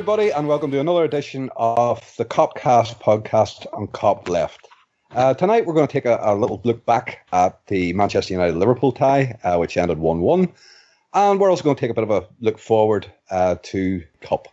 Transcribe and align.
everybody, 0.00 0.30
and 0.30 0.48
welcome 0.48 0.70
to 0.70 0.80
another 0.80 1.04
edition 1.04 1.50
of 1.56 2.14
the 2.16 2.24
Copcast 2.24 2.98
podcast 3.02 3.66
on 3.74 3.86
Cop 3.88 4.30
Left. 4.30 4.66
Uh, 5.10 5.34
tonight, 5.34 5.66
we're 5.66 5.74
going 5.74 5.86
to 5.86 5.92
take 5.92 6.06
a, 6.06 6.18
a, 6.22 6.34
little 6.34 6.58
look 6.64 6.86
back 6.86 7.26
at 7.34 7.66
the 7.66 7.92
Manchester 7.92 8.32
United 8.32 8.56
Liverpool 8.56 8.92
tie, 8.92 9.38
uh, 9.44 9.58
which 9.58 9.76
ended 9.76 9.98
1 9.98 10.22
1. 10.22 10.48
And 11.12 11.38
we're 11.38 11.50
also 11.50 11.62
going 11.62 11.76
to 11.76 11.80
take 11.80 11.90
a 11.90 11.94
bit 11.94 12.04
of 12.04 12.10
a 12.10 12.26
look 12.40 12.58
forward 12.58 13.12
uh, 13.30 13.56
to 13.64 14.02
Cup. 14.22 14.48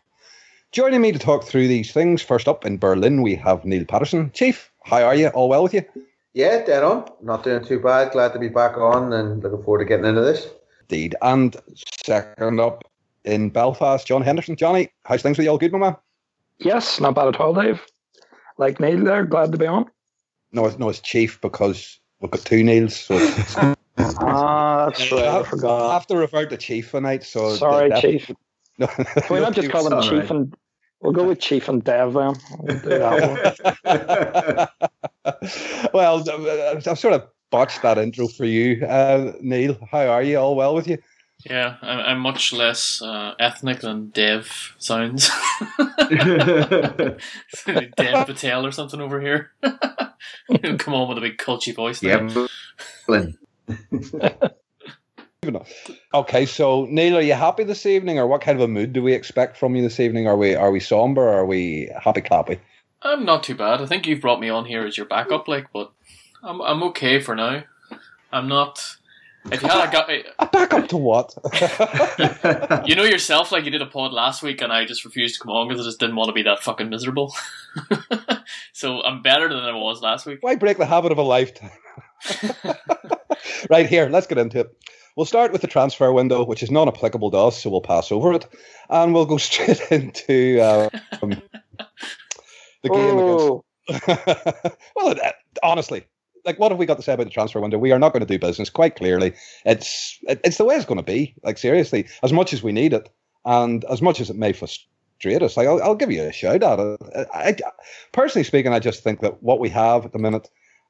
Joining 0.73 0.99
me 0.99 1.13
to 1.13 1.19
talk 1.19 1.45
through 1.45 1.69
these 1.69 1.93
things, 1.93 2.21
first 2.21 2.49
up 2.49 2.65
in 2.65 2.77
Berlin, 2.77 3.21
we 3.21 3.33
have 3.35 3.63
Neil 3.63 3.85
Patterson. 3.85 4.31
Chief, 4.33 4.69
how 4.83 5.01
are 5.01 5.15
you? 5.15 5.29
All 5.29 5.47
well 5.47 5.63
with 5.63 5.73
you? 5.73 5.85
Yeah, 6.33 6.65
dead 6.65 6.83
on. 6.83 7.09
Not 7.23 7.45
doing 7.45 7.63
too 7.63 7.79
bad. 7.79 8.11
Glad 8.11 8.33
to 8.33 8.39
be 8.39 8.49
back 8.49 8.75
on 8.77 9.13
and 9.13 9.41
looking 9.41 9.63
forward 9.63 9.79
to 9.79 9.85
getting 9.85 10.07
into 10.07 10.19
this. 10.19 10.49
Indeed. 10.89 11.15
And 11.21 11.55
second 12.03 12.59
up 12.59 12.83
in 13.27 13.49
Belfast, 13.49 14.07
John 14.07 14.21
Henderson. 14.21 14.55
Johnny, 14.55 14.89
how's 15.03 15.21
things 15.21 15.37
with 15.37 15.45
you? 15.45 15.51
All 15.51 15.57
good, 15.57 15.71
my 15.71 15.79
man? 15.79 15.95
Yes, 16.59 16.99
not 16.99 17.15
bad 17.15 17.27
at 17.27 17.39
all, 17.39 17.53
Dave. 17.53 17.85
Like 18.57 18.79
Neil 18.79 19.03
there, 19.03 19.25
glad 19.25 19.51
to 19.51 19.57
be 19.57 19.67
on. 19.67 19.85
No, 20.51 20.65
it's, 20.65 20.79
no, 20.79 20.89
it's 20.89 21.01
Chief 21.01 21.39
because 21.41 21.99
we've 22.19 22.31
got 22.31 22.41
two 22.41 22.63
Neils. 22.63 22.95
So 22.95 23.15
ah, 23.97 24.85
that's 24.87 25.11
right. 25.11 25.25
I, 25.25 25.43
forgot. 25.43 25.91
I 25.91 25.93
have 25.93 26.07
to 26.07 26.17
refer 26.17 26.45
to 26.47 26.57
Chief 26.57 26.89
tonight. 26.89 27.23
So 27.23 27.55
sorry, 27.55 27.91
Chief. 28.01 28.31
No, 28.79 28.85
Can 28.85 29.23
we 29.31 29.39
not 29.39 29.55
just 29.55 29.71
call 29.71 29.91
him 29.91 29.99
Chief 30.03 30.29
and 30.29 30.55
we'll 31.01 31.11
go 31.11 31.23
with 31.23 31.39
Chief 31.39 31.67
and 31.67 31.83
Dev 31.83 32.13
then? 32.13 32.35
We'll, 32.59 32.79
well 35.95 36.23
I've 36.29 36.83
sort 36.99 37.15
of 37.15 37.27
botched 37.49 37.81
that 37.81 37.97
intro 37.97 38.27
for 38.27 38.45
you, 38.45 38.85
uh, 38.85 39.33
Neil. 39.41 39.79
How 39.89 40.05
are 40.09 40.21
you? 40.21 40.37
All 40.37 40.55
well 40.55 40.75
with 40.75 40.87
you? 40.87 40.99
Yeah, 41.49 41.77
I'm, 41.81 41.99
I'm 41.99 42.19
much 42.19 42.51
less 42.51 43.01
uh, 43.01 43.33
ethnic 43.39 43.79
than 43.79 44.09
Dev 44.09 44.75
sounds. 44.79 45.29
Dev 47.97 48.25
Patel 48.25 48.65
or 48.65 48.71
something 48.71 48.99
over 48.99 49.21
here. 49.21 49.51
Come 49.61 50.93
on 50.93 51.07
with 51.07 51.17
a 51.17 51.21
big 51.21 51.37
culchy 51.37 51.73
voice. 51.73 52.03
Yeah. 52.03 52.47
okay, 56.13 56.45
so 56.45 56.85
Neil, 56.85 57.17
are 57.17 57.21
you 57.21 57.33
happy 57.33 57.63
this 57.63 57.85
evening, 57.85 58.19
or 58.19 58.27
what 58.27 58.41
kind 58.41 58.57
of 58.57 58.63
a 58.63 58.67
mood 58.67 58.91
do 58.91 59.01
we 59.01 59.13
expect 59.13 59.55
from 59.57 59.75
you 59.75 59.81
this 59.81 59.99
evening? 60.01 60.27
Are 60.27 60.37
we 60.37 60.55
are 60.55 60.71
we 60.71 60.81
somber? 60.81 61.21
Or 61.21 61.39
are 61.39 61.45
we 61.45 61.89
happy 62.01 62.21
clappy? 62.21 62.59
I'm 63.01 63.25
not 63.25 63.43
too 63.43 63.55
bad. 63.55 63.81
I 63.81 63.85
think 63.85 64.05
you've 64.05 64.21
brought 64.21 64.41
me 64.41 64.49
on 64.49 64.65
here 64.65 64.85
as 64.85 64.97
your 64.97 65.05
backup, 65.05 65.47
like, 65.47 65.67
but 65.71 65.93
I'm 66.43 66.61
I'm 66.61 66.83
okay 66.83 67.21
for 67.21 67.35
now. 67.35 67.63
I'm 68.31 68.49
not 68.49 68.96
if 69.51 69.61
you 69.61 69.69
had 69.69 69.93
a, 69.93 70.21
gu- 70.23 70.29
a 70.39 70.45
backup 70.47 70.87
to 70.89 70.97
what? 70.97 71.33
you 72.87 72.95
know 72.95 73.03
yourself, 73.03 73.51
like 73.51 73.65
you 73.65 73.71
did 73.71 73.81
a 73.81 73.85
pod 73.85 74.13
last 74.13 74.43
week, 74.43 74.61
and 74.61 74.71
I 74.71 74.85
just 74.85 75.05
refused 75.05 75.35
to 75.35 75.41
come 75.41 75.51
on 75.51 75.67
because 75.67 75.85
I 75.85 75.87
just 75.87 75.99
didn't 75.99 76.15
want 76.15 76.29
to 76.29 76.33
be 76.33 76.43
that 76.43 76.59
fucking 76.63 76.89
miserable. 76.89 77.33
so 78.73 79.01
I'm 79.01 79.21
better 79.21 79.49
than 79.49 79.59
I 79.59 79.73
was 79.73 80.01
last 80.01 80.25
week. 80.25 80.39
Why 80.41 80.55
break 80.55 80.77
the 80.77 80.85
habit 80.85 81.11
of 81.11 81.17
a 81.17 81.23
lifetime? 81.23 81.71
right 83.69 83.87
here, 83.87 84.09
let's 84.09 84.27
get 84.27 84.37
into 84.37 84.61
it. 84.61 84.75
We'll 85.15 85.25
start 85.25 85.51
with 85.51 85.61
the 85.61 85.67
transfer 85.67 86.11
window, 86.11 86.45
which 86.45 86.61
is 86.61 86.69
non-applicable 86.69 87.31
to 87.31 87.37
us, 87.37 87.61
so 87.61 87.69
we'll 87.69 87.81
pass 87.81 88.11
over 88.11 88.33
it, 88.33 88.45
and 88.89 89.13
we'll 89.13 89.25
go 89.25 89.37
straight 89.37 89.81
into 89.91 90.59
um, 90.61 90.89
the 92.83 92.89
game 92.89 93.17
oh. 93.17 93.63
against. 93.89 94.77
well, 94.95 95.15
uh, 95.23 95.31
honestly, 95.63 96.05
like 96.47 96.57
what 96.57 96.71
have 96.71 96.79
we 96.79 96.85
got 96.85 96.97
to 96.97 97.03
say 97.03 97.13
about 97.13 97.25
the 97.25 97.29
transfer 97.29 97.59
window? 97.59 97.77
We 97.77 97.91
are 97.91 97.99
not 97.99 98.13
going 98.13 98.25
to 98.25 98.33
do 98.33 98.39
business 98.39 98.69
quite 98.69 98.95
clearly. 98.95 99.33
It's 99.65 100.17
it's 100.23 100.57
the 100.57 100.65
way 100.65 100.75
it's 100.75 100.85
going 100.85 100.97
to 100.97 101.03
be. 101.03 101.35
Like 101.43 101.57
seriously, 101.57 102.07
as 102.23 102.33
much 102.33 102.53
as 102.53 102.63
we 102.63 102.71
need 102.71 102.93
it, 102.93 103.09
and 103.45 103.83
as 103.85 104.01
much 104.01 104.19
as 104.21 104.29
it 104.29 104.37
may 104.37 104.53
frustrate 104.53 105.43
us, 105.43 105.57
like 105.57 105.67
I'll, 105.67 105.83
I'll 105.83 105.95
give 105.95 106.11
you 106.11 106.23
a 106.23 106.31
shout 106.31 106.63
out. 106.63 106.79
I, 107.15 107.25
I, 107.33 107.55
personally 108.13 108.45
speaking, 108.45 108.73
I 108.73 108.79
just 108.79 109.03
think 109.03 109.19
that 109.19 109.43
what 109.43 109.59
we 109.59 109.69
have 109.69 110.05
at 110.05 110.13
the 110.13 110.19
minute, 110.19 110.49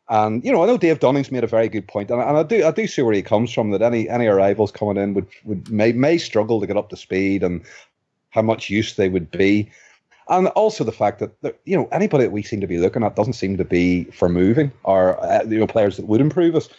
and 0.10 0.46
you 0.46 0.52
know, 0.52 0.64
I 0.64 0.68
know 0.68 0.78
Dave 0.78 1.00
Dunning's 1.00 1.32
made 1.32 1.44
a 1.44 1.48
very 1.48 1.68
good 1.68 1.88
point, 1.88 2.12
and, 2.12 2.22
and 2.22 2.38
I 2.38 2.44
do 2.44 2.64
I 2.64 2.72
do 2.72 2.86
see 2.88 3.02
where 3.02 3.16
he 3.16 3.24
comes 3.24 3.52
from. 3.52 3.72
That 3.72 3.82
any 3.82 4.08
any 4.08 4.28
arrivals 4.28 4.72
coming 4.72 4.98
in 4.98 5.16
would 5.16 5.28
would 5.44 5.70
may 5.72 5.92
may 5.92 6.20
struggle 6.20 6.62
to 6.62 6.68
get 6.68 6.78
up 6.78 6.90
to 6.90 6.96
speed 6.96 7.44
and 7.44 7.64
how 8.30 8.44
much 8.44 8.70
use 8.70 8.96
they 8.96 9.10
would 9.10 9.32
be 9.32 9.72
and 10.30 10.48
also 10.50 10.84
the 10.84 10.92
fact 10.92 11.20
that 11.20 11.60
you 11.66 11.78
know 11.78 11.88
anybody 11.92 12.26
that 12.26 12.32
we 12.32 12.44
seem 12.44 12.62
to 12.62 12.68
be 12.68 12.78
looking 12.78 13.04
at 13.04 13.16
doesn't 13.16 13.34
seem 13.34 13.58
to 13.58 13.66
be 13.66 14.06
for 14.06 14.30
moving 14.30 14.72
or 14.84 15.24
uh, 15.24 15.44
you 15.44 15.60
know 15.60 15.68
players 15.68 15.98
that 15.98 16.08
would 16.08 16.22
improve 16.22 16.56
us. 16.56 16.70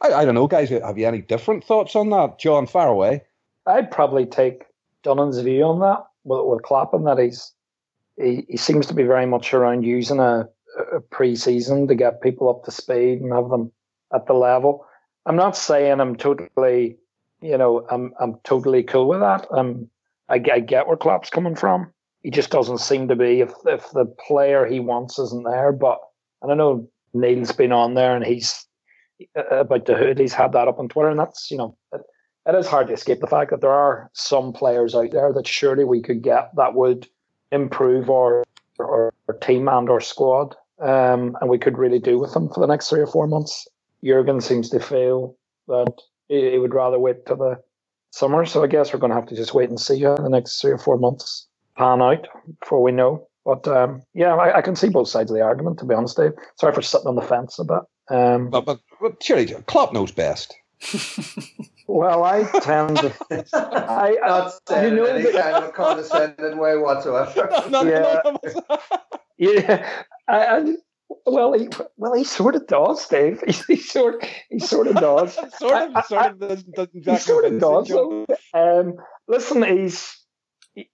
I, 0.00 0.12
I, 0.12 0.24
don't 0.24 0.34
know, 0.34 0.46
guys. 0.46 0.68
Have 0.68 0.98
you 0.98 1.06
any 1.06 1.22
different 1.22 1.64
thoughts 1.64 1.96
on 1.96 2.10
that, 2.10 2.38
John? 2.38 2.66
Faraway? 2.66 3.22
I'd 3.66 3.90
probably 3.90 4.26
take 4.26 4.64
Dunning's 5.02 5.40
view 5.40 5.64
on 5.64 5.80
that 5.80 6.04
with, 6.24 6.46
with 6.46 6.62
Clapham 6.62 7.04
that 7.04 7.18
he's 7.18 7.52
he, 8.16 8.46
he 8.48 8.56
seems 8.56 8.86
to 8.86 8.94
be 8.94 9.04
very 9.04 9.26
much 9.26 9.54
around 9.54 9.84
using 9.84 10.20
a, 10.20 10.48
a 10.92 11.00
pre-season 11.00 11.88
to 11.88 11.94
get 11.94 12.22
people 12.22 12.48
up 12.48 12.64
to 12.64 12.70
speed 12.70 13.20
and 13.20 13.32
have 13.32 13.48
them 13.48 13.72
at 14.12 14.26
the 14.26 14.34
level. 14.34 14.84
I'm 15.26 15.36
not 15.36 15.56
saying 15.56 16.00
I'm 16.00 16.16
totally, 16.16 16.96
you 17.40 17.58
know, 17.58 17.86
I'm 17.90 18.12
I'm 18.20 18.38
totally 18.44 18.82
cool 18.82 19.08
with 19.08 19.20
that. 19.20 19.46
Um, 19.50 19.88
I, 20.28 20.34
I 20.52 20.60
get 20.60 20.86
where 20.86 20.96
Klopp's 20.96 21.30
coming 21.30 21.56
from 21.56 21.92
he 22.22 22.30
just 22.30 22.50
doesn't 22.50 22.78
seem 22.78 23.08
to 23.08 23.16
be. 23.16 23.40
If 23.40 23.52
if 23.66 23.90
the 23.92 24.06
player 24.26 24.66
he 24.66 24.80
wants 24.80 25.18
isn't 25.18 25.44
there, 25.44 25.72
but 25.72 25.98
and 26.42 26.52
I 26.52 26.54
know 26.54 26.88
Neil's 27.14 27.52
been 27.52 27.72
on 27.72 27.94
there 27.94 28.14
and 28.14 28.24
he's 28.24 28.66
uh, 29.36 29.60
about 29.60 29.86
Dahoud. 29.86 30.18
He's 30.18 30.34
had 30.34 30.52
that 30.52 30.68
up 30.68 30.78
on 30.78 30.88
Twitter, 30.88 31.10
and 31.10 31.18
that's 31.18 31.50
you 31.50 31.58
know 31.58 31.76
it, 31.92 32.02
it 32.46 32.54
is 32.54 32.66
hard 32.66 32.88
to 32.88 32.92
escape 32.92 33.20
the 33.20 33.26
fact 33.26 33.50
that 33.50 33.60
there 33.60 33.70
are 33.70 34.10
some 34.14 34.52
players 34.52 34.94
out 34.94 35.10
there 35.12 35.32
that 35.32 35.46
surely 35.46 35.84
we 35.84 36.02
could 36.02 36.22
get 36.22 36.54
that 36.56 36.74
would 36.74 37.06
improve 37.52 38.10
our 38.10 38.44
our, 38.80 39.12
our 39.28 39.34
team 39.38 39.68
and 39.68 39.90
our 39.90 40.00
squad, 40.00 40.54
um, 40.80 41.36
and 41.40 41.50
we 41.50 41.58
could 41.58 41.78
really 41.78 41.98
do 41.98 42.18
with 42.18 42.32
them 42.32 42.48
for 42.48 42.60
the 42.60 42.66
next 42.66 42.88
three 42.88 43.00
or 43.00 43.06
four 43.06 43.26
months. 43.26 43.66
Jurgen 44.04 44.40
seems 44.40 44.70
to 44.70 44.80
feel 44.80 45.36
that 45.66 45.92
he, 46.28 46.52
he 46.52 46.58
would 46.58 46.74
rather 46.74 46.98
wait 46.98 47.26
till 47.26 47.36
the 47.36 47.60
summer, 48.10 48.44
so 48.44 48.62
I 48.62 48.68
guess 48.68 48.92
we're 48.92 49.00
going 49.00 49.10
to 49.10 49.16
have 49.16 49.28
to 49.28 49.36
just 49.36 49.54
wait 49.54 49.68
and 49.68 49.80
see 49.80 50.02
how 50.02 50.16
the 50.16 50.28
next 50.28 50.60
three 50.60 50.70
or 50.70 50.78
four 50.78 50.96
months 50.96 51.47
pan 51.78 52.02
out 52.02 52.26
before 52.60 52.82
we 52.82 52.92
know. 52.92 53.26
But 53.44 53.66
um, 53.66 54.02
yeah, 54.12 54.34
I, 54.34 54.58
I, 54.58 54.62
can 54.62 54.76
see 54.76 54.90
both 54.90 55.08
sides 55.08 55.30
of 55.30 55.36
the 55.36 55.42
argument. 55.42 55.78
To 55.78 55.86
be 55.86 55.94
honest, 55.94 56.18
Dave. 56.18 56.32
Sorry 56.60 56.74
for 56.74 56.82
sitting 56.82 57.06
on 57.06 57.14
the 57.14 57.22
fence 57.22 57.58
a 57.58 57.64
bit. 57.64 57.80
Um, 58.10 58.50
but, 58.50 58.66
but, 58.66 58.80
but 59.00 59.22
surely 59.22 59.46
Klopp 59.66 59.94
knows 59.94 60.12
best. 60.12 60.54
well, 61.86 62.24
I 62.24 62.42
tend 62.60 62.98
to. 62.98 63.12
I, 63.54 64.16
Not 64.20 64.82
you 64.82 64.90
know 64.90 65.04
any 65.04 65.32
kind 65.32 65.64
of 65.64 65.72
condescending 65.72 66.58
way 66.58 66.76
whatsoever. 66.76 67.48
yeah, 67.70 68.20
yeah. 69.38 70.02
I, 70.28 70.46
I, 70.46 70.74
well, 71.24 71.54
he, 71.54 71.68
well, 71.96 72.12
he 72.12 72.24
sort 72.24 72.54
of 72.54 72.66
does, 72.66 73.06
Dave. 73.08 73.42
He, 73.46 73.52
he 73.66 73.76
sort, 73.76 74.26
he 74.50 74.58
sort 74.58 74.88
of 74.88 74.96
does. 74.96 75.34
sort 75.34 75.72
of, 75.72 76.04
sort 76.04 76.26
of 76.26 76.38
doesn't, 76.38 76.74
doesn't 76.74 76.94
exactly 76.94 77.12
he 77.12 77.18
sort 77.18 77.44
of 77.46 77.60
does. 77.60 77.88
So, 77.88 78.26
um, 78.52 78.96
listen, 79.26 79.62
he's 79.62 80.18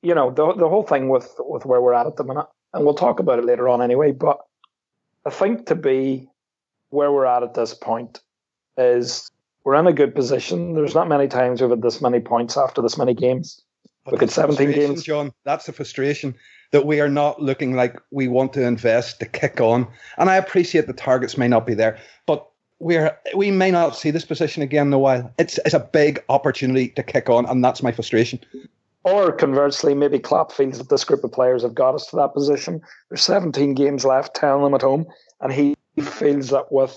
you 0.03 0.15
know 0.15 0.31
the 0.31 0.55
the 0.55 0.69
whole 0.69 0.83
thing 0.83 1.09
with 1.09 1.35
with 1.39 1.65
where 1.65 1.81
we're 1.81 1.95
at 1.95 2.07
at 2.07 2.17
the 2.17 2.25
minute, 2.25 2.47
and 2.73 2.85
we'll 2.85 2.95
talk 2.95 3.21
about 3.21 3.39
it 3.39 3.45
later 3.45 3.69
on 3.69 3.83
anyway. 3.83 4.13
But 4.13 4.39
I 5.27 5.31
think 5.31 5.67
to 5.67 5.75
be 5.75 6.29
where 6.91 7.13
we're 7.13 7.27
at 7.27 7.43
at 7.43 7.55
this 7.55 7.75
point 7.75 8.21
is 8.77 9.31
we're 9.65 9.75
in 9.75 9.87
a 9.87 9.93
good 9.93 10.15
position. 10.15 10.75
There's 10.75 10.95
not 10.95 11.09
many 11.09 11.29
times 11.29 11.61
we've 11.61 11.71
had 11.71 11.83
this 11.83 12.01
many 12.01 12.21
points 12.21 12.57
after 12.57 12.83
this 12.83 12.99
many 12.99 13.15
games. 13.15 13.63
Look 14.07 14.23
at 14.23 14.31
17 14.31 14.73
games. 14.73 15.03
John, 15.03 15.33
that's 15.45 15.65
the 15.65 15.73
frustration 15.73 16.35
that 16.73 16.85
we 16.85 17.01
are 17.01 17.09
not 17.09 17.41
looking 17.41 17.75
like 17.75 17.99
we 18.11 18.29
want 18.29 18.53
to 18.53 18.63
invest 18.63 19.21
to 19.21 19.27
kick 19.27 19.61
on. 19.61 19.87
And 20.19 20.29
I 20.29 20.37
appreciate 20.37 20.87
the 20.87 20.93
targets 20.93 21.39
may 21.39 21.49
not 21.49 21.67
be 21.67 21.73
there, 21.73 21.99
but 22.27 22.47
we're 22.81 23.17
we 23.35 23.51
may 23.51 23.71
not 23.71 23.97
see 23.97 24.11
this 24.11 24.25
position 24.25 24.63
again 24.63 24.89
in 24.89 24.93
a 24.93 24.99
while. 24.99 25.33
It's 25.39 25.59
it's 25.65 25.75
a 25.75 25.81
big 25.81 26.23
opportunity 26.29 26.89
to 26.89 27.03
kick 27.03 27.31
on, 27.31 27.47
and 27.47 27.65
that's 27.65 27.83
my 27.83 27.93
frustration. 27.93 28.41
Or 29.05 29.33
conversely, 29.33 29.95
maybe 29.95 30.19
Klopp 30.19 30.51
feels 30.51 30.79
that 30.79 30.89
this 30.89 31.05
group 31.05 31.25
of 31.25 31.33
players 31.33 31.63
have 31.63 31.75
got 31.75 31.95
us 31.95 32.07
to 32.07 32.17
that 32.17 32.33
position. 32.33 32.81
There's 33.11 33.23
17 33.23 33.75
games 33.75 34.05
left, 34.05 34.35
10 34.35 34.49
of 34.49 34.63
them 34.63 34.75
at 34.75 34.81
home, 34.81 35.05
and 35.41 35.53
he 35.53 35.77
feels 36.01 36.49
that 36.49 36.73
with 36.73 36.97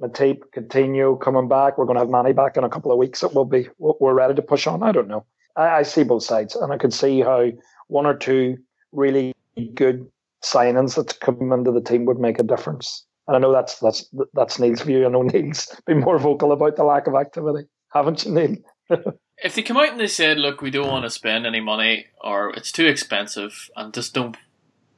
Matip, 0.00 0.40
Coutinho 0.54 1.18
coming 1.18 1.48
back, 1.48 1.78
we're 1.78 1.86
going 1.86 1.96
to 1.96 2.00
have 2.00 2.10
Mane 2.10 2.34
back 2.34 2.56
in 2.56 2.64
a 2.64 2.68
couple 2.68 2.92
of 2.92 2.98
weeks. 2.98 3.22
It 3.22 3.34
will 3.34 3.46
be 3.46 3.68
we're 3.78 4.12
ready 4.12 4.34
to 4.34 4.42
push 4.42 4.66
on. 4.66 4.82
I 4.82 4.92
don't 4.92 5.08
know. 5.08 5.24
I, 5.56 5.68
I 5.68 5.82
see 5.82 6.04
both 6.04 6.22
sides, 6.22 6.54
and 6.54 6.72
I 6.72 6.76
could 6.76 6.92
see 6.92 7.20
how 7.20 7.50
one 7.88 8.06
or 8.06 8.14
two 8.14 8.58
really 8.92 9.34
good 9.74 10.06
signings 10.44 10.94
that 10.96 11.18
come 11.20 11.52
into 11.52 11.72
the 11.72 11.80
team 11.80 12.04
would 12.04 12.18
make 12.18 12.38
a 12.38 12.42
difference. 12.42 13.04
And 13.26 13.36
I 13.36 13.40
know 13.40 13.52
that's 13.52 13.78
that's 13.78 14.06
that's 14.34 14.58
Neil's 14.58 14.82
view. 14.82 15.06
I 15.06 15.08
know 15.08 15.22
Neil's 15.22 15.74
been 15.86 16.00
more 16.00 16.18
vocal 16.18 16.52
about 16.52 16.76
the 16.76 16.84
lack 16.84 17.06
of 17.06 17.14
activity, 17.14 17.66
haven't 17.92 18.26
you, 18.26 18.32
Neil? 18.32 18.56
If 19.38 19.54
they 19.54 19.62
come 19.62 19.76
out 19.76 19.90
and 19.90 20.00
they 20.00 20.06
said, 20.06 20.38
"Look, 20.38 20.60
we 20.60 20.70
don't 20.70 20.90
want 20.90 21.04
to 21.04 21.10
spend 21.10 21.46
any 21.46 21.60
money, 21.60 22.06
or 22.20 22.50
it's 22.50 22.72
too 22.72 22.86
expensive," 22.86 23.70
and 23.76 23.92
just 23.92 24.14
don't 24.14 24.36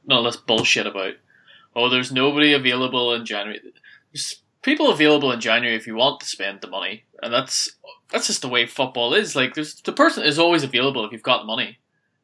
none 0.06 0.24
of 0.24 0.32
this 0.32 0.40
bullshit 0.40 0.86
about, 0.86 1.14
oh, 1.76 1.88
there's 1.88 2.10
nobody 2.10 2.52
available 2.52 3.12
in 3.14 3.24
January. 3.24 3.60
There's 4.12 4.42
people 4.62 4.90
available 4.90 5.30
in 5.30 5.40
January 5.40 5.76
if 5.76 5.86
you 5.86 5.94
want 5.94 6.20
to 6.20 6.26
spend 6.26 6.60
the 6.60 6.68
money, 6.68 7.04
and 7.22 7.32
that's 7.32 7.76
that's 8.10 8.26
just 8.26 8.42
the 8.42 8.48
way 8.48 8.66
football 8.66 9.14
is. 9.14 9.36
Like, 9.36 9.54
there's 9.54 9.80
the 9.82 9.92
person 9.92 10.24
is 10.24 10.38
always 10.38 10.64
available 10.64 11.04
if 11.04 11.12
you've 11.12 11.22
got 11.22 11.46
money. 11.46 11.78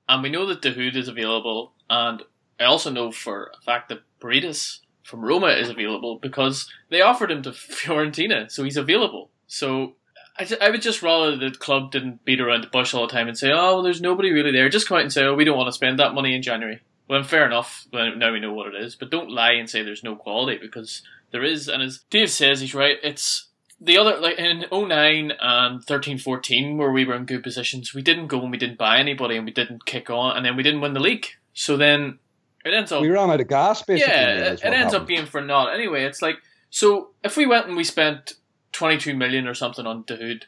and 0.08 0.22
we 0.22 0.30
know 0.30 0.46
that 0.46 0.62
Dahoud 0.62 0.96
is 0.96 1.08
available, 1.08 1.72
and 1.88 2.22
I 2.58 2.64
also 2.64 2.90
know 2.90 3.10
for 3.10 3.50
a 3.56 3.62
fact 3.62 3.88
that 3.88 4.02
Paredes 4.20 4.80
from 5.02 5.20
Roma 5.20 5.48
is 5.48 5.68
available 5.68 6.18
because 6.18 6.70
they 6.88 7.00
offered 7.02 7.30
him 7.30 7.42
to 7.42 7.50
Fiorentina, 7.52 8.50
so 8.50 8.64
he's 8.64 8.76
available. 8.76 9.30
So 9.46 9.94
I, 10.38 10.48
I 10.60 10.70
would 10.70 10.82
just 10.82 11.02
rather 11.02 11.36
the 11.36 11.50
club 11.50 11.92
didn't 11.92 12.24
beat 12.24 12.40
around 12.40 12.62
the 12.62 12.68
bush 12.68 12.92
all 12.92 13.06
the 13.06 13.12
time 13.12 13.28
and 13.28 13.38
say, 13.38 13.50
oh, 13.50 13.74
well, 13.74 13.82
there's 13.82 14.00
nobody 14.00 14.32
really 14.32 14.50
there. 14.50 14.68
Just 14.68 14.88
come 14.88 14.96
out 14.96 15.02
and 15.02 15.12
say, 15.12 15.24
oh, 15.24 15.34
we 15.34 15.44
don't 15.44 15.56
want 15.56 15.68
to 15.68 15.72
spend 15.72 15.98
that 15.98 16.14
money 16.14 16.34
in 16.34 16.42
January. 16.42 16.80
Well, 17.08 17.22
fair 17.22 17.46
enough. 17.46 17.86
Now 17.92 18.32
we 18.32 18.40
know 18.40 18.52
what 18.52 18.74
it 18.74 18.82
is, 18.82 18.96
but 18.96 19.10
don't 19.10 19.30
lie 19.30 19.52
and 19.52 19.68
say 19.68 19.82
there's 19.82 20.02
no 20.02 20.16
quality 20.16 20.58
because 20.60 21.02
there 21.30 21.44
is. 21.44 21.68
And 21.68 21.82
as 21.82 22.00
Dave 22.10 22.30
says, 22.30 22.60
he's 22.60 22.74
right. 22.74 22.96
It's 23.02 23.48
the 23.80 23.98
other 23.98 24.16
like 24.18 24.38
in 24.38 24.64
09 24.72 25.32
and 25.40 25.84
13 25.84 26.18
14 26.18 26.78
where 26.78 26.90
we 26.90 27.04
were 27.04 27.14
in 27.14 27.24
good 27.24 27.42
positions 27.42 27.92
we 27.92 28.02
didn't 28.02 28.28
go 28.28 28.40
and 28.40 28.50
we 28.50 28.56
didn't 28.56 28.78
buy 28.78 28.98
anybody 28.98 29.36
and 29.36 29.44
we 29.44 29.52
didn't 29.52 29.84
kick 29.84 30.10
on 30.10 30.36
and 30.36 30.46
then 30.46 30.56
we 30.56 30.62
didn't 30.62 30.80
win 30.80 30.94
the 30.94 31.00
league 31.00 31.26
so 31.52 31.76
then 31.76 32.18
it 32.64 32.72
ends 32.72 32.92
up 32.92 33.02
we 33.02 33.08
ran 33.08 33.30
out 33.30 33.40
of 33.40 33.48
gas 33.48 33.82
basically 33.82 34.12
yeah 34.12 34.30
it, 34.30 34.36
it 34.36 34.64
ends 34.64 34.64
happened. 34.64 34.94
up 34.94 35.06
being 35.06 35.26
for 35.26 35.40
naught 35.40 35.74
anyway 35.74 36.04
it's 36.04 36.22
like 36.22 36.36
so 36.70 37.10
if 37.22 37.36
we 37.36 37.46
went 37.46 37.66
and 37.66 37.76
we 37.76 37.84
spent 37.84 38.34
22 38.74 39.14
million 39.14 39.46
or 39.46 39.54
something 39.54 39.86
on 39.86 40.04
Dahoud 40.04 40.42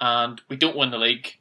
and 0.00 0.40
we 0.48 0.56
don't 0.56 0.76
win 0.76 0.90
the 0.90 0.98
league 0.98 1.36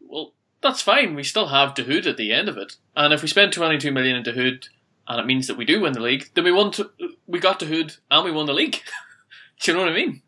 well 0.00 0.32
that's 0.60 0.82
fine 0.82 1.14
we 1.14 1.22
still 1.22 1.48
have 1.48 1.74
Dahoud 1.74 2.06
at 2.06 2.16
the 2.16 2.32
end 2.32 2.48
of 2.48 2.56
it 2.56 2.76
and 2.96 3.12
if 3.12 3.22
we 3.22 3.28
spend 3.28 3.52
22 3.52 3.92
million 3.92 4.16
in 4.16 4.24
Dahoud 4.24 4.68
and 5.06 5.20
it 5.20 5.26
means 5.26 5.46
that 5.46 5.56
we 5.56 5.64
do 5.64 5.80
win 5.80 5.92
the 5.92 6.00
league 6.00 6.28
then 6.34 6.44
we 6.44 6.52
won 6.52 6.72
to, 6.72 6.90
we 7.28 7.38
got 7.38 7.60
Dahoud 7.60 7.98
and 8.10 8.24
we 8.24 8.32
won 8.32 8.46
the 8.46 8.52
league 8.52 8.80
do 9.60 9.70
you 9.70 9.76
know 9.76 9.84
what 9.84 9.92
I 9.92 9.94
mean 9.94 10.22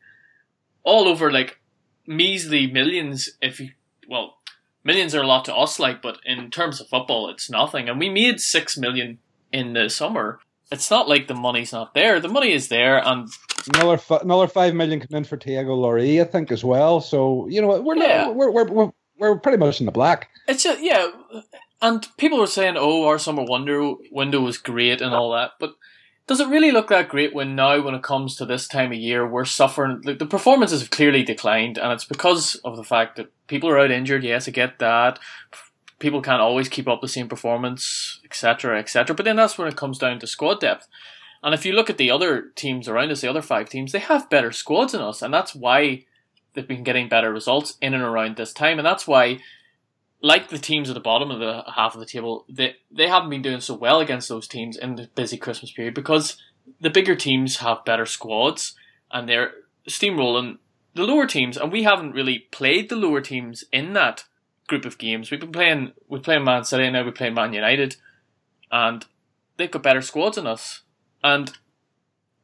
all 0.85 1.09
over 1.09 1.33
like 1.33 1.59
measly 2.07 2.67
millions. 2.67 3.31
If 3.41 3.61
you 3.61 3.71
well, 4.09 4.39
millions 4.85 5.15
are 5.15 5.23
a 5.23 5.27
lot 5.27 5.45
to 5.47 5.55
us, 5.55 5.79
like, 5.79 6.03
but 6.03 6.19
in 6.25 6.51
terms 6.51 6.81
of 6.81 6.89
football, 6.89 7.29
it's 7.29 7.51
nothing. 7.51 7.89
And 7.89 7.99
we 7.99 8.09
made 8.09 8.41
six 8.41 8.77
million 8.77 9.19
in 9.53 9.73
the 9.73 9.89
summer. 9.89 10.41
It's 10.73 10.91
not 10.91 11.09
like 11.09 11.29
the 11.29 11.35
money's 11.35 11.73
not 11.73 11.95
there. 11.95 12.19
The 12.19 12.29
money 12.29 12.53
is 12.53 12.69
there, 12.69 12.99
and 13.07 13.29
another 13.75 13.95
f- 13.95 14.23
another 14.23 14.49
five 14.49 14.75
million 14.75 15.01
coming 15.01 15.19
in 15.19 15.25
for 15.25 15.37
Tiago 15.37 15.77
Ilori, 15.77 16.21
I 16.21 16.25
think, 16.25 16.51
as 16.51 16.65
well. 16.65 17.01
So 17.01 17.47
you 17.49 17.61
know, 17.61 17.81
we're 17.81 17.97
yeah. 17.97 18.25
not, 18.25 18.35
we're, 18.35 18.51
we're 18.51 18.71
we're 18.71 18.91
we're 19.19 19.39
pretty 19.39 19.59
much 19.59 19.81
in 19.81 19.87
the 19.87 19.93
black. 19.93 20.29
It's 20.49 20.65
just 20.65 20.83
yeah, 20.83 21.09
and 21.81 22.07
people 22.17 22.39
were 22.39 22.47
saying, 22.47 22.77
"Oh, 22.79 23.07
our 23.07 23.19
summer 23.19 23.45
wonder 23.45 23.95
window 24.11 24.41
was 24.41 24.59
great 24.59 25.01
and 25.01 25.15
all 25.15 25.33
that," 25.33 25.53
but 25.61 25.75
does 26.27 26.41
it 26.41 26.49
really 26.49 26.71
look 26.71 26.89
that 26.89 27.09
great 27.09 27.35
when 27.35 27.55
now, 27.55 27.81
when 27.83 27.95
it 27.95 28.03
comes 28.03 28.37
to 28.37 28.47
this 28.47 28.69
time 28.69 28.93
of 28.93 28.99
year, 28.99 29.27
we're 29.27 29.45
suffering? 29.45 30.01
The, 30.03 30.15
the 30.15 30.27
performances 30.27 30.81
have 30.81 30.91
clearly 30.91 31.23
declined, 31.23 31.79
and 31.79 31.93
it's 31.93 32.05
because 32.05 32.55
of 32.65 32.77
the 32.77 32.85
fact 32.85 33.17
that 33.17 33.33
people 33.49 33.69
are 33.69 33.79
out 33.79 33.91
injured. 33.91 34.23
Yes, 34.23 34.47
I 34.47 34.53
get 34.53 34.79
that. 34.79 35.19
People 36.03 36.21
can't 36.21 36.43
always 36.43 36.69
keep 36.69 36.89
up 36.89 37.01
the 37.01 37.07
same 37.07 37.29
performance, 37.29 38.21
etc., 38.25 38.81
etc. 38.81 39.15
But 39.15 39.25
then 39.25 39.37
that's 39.37 39.57
when 39.57 39.69
it 39.69 39.77
comes 39.77 39.99
down 39.99 40.19
to 40.19 40.27
squad 40.27 40.59
depth. 40.59 40.89
And 41.45 41.55
if 41.55 41.65
you 41.65 41.73
look 41.73 41.89
at 41.89 41.97
the 41.97 42.11
other 42.11 42.51
teams 42.57 42.89
around 42.89 43.13
us, 43.13 43.21
the 43.21 43.31
other 43.31 43.41
five 43.41 43.69
teams, 43.69 43.93
they 43.93 44.01
have 44.01 44.29
better 44.29 44.51
squads 44.51 44.93
than 44.93 45.01
us, 45.01 45.23
and 45.23 45.33
that's 45.33 45.55
why 45.55 46.05
they've 46.55 46.67
been 46.67 46.83
getting 46.83 47.09
better 47.09 47.33
results 47.33 47.77
in 47.81 47.95
and 47.95 48.03
around 48.03 48.37
this 48.37 48.53
time, 48.53 48.79
and 48.79 48.87
that's 48.87 49.07
why 49.07 49.39
like 50.21 50.49
the 50.49 50.59
teams 50.59 50.91
at 50.91 50.95
the 50.95 51.01
bottom 51.01 51.31
of 51.31 51.39
the 51.39 51.63
half 51.75 51.95
of 51.95 52.01
the 52.01 52.07
table, 52.07 52.45
they 52.49 52.77
they 52.91 53.09
haven't 53.09 53.31
been 53.31 53.43
doing 53.43 53.61
so 53.61 53.75
well 53.75 54.01
against 54.01 54.29
those 54.29 54.49
teams 54.49 54.77
in 54.77 54.97
the 54.97 55.09
busy 55.15 55.37
Christmas 55.37 55.71
period 55.71 55.95
because 55.95 56.37
the 56.81 56.91
bigger 56.91 57.15
teams 57.15 57.59
have 57.59 57.85
better 57.85 58.07
squads 58.07 58.75
and 59.11 59.29
they're 59.29 59.53
steamrolling 59.89 60.59
the 60.95 61.05
lower 61.05 61.27
teams, 61.27 61.57
and 61.57 61.73
we 61.73 61.85
haven't 61.85 62.13
really 62.13 62.41
played 62.51 62.89
the 62.89 62.97
lower 62.97 63.21
teams 63.21 63.65
in 63.73 63.93
that 63.93 64.25
group 64.73 64.85
of 64.85 64.99
games. 64.99 65.31
We've 65.31 65.41
been 65.41 65.53
playing 65.53 65.93
we're 66.09 66.21
playing 66.21 66.45
Man 66.45 66.65
City 66.65 66.85
and 66.85 66.95
now 66.95 67.05
we're 67.05 67.13
playing 67.13 67.35
Man 67.35 67.53
United, 67.53 67.97
and 68.71 69.05
they've 69.57 69.71
got 69.71 69.83
better 69.83 70.03
squads 70.03 70.37
than 70.37 70.47
us. 70.47 70.83
And 71.23 71.53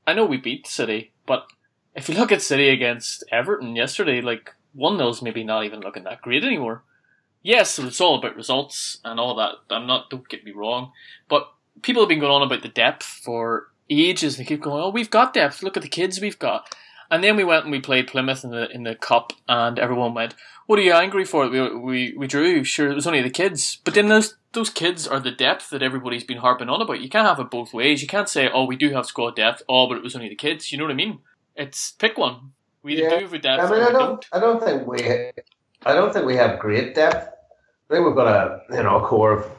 I 0.07 0.13
know 0.15 0.25
we 0.25 0.37
beat 0.37 0.67
City, 0.67 1.13
but 1.27 1.47
if 1.95 2.09
you 2.09 2.15
look 2.15 2.33
at 2.33 2.43
City 2.43 2.69
against 2.69 3.25
Everton 3.33 3.77
yesterday, 3.77 4.21
like 4.21 4.55
one 4.75 4.99
0 4.99 5.15
maybe 5.23 5.43
not 5.43 5.65
even 5.65 5.81
looking 5.81 6.05
that 6.05 6.23
great 6.23 6.45
anymore 6.45 6.85
yes, 7.43 7.79
it's 7.79 8.01
all 8.01 8.19
about 8.19 8.37
results 8.37 8.99
and 9.05 9.19
all 9.19 9.35
that. 9.37 9.55
I'm 9.71 9.87
not. 9.87 10.11
Don't 10.11 10.29
get 10.29 10.45
me 10.45 10.53
wrong, 10.53 10.93
but 11.29 11.49
people 11.83 12.03
have 12.03 12.09
been 12.09 12.21
going 12.21 12.33
on 12.33 12.43
about 12.43 12.63
the 12.63 12.69
depth 12.69 13.05
for 13.05 13.69
ages. 13.91 14.37
They 14.37 14.45
keep 14.45 14.63
going, 14.63 14.83
"Oh, 14.83 14.91
we've 14.91 15.11
got 15.11 15.35
depth. 15.35 15.63
Look 15.63 15.77
at 15.77 15.83
the 15.83 15.89
kids 15.89 16.21
we've 16.21 16.39
got." 16.39 16.75
And 17.11 17.25
then 17.25 17.37
we 17.37 17.45
went 17.45 17.65
and 17.65 17.73
we 17.73 17.81
played 17.81 18.07
Plymouth 18.07 18.45
in 18.45 18.51
the 18.51 18.71
in 18.71 18.83
the 18.83 18.95
cup, 18.95 19.33
and 19.49 19.79
everyone 19.79 20.15
went, 20.15 20.35
"What 20.69 20.79
are 20.79 20.83
you 20.83 20.93
angry 20.93 21.25
for? 21.25 21.49
We 21.49 21.75
we 21.75 22.15
we 22.15 22.27
drew. 22.27 22.63
Sure, 22.63 22.91
it 22.91 22.95
was 22.95 23.07
only 23.07 23.23
the 23.23 23.31
kids." 23.31 23.79
But 23.85 23.95
then 23.95 24.09
those 24.09 24.37
those 24.53 24.69
kids 24.69 25.09
are 25.09 25.19
the 25.19 25.31
depth 25.31 25.71
that 25.71 25.83
everybody's 25.83 26.25
been 26.25 26.39
harping 26.39 26.69
on 26.69 26.83
about. 26.83 27.01
You 27.01 27.09
can't 27.09 27.27
have 27.27 27.41
it 27.41 27.51
both 27.51 27.73
ways. 27.73 28.03
You 28.03 28.09
can't 28.09 28.29
say, 28.29 28.51
"Oh, 28.53 28.67
we 28.67 28.77
do 28.77 28.91
have 28.91 29.07
squad 29.07 29.37
depth." 29.37 29.63
Oh, 29.67 29.89
but 29.89 29.97
it 29.97 30.03
was 30.03 30.15
only 30.15 30.29
the 30.29 30.35
kids. 30.35 30.71
You 30.71 30.77
know 30.77 30.85
what 30.85 30.91
I 30.91 30.97
mean? 30.97 31.21
It's 31.57 31.93
pick 31.93 32.19
one. 32.19 32.53
We 32.83 33.01
yeah. 33.01 33.19
do 33.19 33.27
have 33.27 33.41
depth. 33.41 33.63
I 33.63 33.71
mean, 33.71 33.83
I 33.83 33.93
don't, 33.93 33.93
don't. 33.93 34.27
I 34.31 34.41
don't 34.41 34.63
think 34.63 34.87
we. 34.87 34.99
I 35.87 35.95
don't 35.95 36.13
think 36.13 36.27
we 36.27 36.37
have 36.37 36.59
great 36.59 36.95
depth. 36.95 37.33
I 37.91 37.95
think 37.95 38.07
we've 38.07 38.15
got 38.15 38.29
a 38.29 38.61
you 38.77 38.83
know 38.83 38.99
a 38.99 39.07
core 39.07 39.39
of 39.39 39.51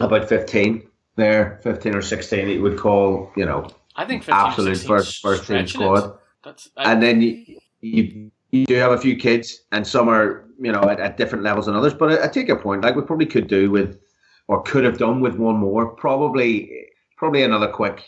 about 0.00 0.26
fifteen 0.26 0.88
there, 1.16 1.60
fifteen 1.62 1.94
or 1.94 2.00
sixteen 2.00 2.46
that 2.46 2.54
you 2.54 2.62
would 2.62 2.78
call 2.78 3.30
you 3.36 3.44
know 3.44 3.68
I 3.94 4.06
think 4.06 4.26
absolute 4.26 4.78
first 4.78 5.20
first 5.20 5.46
team 5.46 5.66
squad. 5.66 6.18
That's 6.42 6.70
and 6.78 7.02
then 7.02 7.20
you, 7.20 7.58
you 7.80 8.30
you 8.50 8.66
do 8.66 8.74
have 8.76 8.92
a 8.92 8.98
few 8.98 9.16
kids, 9.16 9.60
and 9.72 9.86
some 9.86 10.08
are 10.08 10.45
you 10.58 10.72
know 10.72 10.82
at, 10.88 11.00
at 11.00 11.16
different 11.16 11.44
levels 11.44 11.66
than 11.66 11.74
others. 11.74 11.94
But 11.94 12.12
I, 12.12 12.24
I, 12.24 12.28
take 12.28 12.48
your 12.48 12.58
point. 12.58 12.82
Like 12.82 12.96
we 12.96 13.02
probably 13.02 13.26
could 13.26 13.48
do 13.48 13.70
with, 13.70 14.00
or 14.48 14.62
could 14.62 14.84
have 14.84 14.98
done 14.98 15.20
with 15.20 15.36
one 15.36 15.56
more. 15.56 15.88
Probably 15.94 16.88
probably 17.16 17.42
another 17.42 17.68
quick 17.68 18.04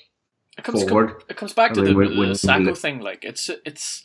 it 0.57 0.65
comes, 0.65 0.85
forward. 0.85 1.23
it 1.29 1.37
comes 1.37 1.53
back 1.53 1.73
to 1.75 1.83
mean, 1.83 1.93
the, 1.93 1.97
when, 1.97 2.11
the 2.11 2.19
when 2.19 2.31
Sakho 2.31 2.77
thing. 2.77 3.01
Like 3.01 3.25
it's 3.25 3.51
it's 3.65 4.05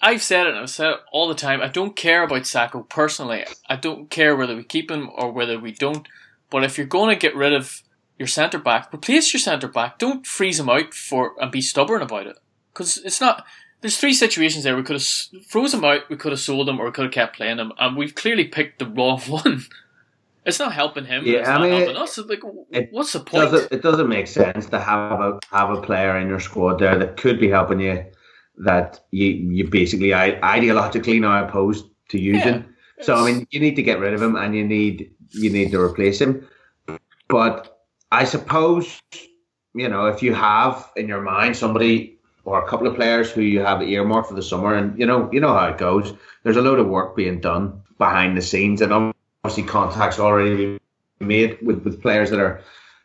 I've 0.00 0.22
said 0.22 0.46
it 0.46 0.54
I've 0.54 0.70
said 0.70 0.90
it 0.90 1.00
all 1.12 1.28
the 1.28 1.34
time. 1.34 1.60
I 1.60 1.68
don't 1.68 1.94
care 1.94 2.22
about 2.22 2.42
Sakho 2.42 2.88
personally. 2.88 3.44
I 3.68 3.76
don't 3.76 4.10
care 4.10 4.34
whether 4.36 4.56
we 4.56 4.64
keep 4.64 4.90
him 4.90 5.10
or 5.16 5.30
whether 5.30 5.58
we 5.58 5.72
don't. 5.72 6.06
But 6.50 6.64
if 6.64 6.76
you're 6.76 6.86
going 6.86 7.14
to 7.14 7.20
get 7.20 7.36
rid 7.36 7.52
of 7.52 7.82
your 8.18 8.26
centre 8.26 8.58
back, 8.58 8.92
replace 8.92 9.32
your 9.32 9.40
centre 9.40 9.68
back. 9.68 9.98
Don't 9.98 10.26
freeze 10.26 10.60
him 10.60 10.68
out 10.68 10.92
for 10.92 11.34
and 11.40 11.52
be 11.52 11.60
stubborn 11.60 12.02
about 12.02 12.26
it. 12.26 12.36
Because 12.72 12.98
it's 12.98 13.20
not. 13.20 13.44
There's 13.82 13.98
three 13.98 14.14
situations 14.14 14.64
there. 14.64 14.76
We 14.76 14.84
could 14.84 14.96
have 14.96 15.44
froze 15.46 15.74
him 15.74 15.84
out, 15.84 16.08
we 16.08 16.16
could 16.16 16.32
have 16.32 16.40
sold 16.40 16.68
him, 16.68 16.80
or 16.80 16.86
we 16.86 16.92
could 16.92 17.04
have 17.04 17.12
kept 17.12 17.36
playing 17.36 17.58
him, 17.58 17.72
and 17.78 17.96
we've 17.96 18.14
clearly 18.14 18.46
picked 18.46 18.78
the 18.78 18.86
wrong 18.86 19.20
one. 19.28 19.64
It's 20.44 20.58
not 20.58 20.72
helping 20.72 21.04
him. 21.04 21.24
Yeah, 21.24 21.40
it's 21.40 21.48
I 21.48 21.52
not 21.54 21.62
mean, 21.62 21.72
helping 21.72 21.96
us. 21.96 22.18
It's 22.18 22.28
like, 22.28 22.42
what's 22.90 23.12
the 23.12 23.20
point? 23.20 23.50
Doesn't, 23.50 23.72
it 23.72 23.82
doesn't 23.82 24.08
make 24.08 24.26
sense 24.26 24.66
to 24.66 24.80
have 24.80 25.20
a 25.20 25.38
have 25.50 25.70
a 25.70 25.80
player 25.80 26.16
in 26.18 26.28
your 26.28 26.40
squad 26.40 26.78
there 26.78 26.98
that 26.98 27.16
could 27.16 27.38
be 27.38 27.48
helping 27.48 27.80
you 27.80 28.04
that 28.58 29.00
you 29.10 29.26
you 29.26 29.68
basically 29.68 30.08
ideologically 30.08 31.20
now 31.20 31.44
opposed 31.44 31.86
to 32.08 32.20
using. 32.20 32.64
Yeah, 32.98 33.04
so 33.04 33.14
I 33.14 33.30
mean, 33.30 33.46
you 33.50 33.60
need 33.60 33.76
to 33.76 33.82
get 33.82 34.00
rid 34.00 34.14
of 34.14 34.22
him, 34.22 34.36
and 34.36 34.54
you 34.54 34.64
need 34.64 35.12
you 35.30 35.50
need 35.50 35.70
to 35.72 35.80
replace 35.80 36.20
him. 36.20 36.48
But 37.28 37.78
I 38.10 38.24
suppose 38.24 39.00
you 39.74 39.88
know 39.88 40.06
if 40.06 40.22
you 40.22 40.34
have 40.34 40.90
in 40.96 41.08
your 41.08 41.22
mind 41.22 41.56
somebody 41.56 42.18
or 42.44 42.62
a 42.62 42.68
couple 42.68 42.86
of 42.86 42.96
players 42.96 43.30
who 43.30 43.40
you 43.40 43.60
have 43.60 43.82
earmarked 43.82 44.28
for 44.28 44.34
the 44.34 44.42
summer, 44.42 44.74
and 44.74 44.98
you 44.98 45.06
know 45.06 45.30
you 45.32 45.40
know 45.40 45.54
how 45.54 45.68
it 45.68 45.78
goes. 45.78 46.14
There's 46.42 46.56
a 46.56 46.62
load 46.62 46.78
of 46.78 46.86
work 46.86 47.16
being 47.16 47.40
done 47.40 47.82
behind 47.98 48.36
the 48.36 48.42
scenes, 48.42 48.80
and 48.80 48.92
obviously 49.44 49.64
contacts 49.64 50.18
already 50.18 50.78
made 51.20 51.58
with, 51.62 51.82
with 51.84 52.02
players 52.02 52.30
that 52.30 52.40
are 52.40 52.60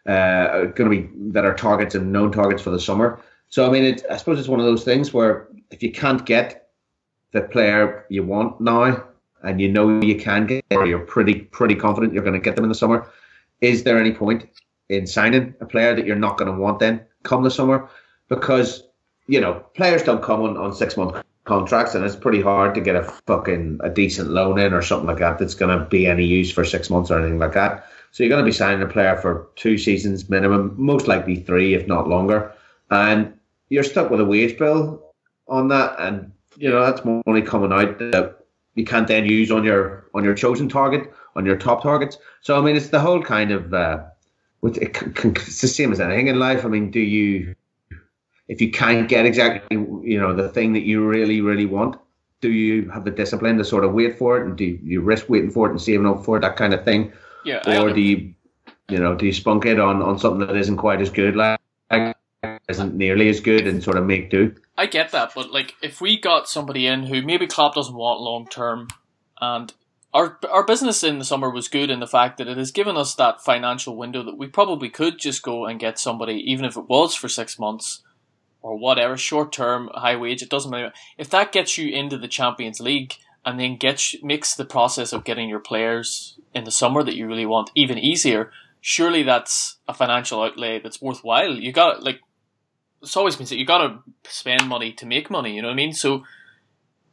uh, 0.08 0.66
going 0.66 0.90
to 0.90 1.02
be 1.02 1.10
that 1.32 1.46
are 1.46 1.54
targets 1.54 1.96
and 1.96 2.12
known 2.12 2.32
targets 2.32 2.62
for 2.62 2.72
the 2.72 2.80
summer. 2.80 3.22
So 3.50 3.68
I 3.68 3.70
mean, 3.70 3.84
it, 3.84 4.04
I 4.10 4.18
suppose 4.18 4.40
it's 4.40 4.48
one 4.48 4.60
of 4.60 4.66
those 4.66 4.84
things 4.84 5.14
where 5.14 5.48
if 5.72 5.84
you 5.84 5.92
can't 5.92 6.26
get 6.26 6.70
the 7.32 7.42
player 7.42 8.06
you 8.10 8.24
want 8.24 8.60
now, 8.60 9.04
and 9.44 9.62
you 9.62 9.70
know 9.70 10.02
you 10.02 10.18
can 10.20 10.48
get, 10.48 10.66
or 10.72 10.86
you're 10.86 11.00
pretty 11.00 11.42
pretty 11.42 11.76
confident 11.76 12.14
you're 12.14 12.24
going 12.24 12.34
to 12.34 12.44
get 12.44 12.56
them 12.56 12.66
in 12.66 12.70
the 12.70 12.76
summer, 12.76 13.10
is 13.62 13.84
there 13.84 14.00
any 14.00 14.12
point 14.12 14.48
in 14.90 15.06
signing 15.06 15.54
a 15.60 15.66
player 15.66 15.96
that 15.96 16.06
you're 16.06 16.16
not 16.16 16.38
going 16.38 16.52
to 16.52 16.58
want 16.58 16.80
then 16.80 17.06
come 17.24 17.44
the 17.44 17.52
summer? 17.52 17.90
Because 18.30 18.84
you 19.28 19.40
know 19.40 19.64
players 19.76 20.04
don't 20.04 20.24
come 20.24 20.42
on, 20.42 20.58
on 20.58 20.74
six 20.74 20.98
month 20.98 21.24
contracts, 21.46 21.96
and 21.96 22.06
it's 22.06 22.16
pretty 22.16 22.42
hard 22.42 22.76
to 22.76 22.82
get 22.82 22.96
a 22.96 23.04
fucking 23.26 23.80
a 23.84 23.90
decent 23.90 24.30
loan 24.30 24.60
in 24.60 24.74
or 24.74 24.82
something 24.82 25.08
like 25.08 25.20
that 25.20 25.40
that's 25.40 25.54
going 25.54 25.78
to 25.78 25.86
be 25.86 26.06
any 26.06 26.26
use 26.26 26.52
for 26.52 26.64
six 26.64 26.90
months 26.90 27.10
or 27.10 27.20
anything 27.20 27.40
like 27.40 27.54
that. 27.54 27.86
So 28.12 28.24
you're 28.24 28.30
going 28.30 28.44
to 28.44 28.50
be 28.50 28.56
signing 28.56 28.82
a 28.82 28.88
player 28.88 29.18
for 29.18 29.50
two 29.56 29.78
seasons 29.78 30.30
minimum, 30.30 30.74
most 30.78 31.08
likely 31.08 31.38
three, 31.38 31.74
if 31.74 31.88
not 31.88 32.08
longer. 32.08 32.52
And 32.90 33.38
you're 33.70 33.84
stuck 33.84 34.10
with 34.10 34.22
a 34.22 34.26
wage 34.26 34.58
bill 34.58 35.14
on 35.48 35.68
that, 35.70 35.96
and 36.00 36.32
you 36.56 36.70
know 36.70 36.84
that's 36.84 37.06
money 37.06 37.42
coming 37.42 37.72
out 37.72 38.00
that 38.00 38.38
you 38.76 38.86
can't 38.86 39.08
then 39.08 39.26
use 39.26 39.52
on 39.52 39.64
your 39.64 40.10
on 40.14 40.24
your 40.24 40.36
chosen 40.36 40.70
target 40.70 41.12
on 41.36 41.46
your 41.46 41.58
top 41.58 41.84
targets. 41.84 42.18
So 42.42 42.58
I 42.58 42.62
mean, 42.62 42.76
it's 42.76 42.90
the 42.90 43.00
whole 43.00 43.22
kind 43.22 43.52
of 43.52 43.74
uh, 43.74 44.04
it's 44.64 45.62
the 45.62 45.68
same 45.68 45.92
as 45.92 46.00
anything 46.00 46.28
in 46.28 46.40
life. 46.40 46.66
I 46.66 46.68
mean, 46.68 46.92
do 46.92 47.00
you 47.00 47.56
if 48.48 48.62
you 48.62 48.72
can't 48.72 49.10
get 49.10 49.26
exactly 49.26 49.78
you 50.04 50.20
know 50.20 50.34
the 50.34 50.50
thing 50.50 50.74
that 50.74 50.84
you 50.84 51.06
really 51.06 51.42
really 51.42 51.66
want, 51.66 51.98
do 52.42 52.52
you 52.52 52.90
have 52.90 53.04
the 53.04 53.12
discipline 53.12 53.58
to 53.58 53.64
sort 53.64 53.84
of 53.84 53.94
wait 53.94 54.18
for 54.18 54.40
it, 54.40 54.46
and 54.46 54.58
do 54.58 54.66
you 54.84 55.02
risk 55.02 55.30
waiting 55.30 55.52
for 55.52 55.68
it 55.68 55.72
and 55.72 55.82
saving 55.82 56.08
up 56.08 56.24
for 56.24 56.38
it, 56.38 56.42
that 56.42 56.56
kind 56.56 56.74
of 56.74 56.84
thing? 56.84 57.12
Yeah, 57.44 57.82
or 57.82 57.94
do 57.94 58.02
you, 58.02 58.34
you 58.90 59.00
know, 59.00 59.16
do 59.16 59.26
you 59.26 59.34
spunk 59.34 59.66
it 59.66 59.80
on 59.80 60.02
on 60.02 60.20
something 60.20 60.46
that 60.48 60.56
isn't 60.56 60.78
quite 60.78 61.02
as 61.02 61.10
good, 61.10 61.36
like 61.36 61.60
isn't 62.70 62.96
nearly 62.96 63.30
as 63.30 63.40
good, 63.40 63.68
and 63.68 63.84
sort 63.84 63.98
of 63.98 64.06
make 64.06 64.30
do? 64.30 64.56
I 64.78 64.86
get 64.86 65.12
that, 65.12 65.32
but 65.36 65.52
like 65.52 65.76
if 65.82 66.00
we 66.02 66.20
got 66.20 66.48
somebody 66.48 66.88
in 66.88 67.04
who 67.04 67.22
maybe 67.22 67.48
Klopp 67.48 67.76
doesn't 67.76 67.96
want 67.96 68.22
long 68.22 68.48
term, 68.48 68.88
and 69.42 69.74
our 70.14 70.38
our 70.50 70.64
business 70.64 71.04
in 71.04 71.20
the 71.20 71.26
summer 71.26 71.50
was 71.50 71.68
good 71.68 71.90
in 71.90 72.00
the 72.00 72.08
fact 72.08 72.38
that 72.38 72.48
it 72.48 72.58
has 72.58 72.72
given 72.72 72.96
us 72.96 73.16
that 73.16 73.44
financial 73.44 73.98
window 73.98 74.24
that 74.24 74.38
we 74.38 74.48
probably 74.48 74.90
could 74.90 75.20
just 75.20 75.42
go 75.42 75.66
and 75.66 75.80
get 75.80 76.00
somebody, 76.00 76.36
even 76.52 76.66
if 76.66 76.78
it 76.78 76.88
was 76.88 77.14
for 77.14 77.28
six 77.28 77.60
months 77.60 78.04
or 78.62 78.78
whatever, 78.78 79.18
short 79.18 79.52
term, 79.52 79.90
high 79.94 80.16
wage. 80.16 80.42
It 80.42 80.50
doesn't 80.50 80.72
matter 80.72 80.94
if 81.18 81.30
that 81.30 81.52
gets 81.52 81.78
you 81.78 81.94
into 81.94 82.18
the 82.18 82.28
Champions 82.28 82.80
League 82.80 83.16
and 83.46 83.60
then 83.60 83.78
gets 83.78 84.16
makes 84.22 84.56
the 84.56 84.66
process 84.66 85.14
of 85.14 85.24
getting 85.24 85.48
your 85.48 85.60
players 85.60 86.38
in 86.54 86.64
the 86.64 86.72
summer 86.72 87.04
that 87.04 87.16
you 87.16 87.28
really 87.28 87.46
want 87.46 87.72
even 87.76 87.98
easier. 87.98 88.52
Surely 88.82 89.24
that's 89.24 89.78
a 89.88 89.94
financial 89.94 90.42
outlay 90.42 90.80
that's 90.80 91.02
worthwhile. 91.02 91.54
You 91.54 91.72
got 91.72 92.04
like 92.04 92.20
it's 93.02 93.16
always 93.16 93.36
been 93.36 93.46
said 93.46 93.58
you 93.58 93.66
got 93.66 93.88
to 93.88 94.00
spend 94.30 94.68
money 94.68 94.92
to 94.94 95.06
make 95.06 95.30
money. 95.30 95.56
You 95.56 95.62
know 95.62 95.70
what 95.70 95.74
I 95.74 95.78
mean? 95.78 95.94
So 95.94 96.24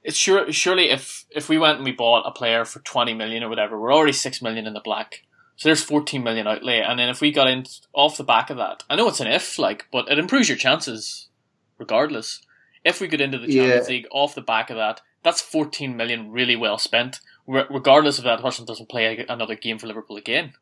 it's 0.02 0.16
sure 0.16 0.50
surely 0.52 0.90
if 0.90 1.24
if 1.30 1.48
we 1.48 1.58
went 1.58 1.76
and 1.76 1.84
we 1.84 1.92
bought 1.92 2.26
a 2.26 2.32
player 2.32 2.64
for 2.64 2.80
twenty 2.80 3.14
million 3.14 3.42
or 3.42 3.48
whatever, 3.48 3.78
we're 3.78 3.94
already 3.94 4.12
six 4.12 4.42
million 4.42 4.66
in 4.66 4.74
the 4.74 4.80
black. 4.80 5.22
So 5.56 5.68
there's 5.68 5.84
fourteen 5.84 6.24
million 6.24 6.46
outlay, 6.48 6.80
and 6.80 6.98
then 6.98 7.08
if 7.08 7.20
we 7.20 7.30
got 7.30 7.46
in 7.46 7.64
off 7.92 8.16
the 8.16 8.24
back 8.24 8.50
of 8.50 8.56
that, 8.56 8.82
I 8.90 8.96
know 8.96 9.06
it's 9.08 9.20
an 9.20 9.28
if, 9.28 9.56
like, 9.56 9.86
but 9.92 10.10
it 10.10 10.18
improves 10.18 10.48
your 10.48 10.58
chances 10.58 11.28
regardless. 11.78 12.40
If 12.84 13.00
we 13.00 13.08
get 13.08 13.20
into 13.20 13.38
the 13.38 13.46
Champions 13.46 13.88
yeah. 13.88 13.94
League 13.94 14.06
off 14.10 14.34
the 14.34 14.42
back 14.42 14.70
of 14.70 14.76
that, 14.76 15.00
that's 15.22 15.40
fourteen 15.40 15.96
million 15.96 16.30
really 16.30 16.56
well 16.56 16.78
spent, 16.78 17.20
regardless 17.46 18.18
of 18.18 18.24
that 18.24 18.40
Hudson 18.40 18.66
doesn't 18.66 18.90
play 18.90 19.24
another 19.28 19.54
game 19.54 19.78
for 19.78 19.86
Liverpool 19.86 20.16
again. 20.16 20.52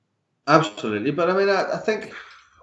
Absolutely, 0.47 1.11
but 1.11 1.31
I 1.31 1.37
mean, 1.37 1.49
I, 1.49 1.75
I 1.75 1.79
think, 1.79 2.13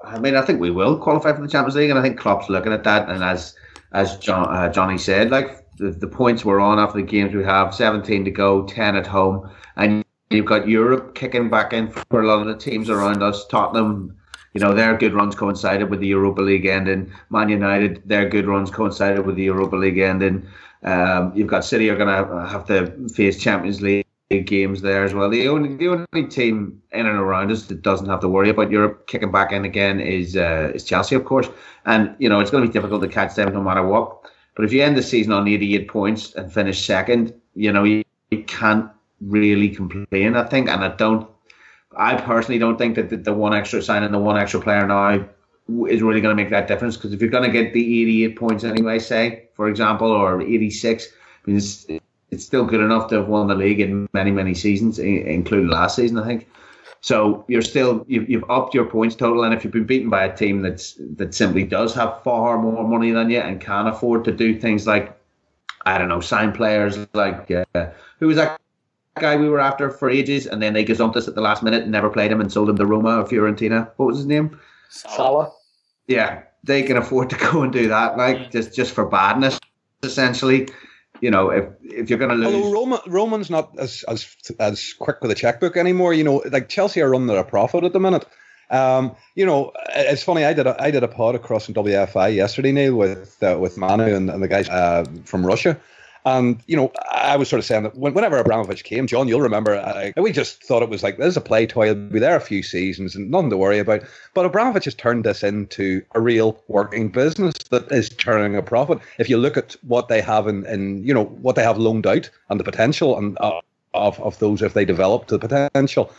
I 0.03 0.19
mean, 0.19 0.35
I 0.35 0.41
think 0.41 0.59
we 0.59 0.71
will 0.71 0.97
qualify 0.97 1.33
for 1.33 1.41
the 1.41 1.47
Champions 1.47 1.75
League, 1.75 1.89
and 1.89 1.99
I 1.99 2.01
think 2.01 2.19
Klopp's 2.19 2.49
looking 2.49 2.73
at 2.73 2.83
that, 2.85 3.09
and 3.09 3.23
as 3.23 3.55
as 3.91 4.17
John, 4.17 4.47
uh, 4.53 4.71
Johnny 4.71 4.97
said, 4.97 5.29
like 5.29 5.65
the, 5.79 5.91
the 5.91 6.07
points 6.07 6.45
we're 6.45 6.59
on 6.59 6.77
after 6.77 6.97
the 6.97 7.05
games 7.05 7.33
we 7.33 7.43
have 7.43 7.73
17 7.73 8.25
to 8.25 8.31
go 8.31 8.65
10 8.65 8.95
at 8.95 9.07
home 9.07 9.49
and 9.77 10.03
you've 10.29 10.45
got 10.45 10.67
Europe 10.67 11.15
kicking 11.15 11.49
back 11.49 11.73
in 11.73 11.89
for 11.89 12.21
a 12.21 12.27
lot 12.27 12.41
of 12.41 12.47
the 12.47 12.57
teams 12.57 12.89
around 12.89 13.23
us 13.23 13.47
Tottenham 13.47 14.15
you 14.53 14.61
know 14.61 14.73
their 14.73 14.97
good 14.97 15.13
runs 15.13 15.35
coincided 15.35 15.89
with 15.89 15.99
the 15.99 16.07
Europa 16.07 16.41
League 16.41 16.65
ending 16.65 17.11
Man 17.29 17.49
United 17.49 18.01
their 18.05 18.27
good 18.27 18.45
runs 18.45 18.69
coincided 18.71 19.25
with 19.25 19.35
the 19.35 19.43
Europa 19.43 19.75
League 19.75 19.97
ending 19.97 20.47
um, 20.83 21.33
you've 21.35 21.47
got 21.47 21.65
City 21.65 21.89
are 21.89 21.97
going 21.97 22.07
to 22.07 22.47
have 22.47 22.65
to 22.67 23.09
face 23.09 23.37
Champions 23.37 23.81
League 23.81 24.05
games 24.45 24.81
there 24.81 25.03
as 25.03 25.13
well. 25.13 25.27
The 25.29 25.47
only 25.49 25.75
the 25.75 25.87
only 25.89 26.27
team 26.27 26.81
in 26.91 27.05
and 27.07 27.17
around 27.17 27.51
us 27.51 27.65
that 27.65 27.81
doesn't 27.81 28.07
have 28.07 28.21
to 28.21 28.29
worry 28.29 28.49
about 28.49 28.71
Europe 28.71 29.07
kicking 29.07 29.31
back 29.31 29.51
in 29.51 29.65
again 29.65 29.99
is 29.99 30.37
uh, 30.37 30.71
is 30.73 30.85
Chelsea 30.85 31.15
of 31.15 31.25
course. 31.25 31.49
And 31.85 32.15
you 32.19 32.29
know 32.29 32.39
it's 32.39 32.51
going 32.51 32.63
to 32.63 32.69
be 32.69 32.71
difficult 32.71 33.01
to 33.01 33.07
catch 33.09 33.35
them 33.35 33.51
no 33.51 33.61
matter 33.61 33.85
what. 33.85 34.19
But 34.59 34.65
if 34.65 34.73
you 34.73 34.83
end 34.83 34.97
the 34.97 35.03
season 35.03 35.31
on 35.31 35.47
88 35.47 35.87
points 35.87 36.35
and 36.35 36.51
finish 36.51 36.85
second, 36.85 37.33
you 37.55 37.71
know, 37.71 37.85
you, 37.85 38.03
you 38.29 38.43
can't 38.43 38.91
really 39.21 39.69
complain, 39.69 40.35
I 40.35 40.43
think. 40.43 40.67
And 40.67 40.83
I 40.83 40.89
don't, 40.97 41.29
I 41.99 42.15
personally 42.15 42.59
don't 42.59 42.77
think 42.77 42.95
that 42.95 43.09
the, 43.09 43.17
the 43.17 43.33
one 43.33 43.53
extra 43.53 43.81
sign 43.81 44.03
and 44.03 44.13
the 44.13 44.19
one 44.19 44.37
extra 44.37 44.61
player 44.61 44.87
now 44.87 45.27
is 45.87 46.01
really 46.01 46.21
going 46.21 46.35
to 46.35 46.41
make 46.41 46.49
that 46.49 46.67
difference. 46.67 46.95
Because 46.95 47.13
if 47.13 47.21
you're 47.21 47.29
going 47.29 47.43
to 47.43 47.51
get 47.51 47.73
the 47.73 48.01
88 48.01 48.35
points 48.37 48.63
anyway, 48.63 48.99
say, 48.99 49.49
for 49.53 49.67
example, 49.67 50.09
or 50.09 50.41
86, 50.41 51.07
I 51.07 51.09
mean, 51.45 51.57
it's, 51.57 51.85
it's 52.31 52.45
still 52.45 52.65
good 52.65 52.79
enough 52.79 53.09
to 53.09 53.15
have 53.15 53.27
won 53.27 53.47
the 53.47 53.55
league 53.55 53.81
in 53.81 54.07
many, 54.13 54.31
many 54.31 54.53
seasons, 54.53 54.97
including 54.97 55.67
last 55.67 55.97
season, 55.97 56.17
I 56.17 56.25
think. 56.25 56.47
So 57.01 57.45
you're 57.47 57.61
still 57.61 58.05
you've, 58.07 58.29
you've 58.29 58.49
upped 58.49 58.73
your 58.73 58.85
points 58.85 59.15
total, 59.15 59.43
and 59.43 59.53
if 59.53 59.63
you've 59.63 59.73
been 59.73 59.85
beaten 59.85 60.09
by 60.09 60.25
a 60.25 60.35
team 60.35 60.61
that's 60.61 60.97
that 61.15 61.33
simply 61.33 61.63
does 61.63 61.95
have 61.95 62.21
far 62.23 62.57
more 62.57 62.85
money 62.85 63.11
than 63.11 63.29
you 63.29 63.39
and 63.39 63.61
can 63.61 63.87
afford 63.87 64.25
to 64.25 64.33
do 64.33 64.59
things 64.59 64.85
like 64.85 65.17
I 65.85 65.97
don't 65.97 66.09
know 66.09 66.19
sign 66.19 66.51
players 66.51 66.97
like 67.13 67.49
uh, 67.51 67.87
who 68.19 68.27
was 68.27 68.35
that 68.35 68.59
guy 69.19 69.35
we 69.35 69.49
were 69.49 69.59
after 69.59 69.89
for 69.89 70.09
ages, 70.09 70.45
and 70.45 70.61
then 70.61 70.73
they 70.73 70.85
gazumped 70.85 71.15
us 71.15 71.27
at 71.27 71.35
the 71.35 71.41
last 71.41 71.63
minute 71.63 71.83
and 71.83 71.91
never 71.91 72.09
played 72.09 72.31
him 72.31 72.41
and 72.41 72.51
sold 72.51 72.69
him 72.69 72.77
to 72.77 72.85
Roma 72.85 73.21
or 73.21 73.25
Fiorentina. 73.25 73.89
What 73.97 74.07
was 74.07 74.17
his 74.17 74.25
name? 74.25 74.59
Salah. 74.89 75.51
Yeah, 76.07 76.43
they 76.63 76.83
can 76.83 76.97
afford 76.97 77.29
to 77.31 77.37
go 77.51 77.63
and 77.63 77.71
do 77.71 77.87
that, 77.89 78.17
like 78.17 78.37
yeah. 78.37 78.49
just 78.49 78.75
just 78.75 78.93
for 78.93 79.05
badness, 79.05 79.59
essentially 80.03 80.67
you 81.21 81.31
know, 81.31 81.49
if 81.49 81.65
if 81.83 82.09
you're 82.09 82.19
going 82.19 82.31
to 82.31 82.35
lose, 82.35 82.53
although 82.53 82.73
Roman 82.73 82.99
Roman's 83.07 83.49
not 83.49 83.77
as 83.77 84.03
as 84.07 84.35
as 84.59 84.93
quick 84.93 85.21
with 85.21 85.31
a 85.31 85.35
checkbook 85.35 85.77
anymore. 85.77 86.13
You 86.13 86.23
know, 86.23 86.43
like 86.51 86.69
Chelsea 86.69 87.01
are 87.01 87.09
running 87.09 87.29
at 87.29 87.37
a 87.37 87.43
profit 87.43 87.83
at 87.83 87.93
the 87.93 87.99
minute. 87.99 88.25
Um, 88.71 89.15
you 89.35 89.45
know, 89.45 89.71
it's 89.95 90.23
funny. 90.23 90.45
I 90.45 90.53
did 90.53 90.67
a, 90.67 90.81
I 90.81 90.91
did 90.91 91.03
a 91.03 91.07
pod 91.07 91.35
across 91.35 91.67
in 91.67 91.73
WFI 91.73 92.35
yesterday, 92.35 92.71
Neil, 92.71 92.95
with 92.95 93.41
uh, 93.43 93.57
with 93.59 93.77
Manu 93.77 94.15
and, 94.15 94.29
and 94.29 94.41
the 94.41 94.47
guys 94.47 94.69
uh, 94.69 95.05
from 95.25 95.45
Russia, 95.45 95.79
and 96.37 96.61
you 96.67 96.75
know, 96.75 96.91
I 97.11 97.35
was 97.35 97.49
sort 97.49 97.59
of 97.59 97.65
saying 97.65 97.83
that 97.83 97.95
whenever 97.95 98.37
Abramovich 98.37 98.83
came, 98.83 99.07
John, 99.07 99.27
you'll 99.27 99.41
remember, 99.41 99.75
uh, 99.75 100.11
we 100.21 100.31
just 100.31 100.63
thought 100.63 100.83
it 100.83 100.89
was 100.89 101.03
like 101.03 101.17
there's 101.17 101.37
a 101.37 101.41
play 101.41 101.65
toy. 101.65 101.87
He'll 101.87 101.95
be 101.95 102.19
there 102.19 102.35
a 102.35 102.41
few 102.41 102.63
seasons 102.63 103.15
and 103.15 103.29
nothing 103.31 103.49
to 103.49 103.57
worry 103.57 103.79
about. 103.79 104.03
But 104.33 104.45
Abramovich 104.45 104.85
has 104.85 104.95
turned 104.95 105.23
this 105.23 105.43
into 105.43 106.03
a 106.13 106.19
real 106.21 106.61
working 106.67 107.09
business 107.09 107.53
that 107.69 107.91
is 107.91 108.09
turning 108.09 108.55
a 108.55 108.61
profit. 108.61 108.99
If 109.17 109.29
you 109.29 109.37
look 109.37 109.57
at 109.57 109.75
what 109.87 110.07
they 110.07 110.21
have 110.21 110.47
in 110.47 111.03
you 111.05 111.13
know, 111.13 111.25
what 111.25 111.55
they 111.55 111.63
have 111.63 111.77
loaned 111.77 112.07
out 112.07 112.29
and 112.49 112.59
the 112.59 112.63
potential 112.63 113.17
and 113.17 113.37
uh, 113.39 113.61
of 113.93 114.19
of 114.19 114.37
those 114.39 114.61
if 114.61 114.73
they 114.73 114.85
develop 114.85 115.27
to 115.27 115.37
the 115.37 115.47
potential, 115.47 116.11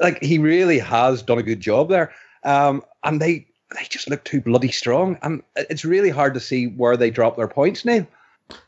like 0.00 0.22
he 0.22 0.38
really 0.38 0.78
has 0.78 1.22
done 1.22 1.38
a 1.38 1.42
good 1.42 1.60
job 1.60 1.88
there. 1.88 2.12
Um, 2.44 2.84
and 3.04 3.20
they 3.20 3.46
they 3.74 3.84
just 3.88 4.08
look 4.08 4.24
too 4.24 4.40
bloody 4.40 4.70
strong, 4.70 5.18
and 5.22 5.42
it's 5.56 5.84
really 5.84 6.10
hard 6.10 6.34
to 6.34 6.40
see 6.40 6.66
where 6.66 6.96
they 6.96 7.10
drop 7.10 7.36
their 7.36 7.48
points, 7.48 7.84
Neil. 7.84 8.06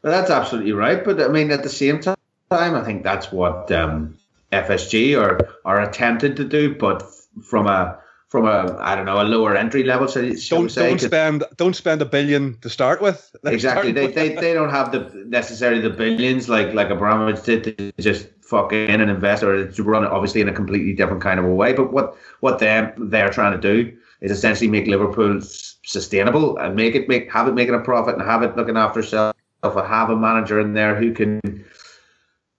Well, 0.03 0.13
that's 0.13 0.31
absolutely 0.31 0.73
right. 0.73 1.05
But 1.05 1.21
I 1.21 1.29
mean, 1.29 1.51
at 1.51 1.63
the 1.63 1.69
same 1.69 2.01
time, 2.01 2.17
I 2.51 2.85
think 2.85 3.03
that's 3.03 3.31
what 3.33 3.71
um, 3.73 4.17
FSG 4.53 5.21
are 5.21 5.39
are 5.65 5.81
attempted 5.83 6.37
to 6.37 6.45
do, 6.45 6.75
but 6.75 7.03
from 7.43 7.67
a 7.67 7.99
from 8.29 8.47
a 8.47 8.77
I 8.79 8.95
don't 8.95 9.07
know 9.07 9.21
a 9.21 9.25
lower 9.25 9.57
entry 9.57 9.83
level. 9.85 10.09
So 10.09 10.21
don't 10.23 10.71
say, 10.71 10.89
don't 10.89 11.01
spend 11.01 11.45
don't 11.57 11.75
spend 11.75 12.03
a 12.03 12.05
billion 12.05 12.59
to 12.61 12.71
start 12.71 13.01
with. 13.01 13.35
exactly, 13.45 13.93
they, 13.93 14.07
they 14.09 14.35
they 14.35 14.55
don't 14.55 14.71
have 14.71 14.93
the 14.93 15.25
necessarily 15.27 15.81
the 15.81 15.91
billions 15.91 16.49
like 16.49 16.75
like 16.75 16.91
Abramovich 16.91 17.45
did 17.45 17.65
to 17.65 17.93
just 18.01 18.29
fuck 18.43 18.73
in 18.73 19.01
and 19.01 19.11
invest 19.11 19.43
or 19.43 19.71
to 19.71 19.83
run 19.83 20.05
it 20.05 20.11
obviously 20.11 20.41
in 20.41 20.49
a 20.49 20.53
completely 20.53 20.95
different 20.95 21.23
kind 21.23 21.39
of 21.39 21.47
a 21.47 21.55
way. 21.55 21.73
But 21.73 21.93
what 21.93 22.17
what 22.41 22.59
they 22.59 22.91
they're 22.97 23.31
trying 23.31 23.59
to 23.59 23.75
do 23.75 23.97
is 24.21 24.31
essentially 24.31 24.69
make 24.69 24.87
Liverpool 24.87 25.41
sustainable 25.41 26.59
and 26.59 26.75
make 26.75 26.95
it 26.95 27.09
make 27.09 27.33
have 27.33 27.49
it 27.49 27.55
making 27.55 27.75
a 27.75 27.81
profit 27.81 28.15
and 28.15 28.23
have 28.23 28.43
it 28.43 28.57
looking 28.57 28.77
after 28.77 29.01
itself 29.01 29.35
I 29.63 29.87
have 29.87 30.11
a 30.11 30.17
manager 30.17 30.61
in 30.61 30.75
there 30.75 30.95
who 30.97 31.13
can 31.13 31.41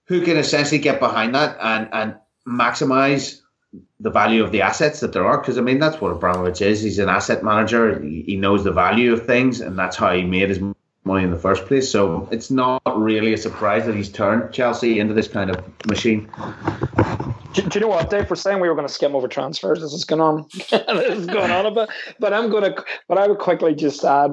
who 0.06 0.24
can 0.24 0.36
essentially 0.36 0.80
get 0.80 1.00
behind 1.00 1.34
that 1.34 1.56
and 1.60 1.88
and 1.92 2.16
maximize 2.46 3.40
the 4.00 4.10
value 4.10 4.42
of 4.42 4.50
the 4.50 4.62
assets 4.62 5.00
that 5.00 5.12
there 5.12 5.24
are. 5.24 5.38
Because 5.38 5.58
I 5.58 5.60
mean, 5.60 5.78
that's 5.78 6.00
what 6.00 6.10
Abramovich 6.10 6.60
is. 6.60 6.82
He's 6.82 6.98
an 6.98 7.08
asset 7.08 7.42
manager. 7.44 8.00
He 8.00 8.36
knows 8.36 8.64
the 8.64 8.72
value 8.72 9.12
of 9.12 9.26
things, 9.26 9.60
and 9.60 9.78
that's 9.78 9.96
how 9.96 10.14
he 10.14 10.24
made 10.24 10.48
his 10.48 10.60
money 11.04 11.24
in 11.24 11.30
the 11.30 11.38
first 11.38 11.66
place. 11.66 11.90
So 11.90 12.28
it's 12.30 12.50
not 12.50 12.82
really 12.96 13.32
a 13.32 13.38
surprise 13.38 13.86
that 13.86 13.94
he's 13.94 14.10
turned 14.10 14.52
Chelsea 14.52 14.98
into 14.98 15.14
this 15.14 15.28
kind 15.28 15.50
of 15.50 15.86
machine. 15.86 16.28
Do, 17.52 17.62
do 17.62 17.78
you 17.78 17.80
know 17.80 17.88
what, 17.88 18.10
Dave? 18.10 18.28
We're 18.28 18.36
saying 18.36 18.60
we 18.60 18.68
were 18.68 18.74
going 18.74 18.86
to 18.86 18.92
skim 18.92 19.14
over 19.14 19.28
transfers. 19.28 19.80
This 19.80 19.92
is 19.92 20.04
going 20.04 20.20
on. 20.20 20.46
this 20.70 21.18
is 21.18 21.26
going 21.26 21.50
on 21.50 21.66
a 21.66 21.70
bit. 21.70 21.88
But 22.18 22.32
I'm 22.32 22.50
going 22.50 22.74
to. 22.74 22.84
But 23.08 23.18
I 23.18 23.26
would 23.26 23.38
quickly 23.38 23.74
just 23.74 24.04
add 24.04 24.30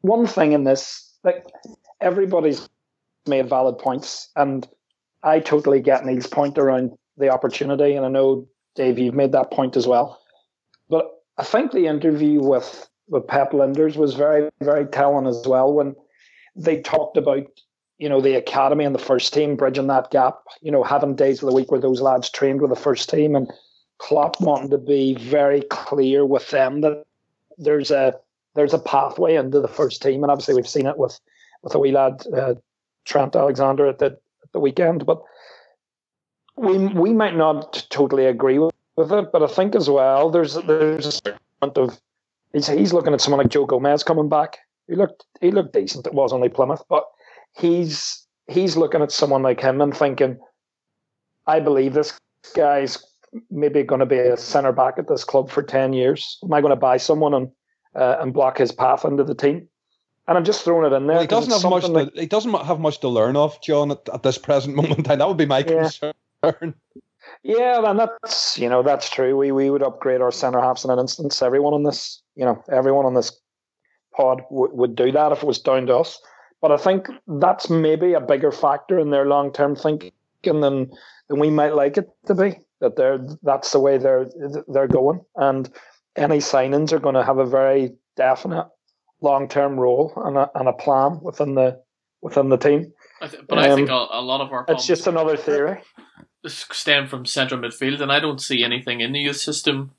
one 0.00 0.26
thing 0.26 0.52
in 0.52 0.64
this. 0.64 1.04
Like 1.24 1.44
everybody's 2.00 2.68
made 3.26 3.48
valid 3.48 3.78
points, 3.78 4.30
and 4.36 4.66
I 5.22 5.40
totally 5.40 5.80
get 5.80 6.04
Neil's 6.04 6.26
point 6.26 6.58
around 6.58 6.96
the 7.16 7.30
opportunity, 7.30 7.94
and 7.94 8.06
I 8.06 8.08
know 8.08 8.48
Dave, 8.74 8.98
you've 8.98 9.14
made 9.14 9.32
that 9.32 9.50
point 9.50 9.76
as 9.76 9.86
well. 9.86 10.20
But 10.88 11.10
I 11.36 11.44
think 11.44 11.72
the 11.72 11.86
interview 11.86 12.40
with 12.40 12.88
with 13.08 13.26
Pep 13.26 13.52
Lijnders 13.52 13.96
was 13.96 14.14
very, 14.14 14.50
very 14.60 14.84
telling 14.86 15.26
as 15.26 15.46
well 15.46 15.72
when 15.72 15.96
they 16.54 16.80
talked 16.80 17.16
about 17.16 17.46
you 17.98 18.08
know 18.08 18.20
the 18.20 18.36
academy 18.36 18.84
and 18.84 18.94
the 18.94 19.00
first 19.00 19.34
team 19.34 19.56
bridging 19.56 19.88
that 19.88 20.10
gap. 20.10 20.38
You 20.62 20.70
know, 20.70 20.84
having 20.84 21.16
days 21.16 21.42
of 21.42 21.48
the 21.48 21.54
week 21.54 21.70
where 21.70 21.80
those 21.80 22.00
lads 22.00 22.30
trained 22.30 22.60
with 22.60 22.70
the 22.70 22.76
first 22.76 23.10
team, 23.10 23.34
and 23.34 23.50
Klopp 23.98 24.40
wanting 24.40 24.70
to 24.70 24.78
be 24.78 25.14
very 25.14 25.62
clear 25.62 26.24
with 26.24 26.50
them 26.50 26.80
that 26.82 27.04
there's 27.58 27.90
a 27.90 28.14
there's 28.54 28.74
a 28.74 28.78
pathway 28.78 29.34
into 29.34 29.60
the 29.60 29.68
first 29.68 30.02
team, 30.02 30.22
and 30.22 30.30
obviously 30.30 30.54
we've 30.54 30.68
seen 30.68 30.86
it 30.86 30.98
with 30.98 31.18
with 31.62 31.74
a 31.74 31.78
wee 31.78 31.92
lad, 31.92 32.24
uh, 32.36 32.54
Trent 33.04 33.36
Alexander, 33.36 33.86
at 33.86 33.98
the, 33.98 34.06
at 34.06 34.52
the 34.52 34.60
weekend. 34.60 35.06
But 35.06 35.22
we 36.56 36.78
we 36.78 37.12
might 37.12 37.36
not 37.36 37.86
totally 37.90 38.26
agree 38.26 38.58
with, 38.58 38.74
with 38.96 39.12
it, 39.12 39.32
but 39.32 39.42
I 39.42 39.46
think 39.46 39.74
as 39.74 39.88
well 39.88 40.30
there's 40.30 40.54
there's 40.54 41.06
a 41.06 41.12
certain 41.12 41.40
amount 41.62 41.78
of 41.78 42.00
he's 42.52 42.66
he's 42.66 42.92
looking 42.92 43.14
at 43.14 43.20
someone 43.20 43.38
like 43.38 43.50
Joe 43.50 43.66
Gomez 43.66 44.02
coming 44.02 44.28
back. 44.28 44.58
He 44.88 44.96
looked 44.96 45.24
he 45.40 45.50
looked 45.50 45.72
decent. 45.72 46.06
It 46.06 46.14
was 46.14 46.32
only 46.32 46.48
Plymouth, 46.48 46.82
but 46.88 47.04
he's 47.56 48.26
he's 48.48 48.76
looking 48.76 49.02
at 49.02 49.12
someone 49.12 49.42
like 49.42 49.60
him 49.60 49.80
and 49.80 49.96
thinking, 49.96 50.38
I 51.46 51.60
believe 51.60 51.94
this 51.94 52.18
guy's 52.54 53.04
maybe 53.50 53.82
going 53.82 54.00
to 54.00 54.06
be 54.06 54.18
a 54.18 54.36
centre 54.36 54.72
back 54.72 54.94
at 54.98 55.08
this 55.08 55.24
club 55.24 55.50
for 55.50 55.62
ten 55.62 55.92
years? 55.92 56.38
Am 56.42 56.52
I 56.52 56.60
going 56.60 56.70
to 56.70 56.76
buy 56.76 56.96
someone 56.96 57.34
and 57.34 57.50
uh, 57.94 58.16
and 58.20 58.32
block 58.32 58.58
his 58.58 58.72
path 58.72 59.04
into 59.04 59.24
the 59.24 59.34
team? 59.34 59.68
And 60.28 60.36
I'm 60.36 60.44
just 60.44 60.62
throwing 60.62 60.92
it 60.92 60.94
in 60.94 61.06
there. 61.06 61.14
Well, 61.16 61.22
he 61.22 61.26
doesn't 61.26 61.50
have 61.50 61.70
much. 61.70 61.84
To, 61.84 62.12
he 62.14 62.26
doesn't 62.26 62.52
have 62.52 62.78
much 62.78 63.00
to 63.00 63.08
learn 63.08 63.34
of, 63.34 63.60
John, 63.62 63.90
at, 63.90 64.06
at 64.12 64.22
this 64.22 64.36
present 64.36 64.76
moment 64.80 65.06
time. 65.06 65.18
That 65.18 65.28
would 65.28 65.38
be 65.38 65.46
my 65.46 65.60
yeah. 65.60 65.88
concern. 66.44 66.74
Yeah, 67.42 67.82
and 67.84 67.98
that's 67.98 68.58
you 68.58 68.68
know 68.68 68.82
that's 68.82 69.08
true. 69.08 69.36
We 69.36 69.52
we 69.52 69.70
would 69.70 69.82
upgrade 69.82 70.20
our 70.20 70.32
centre 70.32 70.60
halves 70.60 70.84
in 70.84 70.90
an 70.90 70.98
instance. 70.98 71.42
Everyone 71.42 71.74
on 71.74 71.82
this, 71.82 72.22
you 72.36 72.44
know, 72.44 72.62
everyone 72.70 73.06
on 73.06 73.14
this 73.14 73.32
pod 74.14 74.42
w- 74.50 74.74
would 74.74 74.96
do 74.96 75.12
that 75.12 75.32
if 75.32 75.42
it 75.42 75.46
was 75.46 75.58
down 75.58 75.86
to 75.86 75.96
us. 75.96 76.20
But 76.60 76.72
I 76.72 76.76
think 76.76 77.08
that's 77.26 77.70
maybe 77.70 78.14
a 78.14 78.20
bigger 78.20 78.50
factor 78.50 78.98
in 78.98 79.10
their 79.10 79.26
long 79.26 79.52
term 79.52 79.76
thinking 79.76 80.12
than 80.42 80.90
than 81.28 81.38
we 81.38 81.50
might 81.50 81.74
like 81.74 81.96
it 81.96 82.08
to 82.26 82.34
be. 82.34 82.58
That 82.80 82.96
they're 82.96 83.24
that's 83.42 83.72
the 83.72 83.80
way 83.80 83.98
they're 83.98 84.28
they're 84.68 84.88
going, 84.88 85.20
and 85.36 85.70
any 86.16 86.38
signings 86.38 86.92
are 86.92 86.98
going 86.98 87.14
to 87.14 87.24
have 87.24 87.38
a 87.38 87.46
very 87.46 87.92
definite 88.16 88.66
long 89.20 89.48
term 89.48 89.78
role 89.78 90.12
and 90.16 90.36
a, 90.36 90.50
and 90.54 90.68
a 90.68 90.72
plan 90.72 91.20
within 91.22 91.54
the 91.54 91.82
within 92.20 92.48
the 92.48 92.56
team. 92.56 92.92
I 93.20 93.28
th- 93.28 93.42
but 93.48 93.58
um, 93.58 93.64
I 93.64 93.74
think 93.74 93.88
a, 93.88 94.06
a, 94.10 94.22
lot 94.22 94.40
of 94.40 94.52
our 94.52 94.64
it's 94.68 94.86
just 94.86 95.06
another 95.06 95.36
theory. 95.36 95.80
Stem 96.46 97.08
from 97.08 97.26
central 97.26 97.60
midfield, 97.60 98.00
and 98.00 98.12
I 98.12 98.20
don't 98.20 98.40
see 98.40 98.62
anything 98.62 99.00
in 99.00 99.12
the 99.12 99.18
youth 99.18 99.38
system 99.38 99.92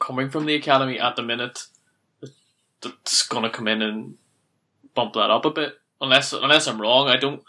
coming 0.00 0.30
from 0.30 0.46
the 0.46 0.54
academy 0.54 0.98
at 0.98 1.16
the 1.16 1.22
minute 1.22 1.66
that's 2.80 3.26
going 3.26 3.42
to 3.42 3.50
come 3.50 3.66
in 3.66 3.82
and 3.82 4.16
bump 4.94 5.14
that 5.14 5.30
up 5.30 5.44
a 5.44 5.50
bit. 5.50 5.74
Unless 6.00 6.32
unless 6.32 6.66
I'm 6.66 6.80
wrong, 6.80 7.08
I 7.08 7.16
don't. 7.16 7.42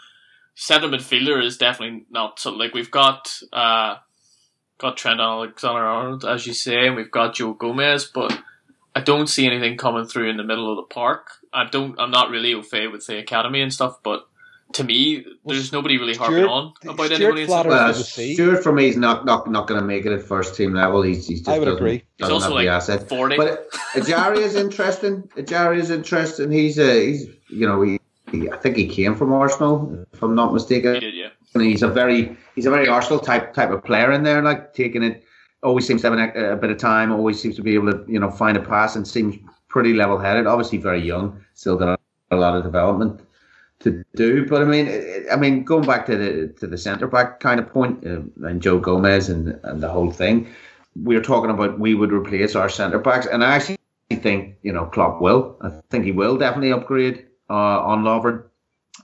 Centre 0.56 0.88
midfielder 0.88 1.44
is 1.44 1.58
definitely 1.58 2.06
not 2.10 2.40
so. 2.40 2.52
Like 2.52 2.74
we've 2.74 2.92
got 2.92 3.40
uh, 3.54 3.98
got 4.78 4.98
Trent 4.98 5.20
Alexander 5.20 5.86
Arnold, 5.86 6.26
as 6.26 6.48
you 6.48 6.54
say, 6.54 6.88
and 6.88 6.96
we've 6.96 7.12
got 7.12 7.36
Joe 7.36 7.54
Gomez, 7.54 8.06
but 8.06 8.42
I 8.96 9.02
don't 9.02 9.28
see 9.28 9.46
anything 9.46 9.78
coming 9.78 10.06
through 10.06 10.30
in 10.30 10.38
the 10.38 10.44
middle 10.44 10.72
of 10.72 10.78
the 10.78 10.94
park. 10.94 11.32
I 11.54 11.66
don't. 11.66 12.00
I'm 12.00 12.12
not 12.12 12.30
really 12.30 12.54
au 12.54 12.62
fait 12.62 12.88
with 12.88 13.06
the 13.08 13.18
academy 13.18 13.62
and 13.62 13.74
stuff, 13.74 13.98
but 14.04 14.26
to 14.74 14.84
me, 14.84 15.26
there's 15.46 15.72
nobody 15.72 15.98
really 15.98 16.16
harping 16.16 16.38
Stewart, 16.38 16.50
on 16.50 16.74
about 16.84 17.06
Stewart 17.12 17.38
anybody. 17.38 17.70
Well, 17.70 17.94
Stewart 17.94 18.64
for 18.64 18.72
me 18.72 18.88
is 18.88 18.98
not 18.98 19.26
not, 19.26 19.50
not 19.50 19.68
going 19.68 19.80
to 19.80 19.86
make 19.86 20.06
it 20.06 20.12
at 20.12 20.24
first 20.24 20.56
team 20.56 20.74
level. 20.74 21.02
He's, 21.02 21.28
he's 21.28 21.40
just 21.40 21.50
I 21.50 21.60
would 21.60 21.68
agree. 21.68 22.04
He's 22.18 22.30
also 22.30 22.54
like 22.54 22.68
asset. 22.68 23.08
forty. 23.08 23.38
But 23.38 23.70
Ejaria 23.94 24.40
is 24.40 24.56
interesting. 24.56 25.24
Ejaria 25.38 25.80
is 25.80 25.92
interesting. 25.92 26.52
He's 26.52 26.80
a 26.80 27.06
he's 27.06 27.28
you 27.50 27.68
know 27.68 27.82
he, 27.82 28.00
he, 28.32 28.50
I 28.50 28.58
think 28.58 28.78
he 28.78 28.88
came 28.88 29.16
from 29.16 29.34
Arsenal 29.34 30.06
if 30.14 30.24
I'm 30.24 30.36
not 30.36 30.54
mistaken. 30.54 30.96
He 30.96 31.00
did, 31.02 31.16
yeah. 31.16 31.30
And 31.54 31.64
he's 31.64 31.84
a 31.84 31.88
very 31.88 32.36
he's 32.56 32.66
a 32.66 32.72
very 32.72 32.88
Arsenal 32.88 33.20
type 33.20 33.54
type 33.54 33.72
of 33.72 33.84
player 33.84 34.12
in 34.12 34.24
there, 34.24 34.42
like 34.42 34.74
taking 34.74 35.04
it. 35.04 35.25
Always 35.66 35.88
seems 35.88 36.02
to 36.02 36.12
have 36.12 36.20
a, 36.20 36.54
a 36.54 36.56
bit 36.56 36.70
of 36.70 36.78
time. 36.78 37.12
Always 37.12 37.42
seems 37.42 37.56
to 37.56 37.64
be 37.64 37.74
able 37.74 37.92
to 37.92 38.06
you 38.08 38.20
know 38.20 38.30
find 38.30 38.56
a 38.56 38.62
pass 38.62 38.96
and 38.96 39.08
seems 39.08 39.36
pretty 39.68 39.94
level 39.94 40.20
headed. 40.20 40.46
Obviously 40.46 40.78
very 40.78 41.02
young, 41.02 41.44
still 41.56 41.76
got 41.76 42.00
a, 42.30 42.36
lot 42.36 42.56
of 42.56 42.64
development 42.64 43.20
to 43.80 44.06
do. 44.16 44.46
But 44.46 44.62
I 44.62 44.66
mean, 44.66 44.88
I 45.32 45.36
mean, 45.36 45.64
going 45.64 45.86
back 45.86 46.06
to 46.06 46.16
the 46.16 46.54
to 46.60 46.68
the 46.68 46.78
centre 46.78 47.08
back 47.08 47.40
kind 47.40 47.60
of 47.60 47.68
point, 47.68 48.06
uh, 48.06 48.22
and 48.48 48.62
Joe 48.62 48.80
Gomez 48.80 49.28
and 49.28 49.60
and 49.64 49.82
the 49.82 49.90
whole 49.90 50.12
thing, 50.12 50.48
we 51.04 51.16
were 51.16 51.24
talking 51.24 51.50
about 51.50 51.80
we 51.80 51.96
would 51.96 52.12
replace 52.12 52.56
our 52.56 52.70
centre 52.70 53.00
backs, 53.00 53.26
and 53.26 53.44
I 53.44 53.56
actually 53.56 53.78
think 54.12 54.58
you 54.62 54.72
know 54.72 54.86
Klopp 54.86 55.20
will. 55.20 55.58
I 55.62 55.72
think 55.90 56.06
he 56.06 56.12
will 56.12 56.38
definitely 56.38 56.72
upgrade 56.72 57.26
uh, 57.50 57.82
on 57.82 58.04
Lovren, 58.04 58.44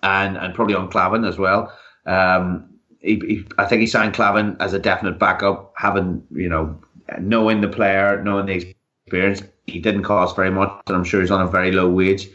and 0.04 0.38
and 0.38 0.54
probably 0.54 0.76
on 0.76 0.90
Klavan 0.92 1.26
as 1.26 1.38
well. 1.38 1.74
Um, 2.06 2.71
he, 3.02 3.16
he, 3.16 3.46
I 3.58 3.66
think 3.66 3.82
he 3.82 3.88
signed 3.88 4.14
Klavan 4.14 4.58
as 4.60 4.74
a 4.74 4.80
definite 4.80 5.20
backup, 5.20 5.74
having 5.76 6.24
you 6.32 6.50
know 6.50 6.80
knowing 7.20 7.62
the 7.62 7.68
player, 7.68 8.22
knowing 8.24 8.46
the 8.46 8.76
experience. 9.06 9.44
He 9.68 9.80
didn't 9.80 10.04
cost 10.04 10.36
very 10.36 10.52
much, 10.52 10.72
and 10.88 10.96
I'm 10.96 11.04
sure 11.04 11.22
he's 11.22 11.32
on 11.32 11.42
a 11.42 11.48
very 11.48 11.72
low 11.72 11.90
wage 11.90 12.30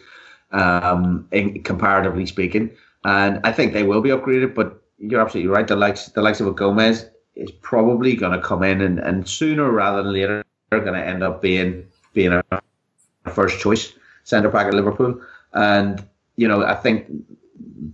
um, 0.52 1.26
in, 1.32 1.62
comparatively 1.62 2.26
speaking. 2.26 2.70
And 3.04 3.40
I 3.44 3.52
think 3.52 3.72
they 3.72 3.82
will 3.82 4.00
be 4.00 4.10
upgraded, 4.10 4.54
but 4.54 4.82
you're 4.98 5.20
absolutely 5.20 5.50
right. 5.50 5.66
The 5.66 5.76
likes 5.76 6.06
the 6.06 6.22
likes 6.22 6.40
of 6.40 6.46
a 6.46 6.52
Gomez 6.52 7.06
is 7.34 7.50
probably 7.50 8.16
going 8.16 8.38
to 8.38 8.44
come 8.44 8.62
in, 8.62 8.80
and, 8.80 8.98
and 8.98 9.28
sooner 9.28 9.70
rather 9.70 10.02
than 10.02 10.12
later, 10.12 10.44
they're 10.70 10.80
going 10.80 10.94
to 10.94 11.06
end 11.06 11.22
up 11.22 11.40
being 11.42 11.86
being 12.12 12.32
a 12.32 13.30
first 13.30 13.60
choice 13.60 13.92
centre 14.24 14.48
back 14.48 14.66
at 14.66 14.74
Liverpool. 14.74 15.20
And 15.52 16.04
you 16.36 16.48
know, 16.48 16.64
I 16.64 16.74
think 16.74 17.06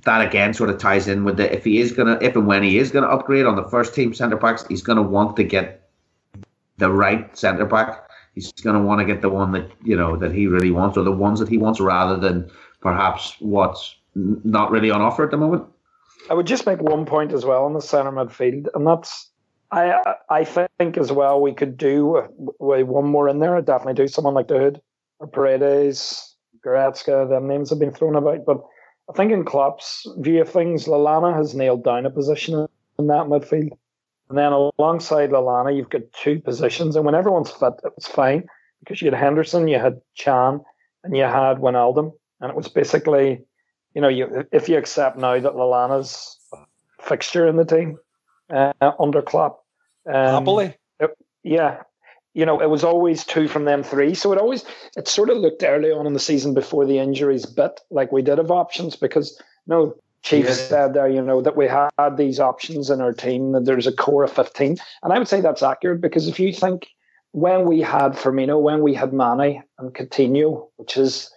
that 0.05 0.27
again 0.27 0.55
sort 0.55 0.71
of 0.71 0.79
ties 0.79 1.09
in 1.09 1.25
with 1.25 1.37
the 1.37 1.53
if 1.53 1.65
he 1.65 1.81
is 1.81 1.93
gonna 1.93 2.19
if 2.21 2.37
and 2.37 2.47
when 2.47 2.63
he 2.63 2.79
is 2.79 2.91
gonna 2.91 3.09
upgrade 3.09 3.47
on 3.47 3.57
the 3.57 3.69
first 3.69 3.95
team 3.95 4.15
centre 4.15 4.37
backs, 4.37 4.65
he's 4.69 4.83
gonna 4.83 5.03
want 5.03 5.37
to 5.37 5.45
get 5.45 5.89
the 6.79 6.91
right 6.91 7.37
centre 7.37 7.67
back 7.67 8.09
he's 8.35 8.53
to 8.53 8.79
want 8.81 9.01
to 9.01 9.05
get 9.05 9.23
the 9.23 9.29
one 9.29 9.53
that 9.53 9.71
you 9.83 9.97
know 9.97 10.17
that 10.17 10.33
he 10.33 10.47
really 10.47 10.71
wants, 10.71 10.97
or 10.97 11.05
the 11.05 11.13
ones 11.13 11.39
that 11.41 11.49
he 11.49 11.59
wants, 11.59 11.81
rather 11.81 12.17
than 12.17 12.51
perhaps 12.81 13.37
what's 13.41 13.97
not 14.15 14.71
really 14.71 14.91
on 14.91 15.01
offer 15.01 15.25
at 15.25 15.31
the 15.31 15.37
moment. 15.37 15.65
I 16.31 16.35
would 16.35 16.47
just 16.47 16.67
make 16.67 16.81
one 16.81 17.05
point 17.05 17.33
as 17.33 17.45
well 17.45 17.65
on 17.65 17.75
the 17.75 17.81
centre 17.81 18.13
midfield, 18.13 18.69
and 18.75 18.87
that's 18.87 19.31
I 19.71 20.17
I 20.29 20.45
think 20.45 20.97
as 20.97 21.13
well 21.13 21.41
we 21.41 21.53
could 21.53 21.77
do 21.77 22.29
one 22.59 23.07
more 23.07 23.29
in 23.29 23.39
there. 23.39 23.57
I'd 23.57 23.67
definitely 23.67 24.03
do 24.03 24.09
someone 24.09 24.35
like 24.35 24.49
Dahoud 24.49 24.81
or 25.19 25.27
Paredes, 25.27 26.35
Goretzka. 26.65 27.29
Them 27.29 27.49
names 27.49 27.71
have 27.71 27.79
been 27.79 27.93
thrown 27.93 28.17
about, 28.17 28.45
but 28.45 28.63
I 29.11 29.13
think 29.15 29.33
in 29.33 29.45
Klopp's 29.45 30.07
view 30.19 30.41
of 30.41 30.49
things, 30.51 30.87
Lallana 30.87 31.35
has 31.37 31.55
nailed 31.55 31.85
down 31.85 32.07
a 32.07 32.11
position 32.11 32.67
in 32.99 33.07
that 33.09 33.27
midfield. 33.27 33.77
And 34.29 34.39
then 34.39 34.53
alongside 34.53 35.31
Lallana, 35.31 35.77
you've 35.77 35.91
got 35.91 36.11
two 36.13 36.41
positions, 36.41 36.97
and 36.97 37.05
when 37.05 37.15
everyone's 37.15 37.51
fit, 37.51 37.75
it 37.85 37.93
was 37.95 38.07
fine 38.07 38.49
because 38.81 39.03
you 39.03 39.11
had 39.11 39.21
Henderson, 39.21 39.69
you 39.69 39.79
had 39.79 40.01
Can, 40.17 40.61
and 41.05 41.17
you 41.17 41.25
had 41.25 41.59
Wijnaldum, 41.59 42.13
and 42.41 42.51
it 42.51 42.57
was 42.57 42.69
basically, 42.69 43.45
you 43.95 44.01
know, 44.01 44.09
you 44.09 44.47
if 44.51 44.69
you 44.69 44.79
accept 44.79 45.19
now 45.19 45.39
that 45.39 45.53
Lallana's 45.53 46.39
fixture 47.01 47.47
in 47.47 47.57
the 47.57 47.65
team 47.65 47.99
uh, 48.51 48.73
under 48.99 49.21
Klopp, 49.21 49.65
um, 50.07 50.15
happily, 50.15 50.77
it, 50.99 51.11
yeah, 51.43 51.83
you 52.35 52.47
know, 52.47 52.61
it 52.61 52.71
was 52.71 52.85
always 52.85 53.25
two 53.25 53.49
from 53.49 53.65
them 53.65 53.83
three. 53.83 54.15
So 54.15 54.33
it 54.33 54.39
always 54.39 54.65
it 54.97 55.09
sort 55.09 55.31
of 55.31 55.39
looked 55.39 55.63
early 55.63 55.91
on 55.91 56.07
in 56.07 56.15
the 56.15 56.21
season 56.21 56.55
before 56.55 56.87
the 56.87 56.99
injuries 56.99 57.47
bit 57.47 57.81
like 57.91 58.13
we 58.13 58.23
did 58.23 58.39
have 58.39 58.51
options 58.51 58.97
because 58.97 59.41
no, 59.67 59.97
Chief 60.23 60.47
yeah. 60.47 60.53
said 60.53 60.95
there, 60.95 61.09
you 61.09 61.21
know, 61.21 61.43
that 61.43 61.57
we 61.57 61.67
had 61.67 62.17
these 62.17 62.39
options 62.39 62.91
in 62.91 63.01
our 63.01 63.13
team, 63.13 63.53
that 63.53 63.65
there's 63.65 63.89
a 63.89 63.93
core 63.93 64.25
of 64.25 64.33
15. 64.33 64.77
And 65.03 65.13
I 65.13 65.19
would 65.19 65.29
say 65.29 65.41
that's 65.41 65.63
accurate 65.63 66.01
because 66.01 66.29
if 66.29 66.39
you 66.39 66.53
think 66.53 66.89
when 67.33 67.67
we 67.67 67.81
had 67.81 68.13
Firmino, 68.13 68.61
when 68.61 68.83
we 68.83 68.95
had 68.95 69.13
Mane 69.13 69.65
and 69.79 69.93
Coutinho, 69.93 70.69
which 70.77 70.97
is, 70.97 71.31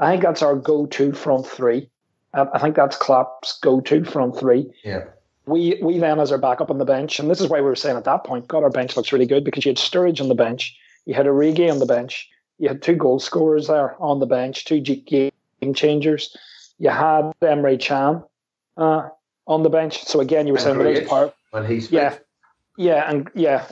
I 0.00 0.10
think 0.10 0.22
that's 0.22 0.42
our 0.42 0.56
go 0.56 0.86
to 0.86 1.12
front 1.12 1.46
three. 1.46 1.88
I 2.34 2.58
think 2.58 2.76
that's 2.76 2.96
Klopp's 2.96 3.58
go 3.60 3.80
to 3.82 4.04
front 4.04 4.38
three. 4.38 4.72
Yeah. 4.82 5.04
We 5.46 5.78
we 5.82 5.98
then 5.98 6.20
as 6.20 6.30
our 6.30 6.38
backup 6.38 6.70
on 6.70 6.78
the 6.78 6.84
bench, 6.84 7.18
and 7.18 7.30
this 7.30 7.40
is 7.40 7.48
why 7.48 7.60
we 7.60 7.66
were 7.66 7.74
saying 7.74 7.96
at 7.96 8.04
that 8.04 8.24
point, 8.24 8.46
God, 8.46 8.62
our 8.62 8.70
bench 8.70 8.96
looks 8.96 9.12
really 9.12 9.26
good 9.26 9.44
because 9.44 9.64
you 9.64 9.70
had 9.70 9.76
Sturridge 9.76 10.20
on 10.20 10.28
the 10.28 10.34
bench, 10.34 10.76
you 11.04 11.14
had 11.14 11.26
Origi 11.26 11.70
on 11.70 11.80
the 11.80 11.86
bench, 11.86 12.30
you 12.58 12.68
had 12.68 12.80
two 12.80 12.94
goal 12.94 13.18
scorers 13.18 13.66
there 13.66 13.96
on 14.00 14.20
the 14.20 14.26
bench, 14.26 14.64
two 14.64 14.80
game 14.80 15.32
changers. 15.74 16.36
You 16.78 16.90
had 16.90 17.32
Emre 17.42 17.78
Can, 17.80 18.22
uh, 18.76 19.08
on 19.46 19.62
the 19.62 19.70
bench. 19.70 20.04
So 20.04 20.20
again, 20.20 20.46
you 20.46 20.52
were 20.52 20.58
saying 20.58 20.78
there's 20.78 21.08
part. 21.08 21.34
When 21.50 21.66
he's 21.66 21.90
yeah, 21.90 22.18
yeah, 22.76 23.10
and 23.10 23.28
yeah, 23.34 23.66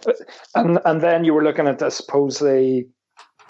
and 0.54 0.78
and 0.84 1.00
then 1.00 1.24
you 1.24 1.34
were 1.34 1.42
looking 1.42 1.66
at 1.66 1.82
I 1.82 1.88
suppose 1.88 2.38
the, 2.38 2.86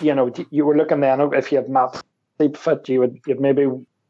you 0.01 0.15
know, 0.15 0.33
you 0.51 0.65
were 0.65 0.77
looking 0.77 1.01
then 1.01 1.21
if 1.35 1.51
you 1.51 1.59
had 1.59 1.67
Matip 1.67 2.57
fit, 2.57 2.89
you 2.89 3.01
would 3.01 3.21
you'd 3.27 3.41
maybe 3.41 3.67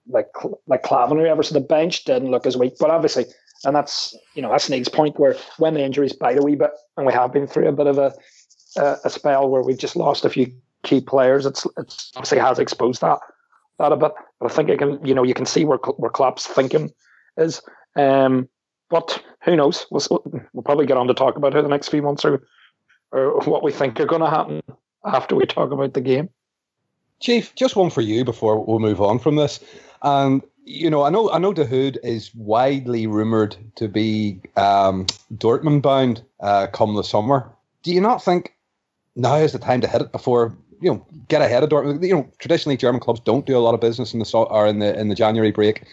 like 0.09 0.29
like 0.67 0.83
Klavan 0.83 1.19
or 1.19 1.23
whatever. 1.23 1.43
So 1.43 1.55
the 1.55 1.61
bench 1.61 2.05
didn't 2.05 2.31
look 2.31 2.47
as 2.47 2.57
weak, 2.57 2.75
but 2.79 2.91
obviously, 2.91 3.27
and 3.65 3.75
that's 3.77 4.17
you 4.35 4.43
know 4.43 4.51
that's 4.51 4.71
Nate's 4.71 4.89
point 4.89 5.19
where 5.19 5.37
when 5.59 5.75
the 5.75 5.83
injuries 5.85 6.13
bite 6.13 6.39
a 6.39 6.43
wee 6.43 6.57
bit, 6.57 6.71
and 6.97 7.07
we 7.07 7.13
have 7.13 7.33
been 7.33 7.47
through 7.47 7.69
a 7.69 7.73
bit 7.73 7.87
of 7.87 7.99
a 7.99 8.13
a, 8.77 8.97
a 9.05 9.11
spell 9.11 9.49
where 9.49 9.63
we've 9.63 9.79
just 9.79 9.97
lost 9.97 10.25
a 10.25 10.31
few 10.31 10.53
key 10.83 11.01
players. 11.01 11.47
It's 11.47 11.67
it's 11.77 12.13
obviously 12.17 12.39
has 12.39 12.59
exposed 12.59 13.01
that 13.01 13.19
that 13.79 13.93
a 13.93 13.97
bit, 13.97 14.13
but 14.39 14.51
I 14.51 14.55
think 14.55 14.69
it 14.69 14.79
can 14.79 15.05
you 15.05 15.15
know 15.15 15.23
you 15.23 15.35
can 15.35 15.47
see 15.47 15.65
where 15.65 15.79
where 15.79 16.11
Klopp's 16.11 16.47
thinking 16.47 16.93
is. 17.37 17.63
Um, 17.97 18.49
but 18.91 19.23
who 19.43 19.57
knows? 19.57 19.87
We'll, 19.91 20.23
we'll 20.53 20.65
probably 20.65 20.87
get 20.87 20.97
on 20.97 21.07
to 21.07 21.15
talk 21.15 21.37
about 21.37 21.55
it 21.55 21.63
the 21.63 21.69
next 21.69 21.89
few 21.89 22.03
months 22.03 22.25
or, 22.25 22.43
or 23.13 23.41
what 23.43 23.63
we 23.63 23.73
think 23.73 23.99
are 24.01 24.07
going 24.07 24.21
to 24.21 24.29
happen 24.29 24.63
after 25.05 25.35
we 25.35 25.47
talk 25.47 25.71
about 25.71 25.95
the 25.95 26.01
game. 26.01 26.29
Chief, 27.21 27.55
just 27.55 27.77
one 27.77 27.91
for 27.91 28.01
you 28.01 28.25
before 28.25 28.65
we 28.65 28.79
move 28.79 29.01
on 29.01 29.19
from 29.19 29.37
this. 29.37 29.61
And 30.03 30.43
you 30.65 30.91
know, 30.91 31.03
I 31.03 31.11
know 31.11 31.31
I 31.31 31.39
know 31.39 31.53
Dahoud 31.53 31.97
is 32.03 32.35
widely 32.35 33.07
rumored 33.07 33.57
to 33.77 33.89
be 33.89 34.41
um, 34.57 35.07
Dortmund 35.35 35.83
bound 35.83 36.23
uh, 36.41 36.67
come 36.69 36.95
the 36.95 37.05
summer. 37.05 37.51
Do 37.83 37.93
you 37.93 38.01
not 38.01 38.23
think 38.23 38.55
now 39.17 39.37
is 39.37 39.53
the 39.53 39.59
time 39.59 39.81
to 39.81 39.89
hit 39.89 40.03
it 40.03 40.13
before 40.13 40.57
you 40.81 40.91
know 40.91 41.07
get 41.29 41.43
ahead 41.43 41.63
of 41.63 41.71
Dortmund? 41.71 42.07
You 42.07 42.15
know, 42.15 42.33
traditionally 42.39 42.77
German 42.77 43.01
clubs 43.01 43.21
don't 43.21 43.47
do 43.47 43.57
a 43.57 43.61
lot 43.61 43.75
of 43.75 43.81
business 43.81 44.13
in 44.13 44.21
the 44.21 44.31
or 44.37 44.67
in 44.67 44.79
the 44.79 44.99
in 44.99 45.09
the 45.09 45.15
January 45.15 45.51
break 45.51 45.85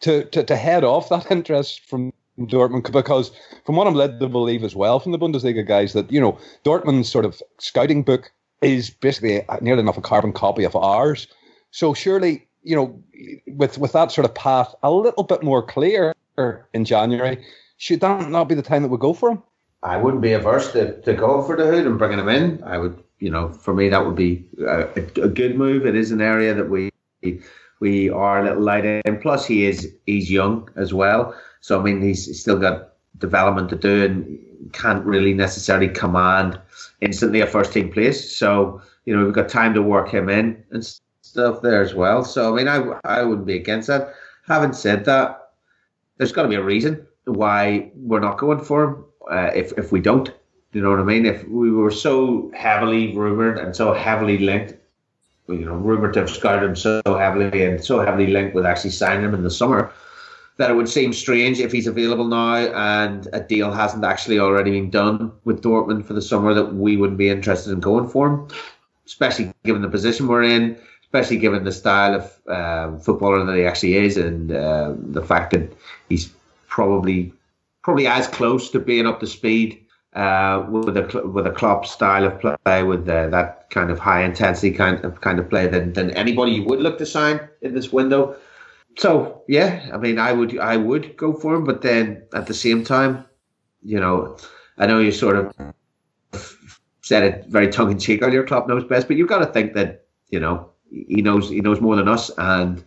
to, 0.00 0.24
to, 0.24 0.42
to 0.44 0.56
head 0.56 0.84
off 0.84 1.08
that 1.08 1.30
interest 1.30 1.80
from 1.86 2.12
Dortmund 2.38 2.90
because 2.92 3.30
from 3.64 3.76
what 3.76 3.86
I'm 3.86 3.94
led 3.94 4.20
to 4.20 4.28
believe 4.28 4.64
as 4.64 4.74
well 4.74 5.00
from 5.00 5.12
the 5.12 5.18
Bundesliga 5.18 5.66
guys 5.66 5.92
that 5.94 6.10
you 6.12 6.20
know 6.20 6.38
Dortmund's 6.64 7.10
sort 7.10 7.24
of 7.24 7.42
scouting 7.58 8.02
book 8.02 8.30
is 8.60 8.90
basically 8.90 9.44
nearly 9.60 9.80
enough 9.80 9.98
a 9.98 10.02
carbon 10.02 10.32
copy 10.32 10.64
of 10.64 10.76
ours. 10.76 11.26
So 11.72 11.94
surely 11.94 12.46
you 12.62 12.76
know 12.76 13.02
with 13.46 13.78
with 13.78 13.92
that 13.92 14.12
sort 14.12 14.24
of 14.24 14.34
path 14.34 14.74
a 14.82 14.90
little 14.90 15.24
bit 15.24 15.42
more 15.42 15.62
clear 15.62 16.14
in 16.72 16.84
January, 16.84 17.44
should 17.76 18.00
that 18.00 18.28
not 18.30 18.48
be 18.48 18.54
the 18.54 18.62
time 18.62 18.82
that 18.82 18.88
we 18.88 18.98
go 18.98 19.12
for 19.12 19.30
him? 19.30 19.42
I 19.82 19.96
wouldn't 19.96 20.22
be 20.22 20.32
averse 20.32 20.72
to, 20.72 21.00
to 21.02 21.12
go 21.12 21.42
for 21.42 21.56
Dahoud 21.56 21.86
and 21.86 21.98
bringing 21.98 22.20
him 22.20 22.28
in. 22.28 22.62
I 22.62 22.78
would, 22.78 23.02
you 23.18 23.30
know, 23.30 23.52
for 23.52 23.74
me 23.74 23.88
that 23.88 24.06
would 24.06 24.14
be 24.14 24.46
a, 24.60 24.82
a 24.94 25.28
good 25.28 25.56
move. 25.56 25.86
It 25.86 25.96
is 25.96 26.12
an 26.12 26.20
area 26.20 26.54
that 26.54 26.70
we 26.70 26.90
we 27.80 28.08
are 28.10 28.40
a 28.40 28.44
little 28.44 28.62
light 28.62 28.84
in. 28.84 29.18
Plus, 29.20 29.44
he 29.44 29.66
is 29.66 29.92
he's 30.06 30.30
young 30.30 30.68
as 30.76 30.94
well, 30.94 31.34
so 31.60 31.80
I 31.80 31.82
mean 31.82 32.00
he's 32.00 32.40
still 32.40 32.58
got 32.58 32.90
development 33.18 33.68
to 33.70 33.76
do 33.76 34.04
and 34.04 34.72
can't 34.72 35.04
really 35.04 35.34
necessarily 35.34 35.88
command 35.88 36.58
instantly 37.00 37.40
a 37.40 37.46
first 37.46 37.72
team 37.72 37.90
place. 37.90 38.36
So 38.36 38.80
you 39.04 39.16
know 39.16 39.24
we've 39.24 39.34
got 39.34 39.48
time 39.48 39.74
to 39.74 39.82
work 39.82 40.08
him 40.08 40.28
in 40.28 40.62
and 40.70 40.84
stuff 41.32 41.62
there 41.62 41.82
as 41.82 41.94
well. 41.94 42.24
So 42.24 42.52
I 42.52 42.56
mean 42.56 42.68
I 42.68 42.78
I 43.04 43.22
wouldn't 43.22 43.46
be 43.46 43.56
against 43.56 43.88
that. 43.88 44.14
Having 44.46 44.74
said 44.74 45.04
that, 45.06 45.50
there's 46.16 46.32
got 46.32 46.42
to 46.42 46.48
be 46.48 46.56
a 46.56 46.62
reason 46.62 47.06
why 47.24 47.90
we're 47.94 48.20
not 48.20 48.38
going 48.38 48.60
for 48.60 48.84
him. 48.84 49.04
Uh, 49.30 49.50
if 49.54 49.72
if 49.78 49.92
we 49.92 50.00
don't, 50.00 50.30
you 50.72 50.82
know 50.82 50.90
what 50.90 51.00
I 51.00 51.04
mean? 51.04 51.26
If 51.26 51.46
we 51.48 51.70
were 51.70 51.90
so 51.90 52.50
heavily 52.54 53.16
rumored 53.16 53.58
and 53.58 53.74
so 53.74 53.92
heavily 53.94 54.38
linked 54.38 54.74
you 55.48 55.64
know, 55.64 55.74
rumored 55.74 56.14
to 56.14 56.20
have 56.20 56.30
scouted 56.30 56.68
him 56.68 56.76
so 56.76 57.02
heavily 57.04 57.64
and 57.64 57.84
so 57.84 58.00
heavily 58.00 58.28
linked 58.28 58.54
with 58.54 58.64
actually 58.64 58.90
signing 58.90 59.24
him 59.24 59.34
in 59.34 59.42
the 59.42 59.50
summer 59.50 59.92
that 60.58 60.70
it 60.70 60.74
would 60.74 60.88
seem 60.88 61.12
strange 61.12 61.58
if 61.60 61.72
he's 61.72 61.86
available 61.86 62.26
now 62.26 62.54
and 62.54 63.28
a 63.32 63.40
deal 63.40 63.72
hasn't 63.72 64.04
actually 64.04 64.38
already 64.38 64.70
been 64.70 64.90
done 64.90 65.32
with 65.44 65.62
Dortmund 65.62 66.04
for 66.04 66.12
the 66.12 66.22
summer 66.22 66.54
that 66.54 66.74
we 66.74 66.96
wouldn't 66.96 67.18
be 67.18 67.30
interested 67.30 67.72
in 67.72 67.80
going 67.80 68.08
for 68.08 68.28
him, 68.28 68.48
especially 69.06 69.52
given 69.64 69.82
the 69.82 69.88
position 69.88 70.28
we're 70.28 70.42
in, 70.42 70.78
especially 71.12 71.36
given 71.36 71.64
the 71.64 71.72
style 71.72 72.14
of 72.14 72.40
uh, 72.48 72.96
footballer 72.98 73.44
that 73.44 73.56
he 73.56 73.66
actually 73.66 73.96
is 73.96 74.16
and 74.16 74.50
uh, 74.50 74.94
the 74.96 75.22
fact 75.22 75.50
that 75.50 75.70
he's 76.08 76.32
probably 76.68 77.30
probably 77.82 78.06
as 78.06 78.26
close 78.28 78.70
to 78.70 78.80
being 78.80 79.06
up 79.06 79.20
to 79.20 79.26
speed 79.26 79.84
uh, 80.14 80.64
with 80.70 80.96
a 80.96 81.28
with 81.28 81.46
a 81.46 81.50
club 81.50 81.86
style 81.86 82.24
of 82.24 82.40
play, 82.40 82.82
with 82.82 83.06
uh, 83.08 83.28
that 83.28 83.68
kind 83.68 83.90
of 83.90 83.98
high 83.98 84.22
intensity 84.22 84.72
kind 84.72 85.04
of 85.04 85.20
kind 85.20 85.38
of 85.38 85.50
play 85.50 85.66
than 85.66 85.92
than 85.92 86.10
anybody 86.12 86.52
you 86.52 86.64
would 86.64 86.80
look 86.80 86.96
to 86.96 87.04
sign 87.04 87.40
in 87.60 87.74
this 87.74 87.92
window. 87.92 88.34
So 88.96 89.42
yeah, 89.48 89.90
I 89.92 89.98
mean, 89.98 90.18
I 90.18 90.32
would 90.32 90.58
I 90.58 90.78
would 90.78 91.16
go 91.18 91.34
for 91.34 91.54
him, 91.54 91.64
but 91.64 91.82
then 91.82 92.22
at 92.32 92.46
the 92.46 92.54
same 92.54 92.84
time, 92.84 93.26
you 93.82 94.00
know, 94.00 94.38
I 94.78 94.86
know 94.86 94.98
you 94.98 95.12
sort 95.12 95.36
of 95.36 95.54
said 97.02 97.22
it 97.22 97.46
very 97.48 97.68
tongue 97.68 97.90
in 97.90 97.98
cheek 97.98 98.22
earlier. 98.22 98.44
Klopp 98.44 98.66
knows 98.66 98.84
best, 98.84 99.08
but 99.08 99.16
you've 99.18 99.28
got 99.28 99.40
to 99.40 99.52
think 99.52 99.74
that 99.74 100.06
you 100.30 100.40
know 100.40 100.71
he 100.92 101.22
knows 101.22 101.48
he 101.48 101.60
knows 101.60 101.80
more 101.80 101.96
than 101.96 102.08
us, 102.08 102.30
and 102.38 102.84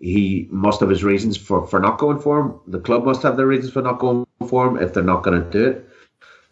he 0.00 0.48
must 0.50 0.80
have 0.80 0.90
his 0.90 1.04
reasons 1.04 1.36
for 1.36 1.66
for 1.66 1.80
not 1.80 1.98
going 1.98 2.18
for 2.18 2.40
him. 2.40 2.60
The 2.66 2.80
club 2.80 3.04
must 3.04 3.22
have 3.22 3.36
their 3.36 3.46
reasons 3.46 3.72
for 3.72 3.82
not 3.82 3.98
going 3.98 4.26
for 4.48 4.66
him 4.66 4.76
if 4.82 4.92
they're 4.92 5.02
not 5.02 5.22
going 5.22 5.42
to 5.42 5.50
do 5.50 5.66
it. 5.68 5.88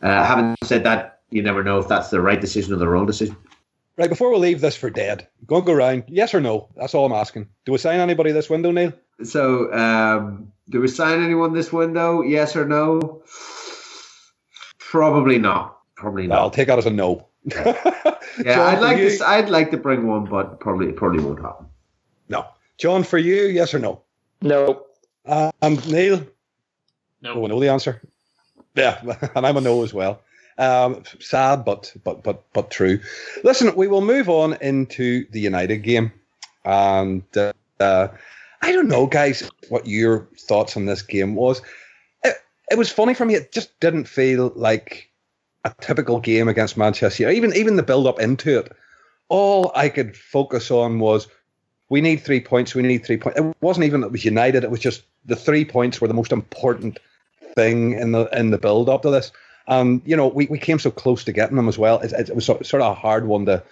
Uh, 0.01 0.25
having 0.25 0.57
said 0.65 0.85
that, 0.85 1.21
you 1.31 1.43
never 1.43 1.63
know 1.63 1.79
if 1.79 1.89
that's 1.89 2.11
the 2.11 2.21
right 2.21 2.41
decision 2.41 2.73
or 2.73 2.77
the 2.77 2.89
wrong 2.89 3.07
decision. 3.07 3.37
Right, 3.99 4.09
before 4.09 4.31
we 4.33 4.39
leave 4.39 4.61
this 4.63 4.75
for 4.75 4.89
dead, 4.89 5.29
go 5.47 5.57
and 5.57 5.67
go 5.67 5.75
round. 5.75 6.05
Yes 6.09 6.35
or 6.35 6.41
no? 6.41 6.69
That's 6.77 6.95
all 6.95 7.05
I'm 7.05 7.13
asking. 7.13 7.49
Do 7.67 7.73
we 7.73 7.79
sign 7.79 8.01
anybody 8.01 8.33
this 8.33 8.49
window, 8.49 8.71
Neil? 8.71 8.93
So, 9.23 9.73
um, 9.73 10.51
do 10.71 10.81
we 10.81 10.89
sign 10.89 11.23
anyone 11.23 11.53
this 11.53 11.73
window? 11.73 12.23
Yes 12.23 12.57
or 12.57 12.67
no? 12.67 13.23
Probably 14.79 15.39
not. 15.39 15.79
Probably 15.95 16.27
not. 16.27 16.39
I'll 16.39 16.51
take 16.51 16.69
that 16.69 16.79
as 16.79 16.87
a 16.87 16.91
no. 16.91 17.29
Yeah, 17.45 18.19
John, 18.45 18.77
I'd 18.77 18.81
like 18.81 18.99
you? 18.99 19.17
to. 19.19 19.29
I'd 19.29 19.49
like 19.49 19.71
to 19.73 19.77
bring 19.77 20.07
one, 20.07 20.25
but 20.25 20.61
probably 20.61 20.93
probably 20.93 21.23
won't 21.25 21.41
happen. 21.41 21.67
No, 22.29 22.47
John, 22.79 23.03
for 23.03 23.19
you, 23.19 23.47
yes 23.47 23.75
or 23.75 23.79
no? 23.79 24.03
No. 24.43 24.85
Uh, 25.27 25.51
and 25.61 25.91
Neil. 25.91 26.27
No. 27.21 27.35
Oh, 27.35 27.41
we 27.41 27.49
know 27.49 27.61
the 27.61 27.71
answer. 27.71 28.01
Yeah, 28.75 29.01
and 29.35 29.47
I'm 29.47 29.57
a 29.57 29.61
no 29.61 29.83
as 29.83 29.93
well. 29.93 30.21
Um, 30.59 31.03
sad, 31.19 31.65
but 31.65 31.93
but 32.05 32.23
but 32.23 32.45
but 32.53 32.71
true. 32.71 33.01
Listen, 33.43 33.75
we 33.75 33.89
will 33.89 34.01
move 34.01 34.29
on 34.29 34.55
into 34.61 35.27
the 35.31 35.41
United 35.41 35.79
game, 35.79 36.13
and 36.65 37.23
uh, 37.37 37.53
uh, 37.81 38.09
I 38.63 38.73
don't 38.73 38.89
know, 38.89 39.07
guys, 39.07 39.49
what 39.69 39.87
your 39.87 40.29
thoughts 40.39 40.77
on 40.77 40.87
this 40.87 41.03
game 41.03 41.35
was. 41.35 41.63
It, 42.23 42.37
it 42.71 42.79
was 42.79 42.91
funny 42.91 43.15
for 43.15 43.25
me. 43.25 43.35
It 43.35 43.53
just 43.53 43.79
didn't 43.81 44.07
feel 44.07 44.53
like 44.55 45.11
a 45.65 45.75
typical 45.81 46.21
game 46.21 46.49
against 46.49 46.77
Manchester. 46.77 47.31
Even 47.31 47.55
even 47.55 47.77
the 47.77 47.83
build 47.83 48.07
up 48.07 48.21
into 48.21 48.59
it, 48.59 48.73
all 49.29 49.73
I 49.75 49.89
could 49.89 50.17
focus 50.17 50.71
on 50.71 50.99
was 50.99 51.29
we 51.89 52.01
need 52.01 52.17
three 52.17 52.41
points. 52.41 52.75
We 52.75 52.83
need 52.83 53.05
three 53.05 53.19
points. 53.19 53.39
It 53.39 53.57
wasn't 53.61 53.87
even 53.87 54.01
that 54.01 54.09
it 54.09 54.13
was 54.13 54.25
United. 54.25 54.65
It 54.65 54.71
was 54.71 54.81
just 54.81 55.03
the 55.25 55.37
three 55.37 55.65
points 55.65 56.01
were 56.01 56.09
the 56.09 56.15
most 56.15 56.33
important 56.33 56.99
thing 57.55 57.93
in 57.93 58.13
the 58.13 58.27
in 58.37 58.51
the 58.51 58.59
build 58.59 58.89
up 58.89 59.03
to 59.03 59.11
this. 59.11 59.31
Um, 59.69 60.03
you 60.05 60.17
know, 60.17 60.27
we, 60.27 60.47
we 60.47 60.59
came 60.59 60.79
so 60.79 60.91
close 60.91 61.23
to 61.25 61.33
getting 61.33 61.57
them 61.57 61.69
as 61.69 61.79
well. 61.79 62.01
It, 62.01 62.13
it 62.13 62.35
was 62.35 62.47
sort 62.47 62.75
of 62.75 62.81
a 62.81 62.95
hard 62.95 63.27
one 63.27 63.47
to 63.47 63.63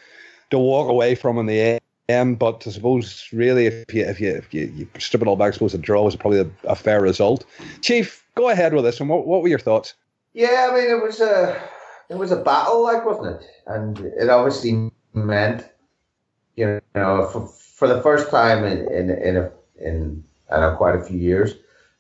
to 0.51 0.59
walk 0.59 0.89
away 0.89 1.15
from 1.15 1.39
in 1.39 1.47
the 1.47 1.81
end. 2.09 2.39
But 2.39 2.67
I 2.67 2.71
suppose 2.71 3.29
really, 3.33 3.67
if 3.67 3.95
you 3.95 4.05
if 4.05 4.21
you 4.21 4.31
if 4.31 4.55
you, 4.55 4.73
you 4.77 4.89
strip 4.99 5.23
it 5.23 5.29
all 5.29 5.37
back, 5.37 5.49
I 5.49 5.51
suppose 5.53 5.75
a 5.75 5.79
draw 5.79 6.05
was 6.05 6.17
probably 6.17 6.41
a, 6.41 6.51
a 6.65 6.77
fair 6.77 7.01
result. 7.01 7.45
Chief, 7.81 8.25
go 8.35 8.49
ahead 8.49 8.75
with 8.75 8.85
this. 8.85 9.01
And 9.01 9.09
what 9.09 9.27
what 9.27 9.43
were 9.43 9.49
your 9.49 9.59
thoughts? 9.59 9.95
Yeah, 10.33 10.69
I 10.71 10.75
mean, 10.75 10.91
it 10.91 11.03
was 11.03 11.21
a 11.21 11.61
it 12.11 12.19
was 12.19 12.33
a 12.33 12.37
battle, 12.37 12.83
like 12.83 13.05
wasn't 13.05 13.41
it? 13.41 13.47
And 13.67 13.99
it 13.99 14.29
obviously 14.29 14.91
meant, 15.15 15.69
you 16.57 16.81
know, 16.95 17.29
for, 17.29 17.47
for 17.47 17.89
the 17.89 18.03
first 18.03 18.31
time 18.31 18.65
in 18.65 18.87
in 18.93 19.11
in 19.11 19.37
a, 19.37 19.51
in 19.81 20.25
I 20.51 20.61
know 20.61 20.77
quite 20.77 20.97
a 20.97 21.03
few 21.03 21.19
years 21.19 21.55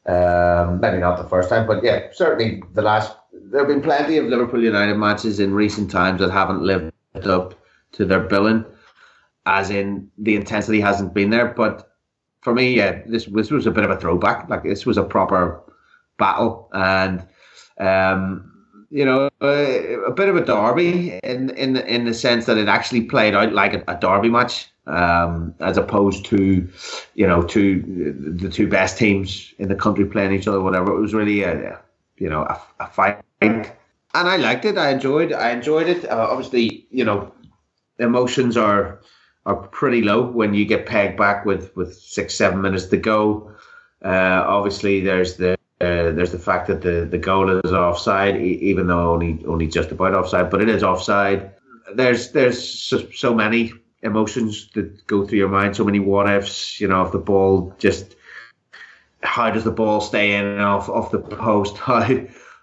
um, 0.06 0.80
maybe 0.80 0.98
not 0.98 1.18
the 1.18 1.28
first 1.28 1.48
time, 1.48 1.66
but 1.66 1.84
yeah, 1.84 2.08
certainly 2.12 2.62
the 2.72 2.82
last. 2.82 3.16
There 3.32 3.60
have 3.60 3.68
been 3.68 3.82
plenty 3.82 4.16
of 4.16 4.26
Liverpool 4.26 4.62
United 4.62 4.96
matches 4.96 5.40
in 5.40 5.54
recent 5.54 5.90
times 5.90 6.20
that 6.20 6.30
haven't 6.30 6.62
lived 6.62 6.92
up 7.24 7.54
to 7.92 8.04
their 8.04 8.20
billing, 8.20 8.64
as 9.46 9.70
in 9.70 10.10
the 10.18 10.36
intensity 10.36 10.80
hasn't 10.80 11.14
been 11.14 11.30
there. 11.30 11.48
But 11.48 11.92
for 12.40 12.54
me, 12.54 12.76
yeah, 12.76 13.02
this, 13.06 13.26
this 13.26 13.50
was 13.50 13.66
a 13.66 13.70
bit 13.70 13.84
of 13.84 13.90
a 13.90 13.98
throwback. 13.98 14.48
Like 14.48 14.62
this 14.62 14.86
was 14.86 14.96
a 14.96 15.04
proper 15.04 15.62
battle, 16.18 16.70
and 16.72 17.26
um, 17.78 18.59
you 18.90 19.04
know, 19.04 19.30
a, 19.40 19.94
a, 20.06 20.10
bit 20.10 20.28
of 20.28 20.36
a 20.36 20.44
derby 20.44 21.18
in 21.22 21.50
in 21.50 21.76
in 21.76 22.04
the 22.04 22.14
sense 22.14 22.46
that 22.46 22.58
it 22.58 22.68
actually 22.68 23.02
played 23.02 23.34
out 23.34 23.52
like 23.52 23.72
a, 23.72 23.84
a 23.86 23.98
derby 23.98 24.28
match 24.28 24.68
um, 24.86 25.54
as 25.60 25.76
opposed 25.76 26.24
to, 26.26 26.68
you 27.14 27.26
know, 27.26 27.42
to 27.42 28.34
the 28.36 28.48
two 28.48 28.68
best 28.68 28.98
teams 28.98 29.54
in 29.58 29.68
the 29.68 29.76
country 29.76 30.04
playing 30.04 30.32
each 30.32 30.48
other, 30.48 30.60
whatever. 30.60 30.96
It 30.96 31.00
was 31.00 31.14
really 31.14 31.42
a, 31.42 31.80
you 32.18 32.28
know, 32.28 32.42
a, 32.42 32.60
a 32.80 32.86
fight, 32.88 33.20
and 33.40 33.70
I 34.12 34.36
liked 34.36 34.64
it. 34.64 34.76
I 34.76 34.90
enjoyed. 34.90 35.32
I 35.32 35.50
enjoyed 35.50 35.88
it. 35.88 36.04
Uh, 36.04 36.26
obviously, 36.30 36.86
you 36.90 37.04
know, 37.04 37.32
emotions 37.98 38.56
are 38.56 39.00
are 39.46 39.56
pretty 39.68 40.02
low 40.02 40.26
when 40.26 40.52
you 40.52 40.64
get 40.64 40.86
pegged 40.86 41.16
back 41.16 41.44
with 41.44 41.74
with 41.76 41.94
six 41.94 42.34
seven 42.34 42.60
minutes 42.60 42.86
to 42.86 42.96
go. 42.96 43.52
Uh, 44.04 44.42
obviously, 44.46 45.00
there's 45.00 45.36
the 45.36 45.56
uh, 45.80 46.10
there's 46.12 46.32
the 46.32 46.38
fact 46.38 46.66
that 46.66 46.82
the, 46.82 47.06
the 47.10 47.16
goal 47.18 47.48
is 47.48 47.72
offside, 47.72 48.36
even 48.36 48.86
though 48.88 49.12
only 49.12 49.42
only 49.46 49.66
just 49.66 49.90
about 49.90 50.14
offside, 50.14 50.50
but 50.50 50.60
it 50.60 50.68
is 50.68 50.82
offside. 50.82 51.52
There's 51.94 52.32
there's 52.32 52.62
so, 52.62 52.98
so 53.12 53.34
many 53.34 53.72
emotions 54.02 54.68
that 54.74 55.06
go 55.06 55.26
through 55.26 55.38
your 55.38 55.48
mind, 55.48 55.76
so 55.76 55.84
many 55.84 55.98
what 55.98 56.28
ifs, 56.28 56.80
you 56.80 56.88
know, 56.88 57.02
if 57.02 57.12
the 57.12 57.18
ball 57.18 57.74
just 57.78 58.14
how 59.22 59.50
does 59.50 59.64
the 59.64 59.70
ball 59.70 60.00
stay 60.00 60.34
in 60.34 60.58
off 60.58 60.88
off 60.88 61.10
the 61.10 61.18
post? 61.18 61.76
How 61.78 62.02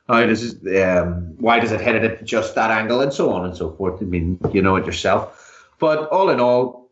how 0.08 0.26
does 0.26 0.56
um, 0.68 1.36
why 1.38 1.60
does 1.60 1.72
it 1.72 1.82
hit 1.82 1.96
it 1.96 2.04
at 2.04 2.24
just 2.24 2.56
that 2.56 2.72
angle 2.72 3.02
and 3.02 3.12
so 3.12 3.32
on 3.32 3.46
and 3.46 3.58
so 3.58 3.72
forth? 3.74 4.02
I 4.02 4.06
mean, 4.06 4.40
you 4.54 4.62
know 4.62 4.76
it 4.78 4.86
yourself. 4.86 5.66
But 5.80 6.08
all 6.10 6.30
in 6.30 6.40
all, 6.40 6.92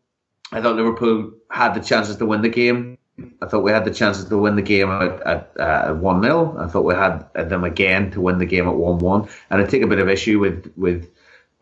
I 0.51 0.61
thought 0.61 0.75
Liverpool 0.75 1.31
had 1.49 1.75
the 1.75 1.79
chances 1.79 2.17
to 2.17 2.25
win 2.25 2.41
the 2.41 2.49
game. 2.49 2.97
I 3.41 3.47
thought 3.47 3.63
we 3.63 3.71
had 3.71 3.85
the 3.85 3.93
chances 3.93 4.25
to 4.25 4.37
win 4.37 4.55
the 4.55 4.61
game 4.61 4.89
at, 4.91 5.55
at 5.57 5.95
one 5.97 6.21
0 6.21 6.57
I 6.59 6.67
thought 6.67 6.83
we 6.83 6.93
had 6.95 7.31
them 7.33 7.63
again 7.63 8.11
to 8.11 8.21
win 8.21 8.39
the 8.39 8.45
game 8.45 8.67
at 8.67 8.75
one 8.75 8.99
one. 8.99 9.29
And 9.49 9.61
I 9.61 9.65
take 9.65 9.83
a 9.83 9.87
bit 9.87 9.99
of 9.99 10.09
issue 10.09 10.39
with 10.39 10.71
with 10.75 11.09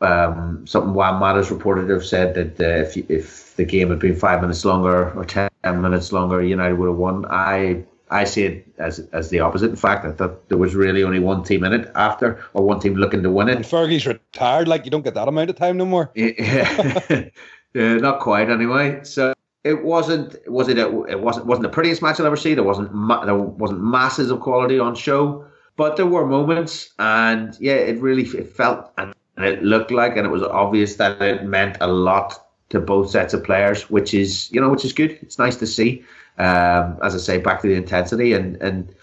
um, 0.02 0.66
something 0.68 0.94
Wham 0.94 1.20
Matters 1.20 1.52
reported 1.52 1.88
to 1.88 1.94
have 1.94 2.06
said 2.06 2.36
that 2.36 2.60
uh, 2.60 2.82
if 2.82 2.98
if 3.10 3.56
the 3.56 3.66
game 3.66 3.89
had 3.89 4.00
been 4.00 4.16
five 4.16 4.42
minutes 4.42 4.66
longer 4.66 5.12
or 5.12 5.26
ten 5.26 5.50
minutes 5.63 6.12
longer, 6.12 6.42
United 6.42 6.78
would 6.78 6.88
have 6.88 6.98
won. 6.98 7.26
I 7.30 7.84
I 8.10 8.24
see 8.26 8.44
it 8.44 8.68
as 8.80 9.00
as 9.13 9.30
the 9.30 9.39
opposite. 9.39 9.70
In 9.70 9.76
fact, 9.76 10.06
I 10.06 10.12
thought 10.12 10.50
there 10.50 10.58
was 10.58 10.76
really 10.76 11.04
only 11.04 11.20
one 11.20 11.44
team 11.44 11.63
in 11.63 11.74
it 11.74 11.92
after, 11.96 12.44
or 12.54 12.66
one 12.66 12.80
team 12.80 12.96
looking 12.96 13.24
to 13.24 13.32
win 13.32 13.50
it. 13.50 13.56
And 13.56 13.66
Fergie's 13.66 14.06
retired. 14.06 14.68
Like 14.68 14.86
you 14.86 14.92
don't 14.92 15.04
get 15.04 15.13
that 15.13 15.28
amount 15.28 15.50
of 15.50 15.56
time 15.56 15.78
no 15.78 15.86
more. 15.86 16.12
Yeah, 16.16 17.00
yeah 17.74 17.96
not 17.96 18.20
quite 18.20 18.50
anyway. 18.50 19.04
So 19.04 19.34
it 19.63 19.84
wasn't. 19.84 20.36
Was 20.52 20.67
it? 20.67 20.78
A, 20.78 21.04
it 21.04 21.19
wasn't. 21.19 21.45
Wasn't 21.45 21.63
the 21.63 21.69
prettiest 21.69 22.02
match 22.02 22.19
I'll 22.19 22.26
ever 22.26 22.36
see. 22.38 22.54
There 22.54 22.63
wasn't. 22.63 22.93
Ma- 22.93 23.26
there 23.26 23.36
wasn't 23.36 23.82
masses 23.82 24.30
of 24.30 24.39
quality 24.39 24.80
on 24.80 24.95
show. 24.95 25.45
But 25.76 25.97
there 25.97 26.06
were 26.06 26.26
moments, 26.26 26.93
and 26.99 27.58
yeah, 27.60 27.73
it 27.73 27.99
really 27.99 28.23
it 28.23 28.47
felt 28.47 28.91
and 28.97 29.13
it 29.38 29.63
looked 29.63 29.89
like, 29.89 30.15
and 30.17 30.26
it 30.26 30.30
was 30.30 30.43
obvious 30.43 30.97
that 30.97 31.19
it 31.21 31.45
meant 31.45 31.78
a 31.82 31.88
lot 31.88 32.45
to 32.69 32.80
both 32.80 33.10
sets 33.10 33.34
of 33.34 33.43
players, 33.43 33.89
which 33.89 34.13
is 34.13 34.52
you 34.52 34.62
know 34.62 34.69
which 34.69 34.86
is 34.86 34.93
good. 34.93 35.17
It's 35.21 35.39
nice 35.39 35.56
to 35.58 35.67
see. 35.67 36.04
Um, 36.38 36.97
as 37.04 37.15
I 37.15 37.19
say, 37.19 37.38
back 37.38 37.62
to 37.62 37.67
the 37.67 37.76
intensity 37.76 38.34
and 38.34 38.62
and 38.62 38.93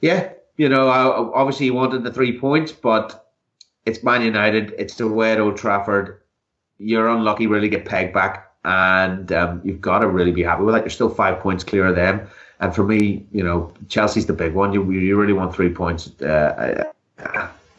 yeah, 0.00 0.30
you 0.56 0.68
know, 0.68 0.88
obviously 0.88 1.66
he 1.66 1.70
wanted 1.70 2.04
the 2.04 2.12
three 2.12 2.38
points, 2.38 2.72
but 2.72 3.28
it's 3.84 4.02
Man 4.02 4.22
United. 4.22 4.74
It's 4.78 4.94
the 4.94 5.08
way 5.08 5.32
at 5.32 5.40
Old 5.40 5.56
Trafford. 5.56 6.20
You're 6.78 7.08
unlucky, 7.08 7.46
really 7.46 7.68
get 7.68 7.84
pegged 7.84 8.12
back, 8.12 8.45
and 8.66 9.32
um, 9.32 9.60
you've 9.64 9.80
got 9.80 10.00
to 10.00 10.08
really 10.08 10.32
be 10.32 10.42
happy 10.42 10.62
with 10.64 10.74
that. 10.74 10.82
You're 10.82 10.90
still 10.90 11.08
five 11.08 11.40
points 11.40 11.64
clear 11.64 11.86
of 11.86 11.94
them. 11.94 12.28
And 12.58 12.74
for 12.74 12.84
me, 12.84 13.24
you 13.32 13.42
know, 13.42 13.72
Chelsea's 13.88 14.26
the 14.26 14.32
big 14.32 14.54
one. 14.54 14.72
You 14.72 14.90
you 14.90 15.16
really 15.16 15.32
want 15.32 15.54
three 15.54 15.72
points 15.72 16.10
uh, 16.20 16.84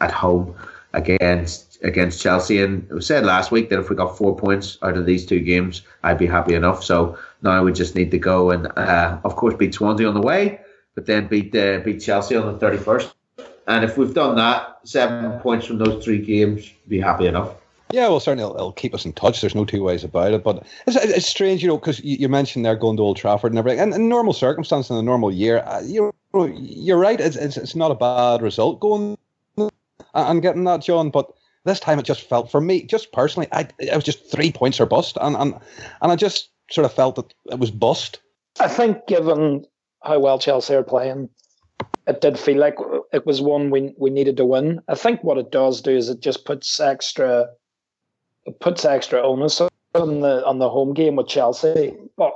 at 0.00 0.10
home 0.10 0.56
against 0.94 1.78
against 1.82 2.22
Chelsea. 2.22 2.62
And 2.62 2.88
was 2.88 3.06
said 3.06 3.24
last 3.24 3.50
week 3.50 3.68
that 3.68 3.78
if 3.78 3.90
we 3.90 3.96
got 3.96 4.16
four 4.16 4.34
points 4.34 4.78
out 4.82 4.96
of 4.96 5.04
these 5.04 5.26
two 5.26 5.40
games, 5.40 5.82
I'd 6.02 6.18
be 6.18 6.26
happy 6.26 6.54
enough. 6.54 6.82
So 6.82 7.18
now 7.42 7.62
we 7.62 7.72
just 7.72 7.94
need 7.94 8.10
to 8.12 8.18
go 8.18 8.50
and, 8.50 8.66
uh, 8.76 9.18
of 9.24 9.36
course, 9.36 9.54
beat 9.54 9.74
Swansea 9.74 10.08
on 10.08 10.14
the 10.14 10.22
way, 10.22 10.60
but 10.94 11.06
then 11.06 11.26
beat 11.26 11.54
uh, 11.54 11.80
beat 11.84 12.00
Chelsea 12.00 12.34
on 12.34 12.52
the 12.52 12.58
thirty 12.58 12.78
first. 12.78 13.14
And 13.66 13.84
if 13.84 13.98
we've 13.98 14.14
done 14.14 14.36
that, 14.36 14.78
seven 14.84 15.38
points 15.40 15.66
from 15.66 15.76
those 15.78 16.02
three 16.02 16.24
games, 16.24 16.72
be 16.88 16.98
happy 16.98 17.26
enough. 17.26 17.50
Yeah, 17.90 18.08
well, 18.08 18.20
certainly 18.20 18.44
it'll, 18.44 18.56
it'll, 18.56 18.72
keep 18.72 18.94
us 18.94 19.06
in 19.06 19.14
touch. 19.14 19.40
There's 19.40 19.54
no 19.54 19.64
two 19.64 19.82
ways 19.82 20.04
about 20.04 20.32
it. 20.32 20.44
But 20.44 20.66
it's, 20.86 20.96
it's 20.96 21.26
strange, 21.26 21.62
you 21.62 21.68
know, 21.68 21.78
because 21.78 22.00
you, 22.00 22.18
you, 22.18 22.28
mentioned 22.28 22.64
they're 22.64 22.76
going 22.76 22.98
to 22.98 23.02
Old 23.02 23.16
Trafford 23.16 23.52
and 23.52 23.58
everything. 23.58 23.80
And 23.80 23.94
in 23.94 24.08
normal 24.08 24.34
circumstances, 24.34 24.90
in 24.90 24.96
a 24.98 25.02
normal 25.02 25.32
year, 25.32 25.60
uh, 25.60 25.80
you 25.80 26.12
know, 26.34 26.46
you're 26.46 26.98
right. 26.98 27.18
It's, 27.18 27.36
it's, 27.36 27.56
it's 27.56 27.74
not 27.74 27.90
a 27.90 27.94
bad 27.94 28.42
result 28.42 28.80
going 28.80 29.16
and 30.14 30.42
getting 30.42 30.64
that, 30.64 30.82
John. 30.82 31.10
But 31.10 31.32
this 31.64 31.80
time 31.80 31.98
it 31.98 32.04
just 32.04 32.28
felt, 32.28 32.50
for 32.50 32.60
me, 32.60 32.82
just 32.82 33.12
personally, 33.12 33.48
I, 33.52 33.68
it 33.78 33.94
was 33.94 34.04
just 34.04 34.30
three 34.30 34.52
points 34.52 34.80
or 34.80 34.86
bust. 34.86 35.16
And, 35.20 35.34
and, 35.36 35.54
and 36.02 36.12
I 36.12 36.16
just 36.16 36.50
sort 36.70 36.84
of 36.84 36.92
felt 36.92 37.16
that 37.16 37.32
it 37.50 37.58
was 37.58 37.70
bust. 37.70 38.20
I 38.60 38.68
think, 38.68 39.06
given 39.06 39.64
how 40.02 40.18
well 40.18 40.38
Chelsea 40.38 40.74
are 40.74 40.82
playing, 40.82 41.30
it 42.06 42.20
did 42.20 42.38
feel 42.38 42.58
like 42.58 42.76
it 43.12 43.26
was 43.26 43.40
one 43.40 43.70
we 43.70 43.94
we 43.98 44.10
needed 44.10 44.36
to 44.38 44.44
win. 44.44 44.80
I 44.88 44.94
think 44.94 45.22
what 45.22 45.38
it 45.38 45.52
does 45.52 45.82
do 45.82 45.94
is 45.94 46.08
it 46.08 46.20
just 46.20 46.44
puts 46.44 46.80
extra 46.80 47.48
puts 48.60 48.84
extra 48.84 49.22
onus 49.22 49.60
on 49.60 50.20
the 50.20 50.44
on 50.44 50.58
the 50.58 50.68
home 50.68 50.94
game 50.94 51.16
with 51.16 51.28
Chelsea. 51.28 51.94
But 52.16 52.34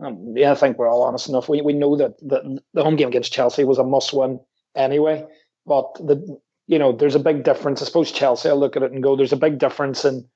um, 0.00 0.34
yeah, 0.36 0.52
I 0.52 0.54
think 0.54 0.78
we're 0.78 0.88
all 0.88 1.02
honest 1.02 1.28
enough. 1.28 1.48
We 1.48 1.60
we 1.62 1.72
know 1.72 1.96
that 1.96 2.18
the 2.18 2.60
the 2.74 2.82
home 2.82 2.96
game 2.96 3.08
against 3.08 3.32
Chelsea 3.32 3.64
was 3.64 3.78
a 3.78 3.84
must 3.84 4.12
win 4.12 4.40
anyway. 4.74 5.26
But 5.66 5.94
the 5.94 6.40
you 6.66 6.78
know 6.78 6.92
there's 6.92 7.14
a 7.14 7.20
big 7.20 7.44
difference. 7.44 7.82
I 7.82 7.86
suppose 7.86 8.12
Chelsea 8.12 8.48
will 8.48 8.58
look 8.58 8.76
at 8.76 8.82
it 8.82 8.92
and 8.92 9.02
go, 9.02 9.16
there's 9.16 9.32
a 9.32 9.36
big 9.36 9.58
difference 9.58 10.04
in 10.04 10.26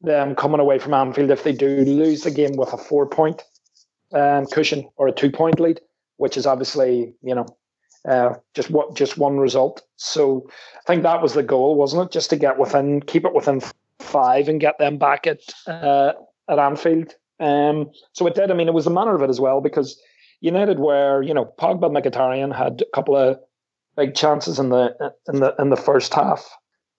them 0.00 0.34
coming 0.34 0.60
away 0.60 0.78
from 0.78 0.94
Anfield 0.94 1.30
if 1.30 1.44
they 1.44 1.52
do 1.52 1.84
lose 1.84 2.22
the 2.22 2.30
game 2.30 2.56
with 2.56 2.72
a 2.72 2.78
four 2.78 3.06
point 3.06 3.42
um, 4.12 4.46
cushion 4.46 4.88
or 4.96 5.08
a 5.08 5.12
two 5.12 5.30
point 5.30 5.60
lead, 5.60 5.80
which 6.16 6.36
is 6.36 6.46
obviously 6.46 7.14
you 7.22 7.34
know 7.34 7.46
uh, 8.06 8.34
just 8.54 8.70
what 8.70 8.94
just 8.94 9.18
one 9.18 9.38
result. 9.38 9.82
So 9.96 10.48
I 10.76 10.80
think 10.86 11.02
that 11.02 11.22
was 11.22 11.34
the 11.34 11.42
goal, 11.42 11.76
wasn't 11.76 12.06
it? 12.06 12.12
Just 12.12 12.30
to 12.30 12.36
get 12.36 12.58
within, 12.58 13.00
keep 13.00 13.24
it 13.24 13.34
within 13.34 13.60
five, 13.98 14.48
and 14.48 14.60
get 14.60 14.78
them 14.78 14.98
back 14.98 15.26
at 15.26 15.40
uh, 15.66 16.12
at 16.48 16.58
Anfield. 16.58 17.14
Um, 17.40 17.90
so 18.12 18.26
it 18.26 18.34
did. 18.34 18.50
I 18.50 18.54
mean, 18.54 18.68
it 18.68 18.74
was 18.74 18.84
the 18.84 18.90
manner 18.90 19.14
of 19.14 19.22
it 19.22 19.30
as 19.30 19.40
well 19.40 19.60
because 19.60 20.00
United 20.40 20.78
were, 20.78 21.22
you 21.22 21.34
know, 21.34 21.52
Pogba, 21.58 21.90
Mkhitaryan 21.90 22.54
had 22.56 22.82
a 22.82 22.96
couple 22.96 23.16
of 23.16 23.38
big 23.96 24.14
chances 24.14 24.58
in 24.58 24.70
the 24.70 25.12
in 25.32 25.40
the 25.40 25.54
in 25.58 25.70
the 25.70 25.76
first 25.76 26.14
half, 26.14 26.48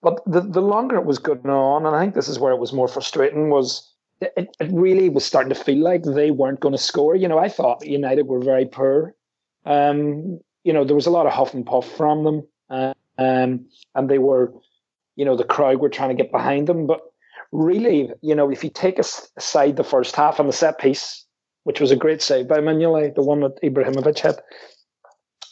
but 0.02 0.20
the 0.26 0.40
the 0.40 0.62
longer 0.62 0.96
it 0.96 1.06
was 1.06 1.18
going 1.18 1.46
on, 1.46 1.86
and 1.86 1.94
I 1.96 2.00
think 2.00 2.14
this 2.14 2.28
is 2.28 2.38
where 2.38 2.52
it 2.52 2.60
was 2.60 2.72
more 2.72 2.88
frustrating 2.88 3.50
was. 3.50 3.90
It, 4.20 4.56
it 4.60 4.70
really 4.72 5.08
was 5.10 5.24
starting 5.24 5.52
to 5.52 5.64
feel 5.64 5.82
like 5.82 6.04
they 6.04 6.30
weren't 6.30 6.60
going 6.60 6.72
to 6.72 6.78
score. 6.78 7.16
You 7.16 7.26
know, 7.28 7.38
I 7.38 7.48
thought 7.48 7.84
United 7.84 8.26
were 8.28 8.38
very 8.38 8.64
poor. 8.64 9.14
Um, 9.66 10.38
you 10.62 10.72
know, 10.72 10.84
there 10.84 10.94
was 10.94 11.06
a 11.06 11.10
lot 11.10 11.26
of 11.26 11.32
huff 11.32 11.52
and 11.52 11.66
puff 11.66 11.90
from 11.96 12.24
them, 12.24 12.46
uh, 12.70 12.94
um, 13.18 13.66
and 13.94 14.08
they 14.08 14.18
were, 14.18 14.52
you 15.16 15.24
know, 15.24 15.36
the 15.36 15.44
crowd 15.44 15.80
were 15.80 15.88
trying 15.88 16.14
to 16.16 16.22
get 16.22 16.32
behind 16.32 16.66
them. 16.66 16.86
But 16.86 17.00
really, 17.52 18.10
you 18.20 18.34
know, 18.34 18.50
if 18.50 18.64
you 18.64 18.70
take 18.70 18.98
aside 18.98 19.76
the 19.76 19.84
first 19.84 20.16
half 20.16 20.38
and 20.38 20.48
the 20.48 20.52
set 20.52 20.78
piece, 20.78 21.24
which 21.64 21.80
was 21.80 21.90
a 21.90 21.96
great 21.96 22.22
save 22.22 22.48
by 22.48 22.58
Mignolet, 22.58 23.14
the 23.14 23.22
one 23.22 23.40
that 23.40 23.60
Ibrahimovic 23.62 24.18
hit, 24.18 24.40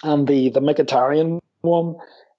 and 0.03 0.27
the 0.27 0.51
the 0.51 0.61
Mkhitaryan 0.61 1.40
one, 1.61 1.96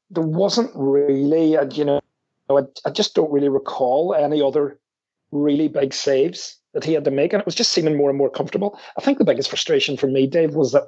there 0.10 0.24
wasn't 0.24 0.72
really, 0.76 1.56
a, 1.56 1.66
you 1.68 1.86
know, 1.86 2.02
I, 2.50 2.62
I 2.86 2.92
just 2.92 3.16
don't 3.16 3.32
really 3.32 3.50
recall 3.50 4.14
any 4.14 4.42
other 4.42 4.80
really 5.32 5.68
big 5.68 5.94
saves 5.94 6.60
that 6.74 6.84
he 6.84 6.94
had 6.94 7.06
to 7.06 7.12
make, 7.12 7.34
and 7.34 7.40
it 7.40 7.46
was 7.46 7.56
just 7.56 7.72
seeming 7.72 7.98
more 7.98 8.10
and 8.10 8.18
more 8.18 8.30
comfortable. 8.30 8.80
I 8.98 9.02
think 9.02 9.18
the 9.18 9.26
biggest 9.26 9.50
frustration 9.50 9.98
for 9.98 10.08
me, 10.08 10.28
Dave, 10.28 10.56
was 10.56 10.72
that 10.74 10.84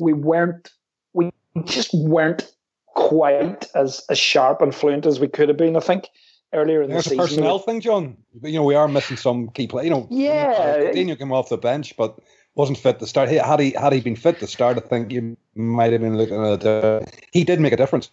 we 0.00 0.12
weren't 0.12 0.70
we 1.12 1.30
just 1.64 1.94
weren't 1.94 2.50
quite 2.94 3.66
as, 3.74 4.04
as 4.08 4.18
sharp 4.18 4.60
and 4.60 4.74
fluent 4.74 5.06
as 5.06 5.20
we 5.20 5.28
could 5.28 5.48
have 5.48 5.58
been. 5.58 5.76
I 5.76 5.80
think 5.80 6.08
earlier 6.52 6.82
in 6.82 6.90
There's 6.90 7.04
the 7.04 7.10
season. 7.10 7.18
There's 7.18 7.32
a 7.32 7.34
personnel 7.34 7.58
thing, 7.58 7.80
John. 7.80 8.16
You 8.42 8.54
know, 8.54 8.64
we 8.64 8.74
are 8.74 8.88
missing 8.88 9.16
some 9.16 9.48
key 9.48 9.66
players. 9.66 9.84
You 9.84 9.90
know, 9.90 10.06
yeah, 10.10 10.92
Daniel 10.92 11.16
came 11.16 11.32
off 11.32 11.48
the 11.48 11.58
bench, 11.58 11.96
but 11.96 12.18
wasn't 12.54 12.78
fit 12.78 13.00
to 13.00 13.06
start. 13.06 13.28
Had 13.28 13.60
he 13.60 13.72
had 13.72 13.92
he 13.92 14.00
been 14.00 14.16
fit 14.16 14.38
to 14.40 14.46
start, 14.46 14.76
I 14.78 14.80
think 14.80 15.12
you 15.12 15.36
might 15.54 15.92
have 15.92 16.00
been 16.00 16.16
looking 16.16 16.42
at. 16.44 16.64
Uh, 16.64 17.00
he 17.32 17.44
did 17.44 17.60
make 17.60 17.72
a 17.72 17.76
difference. 17.76 18.10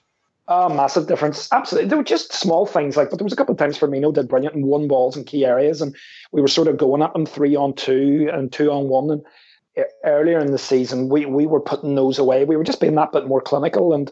A 0.48 0.70
massive 0.70 1.08
difference. 1.08 1.48
Absolutely. 1.54 1.88
There 1.88 1.98
were 1.98 2.04
just 2.04 2.34
small 2.34 2.66
things 2.66 2.98
like, 2.98 3.10
but 3.10 3.20
there 3.20 3.24
was 3.24 3.32
a 3.32 3.38
couple 3.38 3.54
of 3.54 3.60
times 3.60 3.78
Firmino 3.78 4.14
did 4.14 4.28
brilliant 4.28 4.56
and 4.56 4.66
won 4.66 4.88
balls 4.88 5.16
in 5.16 5.24
key 5.24 5.46
areas, 5.46 5.82
and 5.82 5.96
we 6.32 6.42
were 6.42 6.48
sort 6.48 6.68
of 6.68 6.78
going 6.78 7.02
at 7.02 7.14
them 7.14 7.26
three 7.26 7.56
on 7.56 7.74
two 7.74 8.30
and 8.34 8.52
two 8.52 8.72
on 8.72 8.90
one, 8.90 9.12
and 9.12 9.86
earlier 10.04 10.40
in 10.40 10.52
the 10.52 10.58
season, 10.58 11.10
we 11.10 11.26
we 11.26 11.46
were 11.46 11.62
putting 11.62 11.96
those 11.96 12.20
away. 12.20 12.44
We 12.44 12.58
were 12.58 12.64
just 12.64 12.82
being 12.82 12.96
that 12.96 13.12
bit 13.12 13.28
more 13.28 13.42
clinical. 13.42 13.94
And 13.94 14.12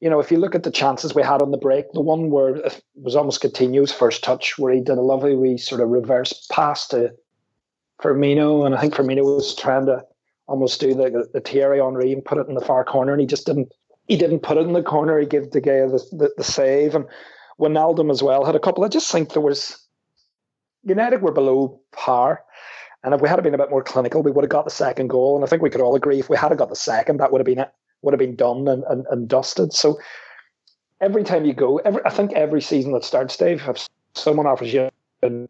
you 0.00 0.08
know, 0.08 0.20
if 0.20 0.30
you 0.30 0.38
look 0.38 0.54
at 0.54 0.62
the 0.62 0.70
chances 0.70 1.14
we 1.14 1.22
had 1.22 1.42
on 1.42 1.50
the 1.50 1.58
break, 1.58 1.92
the 1.92 2.00
one 2.00 2.30
where 2.30 2.56
it 2.56 2.82
was 2.94 3.14
almost 3.14 3.42
Coutinho's 3.42 3.92
first 3.92 4.24
touch, 4.24 4.58
where 4.58 4.72
he 4.72 4.80
did 4.80 4.96
a 4.96 5.02
lovely 5.02 5.36
wee 5.36 5.58
sort 5.58 5.80
of 5.80 5.90
reverse 5.90 6.46
pass 6.50 6.88
to 6.88 7.12
Firmino, 8.02 8.64
and 8.64 8.74
I 8.74 8.80
think 8.80 8.94
Firmino 8.94 9.36
was 9.36 9.54
trying 9.54 9.86
to 9.86 10.04
almost 10.46 10.80
do 10.80 10.94
the 10.94 11.28
the 11.32 11.40
Thierry 11.40 11.80
Henry 11.80 12.12
and 12.12 12.24
put 12.24 12.38
it 12.38 12.48
in 12.48 12.54
the 12.54 12.60
far 12.60 12.84
corner, 12.84 13.12
and 13.12 13.20
he 13.20 13.26
just 13.26 13.46
didn't. 13.46 13.72
He 14.08 14.16
didn't 14.16 14.40
put 14.40 14.56
it 14.56 14.66
in 14.66 14.72
the 14.72 14.82
corner. 14.82 15.18
He 15.18 15.26
gave 15.26 15.50
De 15.50 15.60
Gea 15.60 15.88
the, 15.88 16.16
the, 16.16 16.32
the 16.36 16.44
save, 16.44 16.94
and 16.94 17.04
Wijnaldum 17.60 18.10
as 18.10 18.22
well 18.22 18.44
had 18.44 18.56
a 18.56 18.60
couple. 18.60 18.84
I 18.84 18.88
just 18.88 19.12
think 19.12 19.32
there 19.32 19.42
was 19.42 19.78
United 20.82 21.20
were 21.20 21.30
below 21.30 21.80
par 21.92 22.42
and 23.02 23.14
if 23.14 23.20
we 23.20 23.28
had 23.28 23.42
been 23.42 23.54
a 23.54 23.58
bit 23.58 23.70
more 23.70 23.82
clinical, 23.82 24.22
we 24.22 24.30
would 24.30 24.44
have 24.44 24.50
got 24.50 24.64
the 24.64 24.70
second 24.70 25.08
goal. 25.08 25.36
And 25.36 25.44
I 25.44 25.48
think 25.48 25.62
we 25.62 25.70
could 25.70 25.80
all 25.80 25.94
agree 25.94 26.18
if 26.18 26.28
we 26.28 26.36
had 26.36 26.56
got 26.58 26.68
the 26.68 26.76
second, 26.76 27.18
that 27.18 27.32
would 27.32 27.40
have 27.40 27.46
been 27.46 27.60
it, 27.60 27.72
would 28.02 28.12
have 28.12 28.18
been 28.18 28.36
done 28.36 28.68
and, 28.68 28.84
and, 28.84 29.06
and 29.10 29.28
dusted. 29.28 29.72
So 29.72 29.98
every 31.00 31.24
time 31.24 31.44
you 31.44 31.52
go, 31.52 31.78
every, 31.78 32.02
I 32.04 32.10
think 32.10 32.32
every 32.32 32.60
season 32.60 32.92
that 32.92 33.04
starts, 33.04 33.36
Dave, 33.36 33.62
if 33.68 33.88
someone 34.14 34.46
offers 34.46 34.72
you 34.72 34.90
a 35.22 35.48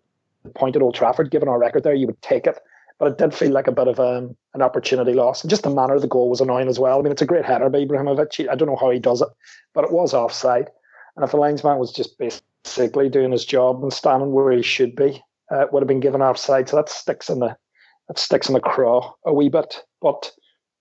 point 0.55 0.77
at 0.77 0.83
Old 0.83 0.95
Trafford, 0.95 1.31
given 1.31 1.49
our 1.49 1.59
record 1.59 1.85
there, 1.85 1.95
you 1.95 2.07
would 2.07 2.21
take 2.23 2.47
it. 2.47 2.59
But 2.99 3.13
it 3.13 3.19
did 3.19 3.35
feel 3.35 3.51
like 3.51 3.67
a 3.67 3.73
bit 3.73 3.89
of 3.89 3.99
um, 3.99 4.37
an 4.53 4.61
opportunity 4.61 5.15
loss. 5.15 5.43
And 5.43 5.49
just 5.49 5.63
the 5.63 5.71
manner 5.71 5.95
of 5.95 6.03
the 6.03 6.09
goal 6.09 6.29
was 6.29 6.43
annoying 6.43 6.69
as 6.69 6.79
well. 6.79 6.99
I 6.99 7.03
mean, 7.03 7.13
it's 7.13 7.23
a 7.23 7.27
great 7.27 7.47
header 7.47 7.71
by 7.71 7.79
Ibrahimovic. 7.79 8.49
I 8.49 8.55
don't 8.55 8.69
know 8.69 8.77
how 8.77 8.91
he 8.91 8.99
does 8.99 9.23
it, 9.23 9.29
but 9.73 9.85
it 9.85 9.93
was 9.93 10.13
offside. 10.13 10.69
And 11.17 11.25
if 11.25 11.31
the 11.31 11.39
linesman 11.39 11.79
was 11.79 11.93
just 11.93 12.19
basically 12.19 13.09
doing 13.09 13.33
his 13.33 13.47
job 13.47 13.83
and 13.83 13.93
standing 13.93 14.33
where 14.33 14.53
he 14.53 14.63
should 14.63 14.95
be, 14.95 15.23
uh, 15.51 15.65
would 15.73 15.83
have 15.83 15.89
been 15.89 16.01
given 16.01 16.21
offside. 16.21 16.69
So 16.69 16.77
that 16.77 16.89
sticks 16.89 17.31
in 17.31 17.41
the 17.41 17.57
that 18.09 18.19
sticks 18.19 18.49
in 18.49 18.55
the 18.55 18.61
craw 18.61 19.15
a 19.25 19.33
wee 19.33 19.49
bit. 19.49 19.83
But 20.03 20.31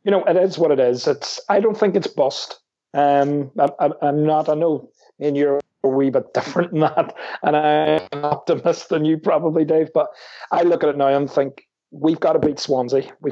you 0.04 0.12
know, 0.12 0.24
it 0.26 0.38
is 0.38 0.58
what 0.58 0.72
it 0.72 0.80
is. 0.80 1.08
It's 1.08 1.40
I 1.50 1.60
don't 1.60 1.78
think 1.78 1.96
it's 1.96 2.08
bust. 2.08 2.60
Um, 2.94 3.52
I, 3.60 3.92
am 4.02 4.26
not. 4.26 4.50
I 4.50 4.56
know, 4.56 4.90
in 5.20 5.36
you're 5.36 5.60
a 5.84 5.88
wee 5.88 6.10
bit 6.10 6.34
different 6.34 6.72
than 6.72 6.82
that, 6.82 7.16
and 7.44 7.56
I'm 7.56 8.08
an 8.12 8.26
optimist 8.26 8.90
than 8.90 9.06
you 9.06 9.18
probably, 9.18 9.66
Dave. 9.66 9.90
But 9.94 10.08
I 10.52 10.64
look 10.64 10.84
at 10.84 10.90
it 10.90 10.98
now 10.98 11.08
and 11.08 11.30
think 11.30 11.68
we've 11.92 12.20
got 12.20 12.34
to 12.34 12.40
beat 12.40 12.60
Swansea. 12.60 13.12
We 13.22 13.32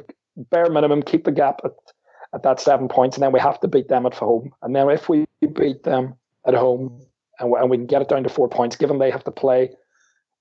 bare 0.51 0.69
minimum 0.69 1.03
keep 1.03 1.25
the 1.25 1.31
gap 1.31 1.61
at 1.63 1.71
at 2.33 2.43
that 2.43 2.59
seven 2.59 2.87
points, 2.87 3.15
and 3.15 3.23
then 3.23 3.31
we 3.31 3.39
have 3.39 3.59
to 3.61 3.67
beat 3.67 3.87
them 3.87 4.05
at 4.05 4.13
home. 4.13 4.51
And 4.61 4.75
then 4.75 4.89
if 4.89 5.09
we 5.09 5.25
beat 5.53 5.83
them 5.83 6.15
at 6.45 6.53
home 6.53 7.01
and 7.39 7.49
we, 7.49 7.59
and 7.59 7.69
we 7.69 7.77
can 7.77 7.87
get 7.87 8.01
it 8.01 8.09
down 8.09 8.23
to 8.23 8.29
four 8.29 8.49
points, 8.49 8.75
given 8.75 8.99
they 8.99 9.11
have 9.11 9.23
to 9.23 9.31
play 9.31 9.69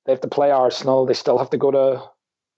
they 0.07 0.13
have 0.13 0.21
to 0.23 0.29
play 0.29 0.51
Arsenal. 0.51 1.05
They 1.05 1.15
still 1.15 1.39
have 1.39 1.51
to 1.51 1.59
go 1.59 1.71
to 1.71 2.03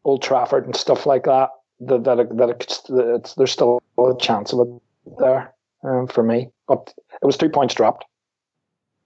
Old 0.04 0.22
Trafford 0.22 0.66
and 0.66 0.76
stuff 0.76 1.06
like 1.06 1.24
that. 1.24 1.50
That 1.80 2.04
that, 2.04 2.36
that 2.36 2.50
it's, 2.50 2.82
it's, 2.88 3.34
there's 3.34 3.52
still 3.52 3.80
a 3.98 4.16
chance 4.18 4.52
of 4.52 4.60
it 4.60 5.16
there 5.18 5.54
um, 5.84 6.06
for 6.06 6.22
me. 6.22 6.50
But 6.66 6.92
it 7.22 7.26
was 7.26 7.36
two 7.36 7.48
points 7.48 7.74
dropped. 7.74 8.04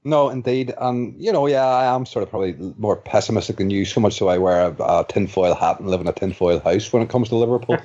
No, 0.04 0.30
indeed, 0.30 0.74
and 0.78 1.14
you 1.16 1.32
know, 1.32 1.46
yeah, 1.46 1.64
I 1.64 1.94
am 1.94 2.06
sort 2.06 2.24
of 2.24 2.30
probably 2.30 2.54
more 2.76 2.96
pessimistic 2.96 3.58
than 3.58 3.70
you. 3.70 3.84
So 3.84 4.00
much 4.00 4.14
so 4.14 4.28
I 4.28 4.38
wear 4.38 4.60
a, 4.60 4.76
a 4.82 5.06
tinfoil 5.08 5.54
hat 5.54 5.78
and 5.78 5.88
live 5.88 6.00
in 6.00 6.08
a 6.08 6.12
tinfoil 6.12 6.58
house 6.58 6.92
when 6.92 7.02
it 7.02 7.08
comes 7.08 7.28
to 7.28 7.36
Liverpool. 7.36 7.76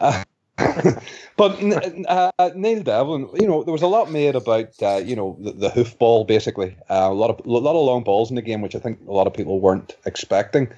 uh, 0.00 0.24
but 1.36 1.62
uh, 2.08 2.30
Neil 2.54 2.82
Devlin, 2.82 3.28
you 3.34 3.46
know, 3.46 3.62
there 3.62 3.72
was 3.72 3.82
a 3.82 3.86
lot 3.86 4.10
made 4.10 4.34
about 4.34 4.70
uh, 4.82 4.96
you 4.96 5.14
know 5.14 5.36
the, 5.40 5.52
the 5.52 5.68
hoofball 5.68 6.26
basically, 6.26 6.76
uh, 6.90 7.08
a 7.10 7.14
lot 7.14 7.30
of 7.30 7.44
a 7.46 7.48
lot 7.48 7.78
of 7.78 7.86
long 7.86 8.02
balls 8.02 8.30
in 8.30 8.36
the 8.36 8.42
game, 8.42 8.60
which 8.60 8.74
I 8.74 8.78
think 8.78 8.98
a 9.06 9.12
lot 9.12 9.26
of 9.26 9.34
people 9.34 9.60
weren't 9.60 9.94
expecting. 10.04 10.68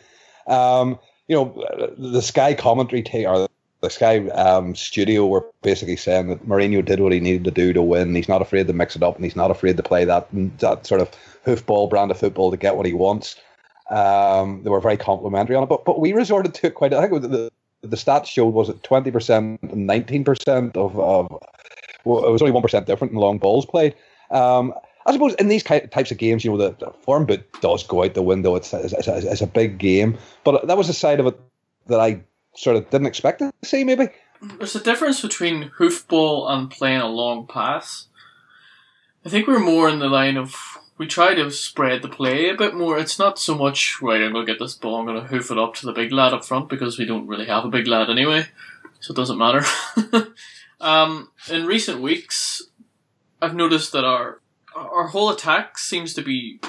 Um, 0.46 0.99
you 1.31 1.37
know, 1.37 1.95
the 1.97 2.23
Sky 2.23 2.55
commentary 2.55 3.25
or 3.25 3.49
the 3.83 3.88
Sky 3.88 4.29
um, 4.31 4.75
studio 4.75 5.29
were 5.29 5.47
basically 5.62 5.95
saying 5.95 6.27
that 6.27 6.45
Mourinho 6.45 6.85
did 6.85 6.99
what 6.99 7.12
he 7.12 7.21
needed 7.21 7.45
to 7.45 7.53
do 7.53 7.73
to 7.73 7.81
win. 7.81 8.16
He's 8.16 8.29
not 8.29 8.43
afraid 8.43 8.66
to 8.66 8.73
mix 8.73 8.97
it 8.97 9.05
up, 9.05 9.14
and 9.14 9.25
he's 9.25 9.37
not 9.37 9.53
afraid 9.53 9.77
to 9.77 9.83
play 9.85 10.05
that 10.05 10.27
that 10.59 10.87
sort 10.87 11.01
of 11.01 11.09
hoofball 11.47 11.88
brand 11.88 12.11
of 12.11 12.19
football 12.19 12.51
to 12.51 12.57
get 12.57 12.75
what 12.75 12.85
he 12.85 12.93
wants. 12.93 13.37
Um, 13.90 14.64
they 14.64 14.71
were 14.71 14.81
very 14.81 14.97
complimentary 14.97 15.55
on 15.55 15.62
it, 15.62 15.69
but 15.69 15.85
but 15.85 16.01
we 16.01 16.12
resorted 16.12 16.53
to 16.55 16.66
it 16.66 16.75
quite. 16.75 16.93
I 16.93 17.07
think 17.07 17.23
the 17.23 17.53
the 17.83 17.97
stats 17.97 18.27
showed 18.27 18.53
was 18.53 18.69
it 18.69 18.83
twenty 18.83 19.12
percent 19.12 19.61
and 19.62 19.87
nineteen 19.87 20.25
percent 20.25 20.77
of 20.77 20.99
of 20.99 21.31
well, 22.05 22.25
it 22.25 22.33
was 22.33 22.43
only 22.43 22.53
one 22.53 22.62
percent 22.62 22.88
different 22.88 23.12
in 23.12 23.21
long 23.21 23.38
balls 23.38 23.66
played. 23.66 23.95
Um, 24.33 24.75
I 25.07 25.13
suppose 25.13 25.35
in 25.35 25.49
these 25.49 25.63
types 25.63 26.11
of 26.11 26.19
games, 26.19 26.45
you 26.45 26.51
know, 26.51 26.57
the, 26.59 26.77
the 26.79 26.93
form 27.03 27.27
boot 27.27 27.45
does 27.61 27.83
go 27.85 28.05
out 28.05 28.15
the 28.15 28.23
window. 28.23 28.55
It's, 28.55 28.73
it's, 28.73 28.93
it's, 28.93 29.09
a, 29.09 29.17
it's 29.31 29.41
a 29.41 29.47
big 29.47 29.79
game, 29.79 30.19
but 30.45 30.67
that 30.67 30.77
was 30.77 30.89
a 30.89 30.95
side 30.95 31.21
of 31.21 31.27
it 31.27 31.41
that 31.87 32.01
I 32.01 32.23
sort 32.55 32.77
of 32.77 32.91
didn't 32.91 33.07
expect 33.07 33.39
to 33.39 33.53
see. 33.63 33.85
Maybe 33.85 34.09
there's 34.43 34.77
a 34.77 34.83
difference 34.83 35.21
between 35.21 35.71
hoofball 35.79 36.51
and 36.51 36.71
playing 36.71 37.01
a 37.01 37.09
long 37.09 37.47
pass. 37.47 38.07
I 39.25 39.29
think 39.29 39.47
we're 39.47 39.59
more 39.59 39.89
in 39.89 39.99
the 39.99 40.09
line 40.09 40.37
of 40.37 40.55
we 40.97 41.07
try 41.07 41.35
to 41.35 41.51
spread 41.51 42.03
the 42.03 42.09
play 42.09 42.51
a 42.51 42.57
bit 42.57 42.75
more. 42.75 42.99
It's 42.99 43.19
not 43.19 43.39
so 43.39 43.57
much 43.57 44.01
right. 44.03 44.23
I'm 44.23 44.35
to 44.35 44.45
get 44.45 44.59
this 44.59 44.75
ball. 44.75 44.97
I'm 44.97 45.07
going 45.07 45.21
to 45.21 45.29
hoof 45.29 45.51
it 45.51 45.59
up 45.59 45.75
to 45.77 45.87
the 45.87 45.93
big 45.93 46.13
lad 46.13 46.35
up 46.35 46.45
front 46.45 46.69
because 46.69 46.99
we 46.99 47.07
don't 47.07 47.27
really 47.27 47.47
have 47.47 47.65
a 47.65 47.71
big 47.71 47.87
lad 47.87 48.11
anyway, 48.11 48.47
so 49.01 49.13
it 49.13 49.17
doesn't 49.17 49.39
matter. 49.39 49.65
um, 50.81 51.31
in 51.51 51.67
recent 51.67 52.01
weeks, 52.01 52.63
I've 53.41 53.55
noticed 53.55 53.93
that 53.93 54.05
our 54.05 54.39
our 54.81 55.09
whole 55.09 55.31
attack 55.31 55.79
seems 55.79 56.14
to 56.14 56.23
be 56.23 56.61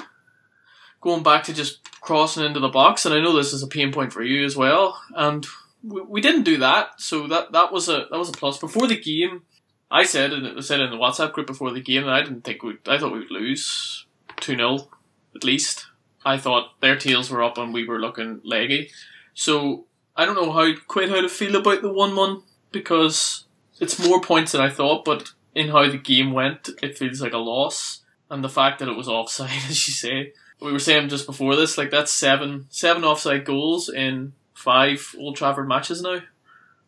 going 1.00 1.22
back 1.22 1.44
to 1.44 1.54
just 1.54 1.88
crossing 2.00 2.44
into 2.44 2.60
the 2.60 2.68
box, 2.68 3.04
and 3.04 3.14
I 3.14 3.20
know 3.20 3.36
this 3.36 3.52
is 3.52 3.62
a 3.62 3.68
pain 3.68 3.92
point 3.92 4.12
for 4.12 4.22
you 4.22 4.44
as 4.44 4.56
well. 4.56 5.00
And 5.14 5.46
we, 5.82 6.02
we 6.02 6.20
didn't 6.20 6.44
do 6.44 6.58
that, 6.58 7.00
so 7.00 7.26
that 7.28 7.52
that 7.52 7.72
was 7.72 7.88
a 7.88 8.06
that 8.10 8.18
was 8.18 8.28
a 8.28 8.32
plus. 8.32 8.58
Before 8.58 8.86
the 8.86 9.00
game, 9.00 9.42
I 9.90 10.04
said 10.04 10.32
and 10.32 10.46
it 10.46 10.62
said 10.62 10.80
in 10.80 10.90
the 10.90 10.96
WhatsApp 10.96 11.32
group 11.32 11.46
before 11.46 11.70
the 11.70 11.80
game 11.80 12.04
that 12.04 12.14
I 12.14 12.22
didn't 12.22 12.42
think 12.42 12.62
we 12.62 12.78
I 12.86 12.98
thought 12.98 13.12
we 13.12 13.20
would 13.20 13.30
lose 13.30 14.06
2 14.40 14.56
0 14.56 14.88
at 15.34 15.44
least. 15.44 15.86
I 16.24 16.38
thought 16.38 16.80
their 16.80 16.96
tails 16.96 17.30
were 17.30 17.42
up 17.42 17.58
and 17.58 17.74
we 17.74 17.86
were 17.86 18.00
looking 18.00 18.40
leggy. 18.44 18.90
So 19.34 19.86
I 20.16 20.24
don't 20.24 20.36
know 20.36 20.52
how 20.52 20.72
quite 20.86 21.08
how 21.08 21.20
to 21.20 21.28
feel 21.28 21.56
about 21.56 21.82
the 21.82 21.92
1 21.92 22.14
1 22.14 22.42
because 22.70 23.44
it's 23.80 23.98
more 23.98 24.20
points 24.20 24.52
than 24.52 24.60
I 24.60 24.70
thought, 24.70 25.04
but 25.04 25.32
in 25.54 25.68
how 25.68 25.88
the 25.90 25.98
game 25.98 26.32
went, 26.32 26.70
it 26.82 26.96
feels 26.96 27.20
like 27.20 27.32
a 27.32 27.38
loss. 27.38 28.01
And 28.32 28.42
the 28.42 28.48
fact 28.48 28.78
that 28.78 28.88
it 28.88 28.96
was 28.96 29.08
offside, 29.08 29.50
as 29.68 29.86
you 29.86 29.92
say, 29.92 30.32
we 30.60 30.72
were 30.72 30.78
saying 30.78 31.08
just 31.10 31.26
before 31.26 31.54
this, 31.54 31.78
like 31.78 31.90
that's 31.90 32.12
seven 32.12 32.66
seven 32.70 33.04
offside 33.04 33.44
goals 33.44 33.88
in 33.88 34.32
five 34.54 35.14
Old 35.18 35.36
Trafford 35.36 35.68
matches 35.68 36.02
now 36.02 36.20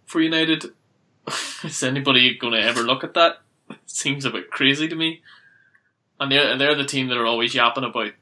for 0.06 0.20
United. 0.20 0.64
Is 1.64 1.82
anybody 1.82 2.36
going 2.36 2.54
to 2.54 2.60
ever 2.60 2.82
look 2.82 3.04
at 3.04 3.14
that? 3.14 3.42
It 3.70 3.76
seems 3.86 4.24
a 4.24 4.30
bit 4.30 4.50
crazy 4.50 4.88
to 4.88 4.96
me 4.96 5.22
and 6.20 6.30
they're 6.30 6.56
they're 6.56 6.74
the 6.74 6.84
team 6.84 7.08
that 7.08 7.18
are 7.18 7.26
always 7.26 7.54
yapping 7.54 7.84
about 7.84 8.12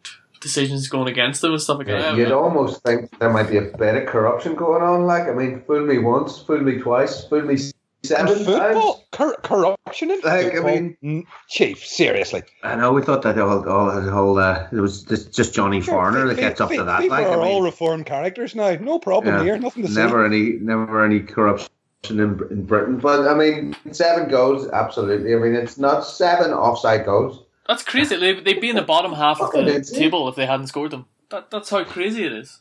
decisions 0.41 0.89
going 0.89 1.09
against 1.09 1.41
them 1.41 1.53
and 1.53 1.63
stuff 1.63 1.79
like 1.79 1.87
yeah, 1.87 1.99
that. 1.99 2.17
You'd 2.17 2.33
almost 2.33 2.83
think 2.83 3.17
there 3.19 3.31
might 3.31 3.49
be 3.49 3.59
a 3.59 3.63
bit 3.63 3.95
of 3.95 4.09
corruption 4.09 4.57
going 4.57 4.83
on. 4.83 5.07
Like, 5.07 5.29
I 5.29 5.33
mean, 5.33 5.63
fool 5.63 5.87
me 5.87 5.99
once, 5.99 6.39
fool 6.39 6.59
me 6.59 6.79
twice, 6.79 7.25
fool 7.25 7.43
me 7.43 7.57
seven 8.05 8.45
football, 8.45 9.05
Cor- 9.12 9.37
corruption 9.43 10.11
in 10.11 10.21
like, 10.21 10.53
football. 10.53 10.69
I 10.69 10.97
mean, 11.03 11.27
Chief, 11.49 11.85
seriously. 11.85 12.43
I 12.62 12.77
know 12.77 12.93
we 12.93 13.03
thought 13.03 13.23
that 13.23 13.38
all, 13.38 13.69
all, 13.69 14.01
the 14.01 14.11
whole 14.11 14.38
uh, 14.38 14.69
it 14.73 14.81
was 14.81 15.03
just, 15.03 15.33
just 15.33 15.55
Johnny 15.55 15.81
Foreigner 15.81 16.27
that 16.27 16.37
gets 16.37 16.61
up 16.61 16.71
to 16.71 16.85
that. 16.85 17.01
People 17.01 17.17
like, 17.17 17.27
are 17.27 17.41
I 17.41 17.45
mean, 17.45 17.47
all 17.47 17.62
reformed 17.62 18.07
characters 18.07 18.55
now. 18.55 18.75
No 18.77 18.99
problem 18.99 19.35
yeah, 19.37 19.45
here. 19.45 19.59
Nothing 19.59 19.87
to 19.87 19.93
never 19.93 20.29
say. 20.29 20.37
any, 20.37 20.53
never 20.59 21.05
any 21.05 21.21
corruption 21.21 21.69
in, 22.11 22.41
in 22.51 22.65
Britain. 22.65 22.99
But 22.99 23.29
I 23.29 23.35
mean, 23.35 23.77
seven 23.93 24.29
goals, 24.29 24.69
absolutely. 24.69 25.35
I 25.35 25.38
mean, 25.38 25.55
it's 25.55 25.79
not 25.79 26.01
seven 26.01 26.53
offside 26.53 27.05
goals. 27.05 27.45
That's 27.69 27.85
crazy. 27.85 28.17
They'd, 28.17 28.45
they'd 28.45 28.61
be 28.61 28.71
in 28.71 28.77
the 28.77 28.83
bottom 28.83 29.12
half 29.12 29.41
of 29.41 29.53
the 29.53 29.81
table 29.95 30.29
if 30.29 30.35
they 30.35 30.47
hadn't 30.47 30.67
scored 30.67 30.91
them. 30.91 31.07
That, 31.31 31.51
that's 31.51 31.71
how 31.71 31.85
crazy 31.85 32.25
it 32.25 32.33
is. 32.33 32.61